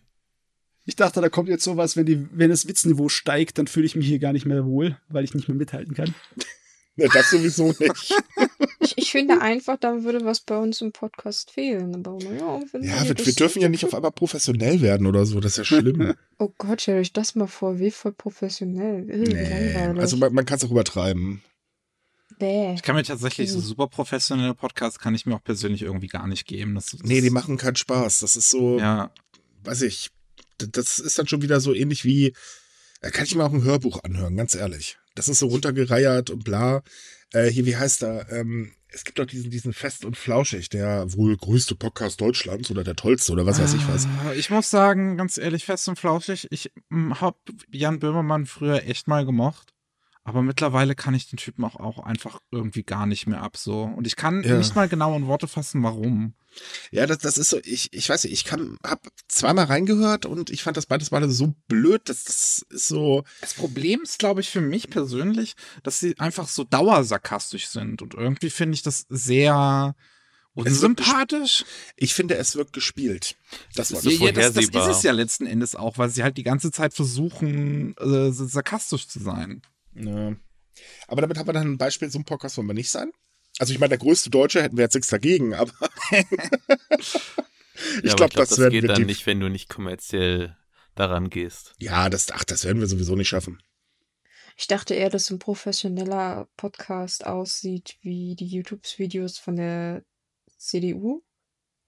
Ich 0.84 0.96
dachte, 0.96 1.20
da 1.20 1.28
kommt 1.28 1.48
jetzt 1.48 1.64
sowas, 1.64 1.96
wenn, 1.96 2.06
die, 2.06 2.26
wenn 2.32 2.50
das 2.50 2.66
Witzniveau 2.66 3.08
steigt, 3.08 3.58
dann 3.58 3.68
fühle 3.68 3.86
ich 3.86 3.94
mich 3.94 4.06
hier 4.06 4.18
gar 4.18 4.32
nicht 4.32 4.46
mehr 4.46 4.64
wohl, 4.64 4.98
weil 5.08 5.22
ich 5.22 5.34
nicht 5.34 5.48
mehr 5.48 5.56
mithalten 5.56 5.94
kann. 5.94 6.14
Ja, 6.97 7.09
das 7.09 7.30
sowieso 7.30 7.68
nicht. 7.78 8.14
Ich, 8.82 8.99
ich 8.99 9.11
finde 9.12 9.40
einfach, 9.40 9.76
da 9.78 10.03
würde 10.03 10.24
was 10.24 10.40
bei 10.40 10.57
uns 10.57 10.80
im 10.80 10.93
Podcast 10.93 11.53
fehlen. 11.53 11.95
Aber 11.95 12.18
Ja, 12.20 12.59
ihr 12.59 13.16
wir, 13.16 13.26
wir 13.26 13.32
dürfen 13.32 13.62
ja 13.62 13.68
nicht 13.68 13.84
auf 13.84 13.95
einmal 13.95 14.11
professionell 14.11 14.80
werden 14.80 15.07
oder 15.07 15.24
so. 15.24 15.40
Das 15.40 15.53
ist 15.53 15.59
ja 15.59 15.64
schlimm. 15.64 16.14
Oh 16.38 16.53
Gott, 16.59 16.82
stell 16.82 16.99
euch 16.99 17.12
das 17.12 17.36
mal 17.36 17.47
vor, 17.47 17.78
wie 17.78 17.93
voll 17.93 18.11
professionell. 18.11 19.03
Nee. 19.03 19.76
Also 20.01 20.16
man, 20.16 20.34
man 20.34 20.45
kann 20.45 20.59
es 20.59 20.64
auch 20.64 20.72
übertreiben. 20.72 21.40
Bäh. 22.40 22.74
Ich 22.74 22.82
kann 22.82 22.97
mir 22.97 23.05
tatsächlich 23.05 23.53
so 23.53 23.61
super 23.61 23.86
professionelle 23.86 24.55
Podcasts 24.55 24.99
kann 24.99 25.14
ich 25.14 25.24
mir 25.24 25.36
auch 25.36 25.45
persönlich 25.45 25.82
irgendwie 25.82 26.09
gar 26.09 26.26
nicht 26.26 26.49
geben. 26.49 26.74
Das, 26.74 26.86
das 26.86 27.03
Nee, 27.05 27.20
die 27.20 27.30
machen 27.30 27.59
keinen 27.59 27.76
Spaß. 27.76 28.20
Das 28.20 28.34
ist 28.34 28.51
so, 28.51 28.80
Ja, 28.80 29.12
weiß 29.62 29.82
ich, 29.82 30.11
das 30.59 30.99
ist 30.99 31.16
dann 31.16 31.28
schon 31.28 31.43
wieder 31.43 31.61
so 31.61 31.72
ähnlich 31.72 32.05
wie, 32.05 32.34
da 33.01 33.11
kann 33.11 33.24
ich 33.24 33.36
mir 33.36 33.45
auch 33.45 33.53
ein 33.53 33.62
Hörbuch 33.62 34.03
anhören, 34.03 34.36
ganz 34.36 34.57
ehrlich. 34.57 34.99
Das 35.14 35.28
ist 35.28 35.38
so 35.38 35.46
runtergereiert 35.46 36.30
und 36.30 36.44
bla. 36.44 36.82
Äh, 37.32 37.48
hier, 37.50 37.66
wie 37.66 37.76
heißt 37.76 38.02
er? 38.02 38.30
Ähm, 38.30 38.72
es 38.94 39.04
gibt 39.04 39.18
doch 39.18 39.26
diesen, 39.26 39.50
diesen 39.50 39.72
Fest 39.72 40.04
und 40.04 40.16
Flauschig, 40.16 40.68
der 40.68 41.12
wohl 41.14 41.36
größte 41.36 41.74
Podcast 41.74 42.20
Deutschlands 42.20 42.70
oder 42.70 42.84
der 42.84 42.94
tollste 42.94 43.32
oder 43.32 43.46
was 43.46 43.60
weiß 43.60 43.74
ich 43.74 43.88
was. 43.88 44.06
Ah, 44.24 44.32
Ich 44.34 44.50
muss 44.50 44.68
sagen, 44.68 45.16
ganz 45.16 45.38
ehrlich, 45.38 45.64
fest 45.64 45.88
und 45.88 45.98
flauschig, 45.98 46.46
ich 46.50 46.70
mm, 46.90 47.14
hab 47.14 47.38
Jan 47.70 47.98
Böhmermann 47.98 48.46
früher 48.46 48.82
echt 48.84 49.08
mal 49.08 49.24
gemocht. 49.24 49.71
Aber 50.24 50.42
mittlerweile 50.42 50.94
kann 50.94 51.14
ich 51.14 51.28
den 51.28 51.36
Typen 51.36 51.64
auch, 51.64 51.76
auch 51.76 51.98
einfach 51.98 52.38
irgendwie 52.52 52.84
gar 52.84 53.06
nicht 53.06 53.26
mehr 53.26 53.42
ab 53.42 53.56
so. 53.56 53.82
Und 53.82 54.06
ich 54.06 54.14
kann 54.14 54.44
Ja. 54.44 54.56
nicht 54.56 54.76
mal 54.76 54.88
genau 54.88 55.16
in 55.16 55.26
Worte 55.26 55.48
fassen, 55.48 55.82
warum. 55.82 56.34
Ja, 56.92 57.06
das, 57.06 57.18
das 57.18 57.38
ist 57.38 57.50
so, 57.50 57.58
ich, 57.64 57.92
ich 57.92 58.08
weiß 58.08 58.22
nicht, 58.24 58.32
ich 58.32 58.44
kann, 58.44 58.76
hab 58.86 59.00
zweimal 59.26 59.64
reingehört 59.64 60.24
und 60.26 60.50
ich 60.50 60.62
fand 60.62 60.76
das 60.76 60.86
beides 60.86 61.10
Mal 61.10 61.28
so 61.28 61.54
blöd, 61.66 62.08
dass 62.08 62.22
das 62.24 62.64
ist 62.68 62.88
so, 62.88 63.24
Das 63.40 63.54
Problem 63.54 64.02
ist, 64.02 64.20
glaube 64.20 64.40
ich, 64.42 64.50
für 64.50 64.60
mich 64.60 64.90
persönlich, 64.90 65.54
dass 65.82 65.98
sie 65.98 66.16
einfach 66.18 66.46
so 66.46 66.62
dauersarkastisch 66.62 67.66
sind. 67.66 68.00
Und 68.00 68.14
irgendwie 68.14 68.50
finde 68.50 68.74
ich 68.74 68.82
das 68.82 69.06
sehr 69.08 69.96
unsympathisch. 70.54 71.64
ich 71.96 72.14
finde, 72.14 72.36
es 72.36 72.54
wird 72.56 72.72
gespielt. 72.72 73.36
Das 73.74 73.88
so 73.88 74.10
ja, 74.10 74.32
das, 74.32 74.52
das 74.54 74.66
ist 74.66 74.96
es 74.98 75.02
ja 75.02 75.12
letzten 75.12 75.46
Endes 75.46 75.74
auch, 75.74 75.98
weil 75.98 76.10
sie 76.10 76.22
halt 76.22 76.36
die 76.36 76.42
ganze 76.42 76.70
Zeit 76.70 76.94
versuchen, 76.94 77.96
äh, 77.96 78.30
sarkastisch 78.30 79.08
zu 79.08 79.18
sein. 79.18 79.62
Ja. 79.95 80.34
Aber 81.07 81.20
damit 81.20 81.36
haben 81.38 81.47
wir 81.49 81.53
dann 81.53 81.72
ein 81.72 81.78
Beispiel, 81.78 82.11
so 82.11 82.18
ein 82.18 82.24
Podcast 82.24 82.57
wollen 82.57 82.66
wir 82.68 82.74
nicht 82.74 82.90
sein. 82.90 83.12
Also 83.59 83.72
ich 83.72 83.78
meine, 83.78 83.90
der 83.90 83.99
größte 83.99 84.30
Deutsche 84.30 84.62
hätten 84.62 84.76
wir 84.78 84.84
jetzt 84.84 84.95
nichts 84.95 85.11
dagegen, 85.11 85.55
aber 85.55 85.72
ich 86.99 87.14
Ja, 88.03 88.14
glaube, 88.14 88.34
das, 88.34 88.51
das 88.51 88.59
werden 88.59 88.72
geht 88.72 88.82
wir 88.82 88.88
dann 88.88 89.03
nicht, 89.03 89.26
wenn 89.26 89.40
du 89.40 89.49
nicht 89.49 89.68
kommerziell 89.68 90.57
daran 90.95 91.30
gehst. 91.30 91.74
Ja, 91.78 92.09
das, 92.11 92.30
ach, 92.30 92.45
das 92.45 92.64
werden 92.64 92.80
wir 92.80 92.86
sowieso 92.86 93.14
nicht 93.16 93.28
schaffen. 93.28 93.62
Ich 94.57 94.66
dachte 94.66 94.95
eher, 94.95 95.09
dass 95.11 95.30
ein 95.30 95.38
professioneller 95.38 96.49
Podcast 96.57 97.26
aussieht 97.26 97.97
wie 98.03 98.34
die 98.36 98.47
YouTube-Videos 98.47 99.38
von 99.38 99.57
der 99.57 100.05
CDU. 100.59 101.22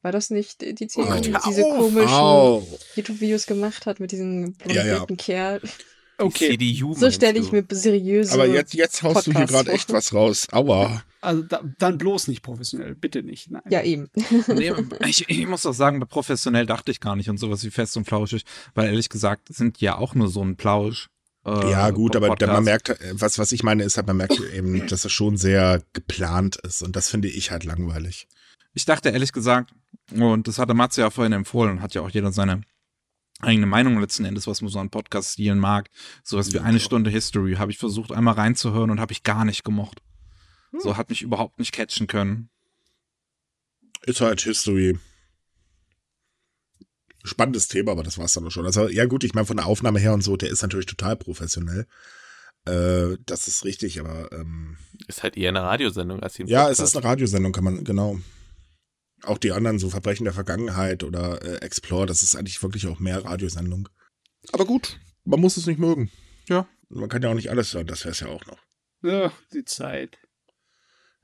War 0.03 0.13
das 0.13 0.31
nicht 0.31 0.61
die 0.63 0.87
CDU, 0.87 1.09
Oh, 1.11 1.21
die 1.21 1.35
diese 1.47 1.65
auf. 1.65 1.79
komischen. 1.79 2.79
YouTube-Videos 2.97 3.47
gemacht 3.47 3.87
hat 3.87 4.01
mit 4.01 4.13
diesem 4.13 4.55
Ja, 4.67 4.73
ja. 4.85 5.05
blondierten 5.05 5.17
Kerl? 5.17 5.61
Die 6.21 6.31
CDU, 6.31 6.95
So 6.95 7.11
stelle 7.11 7.39
ich 7.39 7.51
mir 7.51 7.65
seriöse. 7.69 8.33
Aber 8.33 8.47
jetzt, 8.47 8.75
jetzt 8.75 9.03
haust 9.03 9.27
du 9.27 9.33
hier 9.33 9.41
Podcast 9.41 9.53
gerade 9.53 9.73
echt 9.73 9.93
was 9.93 10.13
raus. 10.15 10.47
Aua. 10.53 11.03
Also 11.21 11.43
da, 11.43 11.63
dann 11.79 11.99
bloß 11.99 12.29
nicht 12.29 12.43
professionell, 12.43 12.95
bitte 12.95 13.23
nicht. 13.23 13.51
Nein. 13.51 13.63
Ja, 13.71 13.83
eben. 13.83 14.11
Nee, 14.49 14.73
ich, 15.07 15.29
ich 15.29 15.47
muss 15.47 15.65
auch 15.67 15.73
sagen, 15.73 15.99
bei 15.99 16.07
professionell 16.07 16.67
dachte 16.67 16.91
ich 16.91 17.01
gar 17.01 17.17
nicht 17.17 17.31
und 17.31 17.39
sowas 17.39 17.65
wie 17.65 17.71
fest 17.71 17.97
und 17.97 18.05
flauschig, 18.05 18.45
weil 18.75 18.89
ehrlich 18.89 19.09
gesagt 19.09 19.49
sind 19.49 19.81
ja 19.81 19.97
auch 19.97 20.15
nur 20.15 20.29
so 20.29 20.43
ein 20.43 20.57
Plausch. 20.57 21.09
äh, 21.47 21.71
ja, 21.71 21.91
gut, 21.91 22.15
aber 22.15 22.29
Podcast. 22.29 22.53
man 22.53 22.65
merkt, 22.65 22.89
äh, 22.91 22.97
was, 23.13 23.39
was 23.39 23.53
ich 23.53 23.63
meine, 23.63 23.83
ist 23.85 23.97
halt, 23.97 24.07
man 24.07 24.19
merkt 24.19 24.39
eben, 24.55 24.87
dass 24.87 25.05
es 25.05 25.13
schon 25.13 25.37
sehr 25.37 25.83
geplant 25.95 26.57
ist. 26.57 26.83
Und 26.83 26.95
das 26.95 27.09
finde 27.09 27.29
ich 27.29 27.51
halt 27.51 27.65
langweilig. 27.65 28.29
Ich 28.75 28.85
dachte 28.85 29.09
ehrlich 29.09 29.33
gesagt, 29.33 29.73
und 30.13 30.47
das 30.47 30.59
hatte 30.59 30.75
Matze 30.75 31.01
ja 31.01 31.11
vorhin 31.11 31.33
empfohlen, 31.33 31.81
hat 31.81 31.95
ja 31.95 32.03
auch 32.03 32.11
jeder 32.11 32.33
seine 32.33 32.63
eigene 33.41 33.67
Meinung 33.67 34.01
letzten 34.01 34.25
Endes, 34.25 34.47
was 34.47 34.61
man 34.63 34.71
so 34.71 34.79
an 34.79 34.91
Podcast-Stilen 34.91 35.59
mag. 35.59 35.91
Sowas 36.23 36.53
wie 36.53 36.57
Ja, 36.57 36.63
eine 36.63 36.79
klar. 36.79 36.87
Stunde 36.87 37.11
History 37.11 37.55
habe 37.55 37.71
ich 37.73 37.79
versucht 37.79 38.13
einmal 38.13 38.35
reinzuhören 38.35 38.91
und 38.91 39.01
habe 39.01 39.13
ich 39.13 39.23
gar 39.23 39.45
nicht 39.45 39.65
gemocht. 39.65 40.01
So 40.77 40.97
hat 40.97 41.09
mich 41.11 41.23
überhaupt 41.23 41.59
nicht 41.61 41.73
catchen 41.73 42.07
können. 42.09 42.49
Ist 44.07 44.21
halt 44.21 44.41
History. 44.41 44.99
Spannendes 47.23 47.69
Thema, 47.69 47.93
aber 47.93 48.03
das 48.03 48.19
war's 48.19 48.35
dann 48.35 48.45
auch 48.47 48.51
schon. 48.51 48.67
Also, 48.67 48.89
ja, 48.89 49.07
gut, 49.07 49.25
ich 49.25 49.35
meine, 49.35 49.47
von 49.47 49.57
der 49.57 49.67
Aufnahme 49.67 49.99
her 49.99 50.13
und 50.13 50.23
so, 50.23 50.37
der 50.37 50.51
ist 50.51 50.63
natürlich 50.63 50.87
total 50.87 51.17
professionell. 51.17 51.87
Äh, 52.67 53.17
das 53.25 53.47
ist 53.49 53.65
richtig, 53.65 54.01
aber 54.01 54.31
ähm, 54.33 54.77
Ist 55.07 55.23
halt 55.23 55.37
eher 55.37 55.51
eine 55.51 55.63
Radiosendung 55.63 56.23
als 56.23 56.39
ein 56.39 56.49
ja, 56.49 56.63
Podcast. 56.63 56.81
es 56.81 56.89
ist 56.91 56.97
eine 56.97 57.05
Radiosendung, 57.05 57.53
kann 57.53 57.65
man, 57.65 57.85
genau. 57.85 58.19
Auch 59.27 59.39
die 59.39 59.53
anderen, 59.53 59.79
so 59.79 59.91
Verbrechen 59.91 60.25
der 60.25 60.35
Vergangenheit 60.35 61.03
oder 61.03 61.43
äh, 61.43 61.65
Explore, 61.65 62.07
das 62.07 62.23
ist 62.23 62.37
eigentlich 62.37 62.63
wirklich 62.63 62.87
auch 62.87 63.01
mehr 63.01 63.25
Radiosendung. 63.25 63.89
Aber 64.53 64.65
gut, 64.65 64.99
man 65.25 65.41
muss 65.41 65.57
es 65.57 65.67
nicht 65.67 65.79
mögen. 65.79 66.11
Ja. 66.49 66.67
Man 66.89 67.09
kann 67.09 67.23
ja 67.23 67.31
auch 67.31 67.35
nicht 67.35 67.51
alles 67.51 67.73
hören, 67.73 67.87
das 67.87 68.05
wäre 68.05 68.13
es 68.13 68.21
ja 68.21 68.29
auch 68.29 68.45
noch. 68.47 68.59
Ja, 69.03 69.33
die 69.53 69.65
Zeit. 69.65 70.19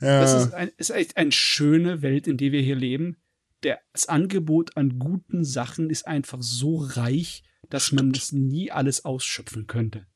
Ja, 0.00 0.20
Das 0.20 0.44
ist, 0.44 0.54
ein, 0.54 0.70
ist 0.76 0.90
echt 0.90 1.16
eine 1.16 1.32
schöne 1.32 2.02
Welt, 2.02 2.26
in 2.26 2.36
der 2.36 2.52
wir 2.52 2.62
hier 2.62 2.76
leben. 2.76 3.16
Der, 3.62 3.80
das 3.92 4.06
Angebot 4.08 4.76
an 4.76 4.98
guten 4.98 5.44
Sachen 5.44 5.90
ist 5.90 6.06
einfach 6.06 6.38
so 6.40 6.78
reich, 6.78 7.42
dass 7.68 7.92
man 7.92 8.12
das 8.12 8.32
nie 8.32 8.70
alles 8.70 9.04
ausschöpfen 9.04 9.66
könnte. 9.66 10.06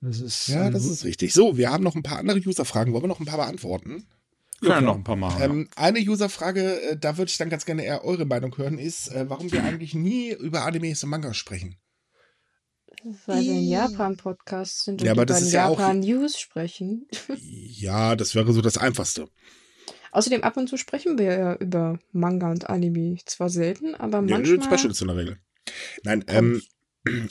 Das 0.00 0.20
ist, 0.20 0.48
ja, 0.48 0.70
das 0.70 0.86
ist 0.86 1.04
richtig. 1.04 1.34
So, 1.34 1.58
wir 1.58 1.70
haben 1.70 1.84
noch 1.84 1.94
ein 1.94 2.02
paar 2.02 2.18
andere 2.18 2.38
User-Fragen. 2.38 2.92
Wollen 2.92 3.02
wir 3.02 3.08
noch 3.08 3.20
ein 3.20 3.26
paar 3.26 3.36
beantworten? 3.36 4.06
Können 4.60 4.72
klar. 4.72 4.80
noch 4.82 4.96
ein 4.96 5.04
paar 5.04 5.16
machen. 5.16 5.42
Ähm, 5.42 5.68
eine 5.76 6.00
User-Frage, 6.00 6.82
äh, 6.82 6.96
da 6.98 7.16
würde 7.16 7.30
ich 7.30 7.38
dann 7.38 7.48
ganz 7.48 7.64
gerne 7.64 7.84
eher 7.84 8.04
eure 8.04 8.26
Meinung 8.26 8.56
hören, 8.58 8.78
ist, 8.78 9.08
äh, 9.08 9.28
warum 9.28 9.50
wir 9.52 9.64
eigentlich 9.64 9.94
nie 9.94 10.32
über 10.32 10.64
Animes 10.64 11.02
und 11.02 11.10
Manga 11.10 11.32
sprechen. 11.32 11.76
Weil 13.26 13.42
wir 13.42 13.52
ein 13.52 13.62
Japan-Podcast 13.62 14.84
sind 14.84 15.00
und 15.00 15.06
Ja, 15.06 15.12
aber 15.12 15.22
über 15.22 15.38
ist 15.38 15.52
ja 15.52 15.70
Japan-News 15.70 16.38
sprechen. 16.38 17.08
Ja, 17.38 18.14
das 18.14 18.34
wäre 18.34 18.52
so 18.52 18.60
das 18.60 18.76
Einfachste. 18.76 19.28
Außerdem 20.12 20.42
ab 20.42 20.56
und 20.56 20.68
zu 20.68 20.76
sprechen 20.76 21.18
wir 21.18 21.38
ja 21.38 21.54
über 21.54 21.98
Manga 22.12 22.50
und 22.50 22.68
Anime. 22.68 23.16
Zwar 23.24 23.48
selten, 23.48 23.94
aber 23.94 24.18
Ja, 24.18 24.38
manchmal. 24.38 24.78
Specials 24.78 25.00
in 25.00 25.06
der 25.06 25.16
Regel. 25.16 25.38
Nein, 26.02 26.24
ähm, 26.28 26.62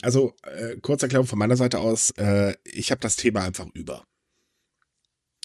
also 0.02 0.34
äh, 0.42 0.76
Kurzerklärung 0.80 1.26
von 1.26 1.38
meiner 1.38 1.56
Seite 1.56 1.78
aus, 1.78 2.10
äh, 2.16 2.54
ich 2.64 2.90
habe 2.90 3.00
das 3.00 3.16
Thema 3.16 3.44
einfach 3.44 3.66
über. 3.74 4.04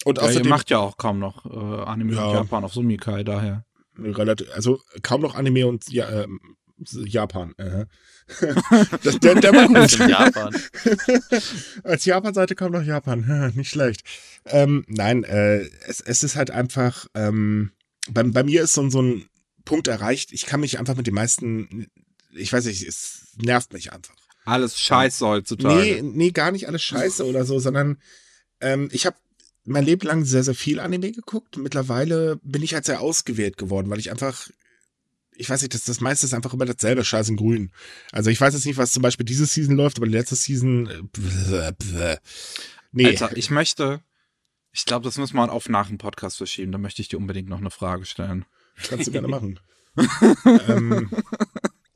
Und 0.06 0.18
ja, 0.18 0.22
ihr 0.22 0.28
außerdem 0.28 0.48
macht 0.48 0.70
ja 0.70 0.78
auch 0.78 0.96
kaum 0.98 1.18
noch 1.18 1.44
äh, 1.46 1.82
Anime 1.84 2.14
Ja. 2.14 2.28
in 2.28 2.34
Japan 2.36 2.62
auf 2.62 2.72
Sumikai, 2.72 3.24
daher. 3.24 3.64
relativ, 3.98 4.48
also 4.54 4.80
kaum 5.02 5.20
noch 5.20 5.34
Anime 5.34 5.66
und 5.66 5.88
ja, 5.90 6.08
ähm, 6.22 6.38
Japan. 6.78 7.54
Äh. 7.58 7.86
das, 9.02 9.18
der, 9.18 9.34
der 9.34 9.52
war 9.52 9.66
gut. 9.66 9.98
Japan. 9.98 10.54
Als 11.82 12.04
Japan-Seite 12.04 12.54
kam 12.54 12.70
noch 12.70 12.84
Japan. 12.84 13.52
Nicht 13.56 13.70
schlecht. 13.70 14.02
Ähm, 14.44 14.84
nein, 14.86 15.24
äh, 15.24 15.62
es, 15.88 16.00
es 16.00 16.22
ist 16.22 16.36
halt 16.36 16.52
einfach, 16.52 17.06
ähm, 17.14 17.72
bei, 18.08 18.22
bei 18.22 18.44
mir 18.44 18.62
ist 18.62 18.74
so, 18.74 18.88
so 18.88 19.02
ein 19.02 19.28
Punkt 19.64 19.88
erreicht, 19.88 20.32
ich 20.32 20.46
kann 20.46 20.60
mich 20.60 20.78
einfach 20.78 20.94
mit 20.94 21.08
den 21.08 21.14
meisten, 21.14 21.88
ich 22.32 22.52
weiß 22.52 22.66
nicht, 22.66 22.86
es 22.86 23.32
nervt 23.42 23.72
mich 23.72 23.92
einfach. 23.92 24.14
Alles 24.44 24.78
scheiße 24.78 25.26
heutzutage. 25.26 25.74
Nee, 25.80 26.02
nee, 26.02 26.30
gar 26.30 26.52
nicht 26.52 26.68
alles 26.68 26.84
scheiße 26.84 27.26
oder 27.26 27.44
so, 27.44 27.58
sondern 27.58 27.98
ähm, 28.60 28.88
ich 28.92 29.04
habe 29.04 29.16
mein 29.66 29.84
Leben 29.84 30.06
lang 30.06 30.24
sehr, 30.24 30.44
sehr 30.44 30.54
viel 30.54 30.80
Anime 30.80 31.12
geguckt. 31.12 31.56
Mittlerweile 31.56 32.38
bin 32.42 32.62
ich 32.62 32.74
halt 32.74 32.84
sehr 32.84 33.00
ausgewählt 33.00 33.56
geworden, 33.56 33.90
weil 33.90 33.98
ich 33.98 34.10
einfach, 34.10 34.48
ich 35.34 35.50
weiß 35.50 35.62
nicht, 35.62 35.74
das, 35.74 35.84
das 35.84 36.00
meiste 36.00 36.26
ist 36.26 36.34
einfach 36.34 36.54
immer 36.54 36.64
dasselbe 36.64 37.04
Scheiß 37.04 37.28
in 37.28 37.36
Grün. 37.36 37.72
Also 38.12 38.30
ich 38.30 38.40
weiß 38.40 38.54
jetzt 38.54 38.64
nicht, 38.64 38.78
was 38.78 38.92
zum 38.92 39.02
Beispiel 39.02 39.26
diese 39.26 39.46
Season 39.46 39.76
läuft, 39.76 39.98
aber 39.98 40.06
die 40.06 40.12
letzte 40.12 40.36
Season, 40.36 40.86
äh, 40.86 41.02
bläh, 41.12 41.72
bläh. 41.78 42.16
nee, 42.92 43.06
Alter, 43.06 43.36
ich 43.36 43.50
möchte, 43.50 44.00
ich 44.72 44.84
glaube, 44.84 45.04
das 45.04 45.18
müssen 45.18 45.36
wir 45.36 45.52
auf 45.52 45.68
nach 45.68 45.88
dem 45.88 45.98
Podcast 45.98 46.36
verschieben. 46.36 46.72
Da 46.72 46.78
möchte 46.78 47.02
ich 47.02 47.08
dir 47.08 47.18
unbedingt 47.18 47.48
noch 47.48 47.60
eine 47.60 47.70
Frage 47.70 48.04
stellen. 48.06 48.44
kannst 48.88 49.08
du 49.08 49.12
gerne 49.12 49.28
machen. 49.28 49.58
ähm, 50.68 51.10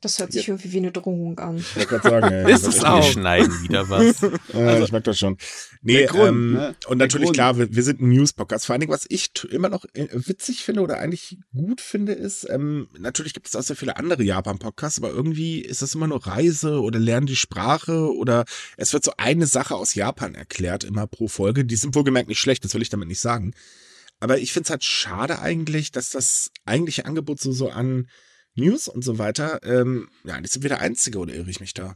Das 0.01 0.17
hört 0.17 0.33
sich 0.33 0.47
irgendwie 0.47 0.71
wie 0.71 0.77
eine 0.77 0.91
Drohung 0.91 1.37
an. 1.37 1.57
ich 1.57 1.75
wollte 1.75 1.87
gerade 1.87 2.09
sagen, 2.09 2.33
ey, 2.33 2.51
Ist 2.53 2.65
das 2.65 2.77
es 2.77 2.83
auch. 2.83 2.97
Wir 2.97 3.11
schneiden 3.11 3.63
wieder 3.63 3.87
was. 3.89 4.21
Äh, 4.53 4.83
ich 4.83 4.91
merke 4.91 5.05
das 5.05 5.19
schon. 5.19 5.37
Nee, 5.81 5.99
der 5.99 6.07
Grund, 6.07 6.27
ähm, 6.27 6.53
ne? 6.53 6.75
und 6.87 6.99
Der 6.99 7.05
natürlich 7.07 7.27
Grund. 7.27 7.35
klar, 7.35 7.57
wir, 7.57 7.73
wir 7.73 7.83
sind 7.83 8.01
ein 8.01 8.09
News-Podcast. 8.09 8.65
Vor 8.65 8.73
allen 8.73 8.81
Dingen, 8.81 8.91
was 8.91 9.05
ich 9.07 9.31
immer 9.49 9.69
noch 9.69 9.85
äh, 9.93 10.07
witzig 10.11 10.63
finde 10.63 10.81
oder 10.81 10.97
eigentlich 10.97 11.37
gut 11.55 11.79
finde, 11.79 12.13
ist, 12.13 12.47
ähm, 12.49 12.89
natürlich 12.99 13.33
gibt 13.33 13.47
es 13.47 13.55
auch 13.55 13.61
sehr 13.61 13.75
viele 13.75 13.97
andere 13.97 14.23
Japan-Podcasts, 14.23 14.97
aber 14.99 15.09
irgendwie 15.11 15.61
ist 15.61 15.81
das 15.81 15.95
immer 15.95 16.07
nur 16.07 16.25
Reise 16.25 16.81
oder 16.81 16.99
lernen 16.99 17.27
die 17.27 17.35
Sprache 17.35 18.13
oder 18.13 18.45
es 18.77 18.93
wird 18.93 19.03
so 19.03 19.13
eine 19.17 19.45
Sache 19.45 19.75
aus 19.75 19.95
Japan 19.95 20.35
erklärt, 20.35 20.83
immer 20.83 21.07
pro 21.07 21.27
Folge. 21.27 21.63
Die 21.63 21.75
sind 21.75 21.95
wohlgemerkt 21.95 22.27
nicht 22.27 22.39
schlecht, 22.39 22.65
das 22.65 22.73
will 22.73 22.81
ich 22.81 22.89
damit 22.89 23.07
nicht 23.07 23.21
sagen. 23.21 23.53
Aber 24.19 24.37
ich 24.37 24.51
finde 24.53 24.65
es 24.65 24.69
halt 24.71 24.83
schade 24.83 25.39
eigentlich, 25.39 25.91
dass 25.91 26.09
das 26.09 26.51
eigentliche 26.65 27.05
Angebot 27.05 27.39
so, 27.39 27.51
so 27.51 27.69
an 27.69 28.07
News 28.55 28.87
und 28.87 29.03
so 29.03 29.17
weiter, 29.17 29.59
ähm, 29.63 30.09
ja, 30.23 30.35
eigentlich 30.35 30.51
sind 30.51 30.63
wir 30.63 30.69
der 30.69 30.81
Einzige 30.81 31.19
oder 31.19 31.33
irre 31.33 31.49
ich 31.49 31.59
mich 31.59 31.73
da? 31.73 31.95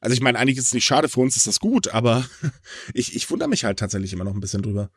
Also 0.00 0.14
ich 0.14 0.20
meine, 0.20 0.38
eigentlich 0.38 0.58
ist 0.58 0.66
es 0.66 0.74
nicht 0.74 0.84
schade, 0.84 1.08
für 1.08 1.20
uns 1.20 1.36
ist 1.36 1.46
das 1.46 1.60
gut, 1.60 1.88
aber 1.88 2.26
ich, 2.94 3.14
ich 3.14 3.30
wundere 3.30 3.48
mich 3.48 3.64
halt 3.64 3.78
tatsächlich 3.78 4.12
immer 4.12 4.24
noch 4.24 4.34
ein 4.34 4.40
bisschen 4.40 4.62
drüber. 4.62 4.90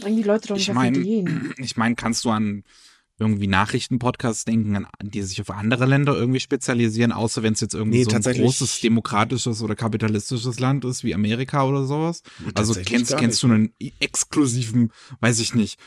Bring 0.00 0.16
die 0.16 0.22
Leute 0.22 0.48
doch 0.48 0.56
nicht 0.56 0.64
Ich 0.64 0.70
auf 0.70 0.74
meine, 0.74 0.98
Ideen. 0.98 1.54
ich 1.58 1.76
meine, 1.76 1.94
kannst 1.94 2.24
du 2.24 2.30
an 2.30 2.64
irgendwie 3.18 3.48
Nachrichtenpodcasts 3.48 4.44
denken, 4.44 4.76
an, 4.76 4.86
die 5.02 5.22
sich 5.22 5.40
auf 5.40 5.50
andere 5.50 5.86
Länder 5.86 6.14
irgendwie 6.14 6.40
spezialisieren, 6.40 7.10
außer 7.12 7.42
wenn 7.42 7.54
es 7.54 7.60
jetzt 7.60 7.74
irgendwie 7.74 7.98
Nee, 7.98 8.04
so 8.04 8.14
ein 8.14 8.22
großes 8.22 8.80
demokratisches 8.80 9.60
oder 9.62 9.74
kapitalistisches 9.74 10.60
Land 10.60 10.84
ist 10.84 11.02
wie 11.02 11.14
Amerika 11.14 11.64
oder 11.64 11.84
sowas? 11.84 12.22
Also 12.54 12.74
kennst, 12.74 13.16
kennst 13.16 13.42
du 13.42 13.48
einen 13.48 13.72
exklusiven, 13.98 14.92
weiß 15.20 15.40
ich 15.40 15.54
nicht, 15.54 15.78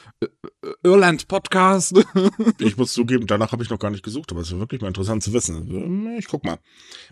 Irland-Podcast? 0.84 2.04
Ich 2.60 2.78
muss 2.78 2.94
zugeben, 2.94 3.28
danach 3.28 3.52
habe 3.52 3.64
ich 3.64 3.70
noch 3.70 3.80
gar 3.80 3.92
nicht 3.92 4.04
gesucht, 4.04 4.32
aber 4.32 4.42
es 4.42 4.52
ist 4.52 4.60
wirklich 4.60 4.82
mal 4.82 4.88
interessant 4.88 5.24
zu 5.24 5.34
wissen. 5.34 5.68
Ähm, 5.70 6.16
Ich 6.18 6.28
guck 6.28 6.44
mal. 6.44 6.60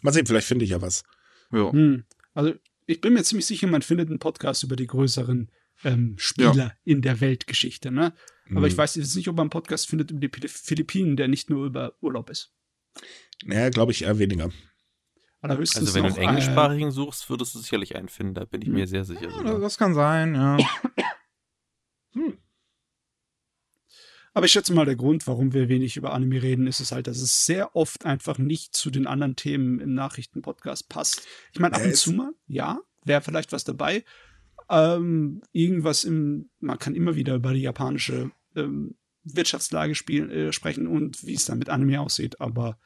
Mal 0.02 0.12
sehen, 0.12 0.26
vielleicht 0.26 0.48
finde 0.48 0.66
ich 0.66 0.72
ja 0.72 0.82
was. 0.82 1.04
ja. 1.52 1.72
Hm. 1.72 2.04
Also 2.34 2.54
ich 2.86 3.02
bin 3.02 3.14
mir 3.14 3.24
ziemlich 3.24 3.46
sicher, 3.46 3.68
man 3.68 3.82
findet 3.82 4.10
einen 4.10 4.20
Podcast 4.20 4.64
über 4.64 4.76
die 4.76 4.88
größeren 4.88 5.50
ähm, 5.84 6.16
Spieler 6.18 6.74
in 6.84 7.02
der 7.02 7.22
Weltgeschichte. 7.22 7.92
Ne? 7.92 8.14
Aber 8.56 8.68
ich 8.68 8.74
Hm. 8.74 8.78
weiß 8.80 8.96
jetzt 8.96 9.16
nicht, 9.16 9.28
ob 9.28 9.36
man 9.36 9.44
einen 9.46 9.50
Podcast 9.52 9.88
findet 9.88 10.12
über 10.12 10.20
die 10.20 10.48
Philippinen, 10.48 11.16
der 11.18 11.28
nicht 11.28 11.50
nur 11.50 11.66
über 11.66 11.94
Urlaub 12.02 12.30
ist. 12.30 12.54
Naja, 13.44 13.70
glaube 13.70 13.92
ich 13.92 14.04
eher 14.04 14.20
weniger. 14.20 14.50
Allerhöchstens 15.42 15.88
Also 15.88 15.94
wenn 15.96 16.04
du 16.04 16.10
einen 16.10 16.18
äh, 16.18 16.28
englischsprachigen 16.28 16.92
suchst, 16.92 17.30
würdest 17.30 17.56
du 17.56 17.60
sicherlich 17.60 17.96
einen 17.96 18.10
finden, 18.10 18.34
da 18.34 18.46
bin 18.46 18.62
ich 18.62 18.68
mir 18.68 18.88
sehr 18.88 19.06
sicher. 19.06 19.30
Ja, 19.30 19.32
sogar. 19.32 19.60
das 19.60 19.78
kann 19.78 19.94
sein, 19.94 20.36
ja. 20.36 20.58
Aber 24.34 24.46
ich 24.46 24.52
schätze 24.52 24.74
mal, 24.74 24.86
der 24.86 24.96
Grund, 24.96 25.26
warum 25.28 25.54
wir 25.54 25.70
wenig 25.70 25.98
über 25.98 26.14
Anime 26.14 26.42
reden, 26.42 26.68
ist 26.68 26.80
es 26.80 26.92
halt, 26.92 27.08
dass 27.08 27.18
es 27.20 27.46
sehr 27.46 27.76
oft 27.76 28.06
einfach 28.06 28.38
nicht 28.38 28.76
zu 28.76 28.92
den 28.92 29.08
anderen 29.08 29.36
Themen 29.36 29.80
im 29.80 29.94
Nachrichtenpodcast 29.96 30.88
passt. 30.88 31.28
Ich 31.52 31.60
meine, 31.60 31.76
ab 31.76 31.84
und 31.84 31.96
zu 31.96 32.14
mal, 32.14 32.32
ja, 32.48 32.80
wäre 33.04 33.22
vielleicht 33.22 33.52
was 33.52 33.64
dabei. 33.64 34.04
Ähm, 34.70 35.42
irgendwas 35.52 36.04
im, 36.04 36.50
man 36.60 36.78
kann 36.78 36.96
immer 36.96 37.16
wieder 37.16 37.36
über 37.36 37.54
die 37.54 37.62
japanische 37.62 38.32
ähm, 38.56 38.96
Wirtschaftslage 39.24 39.96
spielen, 39.96 40.30
äh, 40.30 40.54
sprechen 40.54 40.88
und 40.88 41.26
wie 41.26 41.36
es 41.36 41.46
dann 41.46 41.60
mit 41.60 41.70
Anime 41.70 42.02
aussieht, 42.02 42.40
aber 42.42 42.78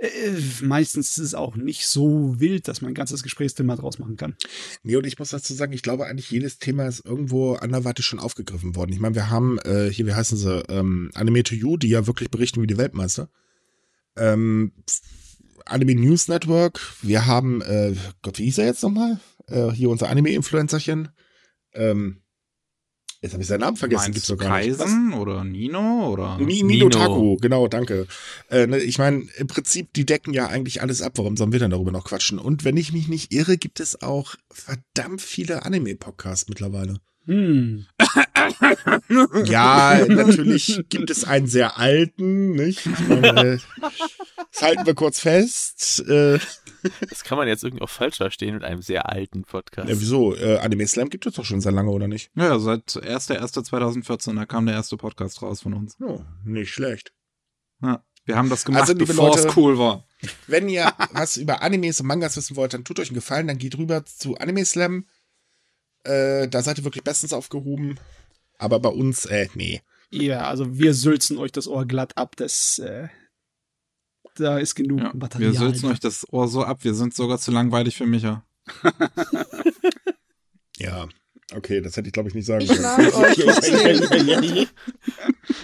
äh, 0.00 0.08
meistens 0.62 1.10
ist 1.10 1.18
es 1.18 1.34
auch 1.34 1.56
nicht 1.56 1.86
so 1.86 2.40
wild, 2.40 2.68
dass 2.68 2.80
man 2.80 2.92
ein 2.92 2.94
ganzes 2.94 3.22
Gesprächsthema 3.22 3.76
draus 3.76 3.98
machen 3.98 4.16
kann. 4.16 4.34
Nee, 4.82 4.96
und 4.96 5.06
ich 5.06 5.18
muss 5.18 5.28
dazu 5.28 5.52
sagen, 5.52 5.74
ich 5.74 5.82
glaube 5.82 6.06
eigentlich 6.06 6.30
jedes 6.30 6.58
Thema 6.58 6.86
ist 6.86 7.04
irgendwo 7.04 7.54
anderweitig 7.54 8.06
schon 8.06 8.18
aufgegriffen 8.18 8.76
worden. 8.76 8.92
Ich 8.92 9.00
meine, 9.00 9.14
wir 9.14 9.28
haben 9.28 9.58
äh, 9.58 9.90
hier, 9.90 10.06
wie 10.06 10.14
heißen 10.14 10.38
sie, 10.38 10.62
ähm, 10.68 11.10
Anime 11.14 11.42
to 11.42 11.54
You, 11.54 11.76
die 11.76 11.88
ja 11.88 12.06
wirklich 12.06 12.30
berichten 12.30 12.62
wie 12.62 12.66
die 12.66 12.78
Weltmeister. 12.78 13.28
Ähm, 14.16 14.72
Anime 15.66 15.94
News 15.94 16.28
Network, 16.28 16.80
wir 17.02 17.26
haben, 17.26 17.60
äh, 17.60 17.94
Gott, 18.22 18.38
wie 18.38 18.44
hieß 18.44 18.58
er 18.58 18.66
jetzt 18.66 18.82
nochmal? 18.82 19.20
Äh, 19.48 19.70
hier 19.70 19.90
unser 19.90 20.08
Anime-Influencerchen. 20.08 21.10
Ähm, 21.74 22.22
jetzt 23.20 23.32
habe 23.32 23.42
ich 23.42 23.48
seinen 23.48 23.60
Namen 23.60 23.76
vergessen, 23.76 24.12
gibt's 24.12 24.28
doch 24.28 24.36
gar 24.38 24.58
nicht. 24.58 24.78
Kaisen 24.78 25.12
oder 25.14 25.44
Nino 25.44 26.08
oder? 26.10 26.38
Ni- 26.38 26.62
Nino. 26.62 26.66
Nino 26.68 26.88
Taku, 26.88 27.36
genau, 27.36 27.68
danke. 27.68 28.06
Äh, 28.50 28.66
ne, 28.66 28.78
ich 28.78 28.98
meine, 28.98 29.24
im 29.36 29.46
Prinzip, 29.46 29.92
die 29.92 30.06
decken 30.06 30.32
ja 30.32 30.46
eigentlich 30.48 30.82
alles 30.82 31.02
ab. 31.02 31.12
Warum 31.16 31.36
sollen 31.36 31.52
wir 31.52 31.58
denn 31.58 31.70
darüber 31.70 31.92
noch 31.92 32.04
quatschen? 32.04 32.38
Und 32.38 32.64
wenn 32.64 32.76
ich 32.76 32.92
mich 32.92 33.08
nicht 33.08 33.32
irre, 33.32 33.56
gibt 33.58 33.80
es 33.80 34.02
auch 34.02 34.34
verdammt 34.50 35.20
viele 35.22 35.64
Anime-Podcasts 35.64 36.48
mittlerweile. 36.48 36.96
Hm. 37.26 37.86
Ja, 39.44 40.04
natürlich 40.08 40.82
gibt 40.88 41.10
es 41.10 41.24
einen 41.24 41.46
sehr 41.46 41.78
alten, 41.78 42.52
nicht? 42.52 42.86
Ich 42.86 43.08
meine, 43.08 43.40
äh, 43.54 43.58
das 44.52 44.62
halten 44.62 44.86
wir 44.86 44.94
kurz 44.94 45.20
fest. 45.20 46.04
Äh, 46.08 46.38
Das 47.08 47.24
kann 47.24 47.38
man 47.38 47.48
jetzt 47.48 47.64
irgendwie 47.64 47.82
auch 47.82 47.90
falsch 47.90 48.16
verstehen 48.16 48.54
mit 48.54 48.64
einem 48.64 48.82
sehr 48.82 49.08
alten 49.08 49.42
Podcast. 49.44 49.88
ja, 49.88 50.00
wieso? 50.00 50.34
Äh, 50.34 50.58
Anime 50.58 50.86
Slam 50.86 51.10
gibt 51.10 51.26
es 51.26 51.34
doch 51.34 51.44
schon 51.44 51.60
sehr 51.60 51.72
lange, 51.72 51.90
oder 51.90 52.08
nicht? 52.08 52.30
Ja, 52.34 52.58
seit 52.58 52.90
1.1.2014, 52.90 54.36
da 54.36 54.46
kam 54.46 54.66
der 54.66 54.74
erste 54.74 54.96
Podcast 54.96 55.42
raus 55.42 55.62
von 55.62 55.74
uns. 55.74 55.96
Oh, 56.00 56.20
nicht 56.44 56.72
schlecht. 56.72 57.12
Ja. 57.82 58.04
Wir 58.24 58.36
haben 58.36 58.50
das 58.50 58.64
gemacht, 58.64 58.82
Also, 58.82 58.94
bevor 58.94 59.36
es 59.36 59.56
cool 59.56 59.78
war. 59.78 60.04
Wenn 60.46 60.68
ihr 60.68 60.92
was 61.12 61.36
über 61.36 61.62
Animes 61.62 62.00
und 62.00 62.06
Mangas 62.06 62.36
wissen 62.36 62.56
wollt, 62.56 62.74
dann 62.74 62.84
tut 62.84 63.00
euch 63.00 63.08
einen 63.08 63.14
Gefallen, 63.16 63.46
dann 63.46 63.58
geht 63.58 63.78
rüber 63.78 64.04
zu 64.04 64.36
Anime 64.36 64.64
Slam. 64.64 65.06
Äh, 66.04 66.48
da 66.48 66.62
seid 66.62 66.78
ihr 66.78 66.84
wirklich 66.84 67.04
bestens 67.04 67.32
aufgehoben. 67.32 67.98
Aber 68.58 68.78
bei 68.78 68.90
uns, 68.90 69.24
äh, 69.24 69.48
nee. 69.54 69.82
Ja, 70.10 70.48
also 70.48 70.78
wir 70.78 70.94
sülzen 70.94 71.38
euch 71.38 71.52
das 71.52 71.66
Ohr 71.66 71.86
glatt 71.86 72.16
ab. 72.16 72.36
Das, 72.36 72.78
äh, 72.78 73.08
da 74.40 74.58
ist 74.58 74.74
genug 74.74 75.00
Ja, 75.00 75.12
Material. 75.14 75.52
wir 75.52 75.58
sülzen 75.58 75.90
euch 75.90 76.00
das 76.00 76.26
Ohr 76.32 76.48
so 76.48 76.64
ab, 76.64 76.78
wir 76.82 76.94
sind 76.94 77.14
sogar 77.14 77.38
zu 77.38 77.50
langweilig 77.50 77.96
für 77.96 78.06
Micha. 78.06 78.44
Ja, 80.78 81.08
okay, 81.54 81.82
das 81.82 81.96
hätte 81.96 82.06
ich 82.08 82.12
glaube 82.14 82.30
ich 82.30 82.34
nicht 82.34 82.46
sagen 82.46 82.62
Ich 82.64 82.70
können. 82.70 82.80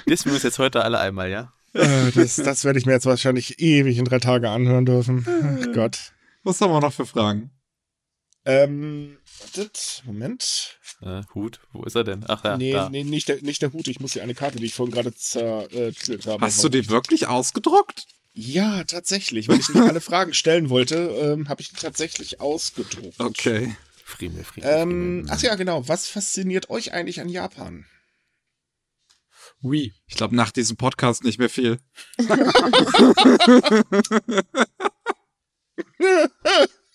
Dissen 0.08 0.26
wir 0.26 0.34
uns 0.34 0.42
jetzt 0.42 0.58
heute 0.58 0.84
alle 0.84 0.98
einmal, 0.98 1.30
ja? 1.30 1.52
Äh, 1.72 2.10
das, 2.12 2.36
das 2.36 2.64
werde 2.64 2.78
ich 2.78 2.84
mir 2.84 2.92
jetzt 2.92 3.06
wahrscheinlich 3.06 3.58
ewig 3.58 3.96
in 3.96 4.04
drei 4.04 4.18
Tage 4.18 4.50
anhören 4.50 4.84
dürfen. 4.84 5.26
Ach 5.26 5.72
Gott. 5.72 6.12
Was 6.42 6.60
haben 6.60 6.70
wir 6.70 6.80
noch 6.80 6.92
für 6.92 7.06
Fragen? 7.06 7.50
Ähm, 8.44 9.16
wartet, 9.40 10.02
Moment. 10.04 10.78
Äh, 11.00 11.22
Hut, 11.34 11.60
wo 11.72 11.82
ist 11.84 11.96
er 11.96 12.04
denn? 12.04 12.24
Ach 12.28 12.44
ja, 12.44 12.56
nee, 12.56 12.72
da. 12.72 12.88
nee, 12.90 13.02
nicht 13.02 13.28
der, 13.28 13.42
nicht 13.42 13.60
der 13.62 13.72
Hut. 13.72 13.88
Ich 13.88 13.98
muss 14.00 14.12
hier 14.12 14.22
eine 14.22 14.34
Karte, 14.34 14.58
die 14.58 14.66
ich 14.66 14.74
vorhin 14.74 14.94
gerade 14.94 15.14
zertütet 15.14 16.26
habe. 16.26 16.44
Hast 16.44 16.62
du 16.62 16.68
die 16.68 16.88
wirklich 16.88 17.26
ausgedruckt? 17.26 18.06
Ja, 18.38 18.84
tatsächlich. 18.84 19.48
Weil 19.48 19.60
ich 19.60 19.70
nicht 19.70 19.80
alle 19.80 20.02
Fragen 20.02 20.34
stellen 20.34 20.68
wollte, 20.68 20.96
ähm, 20.96 21.48
habe 21.48 21.62
ich 21.62 21.70
die 21.70 21.76
tatsächlich 21.76 22.38
ausgedruckt. 22.38 23.18
Okay. 23.18 23.74
Friemel, 24.04 24.44
Friemel. 24.44 24.70
Ähm, 24.70 24.90
Friemel. 24.90 25.26
ach 25.30 25.42
ja, 25.42 25.54
genau. 25.54 25.88
Was 25.88 26.06
fasziniert 26.06 26.68
euch 26.68 26.92
eigentlich 26.92 27.22
an 27.22 27.30
Japan? 27.30 27.86
Ui. 29.62 29.94
Ich 30.06 30.16
glaube, 30.16 30.36
nach 30.36 30.52
diesem 30.52 30.76
Podcast 30.76 31.24
nicht 31.24 31.38
mehr 31.38 31.48
viel. 31.48 31.80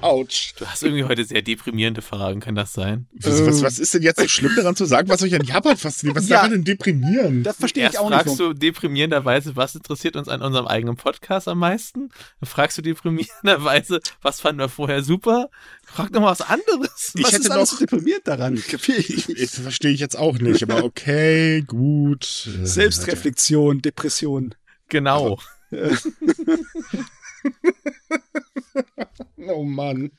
Autsch. 0.00 0.54
Du 0.58 0.66
hast 0.66 0.82
irgendwie 0.82 1.04
heute 1.04 1.24
sehr 1.24 1.42
deprimierende 1.42 2.02
Fragen, 2.02 2.40
kann 2.40 2.54
das 2.54 2.72
sein? 2.72 3.06
Was, 3.12 3.44
was, 3.46 3.62
was 3.62 3.78
ist 3.78 3.94
denn 3.94 4.02
jetzt 4.02 4.20
so 4.20 4.28
schlimm 4.28 4.52
daran 4.56 4.76
zu 4.76 4.84
sagen, 4.84 5.08
was 5.08 5.22
euch 5.22 5.34
an 5.34 5.44
Japan 5.44 5.76
fasziniert? 5.76 6.16
Was 6.16 6.24
ist 6.24 6.30
Ja. 6.30 6.36
daran 6.38 6.52
denn 6.52 6.64
deprimierend? 6.64 7.44
Das 7.46 7.56
verstehe 7.56 7.82
Erst 7.84 7.94
ich 7.94 8.00
auch 8.00 8.10
nicht. 8.10 8.22
fragst 8.22 8.38
du 8.40 8.52
deprimierenderweise, 8.52 9.56
was 9.56 9.74
interessiert 9.74 10.16
uns 10.16 10.28
an 10.28 10.42
unserem 10.42 10.66
eigenen 10.66 10.96
Podcast 10.96 11.48
am 11.48 11.58
meisten? 11.58 12.10
Dann 12.40 12.48
fragst 12.48 12.76
du 12.78 12.82
deprimierenderweise, 12.82 14.00
was 14.22 14.40
fanden 14.40 14.60
wir 14.60 14.68
vorher 14.68 15.02
super? 15.02 15.48
Frag 15.84 16.12
doch 16.12 16.20
mal 16.20 16.30
was 16.30 16.40
anderes. 16.40 17.12
Ich 17.14 17.24
Was 17.24 17.32
hätte 17.32 17.42
ist 17.44 17.50
alles 17.50 17.72
noch- 17.72 17.78
so 17.78 17.84
deprimiert 17.86 18.26
daran? 18.26 18.54
Ich. 18.56 18.66
Das 18.68 19.58
verstehe 19.60 19.90
ich 19.92 20.00
jetzt 20.00 20.16
auch 20.18 20.38
nicht, 20.38 20.62
aber 20.62 20.84
okay, 20.84 21.62
gut. 21.62 22.24
Selbstreflexion, 22.24 23.82
Depression. 23.82 24.54
Genau. 24.88 25.38
oh 29.48 29.64
Mann. 29.64 30.10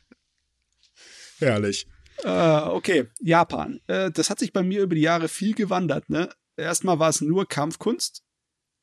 Herrlich. 1.39 1.87
Äh, 2.23 2.61
okay, 2.61 3.07
Japan. 3.19 3.81
Äh, 3.87 4.11
das 4.11 4.29
hat 4.29 4.39
sich 4.39 4.53
bei 4.53 4.63
mir 4.63 4.83
über 4.83 4.95
die 4.95 5.01
Jahre 5.01 5.27
viel 5.27 5.53
gewandert. 5.53 6.09
Ne? 6.09 6.29
Erstmal 6.57 6.99
war 6.99 7.09
es 7.09 7.21
nur 7.21 7.47
Kampfkunst, 7.47 8.23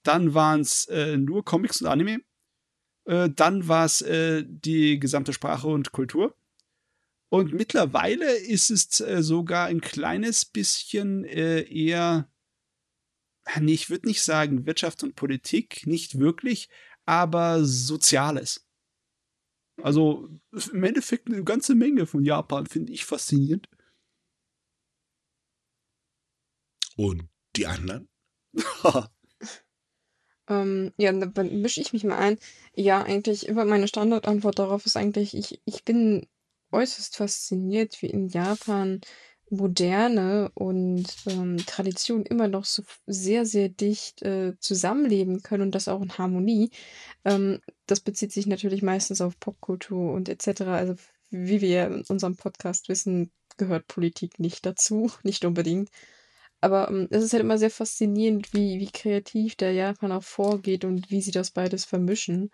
dann 0.02 0.34
waren 0.34 0.60
es 0.60 0.86
äh, 0.86 1.16
nur 1.16 1.44
Comics 1.44 1.80
und 1.80 1.88
Anime, 1.88 2.20
äh, 3.04 3.30
dann 3.30 3.66
war 3.68 3.84
es 3.84 4.00
äh, 4.02 4.44
die 4.46 4.98
gesamte 4.98 5.32
Sprache 5.32 5.68
und 5.68 5.92
Kultur. 5.92 6.36
Und 7.28 7.54
mittlerweile 7.54 8.30
ist 8.36 8.70
es 8.70 9.00
äh, 9.00 9.22
sogar 9.22 9.66
ein 9.66 9.80
kleines 9.80 10.44
bisschen 10.44 11.24
eher, 11.24 12.28
ich 13.64 13.88
würde 13.90 14.06
nicht 14.06 14.22
sagen 14.22 14.66
Wirtschaft 14.66 15.02
und 15.02 15.16
Politik, 15.16 15.86
nicht 15.86 16.18
wirklich, 16.18 16.68
aber 17.06 17.64
Soziales. 17.64 18.66
Also 19.82 20.28
im 20.72 20.84
Endeffekt 20.84 21.28
eine 21.28 21.44
ganze 21.44 21.74
Menge 21.74 22.06
von 22.06 22.24
Japan 22.24 22.66
finde 22.66 22.92
ich 22.92 23.04
faszinierend. 23.04 23.68
Und 26.96 27.28
die 27.56 27.66
anderen? 27.66 28.08
ähm, 30.48 30.92
ja, 30.96 31.12
dann 31.12 31.60
mische 31.60 31.80
ich 31.80 31.92
mich 31.92 32.04
mal 32.04 32.18
ein. 32.18 32.38
Ja, 32.74 33.02
eigentlich, 33.02 33.48
über 33.48 33.64
meine 33.64 33.88
Standardantwort 33.88 34.58
darauf 34.58 34.86
ist 34.86 34.96
eigentlich, 34.96 35.34
ich, 35.34 35.60
ich 35.64 35.84
bin 35.84 36.26
äußerst 36.70 37.16
fasziniert, 37.16 38.00
wie 38.02 38.06
in 38.06 38.28
Japan 38.28 39.00
Moderne 39.52 40.50
und 40.54 41.04
ähm, 41.26 41.58
Tradition 41.58 42.24
immer 42.24 42.48
noch 42.48 42.64
so 42.64 42.82
sehr, 43.06 43.44
sehr 43.44 43.68
dicht 43.68 44.22
äh, 44.22 44.54
zusammenleben 44.58 45.42
können 45.42 45.64
und 45.64 45.74
das 45.74 45.88
auch 45.88 46.00
in 46.00 46.16
Harmonie. 46.16 46.70
Ähm, 47.24 47.60
das 47.92 48.00
bezieht 48.00 48.32
sich 48.32 48.46
natürlich 48.46 48.80
meistens 48.80 49.20
auf 49.20 49.38
Popkultur 49.38 50.14
und 50.14 50.30
etc. 50.30 50.62
Also 50.62 50.94
wie 51.28 51.60
wir 51.60 51.88
in 51.88 52.04
unserem 52.08 52.36
Podcast 52.36 52.88
wissen, 52.88 53.30
gehört 53.58 53.86
Politik 53.86 54.38
nicht 54.38 54.64
dazu, 54.64 55.10
nicht 55.24 55.44
unbedingt. 55.44 55.90
Aber 56.62 56.88
ähm, 56.88 57.06
es 57.10 57.22
ist 57.22 57.34
halt 57.34 57.42
immer 57.42 57.58
sehr 57.58 57.70
faszinierend, 57.70 58.54
wie, 58.54 58.80
wie 58.80 58.90
kreativ 58.90 59.56
der 59.56 59.72
Japan 59.72 60.10
auch 60.10 60.22
vorgeht 60.22 60.86
und 60.86 61.10
wie 61.10 61.20
sie 61.20 61.32
das 61.32 61.50
beides 61.50 61.84
vermischen. 61.84 62.50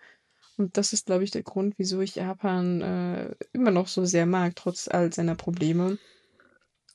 Und 0.57 0.75
das 0.75 0.91
ist, 0.91 1.05
glaube 1.05 1.23
ich, 1.23 1.31
der 1.31 1.43
Grund, 1.43 1.75
wieso 1.77 2.01
ich 2.01 2.15
Japan 2.15 2.81
äh, 2.81 3.35
immer 3.53 3.71
noch 3.71 3.87
so 3.87 4.03
sehr 4.03 4.25
mag, 4.25 4.57
trotz 4.57 4.89
all 4.89 5.13
seiner 5.13 5.35
Probleme. 5.35 5.97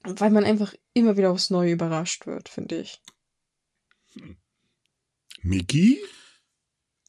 Weil 0.02 0.32
man 0.32 0.44
einfach 0.44 0.74
immer 0.92 1.16
wieder 1.16 1.30
aufs 1.30 1.48
Neue 1.48 1.72
überrascht 1.72 2.26
wird, 2.26 2.50
finde 2.50 2.76
ich. 2.76 3.00
Miki? 5.40 5.98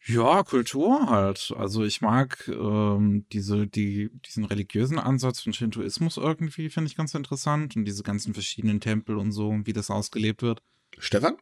Ja, 0.08 0.44
Kultur 0.44 1.10
halt. 1.10 1.52
Also 1.58 1.84
ich 1.84 2.02
mag 2.02 2.48
ähm, 2.48 3.26
diese, 3.32 3.66
die, 3.66 4.12
diesen 4.26 4.46
religiösen 4.46 5.00
Ansatz 5.00 5.42
von 5.42 5.52
Shintoismus 5.52 6.18
irgendwie, 6.18 6.70
finde 6.70 6.90
ich 6.90 6.96
ganz 6.96 7.16
interessant. 7.16 7.76
Und 7.76 7.86
diese 7.86 8.04
ganzen 8.04 8.34
verschiedenen 8.36 8.80
Tempel 8.80 9.18
und 9.18 9.32
so, 9.32 9.52
wie 9.64 9.74
das 9.74 9.90
ausgelebt 9.90 10.44
wird. 10.44 10.62
Stefan? 11.00 11.38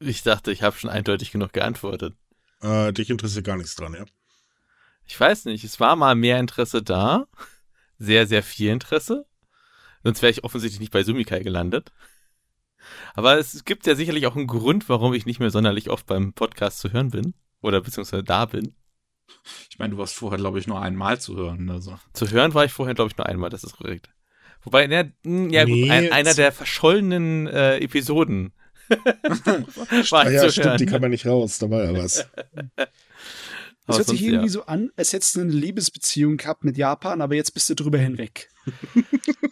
Ich 0.00 0.22
dachte, 0.22 0.50
ich 0.50 0.62
habe 0.62 0.76
schon 0.76 0.90
eindeutig 0.90 1.30
genug 1.30 1.52
geantwortet. 1.52 2.14
Äh, 2.62 2.92
dich 2.92 3.10
interessiert 3.10 3.44
gar 3.44 3.56
nichts 3.56 3.76
dran, 3.76 3.92
ja? 3.92 4.04
Ich 5.04 5.18
weiß 5.18 5.44
nicht, 5.44 5.62
es 5.62 5.78
war 5.78 5.94
mal 5.94 6.14
mehr 6.14 6.40
Interesse 6.40 6.82
da. 6.82 7.26
Sehr, 7.98 8.26
sehr 8.26 8.42
viel 8.42 8.70
Interesse. 8.70 9.26
Sonst 10.02 10.22
wäre 10.22 10.30
ich 10.30 10.44
offensichtlich 10.44 10.80
nicht 10.80 10.92
bei 10.92 11.02
Sumikai 11.02 11.42
gelandet. 11.42 11.92
Aber 13.14 13.38
es 13.38 13.64
gibt 13.64 13.86
ja 13.86 13.94
sicherlich 13.94 14.26
auch 14.26 14.36
einen 14.36 14.46
Grund, 14.46 14.88
warum 14.88 15.14
ich 15.14 15.26
nicht 15.26 15.40
mehr 15.40 15.50
sonderlich 15.50 15.90
oft 15.90 16.06
beim 16.06 16.32
Podcast 16.32 16.78
zu 16.78 16.92
hören 16.92 17.10
bin. 17.10 17.34
Oder 17.62 17.80
beziehungsweise 17.80 18.22
da 18.22 18.44
bin. 18.46 18.74
Ich 19.70 19.78
meine, 19.78 19.92
du 19.92 19.98
warst 19.98 20.14
vorher, 20.14 20.38
glaube 20.38 20.58
ich, 20.58 20.66
nur 20.66 20.80
einmal 20.80 21.20
zu 21.20 21.36
hören. 21.36 21.68
Also. 21.70 21.98
Zu 22.12 22.30
hören 22.30 22.54
war 22.54 22.64
ich 22.64 22.72
vorher, 22.72 22.94
glaube 22.94 23.10
ich, 23.10 23.16
nur 23.16 23.26
einmal, 23.26 23.50
das 23.50 23.64
ist 23.64 23.76
korrekt. 23.76 24.10
Wobei, 24.62 24.86
ja, 24.86 25.04
hm, 25.24 25.50
ja 25.50 25.64
nee, 25.64 25.82
gut, 25.82 25.90
ein, 25.90 26.12
einer 26.12 26.34
der 26.34 26.52
verschollenen 26.52 27.46
äh, 27.46 27.78
Episoden 27.78 28.52
war 28.88 30.26
ah, 30.26 30.30
ja, 30.30 30.50
stimmt, 30.50 30.66
hören. 30.66 30.78
die 30.78 30.86
kann 30.86 31.00
man 31.00 31.10
nicht 31.10 31.26
raus, 31.26 31.58
da 31.58 31.70
war 31.70 31.84
ja 31.84 31.94
was. 31.94 32.26
Es 33.88 33.98
hört 33.98 34.08
sich 34.08 34.22
irgendwie 34.22 34.46
ja. 34.46 34.52
so 34.52 34.66
an, 34.66 34.90
als 34.96 35.12
hättest 35.12 35.36
du 35.36 35.42
eine 35.42 35.52
Liebesbeziehung 35.52 36.38
gehabt 36.38 36.64
mit 36.64 36.76
Japan, 36.76 37.20
aber 37.20 37.36
jetzt 37.36 37.52
bist 37.52 37.70
du 37.70 37.74
drüber 37.76 37.98
hinweg. 37.98 38.48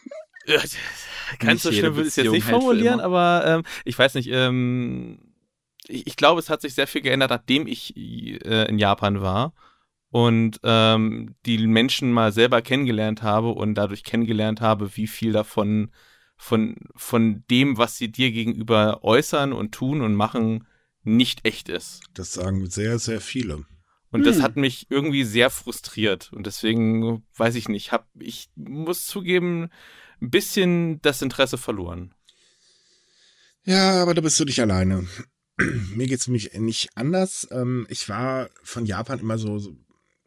Ganz 1.39 1.63
so 1.63 1.73
schlimm 1.73 1.97
würde 1.97 2.03
ich 2.03 2.09
es 2.09 2.17
jetzt 2.17 2.31
nicht 2.31 2.47
formulieren, 2.47 3.01
aber 3.01 3.45
ähm, 3.47 3.63
ich 3.85 3.99
weiß 3.99 4.15
nicht, 4.15 4.29
ähm, 4.31 5.19
ich, 5.87 6.07
ich, 6.07 6.17
glaube, 6.17 6.41
es 6.41 6.51
hat 6.51 6.61
sich 6.61 6.75
sehr 6.75 6.87
viel 6.87 7.01
geändert, 7.01 7.31
nachdem 7.31 7.67
ich 7.67 7.97
äh, 7.97 8.69
in 8.69 8.79
Japan 8.79 9.21
war 9.23 9.55
und 10.11 10.61
ähm, 10.63 11.35
die 11.45 11.67
Menschen 11.67 12.13
mal 12.13 12.33
selber 12.33 12.63
kennengelernt 12.63 13.23
habe 13.23 13.49
und 13.49 13.75
dadurch 13.75 14.05
kennengelernt 14.05 14.61
habe, 14.61 14.97
wie 14.97 15.07
viel 15.07 15.33
davon 15.33 15.91
von, 16.37 16.77
von 16.95 17.45
dem, 17.51 17.79
was 17.79 17.97
sie 17.97 18.11
dir 18.11 18.31
gegenüber 18.31 19.03
äußern 19.03 19.53
und 19.53 19.73
tun 19.73 20.03
und 20.03 20.15
machen, 20.15 20.67
nicht 21.03 21.45
echt 21.45 21.69
ist. 21.69 22.01
Das 22.15 22.33
sagen 22.33 22.69
sehr, 22.71 22.99
sehr 22.99 23.21
viele. 23.21 23.65
Und 24.11 24.21
hm. 24.21 24.25
das 24.25 24.43
hat 24.43 24.57
mich 24.57 24.87
irgendwie 24.91 25.25
sehr 25.25 25.51
frustriert. 25.51 26.33
Und 26.33 26.47
deswegen, 26.47 27.25
weiß 27.37 27.57
ich 27.57 27.69
nicht, 27.69 27.93
hab, 27.93 28.09
ich 28.19 28.51
muss 28.55 29.07
zugeben, 29.07 29.71
ein 30.25 30.31
bisschen 30.31 31.01
das 31.03 31.23
Interesse 31.23 31.59
verloren. 31.59 32.15
Ja, 33.65 34.03
aber 34.03 34.15
da 34.15 34.21
bist 34.21 34.39
du 34.41 34.45
nicht 34.45 34.61
alleine. 34.61 35.07
Mir 35.95 36.07
geht 36.07 36.21
es 36.21 36.27
nämlich 36.27 36.53
nicht 36.55 36.91
anders. 36.97 37.47
Ähm, 37.51 37.87
ich 37.89 38.09
war 38.09 38.51
von 38.63 38.87
Japan 38.87 39.21
immer 39.21 39.39
so, 39.39 39.55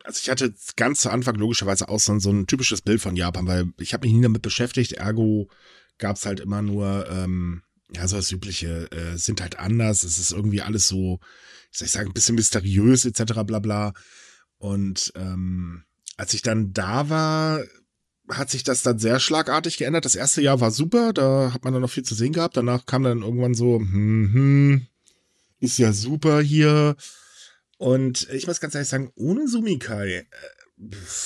also 0.04 0.20
ich 0.22 0.30
hatte 0.30 0.54
ganz 0.76 1.02
zu 1.02 1.10
Anfang 1.10 1.36
logischerweise 1.36 1.90
auch 1.90 2.00
so 2.00 2.14
ein, 2.14 2.48
typisches 2.48 2.82
Bild 2.82 3.02
von 3.02 3.16
Japan, 3.16 3.48
weil 3.48 3.74
ich 3.78 3.94
habe 3.94 4.08
mich 4.08 4.16
nie 4.16 4.22
damit 4.24 4.42
beschäftigt, 4.42 4.94
ergo 4.94 5.50
gab 5.98 6.16
es 6.16 6.26
halt 6.26 6.40
immer 6.40 6.62
nur, 6.62 7.10
ähm, 7.10 7.64
ja, 7.94 8.08
so 8.08 8.18
das 8.18 8.32
Übliche, 8.32 8.92
äh, 8.92 9.18
sind 9.18 9.42
halt 9.42 9.58
anders. 9.58 10.04
Es 10.04 10.20
ist 10.20 10.32
irgendwie 10.32 10.62
alles 10.62 10.88
so, 10.88 11.20
wie 11.72 11.78
soll 11.78 11.86
ich 11.88 11.92
sagen, 11.92 12.10
ein 12.10 12.14
bisschen 12.14 12.36
mysteriös 12.36 13.06
etc. 13.06 13.44
bla 13.46 13.60
bla. 13.60 13.94
Und 14.58 15.12
ähm, 15.16 15.84
als 16.18 16.34
ich 16.34 16.42
dann 16.42 16.74
da 16.74 17.10
war, 17.10 17.64
hat 18.30 18.50
sich 18.50 18.64
das 18.64 18.84
dann 18.84 19.00
sehr 19.00 19.20
schlagartig 19.20 19.78
geändert. 19.78 20.06
Das 20.06 20.16
erste 20.16 20.42
Jahr 20.42 20.60
war 20.60 20.72
super, 20.72 21.14
da 21.14 21.52
hat 21.54 21.64
man 21.64 21.74
dann 21.74 21.82
noch 21.82 21.90
viel 21.90 22.04
zu 22.04 22.16
sehen 22.16 22.34
gehabt. 22.34 22.58
Danach 22.58 22.86
kam 22.86 23.04
dann 23.04 23.22
irgendwann 23.22 23.54
so, 23.54 23.80
hm, 23.80 24.34
hm, 24.34 24.88
ist 25.60 25.78
ja 25.78 25.94
super 25.94 26.42
hier. 26.42 26.96
Und 27.78 28.28
ich 28.32 28.48
muss 28.48 28.60
ganz 28.60 28.76
ehrlich 28.76 28.90
sagen, 28.90 29.12
ohne 29.16 29.48
Sumikai 29.48 30.10
äh, 30.10 30.26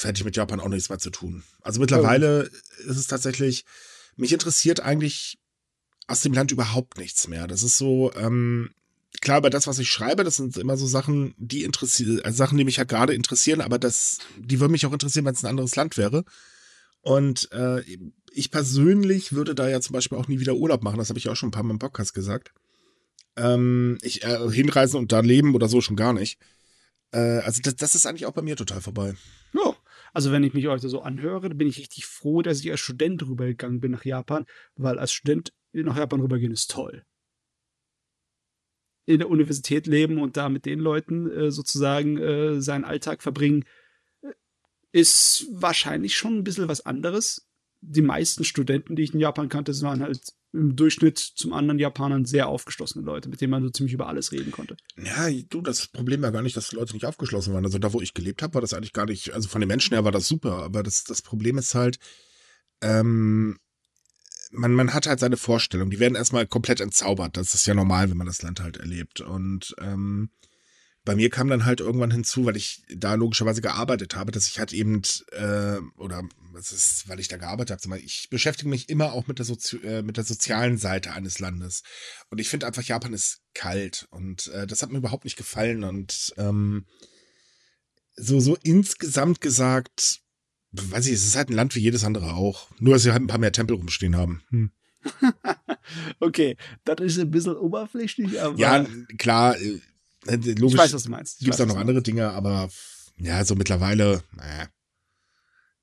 hätte 0.01 0.19
ich 0.19 0.25
mit 0.25 0.35
Japan 0.35 0.59
auch 0.59 0.67
nichts 0.67 0.89
mehr 0.89 0.99
zu 0.99 1.09
tun. 1.09 1.43
Also 1.61 1.79
mittlerweile 1.79 2.49
oh. 2.51 2.89
ist 2.89 2.97
es 2.97 3.07
tatsächlich, 3.07 3.65
mich 4.15 4.33
interessiert 4.33 4.81
eigentlich 4.81 5.39
aus 6.07 6.21
dem 6.21 6.33
Land 6.33 6.51
überhaupt 6.51 6.97
nichts 6.97 7.27
mehr. 7.27 7.47
Das 7.47 7.63
ist 7.63 7.77
so, 7.77 8.11
ähm, 8.15 8.71
klar, 9.21 9.39
über 9.39 9.49
das, 9.49 9.67
was 9.67 9.79
ich 9.79 9.89
schreibe, 9.89 10.23
das 10.23 10.35
sind 10.35 10.57
immer 10.57 10.77
so 10.77 10.87
Sachen, 10.87 11.33
die 11.37 11.63
interessieren, 11.63 12.19
äh, 12.19 12.31
Sachen, 12.31 12.57
die 12.57 12.65
mich 12.65 12.77
ja 12.77 12.83
gerade 12.83 13.13
interessieren, 13.13 13.61
aber 13.61 13.79
das, 13.79 14.19
die 14.37 14.59
würden 14.59 14.71
mich 14.71 14.85
auch 14.85 14.93
interessieren, 14.93 15.25
wenn 15.25 15.33
es 15.33 15.43
ein 15.43 15.49
anderes 15.49 15.75
Land 15.75 15.97
wäre. 15.97 16.25
Und 17.01 17.51
äh, 17.51 17.81
ich 18.31 18.51
persönlich 18.51 19.33
würde 19.33 19.55
da 19.55 19.67
ja 19.67 19.81
zum 19.81 19.93
Beispiel 19.93 20.17
auch 20.17 20.27
nie 20.27 20.39
wieder 20.39 20.55
Urlaub 20.55 20.83
machen. 20.83 20.97
Das 20.97 21.09
habe 21.09 21.19
ich 21.19 21.29
auch 21.29 21.35
schon 21.35 21.49
ein 21.49 21.51
paar 21.51 21.63
Mal 21.63 21.73
im 21.73 21.79
Podcast 21.79 22.13
gesagt. 22.13 22.53
Ähm, 23.35 23.97
ich 24.01 24.23
äh, 24.23 24.49
hinreisen 24.49 24.97
und 24.97 25.11
da 25.11 25.21
leben 25.21 25.55
oder 25.55 25.67
so 25.67 25.81
schon 25.81 25.95
gar 25.95 26.13
nicht. 26.13 26.39
Äh, 27.11 27.39
also 27.39 27.61
das, 27.63 27.75
das 27.75 27.95
ist 27.95 28.05
eigentlich 28.05 28.25
auch 28.25 28.33
bei 28.33 28.41
mir 28.41 28.55
total 28.55 28.81
vorbei. 28.81 29.15
Ja. 29.53 29.75
Also 30.13 30.31
wenn 30.31 30.43
ich 30.43 30.53
mich 30.53 30.67
heute 30.67 30.89
so 30.89 31.01
anhöre, 31.01 31.49
bin 31.49 31.67
ich 31.67 31.77
richtig 31.77 32.05
froh, 32.05 32.41
dass 32.41 32.59
ich 32.59 32.69
als 32.69 32.81
Student 32.81 33.25
rübergegangen 33.25 33.79
bin 33.79 33.91
nach 33.91 34.03
Japan, 34.03 34.45
weil 34.75 34.99
als 34.99 35.13
Student 35.13 35.53
nach 35.71 35.97
Japan 35.97 36.19
rübergehen 36.19 36.51
ist 36.51 36.69
toll. 36.69 37.05
In 39.05 39.19
der 39.19 39.29
Universität 39.29 39.87
leben 39.87 40.21
und 40.21 40.35
da 40.35 40.49
mit 40.49 40.65
den 40.65 40.79
Leuten 40.79 41.31
äh, 41.31 41.51
sozusagen 41.51 42.17
äh, 42.17 42.61
seinen 42.61 42.83
Alltag 42.83 43.23
verbringen, 43.23 43.63
ist 44.91 45.47
wahrscheinlich 45.51 46.15
schon 46.15 46.37
ein 46.37 46.43
bisschen 46.43 46.67
was 46.67 46.85
anderes. 46.85 47.47
Die 47.81 48.01
meisten 48.01 48.43
Studenten, 48.43 48.95
die 48.95 49.03
ich 49.03 49.13
in 49.13 49.19
Japan 49.19 49.49
kannte, 49.49 49.79
waren 49.81 50.01
halt 50.01 50.33
im 50.53 50.75
Durchschnitt 50.75 51.17
zum 51.17 51.53
anderen 51.53 51.79
Japanern 51.79 52.25
sehr 52.25 52.47
aufgeschlossene 52.47 53.05
Leute, 53.05 53.29
mit 53.29 53.39
denen 53.39 53.51
man 53.51 53.63
so 53.63 53.69
ziemlich 53.69 53.93
über 53.93 54.07
alles 54.07 54.31
reden 54.31 54.51
konnte. 54.51 54.75
Ja, 54.97 55.29
du, 55.49 55.61
das 55.61 55.87
Problem 55.87 56.21
war 56.21 56.31
gar 56.31 56.41
nicht, 56.41 56.57
dass 56.57 56.69
die 56.69 56.75
Leute 56.75 56.93
nicht 56.93 57.05
aufgeschlossen 57.05 57.53
waren. 57.53 57.65
Also 57.65 57.79
da, 57.79 57.93
wo 57.93 58.01
ich 58.01 58.13
gelebt 58.13 58.41
habe, 58.43 58.55
war 58.55 58.61
das 58.61 58.73
eigentlich 58.73 58.93
gar 58.93 59.05
nicht, 59.05 59.33
also 59.33 59.47
von 59.47 59.61
den 59.61 59.69
Menschen 59.69 59.93
her 59.93 60.03
war 60.03 60.11
das 60.11 60.27
super, 60.27 60.57
aber 60.63 60.83
das, 60.83 61.05
das 61.05 61.21
Problem 61.21 61.57
ist 61.57 61.73
halt, 61.73 61.99
ähm, 62.81 63.57
man, 64.51 64.73
man 64.73 64.93
hat 64.93 65.07
halt 65.07 65.19
seine 65.19 65.37
Vorstellungen, 65.37 65.91
die 65.91 65.99
werden 65.99 66.15
erstmal 66.15 66.45
komplett 66.45 66.81
entzaubert. 66.81 67.37
Das 67.37 67.53
ist 67.53 67.65
ja 67.65 67.73
normal, 67.73 68.09
wenn 68.09 68.17
man 68.17 68.27
das 68.27 68.41
Land 68.41 68.59
halt 68.59 68.77
erlebt. 68.77 69.21
Und 69.21 69.73
ähm, 69.79 70.29
bei 71.03 71.15
mir 71.15 71.29
kam 71.29 71.47
dann 71.47 71.65
halt 71.65 71.79
irgendwann 71.79 72.11
hinzu, 72.11 72.45
weil 72.45 72.55
ich 72.55 72.83
da 72.87 73.15
logischerweise 73.15 73.61
gearbeitet 73.61 74.15
habe, 74.15 74.31
dass 74.31 74.47
ich 74.47 74.59
halt 74.59 74.71
eben, 74.71 75.01
äh, 75.31 75.77
oder 75.97 76.23
was 76.53 76.71
ist, 76.71 77.09
weil 77.09 77.19
ich 77.19 77.27
da 77.27 77.37
gearbeitet 77.37 77.83
habe, 77.83 77.99
ich 77.99 78.29
beschäftige 78.29 78.69
mich 78.69 78.89
immer 78.89 79.13
auch 79.13 79.25
mit 79.25 79.39
der, 79.39 79.45
Sozi 79.45 79.77
äh, 79.77 80.03
mit 80.03 80.17
der 80.17 80.23
sozialen 80.23 80.77
Seite 80.77 81.11
eines 81.11 81.39
Landes. 81.39 81.81
Und 82.29 82.39
ich 82.39 82.49
finde 82.49 82.67
einfach, 82.67 82.83
Japan 82.83 83.13
ist 83.13 83.41
kalt 83.53 84.07
und 84.11 84.47
äh, 84.47 84.67
das 84.67 84.81
hat 84.83 84.91
mir 84.91 84.99
überhaupt 84.99 85.23
nicht 85.23 85.37
gefallen. 85.37 85.83
Und 85.83 86.33
ähm, 86.37 86.85
so, 88.15 88.39
so 88.39 88.55
insgesamt 88.61 89.41
gesagt, 89.41 90.21
weiß 90.71 91.07
ich, 91.07 91.13
es 91.13 91.25
ist 91.25 91.35
halt 91.35 91.49
ein 91.49 91.55
Land 91.55 91.75
wie 91.75 91.81
jedes 91.81 92.03
andere 92.03 92.33
auch. 92.33 92.69
Nur, 92.79 92.93
dass 92.93 93.03
sie 93.03 93.11
halt 93.11 93.23
ein 93.23 93.27
paar 93.27 93.39
mehr 93.39 93.51
Tempel 93.51 93.75
rumstehen 93.75 94.15
haben. 94.15 94.43
Hm. 94.49 94.71
okay, 96.19 96.57
das 96.83 96.99
ist 96.99 97.17
ein 97.17 97.31
bisschen 97.31 97.55
oberflächlich, 97.55 98.39
aber. 98.39 98.55
Ja, 98.57 98.85
klar, 99.17 99.59
äh, 99.59 99.79
logisch. 100.25 100.73
Ich 100.73 100.77
weiß, 100.77 100.93
was 100.93 101.03
du 101.03 101.11
meinst. 101.11 101.39
Gibt 101.39 101.51
es 101.51 101.57
da 101.57 101.65
noch 101.65 101.77
andere 101.77 102.01
Dinge, 102.01 102.31
aber 102.31 102.69
ja, 103.17 103.43
so 103.45 103.55
mittlerweile, 103.55 104.23
äh, 104.39 104.67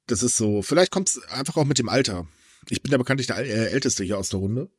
das 0.07 0.23
ist 0.23 0.37
so, 0.37 0.63
vielleicht 0.63 0.91
kommt 0.91 1.09
es 1.09 1.23
einfach 1.29 1.57
auch 1.57 1.65
mit 1.65 1.79
dem 1.79 1.89
Alter. 1.89 2.27
Ich 2.69 2.83
bin 2.83 2.93
ja 2.93 2.99
bekanntlich 2.99 3.27
der 3.27 3.39
äh, 3.39 3.71
Älteste 3.71 4.05
hier 4.05 4.19
aus 4.19 4.29
der 4.31 4.41
Runde. 4.41 4.71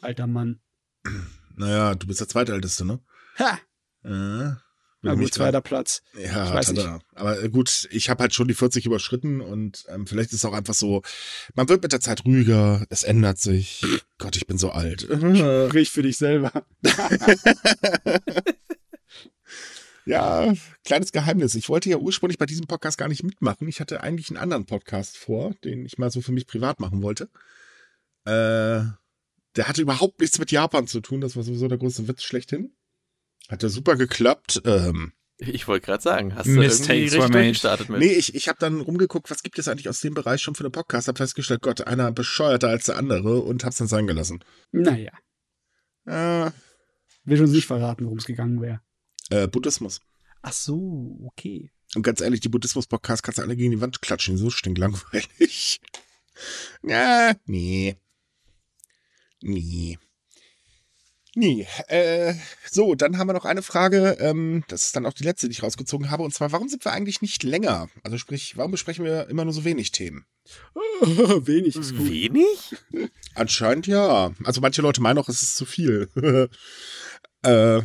Alter 0.00 0.26
Mann. 0.26 0.60
Naja, 1.56 1.94
du 1.94 2.06
bist 2.06 2.20
der 2.20 2.28
Zweitälteste, 2.28 2.84
ne? 2.84 3.00
Ha! 3.38 3.58
Äh, 4.04 4.56
Na 5.00 5.14
gut, 5.14 5.32
zweiter 5.32 5.60
Platz. 5.60 6.02
Ja, 6.20 6.46
Ich 6.48 6.54
weiß 6.54 6.74
tada. 6.74 6.98
aber 7.14 7.40
äh, 7.42 7.48
gut, 7.48 7.88
ich 7.92 8.10
habe 8.10 8.22
halt 8.22 8.34
schon 8.34 8.48
die 8.48 8.54
40 8.54 8.84
überschritten 8.86 9.40
und 9.40 9.84
ähm, 9.88 10.06
vielleicht 10.08 10.30
ist 10.30 10.38
es 10.38 10.44
auch 10.44 10.52
einfach 10.54 10.74
so, 10.74 11.02
man 11.54 11.68
wird 11.68 11.82
mit 11.82 11.92
der 11.92 12.00
Zeit 12.00 12.24
ruhiger, 12.24 12.84
es 12.90 13.04
ändert 13.04 13.38
sich. 13.38 13.84
Gott, 14.18 14.34
ich 14.36 14.46
bin 14.48 14.58
so 14.58 14.70
alt. 14.70 15.02
Sprich 15.68 15.90
für 15.90 16.02
dich 16.02 16.18
selber. 16.18 16.50
Ja, 20.04 20.54
kleines 20.86 21.12
Geheimnis. 21.12 21.54
Ich 21.54 21.68
wollte 21.68 21.90
ja 21.90 21.98
ursprünglich 21.98 22.38
bei 22.38 22.46
diesem 22.46 22.66
Podcast 22.66 22.96
gar 22.96 23.08
nicht 23.08 23.24
mitmachen. 23.24 23.68
Ich 23.68 23.78
hatte 23.78 24.02
eigentlich 24.02 24.30
einen 24.30 24.38
anderen 24.38 24.64
Podcast 24.64 25.18
vor, 25.18 25.54
den 25.64 25.84
ich 25.84 25.98
mal 25.98 26.10
so 26.10 26.22
für 26.22 26.32
mich 26.32 26.46
privat 26.46 26.80
machen 26.80 27.02
wollte. 27.02 27.28
Äh, 28.24 28.88
der 29.56 29.68
hatte 29.68 29.82
überhaupt 29.82 30.20
nichts 30.20 30.38
mit 30.38 30.50
Japan 30.50 30.86
zu 30.86 31.00
tun. 31.02 31.20
Das 31.20 31.36
war 31.36 31.42
sowieso 31.42 31.68
der 31.68 31.76
größte 31.76 32.08
Witz 32.08 32.22
schlechthin. 32.22 32.72
Hat 33.48 33.62
ja 33.62 33.68
super 33.68 33.96
geklappt. 33.96 34.60
Ähm, 34.64 35.12
Ich 35.38 35.66
wollte 35.68 35.86
gerade 35.86 36.02
sagen, 36.02 36.34
hast 36.34 36.46
du 36.46 36.50
Mistakes 36.52 36.88
irgendwie 36.88 37.02
richtig 37.04 37.20
made. 37.20 37.32
durchgestartet 37.32 37.88
mit? 37.88 38.00
nee, 38.00 38.12
ich, 38.12 38.34
ich 38.34 38.48
habe 38.48 38.58
dann 38.58 38.80
rumgeguckt, 38.80 39.30
was 39.30 39.42
gibt 39.42 39.58
es 39.58 39.68
eigentlich 39.68 39.88
aus 39.88 40.00
dem 40.00 40.14
Bereich 40.14 40.42
schon 40.42 40.54
für 40.54 40.64
einen 40.64 40.72
Podcast. 40.72 41.08
Hab 41.08 41.16
festgestellt, 41.18 41.62
Gott, 41.62 41.86
einer 41.86 42.10
bescheuerter 42.12 42.68
als 42.68 42.86
der 42.86 42.96
andere 42.96 43.40
und 43.40 43.64
hab's 43.64 43.78
dann 43.78 43.88
sein 43.88 44.06
gelassen. 44.06 44.42
Naja, 44.72 45.12
Äh, 46.06 46.50
will 47.24 47.40
uns 47.42 47.50
nicht 47.52 47.66
verraten, 47.66 48.04
worum 48.04 48.18
es 48.18 48.24
gegangen 48.26 48.60
wäre. 48.60 48.80
äh, 49.30 49.46
Buddhismus. 49.46 50.00
Ach 50.42 50.52
so, 50.52 51.18
okay. 51.24 51.70
Und 51.94 52.02
ganz 52.02 52.20
ehrlich, 52.20 52.40
die 52.40 52.48
Buddhismus-Podcasts 52.48 53.22
kannst 53.22 53.38
du 53.38 53.42
alle 53.42 53.56
gegen 53.56 53.70
die 53.72 53.80
Wand 53.80 54.00
klatschen, 54.02 54.34
die 54.34 54.38
sind 54.38 54.46
so 54.46 54.50
stinklangweilig. 54.50 55.80
Ja, 56.82 57.32
nee. 57.46 57.96
Nee. 59.42 59.98
Nee. 61.38 61.68
Äh, 61.86 62.34
so, 62.68 62.96
dann 62.96 63.16
haben 63.16 63.28
wir 63.28 63.32
noch 63.32 63.44
eine 63.44 63.62
Frage. 63.62 64.16
Ähm, 64.18 64.64
das 64.66 64.86
ist 64.86 64.96
dann 64.96 65.06
auch 65.06 65.12
die 65.12 65.22
letzte, 65.22 65.46
die 65.46 65.52
ich 65.52 65.62
rausgezogen 65.62 66.10
habe. 66.10 66.24
Und 66.24 66.34
zwar, 66.34 66.50
warum 66.50 66.68
sind 66.68 66.84
wir 66.84 66.90
eigentlich 66.90 67.22
nicht 67.22 67.44
länger? 67.44 67.88
Also 68.02 68.18
sprich, 68.18 68.56
warum 68.56 68.72
besprechen 68.72 69.04
wir 69.04 69.28
immer 69.28 69.44
nur 69.44 69.54
so 69.54 69.64
wenig 69.64 69.92
Themen? 69.92 70.26
Wenig 71.00 71.76
ist 71.76 71.96
gut. 71.96 72.10
Wenig? 72.10 72.74
Anscheinend 73.36 73.86
ja. 73.86 74.32
Also 74.42 74.60
manche 74.60 74.82
Leute 74.82 75.00
meinen 75.00 75.18
auch, 75.18 75.28
es 75.28 75.42
ist 75.42 75.54
zu 75.54 75.64
viel. 75.64 76.08
äh, 77.44 77.82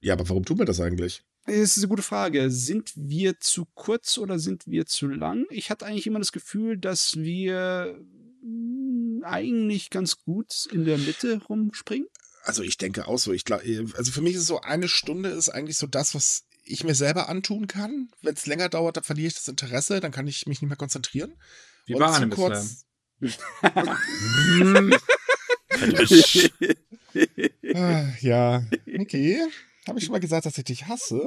ja, 0.00 0.14
aber 0.14 0.28
warum 0.28 0.44
tun 0.44 0.58
wir 0.58 0.64
das 0.64 0.80
eigentlich? 0.80 1.22
Das 1.46 1.76
ist 1.76 1.78
eine 1.78 1.88
gute 1.88 2.02
Frage. 2.02 2.50
Sind 2.50 2.92
wir 2.96 3.38
zu 3.38 3.66
kurz 3.74 4.18
oder 4.18 4.40
sind 4.40 4.66
wir 4.66 4.86
zu 4.86 5.06
lang? 5.06 5.46
Ich 5.50 5.70
hatte 5.70 5.86
eigentlich 5.86 6.08
immer 6.08 6.18
das 6.18 6.32
Gefühl, 6.32 6.76
dass 6.76 7.18
wir 7.18 7.96
mm, 8.42 9.22
eigentlich 9.22 9.90
ganz 9.90 10.18
gut 10.24 10.66
in 10.72 10.84
der 10.84 10.98
Mitte 10.98 11.40
rumspringen. 11.48 12.08
Also 12.42 12.62
ich 12.62 12.78
denke 12.78 13.06
auch 13.06 13.18
so. 13.18 13.32
Ich 13.32 13.44
glaube, 13.44 13.62
also 13.96 14.12
für 14.12 14.22
mich 14.22 14.34
ist 14.34 14.46
so 14.46 14.60
eine 14.60 14.88
Stunde 14.88 15.30
ist 15.30 15.48
eigentlich 15.48 15.76
so 15.76 15.86
das, 15.86 16.14
was 16.14 16.44
ich 16.64 16.84
mir 16.84 16.94
selber 16.94 17.28
antun 17.28 17.66
kann. 17.66 18.10
Wenn 18.22 18.34
es 18.34 18.46
länger 18.46 18.68
dauert, 18.68 18.96
dann 18.96 19.04
verliere 19.04 19.28
ich 19.28 19.34
das 19.34 19.48
Interesse, 19.48 20.00
dann 20.00 20.12
kann 20.12 20.26
ich 20.26 20.46
mich 20.46 20.60
nicht 20.60 20.68
mehr 20.68 20.76
konzentrieren. 20.76 21.34
Wie 21.86 21.94
war 21.94 22.14
Anime 22.14 22.34
kurz- 22.34 22.84
ja, 28.20 28.62
okay. 28.98 29.40
Habe 29.88 29.98
ich 29.98 30.04
schon 30.04 30.12
mal 30.12 30.20
gesagt, 30.20 30.46
dass 30.46 30.58
ich 30.58 30.64
dich 30.64 30.86
hasse? 30.86 31.20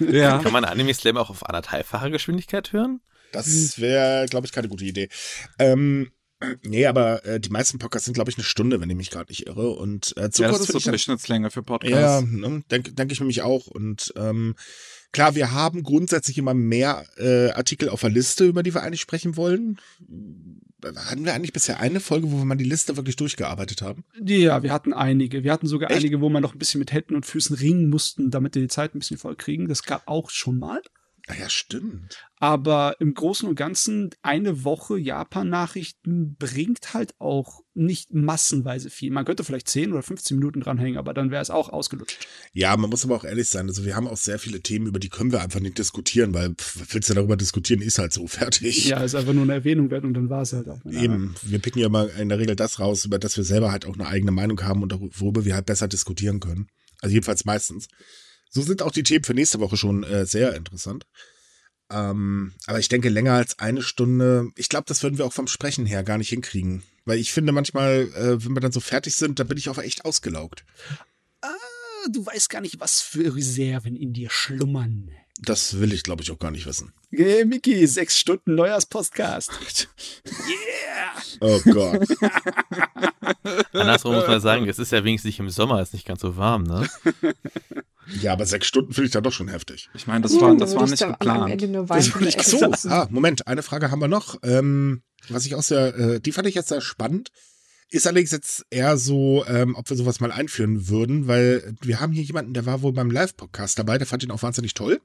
Ja. 0.00 0.38
Kann 0.42 0.52
man 0.52 0.64
Anime 0.64 0.94
Slam 0.94 1.16
auch 1.16 1.30
auf 1.30 1.46
anderthalbfacher 1.46 2.10
Geschwindigkeit 2.10 2.72
hören? 2.72 3.00
Das 3.32 3.80
wäre, 3.80 4.26
glaube 4.28 4.46
ich, 4.46 4.52
keine 4.52 4.68
gute 4.68 4.84
Idee. 4.84 5.08
Ähm, 5.58 6.10
nee, 6.62 6.86
aber 6.86 7.24
äh, 7.24 7.40
die 7.40 7.50
meisten 7.50 7.78
Podcasts 7.78 8.06
sind, 8.06 8.14
glaube 8.14 8.30
ich, 8.30 8.36
eine 8.36 8.44
Stunde, 8.44 8.80
wenn 8.80 8.90
ich 8.90 8.96
mich 8.96 9.10
gerade 9.10 9.30
nicht 9.30 9.46
irre. 9.46 9.70
Und 9.70 10.14
äh, 10.16 10.30
zu 10.30 10.42
ja, 10.42 10.48
das 10.48 10.58
kurz 10.58 10.68
ist 10.70 10.82
so 10.82 10.90
Durchschnittslänge 10.90 11.50
für 11.50 11.60
Ja, 11.60 11.64
Podcasts. 11.64 12.28
ne, 12.30 12.62
denke 12.70 12.92
denk 12.92 13.12
ich 13.12 13.20
nämlich 13.20 13.42
auch. 13.42 13.66
Und 13.66 14.12
ähm, 14.16 14.54
klar, 15.12 15.34
wir 15.34 15.52
haben 15.52 15.82
grundsätzlich 15.82 16.38
immer 16.38 16.54
mehr 16.54 17.04
äh, 17.16 17.50
Artikel 17.50 17.88
auf 17.88 18.00
der 18.00 18.10
Liste, 18.10 18.44
über 18.44 18.62
die 18.62 18.74
wir 18.74 18.82
eigentlich 18.82 19.00
sprechen 19.00 19.36
wollen. 19.36 19.78
Hatten 20.96 21.24
wir 21.24 21.32
eigentlich 21.34 21.52
bisher 21.52 21.78
eine 21.78 22.00
Folge, 22.00 22.32
wo 22.32 22.38
wir 22.38 22.44
mal 22.44 22.56
die 22.56 22.64
Liste 22.64 22.96
wirklich 22.96 23.14
durchgearbeitet 23.16 23.82
haben? 23.82 24.04
Ja, 24.24 24.62
wir 24.64 24.72
hatten 24.72 24.92
einige. 24.92 25.44
Wir 25.44 25.52
hatten 25.52 25.68
sogar 25.68 25.90
Echt? 25.90 26.00
einige, 26.00 26.20
wo 26.20 26.28
wir 26.28 26.40
noch 26.40 26.54
ein 26.54 26.58
bisschen 26.58 26.80
mit 26.80 26.92
Händen 26.92 27.14
und 27.14 27.24
Füßen 27.24 27.54
ringen 27.56 27.88
mussten, 27.88 28.30
damit 28.30 28.56
wir 28.56 28.62
die 28.62 28.68
Zeit 28.68 28.94
ein 28.94 28.98
bisschen 28.98 29.18
voll 29.18 29.36
kriegen. 29.36 29.68
Das 29.68 29.84
gab 29.84 30.08
auch 30.08 30.30
schon 30.30 30.58
mal. 30.58 30.80
Ah 31.32 31.40
ja, 31.40 31.48
stimmt. 31.48 32.18
Aber 32.36 32.96
im 32.98 33.14
Großen 33.14 33.48
und 33.48 33.54
Ganzen, 33.54 34.10
eine 34.20 34.64
Woche 34.64 34.98
Japan-Nachrichten 34.98 36.36
bringt 36.38 36.92
halt 36.92 37.14
auch 37.20 37.62
nicht 37.72 38.12
massenweise 38.12 38.90
viel. 38.90 39.10
Man 39.10 39.24
könnte 39.24 39.42
vielleicht 39.42 39.68
10 39.68 39.92
oder 39.92 40.02
15 40.02 40.36
Minuten 40.36 40.60
dranhängen, 40.60 40.98
aber 40.98 41.14
dann 41.14 41.30
wäre 41.30 41.40
es 41.40 41.48
auch 41.48 41.70
ausgelutscht. 41.70 42.26
Ja, 42.52 42.76
man 42.76 42.90
muss 42.90 43.04
aber 43.04 43.16
auch 43.16 43.24
ehrlich 43.24 43.48
sein. 43.48 43.66
Also 43.66 43.86
wir 43.86 43.96
haben 43.96 44.06
auch 44.08 44.18
sehr 44.18 44.38
viele 44.38 44.60
Themen, 44.60 44.86
über 44.86 44.98
die 44.98 45.08
können 45.08 45.32
wir 45.32 45.40
einfach 45.40 45.60
nicht 45.60 45.78
diskutieren, 45.78 46.34
weil 46.34 46.54
pff, 46.54 46.92
willst 46.92 47.08
du 47.08 47.14
darüber 47.14 47.36
diskutieren, 47.36 47.80
ist 47.80 47.98
halt 47.98 48.12
so 48.12 48.26
fertig. 48.26 48.84
Ja, 48.84 49.02
ist 49.02 49.14
einfach 49.14 49.32
nur 49.32 49.44
eine 49.44 49.54
Erwähnung 49.54 49.90
wert 49.90 50.04
und 50.04 50.12
dann 50.12 50.28
war 50.28 50.42
es 50.42 50.52
halt 50.52 50.68
auch. 50.68 50.84
Eben, 50.84 51.34
wir 51.42 51.60
picken 51.60 51.80
ja 51.80 51.88
mal 51.88 52.08
in 52.18 52.28
der 52.28 52.38
Regel 52.38 52.56
das 52.56 52.78
raus, 52.78 53.06
über 53.06 53.18
das 53.18 53.38
wir 53.38 53.44
selber 53.44 53.72
halt 53.72 53.86
auch 53.86 53.94
eine 53.94 54.06
eigene 54.06 54.32
Meinung 54.32 54.62
haben 54.62 54.82
und 54.82 54.92
worüber 55.18 55.46
wir 55.46 55.54
halt 55.54 55.64
besser 55.64 55.88
diskutieren 55.88 56.40
können. 56.40 56.68
Also 57.00 57.14
jedenfalls 57.14 57.46
meistens. 57.46 57.88
So 58.54 58.60
sind 58.60 58.82
auch 58.82 58.90
die 58.90 59.02
Themen 59.02 59.24
für 59.24 59.32
nächste 59.32 59.60
Woche 59.60 59.78
schon 59.78 60.04
äh, 60.04 60.26
sehr 60.26 60.54
interessant. 60.54 61.06
Ähm, 61.90 62.52
aber 62.66 62.78
ich 62.78 62.88
denke, 62.88 63.08
länger 63.08 63.32
als 63.32 63.58
eine 63.58 63.82
Stunde, 63.82 64.50
ich 64.56 64.68
glaube, 64.68 64.84
das 64.86 65.02
würden 65.02 65.16
wir 65.16 65.24
auch 65.24 65.32
vom 65.32 65.46
Sprechen 65.46 65.86
her 65.86 66.02
gar 66.04 66.18
nicht 66.18 66.28
hinkriegen. 66.28 66.82
Weil 67.06 67.18
ich 67.18 67.32
finde 67.32 67.52
manchmal, 67.52 68.10
äh, 68.14 68.44
wenn 68.44 68.54
wir 68.54 68.60
dann 68.60 68.72
so 68.72 68.80
fertig 68.80 69.16
sind, 69.16 69.38
dann 69.38 69.48
bin 69.48 69.56
ich 69.56 69.70
auch 69.70 69.78
echt 69.78 70.04
ausgelaugt. 70.04 70.64
Ah, 71.40 71.48
du 72.10 72.24
weißt 72.24 72.50
gar 72.50 72.60
nicht, 72.60 72.78
was 72.78 73.00
für 73.00 73.34
Reserven 73.34 73.96
in 73.96 74.12
dir 74.12 74.28
schlummern. 74.30 75.10
Das 75.40 75.80
will 75.80 75.92
ich, 75.92 76.02
glaube 76.02 76.22
ich, 76.22 76.30
auch 76.30 76.38
gar 76.38 76.50
nicht 76.50 76.66
wissen. 76.66 76.92
Hey, 77.10 77.44
Mickey, 77.44 77.86
sechs 77.86 78.18
Stunden 78.18 78.54
Neujahrspodcast. 78.54 79.50
yeah! 80.48 81.12
Oh 81.40 81.60
Gott. 81.64 82.06
Andersrum 83.72 84.14
muss 84.14 84.26
man 84.26 84.40
sagen, 84.40 84.68
es 84.68 84.78
ist 84.78 84.92
ja 84.92 85.02
wenigstens 85.04 85.30
nicht 85.30 85.40
im 85.40 85.50
Sommer, 85.50 85.80
es 85.80 85.88
ist 85.88 85.94
nicht 85.94 86.06
ganz 86.06 86.20
so 86.20 86.36
warm, 86.36 86.62
ne? 86.64 86.88
ja, 88.20 88.32
aber 88.32 88.46
sechs 88.46 88.66
Stunden 88.66 88.92
finde 88.92 89.06
ich 89.06 89.12
da 89.12 89.20
doch 89.20 89.32
schon 89.32 89.48
heftig. 89.48 89.90
Ich 89.94 90.06
meine, 90.06 90.20
das 90.20 90.38
war, 90.40 90.54
das 90.56 90.74
war 90.74 90.86
nicht 90.86 90.98
geplant. 90.98 91.18
Das 91.18 91.88
war 91.88 92.20
der 92.20 92.26
nicht 92.26 92.44
so, 92.44 92.88
ah, 92.88 93.08
Moment, 93.10 93.46
eine 93.46 93.62
Frage 93.62 93.90
haben 93.90 94.00
wir 94.00 94.08
noch. 94.08 94.36
Ähm, 94.42 95.02
was 95.28 95.46
ich 95.46 95.54
auch 95.54 95.62
sehr, 95.62 95.96
äh, 95.96 96.20
die 96.20 96.32
fand 96.32 96.46
ich 96.46 96.54
jetzt 96.54 96.68
sehr 96.68 96.80
spannend. 96.80 97.30
Ist 97.92 98.06
allerdings 98.06 98.30
jetzt 98.30 98.64
eher 98.70 98.96
so, 98.96 99.44
ähm, 99.46 99.74
ob 99.74 99.90
wir 99.90 99.98
sowas 99.98 100.18
mal 100.18 100.32
einführen 100.32 100.88
würden, 100.88 101.28
weil 101.28 101.74
wir 101.82 102.00
haben 102.00 102.12
hier 102.12 102.22
jemanden, 102.22 102.54
der 102.54 102.64
war 102.64 102.80
wohl 102.80 102.94
beim 102.94 103.10
Live-Podcast 103.10 103.78
dabei, 103.78 103.98
der 103.98 104.06
fand 104.06 104.22
ihn 104.22 104.30
auch 104.30 104.42
wahnsinnig 104.42 104.72
toll. 104.72 105.02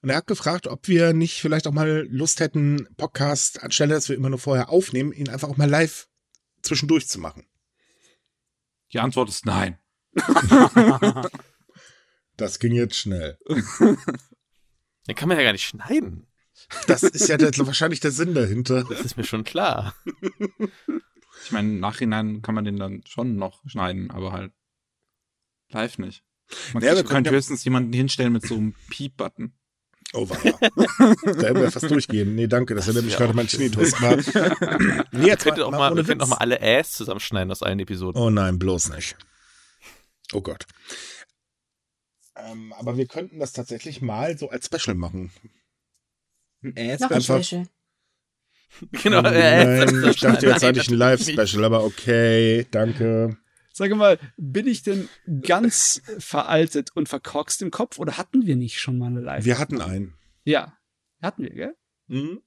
Und 0.00 0.08
er 0.08 0.16
hat 0.16 0.26
gefragt, 0.26 0.66
ob 0.66 0.88
wir 0.88 1.12
nicht 1.12 1.42
vielleicht 1.42 1.66
auch 1.66 1.72
mal 1.72 2.08
Lust 2.10 2.40
hätten, 2.40 2.88
Podcast, 2.96 3.62
anstelle 3.62 3.92
dass 3.94 4.08
wir 4.08 4.16
immer 4.16 4.30
nur 4.30 4.38
vorher 4.38 4.70
aufnehmen, 4.70 5.12
ihn 5.12 5.28
einfach 5.28 5.50
auch 5.50 5.58
mal 5.58 5.68
live 5.68 6.08
zwischendurch 6.62 7.06
zu 7.06 7.20
machen. 7.20 7.44
Die 8.94 8.98
Antwort 8.98 9.28
ist 9.28 9.44
nein. 9.44 9.78
Das 12.36 12.58
ging 12.58 12.72
jetzt 12.72 12.96
schnell. 12.96 13.38
Den 15.06 15.14
kann 15.14 15.28
man 15.28 15.36
ja 15.36 15.44
gar 15.44 15.52
nicht 15.52 15.66
schneiden. 15.66 16.26
Das 16.86 17.02
ist 17.02 17.28
ja 17.28 17.36
der, 17.36 17.52
wahrscheinlich 17.58 18.00
der 18.00 18.10
Sinn 18.10 18.34
dahinter. 18.34 18.84
Das 18.84 19.00
ist 19.00 19.16
mir 19.16 19.24
schon 19.24 19.44
klar. 19.44 19.94
Ich 21.44 21.52
meine, 21.52 21.68
im 21.68 21.80
Nachhinein 21.80 22.42
kann 22.42 22.54
man 22.54 22.64
den 22.64 22.76
dann 22.78 23.02
schon 23.06 23.36
noch 23.36 23.62
schneiden, 23.66 24.10
aber 24.10 24.32
halt 24.32 24.52
live 25.70 25.98
nicht. 25.98 26.22
Man 26.72 26.82
Ja, 26.82 27.00
könnte 27.02 27.30
höchstens 27.30 27.64
jemanden 27.64 27.92
hinstellen 27.92 28.32
mit 28.32 28.46
so 28.46 28.54
einem 28.56 28.74
Piep-Button. 28.90 29.52
Oh, 30.14 30.28
war 30.28 30.36
da 30.38 31.46
hätten 31.46 31.60
wir 31.60 31.70
fast 31.70 31.90
durchgehen. 31.90 32.34
Nee, 32.34 32.46
danke, 32.46 32.74
das 32.74 32.86
erinnert 32.86 33.06
mich 33.06 33.16
gerade 33.16 33.32
mein. 33.32 33.46
Mal, 33.46 34.16
nee, 35.12 35.20
Wir 35.20 35.26
jetzt 35.28 35.44
könnten 35.44 35.62
auch 35.62 35.70
mal, 35.70 35.90
ohne 35.90 36.00
wir 36.02 36.04
könnten 36.04 36.20
auch 36.22 36.26
Witz. 36.26 36.30
mal 36.30 36.36
alle 36.36 36.60
Äs 36.60 36.92
zusammenschneiden 36.92 37.50
aus 37.50 37.62
allen 37.62 37.80
Episoden. 37.80 38.20
Oh 38.20 38.28
nein, 38.28 38.58
bloß 38.58 38.90
nicht. 38.90 39.16
Oh 40.34 40.42
Gott. 40.42 40.66
Ähm, 42.36 42.74
aber 42.74 42.98
wir 42.98 43.06
könnten 43.06 43.38
das 43.38 43.52
tatsächlich 43.52 44.02
mal 44.02 44.36
so 44.36 44.50
als 44.50 44.66
Special 44.66 44.94
machen. 44.96 45.32
Äh, 46.62 46.98
Noch 46.98 47.10
ein 47.10 47.22
Special. 47.22 47.66
Genau. 49.02 49.18
Oh, 49.18 49.22
nein, 49.22 50.04
ich 50.08 50.20
dachte, 50.20 50.46
jetzt 50.46 50.64
hatte 50.64 50.80
ich 50.80 50.88
ein 50.88 50.96
Live-Special, 50.96 51.64
aber 51.64 51.84
okay, 51.84 52.66
danke. 52.70 53.36
Sag 53.72 53.94
mal, 53.96 54.18
bin 54.36 54.66
ich 54.66 54.82
denn 54.82 55.08
ganz 55.42 56.02
veraltet 56.18 56.90
und 56.94 57.08
verkorkst 57.08 57.62
im 57.62 57.70
Kopf 57.70 57.98
oder 57.98 58.18
hatten 58.18 58.46
wir 58.46 58.56
nicht 58.56 58.80
schon 58.80 58.98
mal 58.98 59.06
eine 59.06 59.20
Live? 59.20 59.44
Wir 59.44 59.58
hatten 59.58 59.80
einen. 59.80 60.14
Ja, 60.44 60.76
hatten 61.22 61.44
wir, 61.44 61.50
gell? 61.50 61.76
Mhm. 62.08 62.42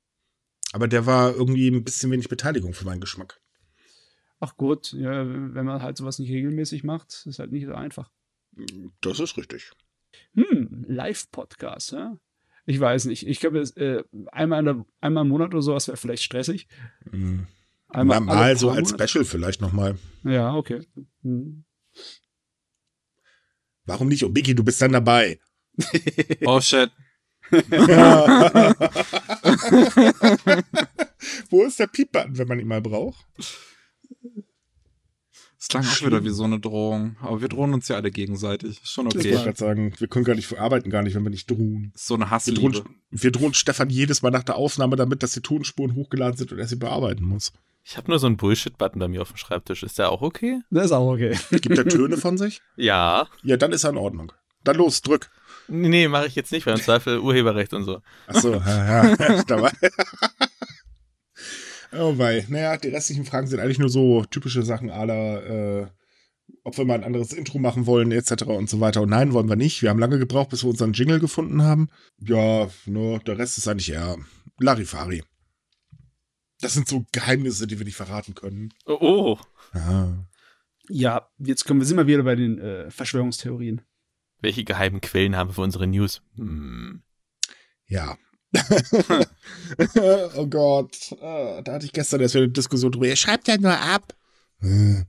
Aber 0.73 0.87
der 0.87 1.05
war 1.05 1.33
irgendwie 1.33 1.69
ein 1.69 1.83
bisschen 1.83 2.11
wenig 2.11 2.29
Beteiligung 2.29 2.73
für 2.73 2.85
meinen 2.85 3.01
Geschmack. 3.01 3.39
Ach 4.39 4.57
gut, 4.57 4.91
ja, 4.91 5.25
wenn 5.25 5.65
man 5.65 5.81
halt 5.81 5.97
sowas 5.97 6.19
nicht 6.19 6.29
regelmäßig 6.29 6.83
macht, 6.83 7.25
ist 7.25 7.39
halt 7.39 7.51
nicht 7.51 7.65
so 7.65 7.73
einfach. 7.73 8.11
Das 9.01 9.19
ist 9.19 9.37
richtig. 9.37 9.71
Hm, 10.33 10.85
Live-Podcast, 10.87 11.93
ja? 11.93 12.17
Ich 12.65 12.79
weiß 12.79 13.05
nicht. 13.05 13.27
Ich 13.27 13.39
glaube, 13.39 13.59
äh, 13.59 14.03
einmal, 14.31 14.63
der, 14.63 14.85
einmal 15.01 15.23
im 15.23 15.29
Monat 15.29 15.53
oder 15.53 15.61
sowas 15.61 15.87
wäre 15.87 15.97
vielleicht 15.97 16.23
stressig. 16.23 16.67
Mhm. 17.11 17.45
Einmal 17.89 18.19
mal 18.21 18.37
alle 18.37 18.57
so 18.57 18.71
als 18.71 18.91
Monate? 18.91 19.07
Special 19.07 19.25
vielleicht 19.25 19.61
nochmal. 19.61 19.97
Ja, 20.23 20.55
okay. 20.55 20.81
Hm. 21.21 21.63
Warum 23.85 24.07
nicht? 24.07 24.23
Oh, 24.23 24.29
Biggie, 24.29 24.55
du 24.55 24.63
bist 24.63 24.81
dann 24.81 24.93
dabei. 24.93 25.39
Oh 26.45 26.59
shit. 26.61 26.91
Wo 31.49 31.63
ist 31.63 31.79
der 31.79 31.87
Piep-Button, 31.87 32.37
wenn 32.37 32.47
man 32.47 32.59
ihn 32.59 32.67
mal 32.67 32.81
braucht? 32.81 33.25
Das 35.67 35.69
klang 35.69 35.85
auch 35.85 36.05
wieder 36.05 36.23
wie 36.23 36.29
so 36.29 36.43
eine 36.43 36.59
Drohung. 36.59 37.15
Aber 37.21 37.41
wir 37.41 37.47
drohen 37.47 37.73
uns 37.73 37.87
ja 37.87 37.95
alle 37.95 38.11
gegenseitig. 38.11 38.81
Ist 38.83 38.91
Schon 38.91 39.07
Ich 39.07 39.15
okay. 39.15 39.31
wollte 39.31 39.43
gerade 39.45 39.57
sagen, 39.57 39.93
wir 39.97 40.07
können 40.07 40.25
gar 40.25 40.35
nicht, 40.35 40.51
wir 40.51 40.61
arbeiten 40.61 40.91
gar 40.91 41.01
nicht, 41.01 41.15
wenn 41.15 41.23
wir 41.23 41.31
nicht 41.31 41.49
drohen. 41.49 41.91
Ist 41.95 42.05
so 42.05 42.13
eine 42.13 42.25
Wir 42.25 42.31
Hassliebe. 42.31 42.71
drohen, 42.71 42.95
wir 43.09 43.31
drohen 43.31 43.53
Stefan 43.55 43.89
jedes 43.89 44.21
Mal 44.21 44.29
nach 44.29 44.43
der 44.43 44.57
Aufnahme 44.57 44.95
damit, 44.95 45.23
dass 45.23 45.31
die 45.31 45.41
Tonspuren 45.41 45.95
hochgeladen 45.95 46.37
sind 46.37 46.51
und 46.51 46.59
er 46.59 46.67
sie 46.67 46.75
bearbeiten 46.75 47.23
muss. 47.25 47.51
Ich 47.83 47.97
habe 47.97 48.09
nur 48.11 48.19
so 48.19 48.27
einen 48.27 48.37
Bullshit-Button 48.37 48.99
bei 48.99 49.07
mir 49.07 49.21
auf 49.23 49.29
dem 49.29 49.37
Schreibtisch. 49.37 49.81
Ist 49.81 49.97
der 49.97 50.11
auch 50.11 50.21
okay? 50.21 50.61
Das 50.69 50.85
ist 50.85 50.91
auch 50.91 51.11
okay. 51.11 51.35
Gibt 51.49 51.77
er 51.77 51.87
Töne 51.87 52.17
von 52.17 52.37
sich? 52.37 52.61
Ja. 52.75 53.27
Ja, 53.41 53.57
dann 53.57 53.71
ist 53.71 53.83
er 53.83 53.89
in 53.91 53.97
Ordnung. 53.97 54.31
Dann 54.63 54.75
los, 54.75 55.01
drück. 55.01 55.31
Nee, 55.67 55.89
nee 55.89 56.07
mache 56.07 56.27
ich 56.27 56.35
jetzt 56.35 56.51
nicht, 56.51 56.65
weil 56.67 56.75
im 56.75 56.81
Zweifel 56.81 57.19
Urheberrecht 57.19 57.73
und 57.73 57.85
so. 57.85 58.01
Achso, 58.27 58.53
ja, 58.53 59.05
ja, 59.15 59.43
dabei. 59.47 59.71
Oh 61.97 62.17
wei. 62.17 62.45
Naja, 62.49 62.77
die 62.77 62.89
restlichen 62.89 63.25
Fragen 63.25 63.47
sind 63.47 63.59
eigentlich 63.59 63.79
nur 63.79 63.89
so 63.89 64.23
typische 64.25 64.63
Sachen 64.63 64.89
aller, 64.89 65.81
äh, 65.81 65.87
ob 66.63 66.77
wir 66.77 66.85
mal 66.85 66.95
ein 66.95 67.03
anderes 67.03 67.33
Intro 67.33 67.59
machen 67.59 67.85
wollen, 67.85 68.11
etc. 68.11 68.43
und 68.43 68.69
so 68.69 68.79
weiter. 68.79 69.01
Und 69.01 69.09
nein, 69.09 69.33
wollen 69.33 69.49
wir 69.49 69.55
nicht. 69.55 69.81
Wir 69.81 69.89
haben 69.89 69.99
lange 69.99 70.19
gebraucht, 70.19 70.49
bis 70.49 70.63
wir 70.63 70.69
unseren 70.69 70.93
Jingle 70.93 71.19
gefunden 71.19 71.63
haben. 71.63 71.89
Ja, 72.19 72.69
nur 72.85 73.19
der 73.19 73.37
Rest 73.37 73.57
ist 73.57 73.67
eigentlich 73.67 73.91
eher 73.91 74.17
Larifari. 74.59 75.23
Das 76.61 76.73
sind 76.73 76.87
so 76.87 77.05
Geheimnisse, 77.11 77.67
die 77.67 77.77
wir 77.77 77.85
nicht 77.85 77.97
verraten 77.97 78.33
können. 78.33 78.73
Oh, 78.85 78.97
oh. 78.99 79.39
Ja. 79.73 80.25
Ja, 80.87 81.29
jetzt 81.39 81.65
kommen 81.65 81.79
wir, 81.79 81.85
sind 81.85 81.97
wir 81.97 82.07
wieder 82.07 82.23
bei 82.23 82.35
den 82.35 82.59
äh, 82.59 82.91
Verschwörungstheorien. 82.91 83.81
Welche 84.39 84.63
geheimen 84.63 85.01
Quellen 85.01 85.35
haben 85.35 85.49
wir 85.49 85.53
für 85.53 85.61
unsere 85.61 85.87
News? 85.87 86.21
Hm. 86.35 87.01
Ja. 87.87 88.17
oh 90.35 90.47
Gott. 90.47 91.11
Äh, 91.21 91.63
Da 91.63 91.73
hatte 91.73 91.85
ich 91.85 91.91
gestern 91.93 92.21
erst 92.21 92.35
wieder 92.35 92.43
eine 92.45 92.53
Diskussion 92.53 92.91
drüber. 92.91 93.07
Ihr 93.07 93.15
schreibt 93.15 93.47
ja 93.47 93.57
nur 93.57 93.77
ab. 93.77 94.15
Äh, 94.61 95.03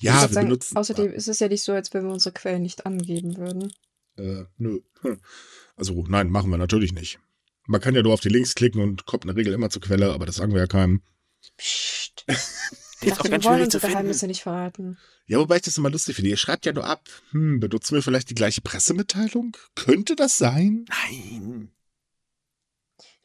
Ja, 0.00 0.22
wir 0.22 0.28
sagen, 0.28 0.48
benutzen. 0.48 0.76
Außerdem 0.76 1.12
ist 1.12 1.28
es 1.28 1.38
ja 1.40 1.48
nicht 1.48 1.62
so, 1.64 1.72
als 1.72 1.92
wenn 1.94 2.04
wir 2.04 2.12
unsere 2.12 2.32
Quellen 2.32 2.62
nicht 2.62 2.86
angeben 2.86 3.36
würden. 3.36 3.72
Äh, 4.18 4.44
nö. 4.58 4.80
Also, 5.78 6.04
nein, 6.08 6.30
machen 6.30 6.50
wir 6.50 6.56
natürlich 6.56 6.94
nicht. 6.94 7.18
Man 7.66 7.82
kann 7.82 7.94
ja 7.94 8.00
nur 8.02 8.14
auf 8.14 8.20
die 8.20 8.30
Links 8.30 8.54
klicken 8.54 8.80
und 8.80 9.04
kommt 9.04 9.24
in 9.24 9.28
der 9.28 9.36
Regel 9.36 9.52
immer 9.52 9.68
zur 9.68 9.82
Quelle, 9.82 10.10
aber 10.14 10.24
das 10.24 10.36
sagen 10.36 10.54
wir 10.54 10.60
ja 10.60 10.66
keinem. 10.66 11.02
Psst. 11.58 12.24
Dachte, 13.04 13.30
wir 13.30 13.44
wollen 13.44 13.62
unsere 13.64 13.80
finden. 13.82 13.92
Geheimnisse 13.92 14.26
nicht 14.26 14.42
verraten. 14.42 14.96
Ja, 15.26 15.38
wobei 15.38 15.56
ich 15.56 15.62
das 15.62 15.76
immer 15.76 15.90
lustig 15.90 16.16
finde. 16.16 16.30
Ihr 16.30 16.38
schreibt 16.38 16.64
ja 16.64 16.72
nur 16.72 16.86
ab. 16.86 17.02
Hm, 17.32 17.60
benutzen 17.60 17.94
wir 17.94 18.02
vielleicht 18.02 18.30
die 18.30 18.34
gleiche 18.34 18.62
Pressemitteilung? 18.62 19.54
Könnte 19.74 20.16
das 20.16 20.38
sein? 20.38 20.86
Nein. 20.88 21.72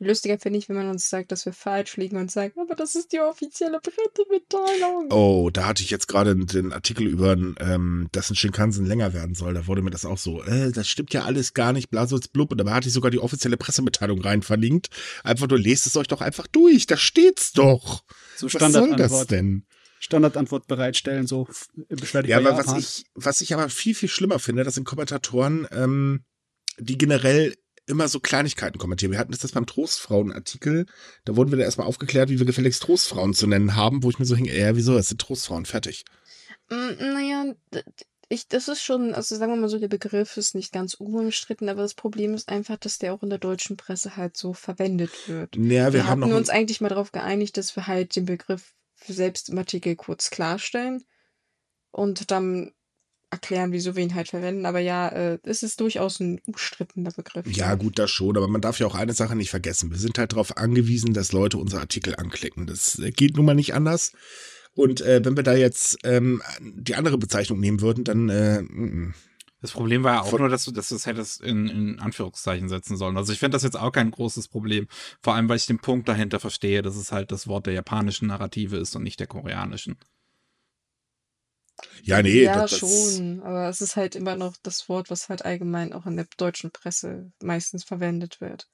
Lustiger 0.03 0.39
finde 0.39 0.57
ich, 0.57 0.67
wenn 0.67 0.75
man 0.75 0.89
uns 0.89 1.09
sagt, 1.09 1.31
dass 1.31 1.45
wir 1.45 1.53
falsch 1.53 1.95
liegen 1.95 2.17
und 2.17 2.31
sagt, 2.31 2.57
aber 2.57 2.73
das 2.73 2.95
ist 2.95 3.11
die 3.11 3.19
offizielle 3.19 3.79
Pressemitteilung. 3.79 5.11
Oh, 5.11 5.51
da 5.53 5.67
hatte 5.67 5.83
ich 5.83 5.91
jetzt 5.91 6.07
gerade 6.07 6.35
den 6.35 6.73
Artikel 6.73 7.05
über, 7.05 7.33
ähm, 7.33 8.07
dass 8.11 8.31
ein 8.31 8.35
Shinkansen 8.35 8.87
länger 8.87 9.13
werden 9.13 9.35
soll. 9.35 9.53
Da 9.53 9.67
wurde 9.67 9.83
mir 9.83 9.91
das 9.91 10.05
auch 10.05 10.17
so, 10.17 10.43
äh, 10.43 10.71
das 10.71 10.87
stimmt 10.87 11.13
ja 11.13 11.23
alles 11.23 11.53
gar 11.53 11.71
nicht, 11.71 11.91
blasus 11.91 12.27
blub. 12.27 12.51
Und 12.51 12.57
dabei 12.57 12.71
hatte 12.71 12.87
ich 12.87 12.93
sogar 12.93 13.11
die 13.11 13.19
offizielle 13.19 13.57
Pressemitteilung 13.57 14.21
rein 14.21 14.41
verlinkt. 14.41 14.89
Einfach 15.23 15.47
nur, 15.47 15.59
lest 15.59 15.85
es 15.85 15.95
euch 15.95 16.07
doch 16.07 16.21
einfach 16.21 16.47
durch. 16.47 16.87
Da 16.87 16.97
steht's 16.97 17.51
doch. 17.53 18.03
So 18.35 18.47
Was 18.47 18.53
soll 18.53 18.59
das 18.59 18.71
Standardantwort. 18.71 19.31
denn? 19.31 19.65
Standardantwort 19.99 20.65
bereitstellen, 20.65 21.27
so 21.27 21.47
beschwer 21.89 22.23
dich 22.23 22.31
Ja, 22.31 22.39
aber 22.39 22.57
was 22.57 22.75
ich, 22.75 23.05
was 23.13 23.41
ich 23.41 23.53
aber 23.53 23.69
viel, 23.69 23.93
viel 23.93 24.09
schlimmer 24.09 24.39
finde, 24.39 24.63
das 24.63 24.73
sind 24.73 24.83
Kommentatoren, 24.83 25.67
ähm, 25.71 26.23
die 26.79 26.97
generell 26.97 27.53
immer 27.91 28.07
so 28.07 28.19
Kleinigkeiten 28.19 28.79
kommentieren. 28.79 29.11
Wir 29.11 29.19
hatten 29.19 29.35
das 29.39 29.51
beim 29.51 29.65
Trostfrauen-Artikel, 29.65 30.85
da 31.25 31.35
wurden 31.35 31.51
wir 31.51 31.57
da 31.57 31.63
erstmal 31.63 31.87
aufgeklärt, 31.87 32.29
wie 32.29 32.39
wir 32.39 32.45
gefälligst 32.45 32.81
Trostfrauen 32.83 33.33
zu 33.33 33.47
nennen 33.47 33.75
haben, 33.75 34.03
wo 34.03 34.09
ich 34.09 34.19
mir 34.19 34.25
so 34.25 34.35
hing, 34.35 34.45
ja, 34.45 34.75
wieso, 34.75 34.95
das 34.95 35.09
sind 35.09 35.21
Trostfrauen, 35.21 35.65
fertig. 35.65 36.05
Mm, 36.69 36.91
Naja, 36.99 37.53
ich, 38.29 38.47
das 38.47 38.69
ist 38.69 38.81
schon, 38.81 39.13
also 39.13 39.35
sagen 39.35 39.51
wir 39.51 39.57
mal 39.59 39.67
so, 39.67 39.77
der 39.77 39.89
Begriff 39.89 40.37
ist 40.37 40.55
nicht 40.55 40.71
ganz 40.71 40.93
unumstritten, 40.93 41.67
aber 41.67 41.81
das 41.81 41.93
Problem 41.93 42.33
ist 42.33 42.47
einfach, 42.47 42.77
dass 42.77 42.97
der 42.97 43.13
auch 43.13 43.23
in 43.23 43.29
der 43.29 43.39
deutschen 43.39 43.75
Presse 43.75 44.15
halt 44.15 44.37
so 44.37 44.53
verwendet 44.53 45.11
wird. 45.27 45.57
Naja, 45.57 45.87
wir, 45.87 45.93
wir 45.93 46.07
haben 46.07 46.23
hatten 46.23 46.33
uns 46.33 46.49
eigentlich 46.49 46.79
mal 46.79 46.87
darauf 46.87 47.11
geeinigt, 47.11 47.57
dass 47.57 47.75
wir 47.75 47.87
halt 47.87 48.15
den 48.15 48.25
Begriff 48.25 48.73
selbst 49.05 49.49
im 49.49 49.57
Artikel 49.57 49.97
kurz 49.97 50.29
klarstellen 50.29 51.03
und 51.91 52.31
dann 52.31 52.71
erklären, 53.31 53.71
wieso 53.71 53.95
wir 53.95 54.03
ihn 54.03 54.13
halt 54.13 54.27
verwenden. 54.27 54.65
Aber 54.65 54.79
ja, 54.79 55.07
äh, 55.09 55.39
es 55.43 55.63
ist 55.63 55.79
durchaus 55.79 56.19
ein 56.19 56.39
umstrittener 56.45 57.11
Begriff. 57.11 57.47
ja, 57.47 57.73
gut, 57.75 57.97
das 57.97 58.11
schon, 58.11 58.37
aber 58.37 58.47
man 58.47 58.61
darf 58.61 58.79
ja 58.79 58.85
auch 58.87 58.95
eine 58.95 59.13
Sache 59.13 59.35
nicht 59.35 59.49
vergessen. 59.49 59.89
Wir 59.91 59.97
sind 59.97 60.17
halt 60.17 60.33
darauf 60.33 60.57
angewiesen, 60.57 61.13
dass 61.13 61.31
Leute 61.31 61.57
unsere 61.57 61.81
Artikel 61.81 62.15
anklicken. 62.15 62.67
Das 62.67 62.99
äh, 62.99 63.11
geht 63.11 63.35
nun 63.37 63.45
mal 63.45 63.55
nicht 63.55 63.73
anders. 63.73 64.11
Und 64.73 65.01
äh, 65.01 65.21
wenn 65.25 65.35
wir 65.35 65.43
da 65.43 65.53
jetzt 65.55 65.97
ähm, 66.03 66.41
die 66.61 66.95
andere 66.95 67.17
Bezeichnung 67.17 67.59
nehmen 67.59 67.81
würden, 67.81 68.03
dann 68.03 68.29
äh, 68.29 68.61
mm, 68.61 69.13
Das 69.61 69.71
Problem 69.71 70.03
war 70.03 70.13
ja 70.15 70.21
auch 70.21 70.29
Von- 70.29 70.39
nur, 70.41 70.49
dass 70.49 70.63
du, 70.63 70.71
dass 70.71 70.87
du 70.89 70.95
es 70.95 71.05
hättest 71.05 71.41
in, 71.41 71.67
in 71.67 71.99
Anführungszeichen 71.99 72.69
setzen 72.69 72.95
sollen. 72.97 73.17
Also 73.17 73.33
ich 73.33 73.39
finde 73.39 73.55
das 73.55 73.63
jetzt 73.63 73.77
auch 73.77 73.91
kein 73.91 74.11
großes 74.11 74.47
Problem. 74.47 74.87
Vor 75.21 75.35
allem, 75.35 75.49
weil 75.49 75.57
ich 75.57 75.65
den 75.65 75.79
Punkt 75.79 76.07
dahinter 76.07 76.39
verstehe, 76.39 76.81
dass 76.81 76.95
es 76.95 77.11
halt 77.11 77.31
das 77.31 77.47
Wort 77.47 77.65
der 77.65 77.73
japanischen 77.73 78.27
Narrative 78.27 78.77
ist 78.77 78.95
und 78.95 79.03
nicht 79.03 79.19
der 79.19 79.27
koreanischen. 79.27 79.97
Ja, 82.03 82.21
nee, 82.21 82.43
ja, 82.43 82.55
das, 82.55 82.71
das, 82.71 82.79
schon. 82.79 83.41
Aber 83.43 83.69
es 83.69 83.81
ist 83.81 83.95
halt 83.95 84.15
immer 84.15 84.35
noch 84.35 84.55
das 84.63 84.87
Wort, 84.89 85.09
was 85.09 85.29
halt 85.29 85.45
allgemein 85.45 85.93
auch 85.93 86.05
in 86.05 86.15
der 86.15 86.27
deutschen 86.37 86.71
Presse 86.71 87.31
meistens 87.41 87.83
verwendet 87.83 88.41
wird. 88.41 88.67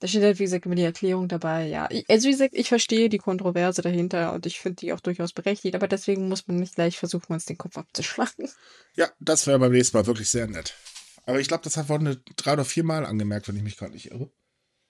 Da 0.00 0.08
steht 0.08 0.22
halt, 0.22 0.38
wie 0.38 0.44
gesagt, 0.44 0.66
immer 0.66 0.74
die 0.74 0.82
Erklärung 0.82 1.28
dabei. 1.28 1.66
Ja, 1.66 1.88
also 2.08 2.28
wie 2.28 2.32
gesagt, 2.32 2.54
ich 2.54 2.68
verstehe 2.68 3.08
die 3.08 3.18
Kontroverse 3.18 3.80
dahinter 3.80 4.32
und 4.32 4.44
ich 4.44 4.60
finde 4.60 4.76
die 4.76 4.92
auch 4.92 5.00
durchaus 5.00 5.32
berechtigt, 5.32 5.74
aber 5.74 5.88
deswegen 5.88 6.28
muss 6.28 6.46
man 6.46 6.56
nicht 6.56 6.74
gleich 6.74 6.98
versuchen, 6.98 7.32
uns 7.32 7.46
den 7.46 7.58
Kopf 7.58 7.78
abzuschlagen. 7.78 8.50
Ja, 8.96 9.08
das 9.18 9.46
wäre 9.46 9.58
beim 9.58 9.72
nächsten 9.72 9.96
Mal 9.96 10.06
wirklich 10.06 10.28
sehr 10.28 10.46
nett. 10.46 10.74
Aber 11.26 11.40
ich 11.40 11.48
glaube, 11.48 11.64
das 11.64 11.76
hat 11.76 11.88
worden 11.88 12.22
drei 12.36 12.52
oder 12.52 12.64
vier 12.64 12.84
Mal 12.84 13.06
angemerkt, 13.06 13.48
wenn 13.48 13.56
ich 13.56 13.62
mich 13.62 13.76
gerade 13.76 13.92
nicht 13.92 14.10
irre. 14.10 14.30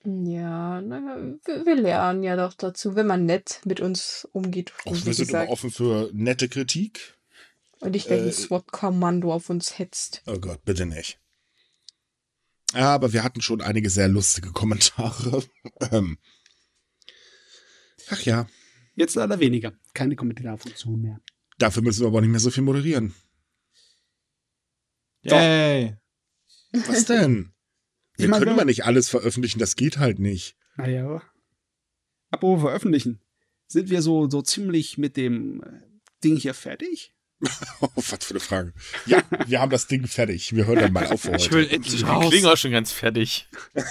Ja, 0.05 0.83
naja, 0.83 1.17
wir, 1.65 1.77
lernen 1.77 2.23
ja 2.23 2.37
doch 2.37 2.53
dazu, 2.53 2.95
wenn 2.95 3.07
man 3.07 3.25
nett 3.25 3.61
mit 3.65 3.81
uns 3.81 4.29
umgeht. 4.33 4.73
Und, 4.85 5.07
wir 5.07 5.15
sind 5.15 5.31
immer 5.31 5.49
offen 5.49 5.71
für 5.71 6.11
nette 6.13 6.49
Kritik. 6.49 7.14
Und 7.85 7.93
nicht, 7.93 8.11
wenn 8.11 8.21
äh, 8.21 8.27
ein 8.27 8.33
SWAT-Kommando 8.33 9.33
auf 9.33 9.51
uns 9.51 9.79
hetzt. 9.79 10.23
Oh 10.27 10.39
Gott, 10.39 10.65
bitte 10.65 10.87
nicht. 10.87 11.21
Aber 12.73 13.13
wir 13.13 13.23
hatten 13.23 13.41
schon 13.41 13.61
einige 13.61 13.89
sehr 13.91 14.09
lustige 14.09 14.51
Kommentare. 14.51 15.45
ähm. 15.93 16.19
Ach 18.11 18.21
ja, 18.23 18.47
Jetzt 18.97 19.17
leider 19.17 19.41
weniger. 19.41 19.73
Keine 19.93 20.17
Kommentarfunktion 20.17 21.03
mehr. 21.03 21.21
dafür 21.59 21.83
müssen 21.83 22.03
wir 22.03 22.09
aber 22.09 22.21
nicht 22.21 22.31
mehr 22.31 22.41
so 22.41 22.51
viel 22.51 22.63
moderieren. 22.63 23.15
Doch. 25.23 25.37
Yay! 25.37 25.97
Was 26.87 27.07
denn? 27.07 27.53
Wir 28.17 28.31
können 28.31 28.53
immer 28.53 28.65
nicht 28.65 28.85
alles 28.85 29.09
veröffentlichen, 29.09 29.59
das 29.59 29.75
geht 29.75 29.99
halt 29.99 30.21
nicht. 30.21 30.57
Naja. 30.77 31.21
Apropos 32.31 32.61
veröffentlichen. 32.61 33.21
Sind 33.67 33.91
wir 33.91 34.03
so, 34.03 34.31
so 34.31 34.41
ziemlich 34.41 34.99
mit 34.99 35.17
dem 35.17 35.63
äh, 35.63 35.81
Ding 36.23 36.37
hier 36.37 36.55
fertig? 36.55 37.14
Oh, 37.81 37.89
was 37.97 38.25
für 38.25 38.31
eine 38.31 38.41
Frage. 38.41 38.73
Ja, 39.07 39.23
wir 39.47 39.61
haben 39.61 39.71
das 39.71 39.87
Ding 39.87 40.07
fertig. 40.07 40.55
Wir 40.55 40.67
hören 40.67 40.79
dann 40.81 40.93
mal 40.93 41.07
auf 41.07 41.21
für 41.23 41.35
Ich 41.37 41.45
heute. 41.45 41.51
will 41.53 41.69
endlich 41.71 41.97
Die 41.97 42.03
raus. 42.05 42.29
klingen 42.31 42.47
auch 42.47 42.57
schon 42.57 42.73
ganz 42.73 42.93
fertig. 42.93 43.49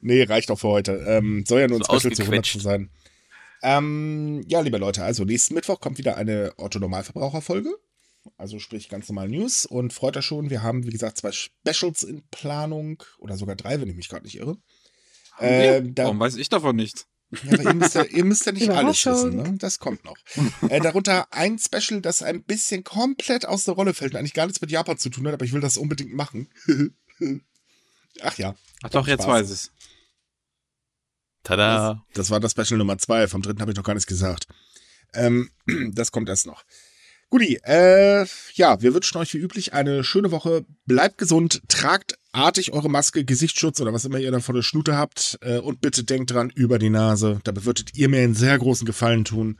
Nee, 0.00 0.22
reicht 0.24 0.50
auch 0.50 0.58
für 0.58 0.68
heute. 0.68 0.92
Ähm, 1.06 1.44
soll 1.46 1.60
ja 1.60 1.68
nur 1.68 1.78
ein 1.78 1.84
So 1.84 1.98
Special 1.98 2.14
zu 2.14 2.22
100 2.22 2.40
ausgequetscht. 2.40 2.60
sein. 2.60 2.90
Ähm, 3.62 4.42
ja, 4.46 4.60
liebe 4.60 4.78
Leute, 4.78 5.02
also 5.04 5.24
nächsten 5.24 5.54
Mittwoch 5.54 5.80
kommt 5.80 5.98
wieder 5.98 6.16
eine 6.16 6.52
Otto-Normalverbraucher-Folge. 6.56 7.70
Also 8.36 8.58
sprich 8.58 8.88
ganz 8.88 9.08
normal 9.08 9.28
News 9.28 9.66
und 9.66 9.92
freut 9.92 10.16
euch 10.16 10.24
schon. 10.24 10.50
Wir 10.50 10.62
haben, 10.62 10.86
wie 10.86 10.90
gesagt, 10.90 11.18
zwei 11.18 11.32
Specials 11.32 12.02
in 12.02 12.22
Planung 12.30 13.02
oder 13.18 13.36
sogar 13.36 13.56
drei, 13.56 13.80
wenn 13.80 13.88
ich 13.88 13.96
mich 13.96 14.08
gerade 14.08 14.24
nicht 14.24 14.36
irre. 14.38 14.56
Äh, 15.38 15.82
Warum 15.96 16.20
weiß 16.20 16.36
ich 16.36 16.48
davon 16.48 16.76
nichts? 16.76 17.06
Ja, 17.30 17.52
aber 17.52 17.62
ihr 17.62 17.74
müsst 17.74 17.94
ja, 17.94 18.04
ihr 18.04 18.24
müsst 18.24 18.46
ja 18.46 18.52
nicht 18.52 18.70
alles 18.70 19.06
wissen, 19.06 19.36
ne? 19.36 19.54
Das 19.58 19.78
kommt 19.78 20.04
noch. 20.04 20.16
äh, 20.68 20.80
darunter 20.80 21.32
ein 21.32 21.58
Special, 21.58 22.00
das 22.00 22.22
ein 22.22 22.42
bisschen 22.42 22.82
komplett 22.82 23.46
aus 23.46 23.64
der 23.64 23.74
Rolle 23.74 23.94
fällt 23.94 24.12
und 24.12 24.18
eigentlich 24.18 24.34
gar 24.34 24.46
nichts 24.46 24.60
mit 24.60 24.70
Japan 24.70 24.98
zu 24.98 25.10
tun 25.10 25.26
hat, 25.26 25.34
aber 25.34 25.44
ich 25.44 25.52
will 25.52 25.60
das 25.60 25.76
unbedingt 25.76 26.12
machen. 26.12 26.48
Ach 28.22 28.36
ja. 28.38 28.54
Ach 28.82 28.90
doch, 28.90 29.06
jetzt 29.06 29.26
weiß 29.26 29.50
es. 29.50 29.70
Tada. 31.44 32.04
Das, 32.08 32.14
das, 32.14 32.30
war 32.30 32.40
das 32.40 32.52
Special 32.52 32.78
Nummer 32.78 32.98
zwei. 32.98 33.28
Vom 33.28 33.42
dritten 33.42 33.60
habe 33.60 33.70
ich 33.70 33.76
noch 33.76 33.84
gar 33.84 33.94
nichts 33.94 34.06
gesagt. 34.06 34.46
Ähm, 35.14 35.50
das 35.92 36.12
kommt 36.12 36.28
erst 36.28 36.46
noch. 36.46 36.64
Guti, 37.30 37.60
äh, 37.62 38.26
ja, 38.54 38.82
wir 38.82 38.92
wünschen 38.92 39.18
euch 39.18 39.32
wie 39.34 39.38
üblich 39.38 39.72
eine 39.72 40.02
schöne 40.02 40.32
Woche. 40.32 40.64
Bleibt 40.84 41.16
gesund, 41.16 41.62
tragt 41.68 42.18
artig 42.32 42.72
eure 42.72 42.90
Maske, 42.90 43.24
Gesichtsschutz 43.24 43.80
oder 43.80 43.92
was 43.92 44.04
immer 44.04 44.18
ihr 44.18 44.32
da 44.32 44.40
vor 44.40 44.54
der 44.54 44.62
Schnute 44.62 44.96
habt. 44.96 45.38
Äh, 45.40 45.58
und 45.58 45.80
bitte 45.80 46.02
denkt 46.02 46.32
dran, 46.32 46.50
über 46.50 46.80
die 46.80 46.90
Nase. 46.90 47.40
Dabei 47.44 47.64
würdet 47.64 47.96
ihr 47.96 48.08
mir 48.08 48.20
einen 48.20 48.34
sehr 48.34 48.58
großen 48.58 48.84
Gefallen 48.84 49.24
tun. 49.24 49.58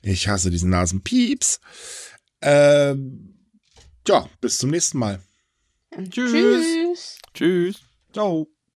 Ich 0.00 0.28
hasse 0.28 0.50
diesen 0.50 0.70
Nasenpieps. 0.70 1.60
Äh, 2.40 2.94
ja, 4.08 4.28
bis 4.40 4.58
zum 4.58 4.70
nächsten 4.70 4.98
Mal. 4.98 5.20
Tschüss. 6.10 7.18
Tschüss. 7.34 7.80
Ciao. 8.12 8.53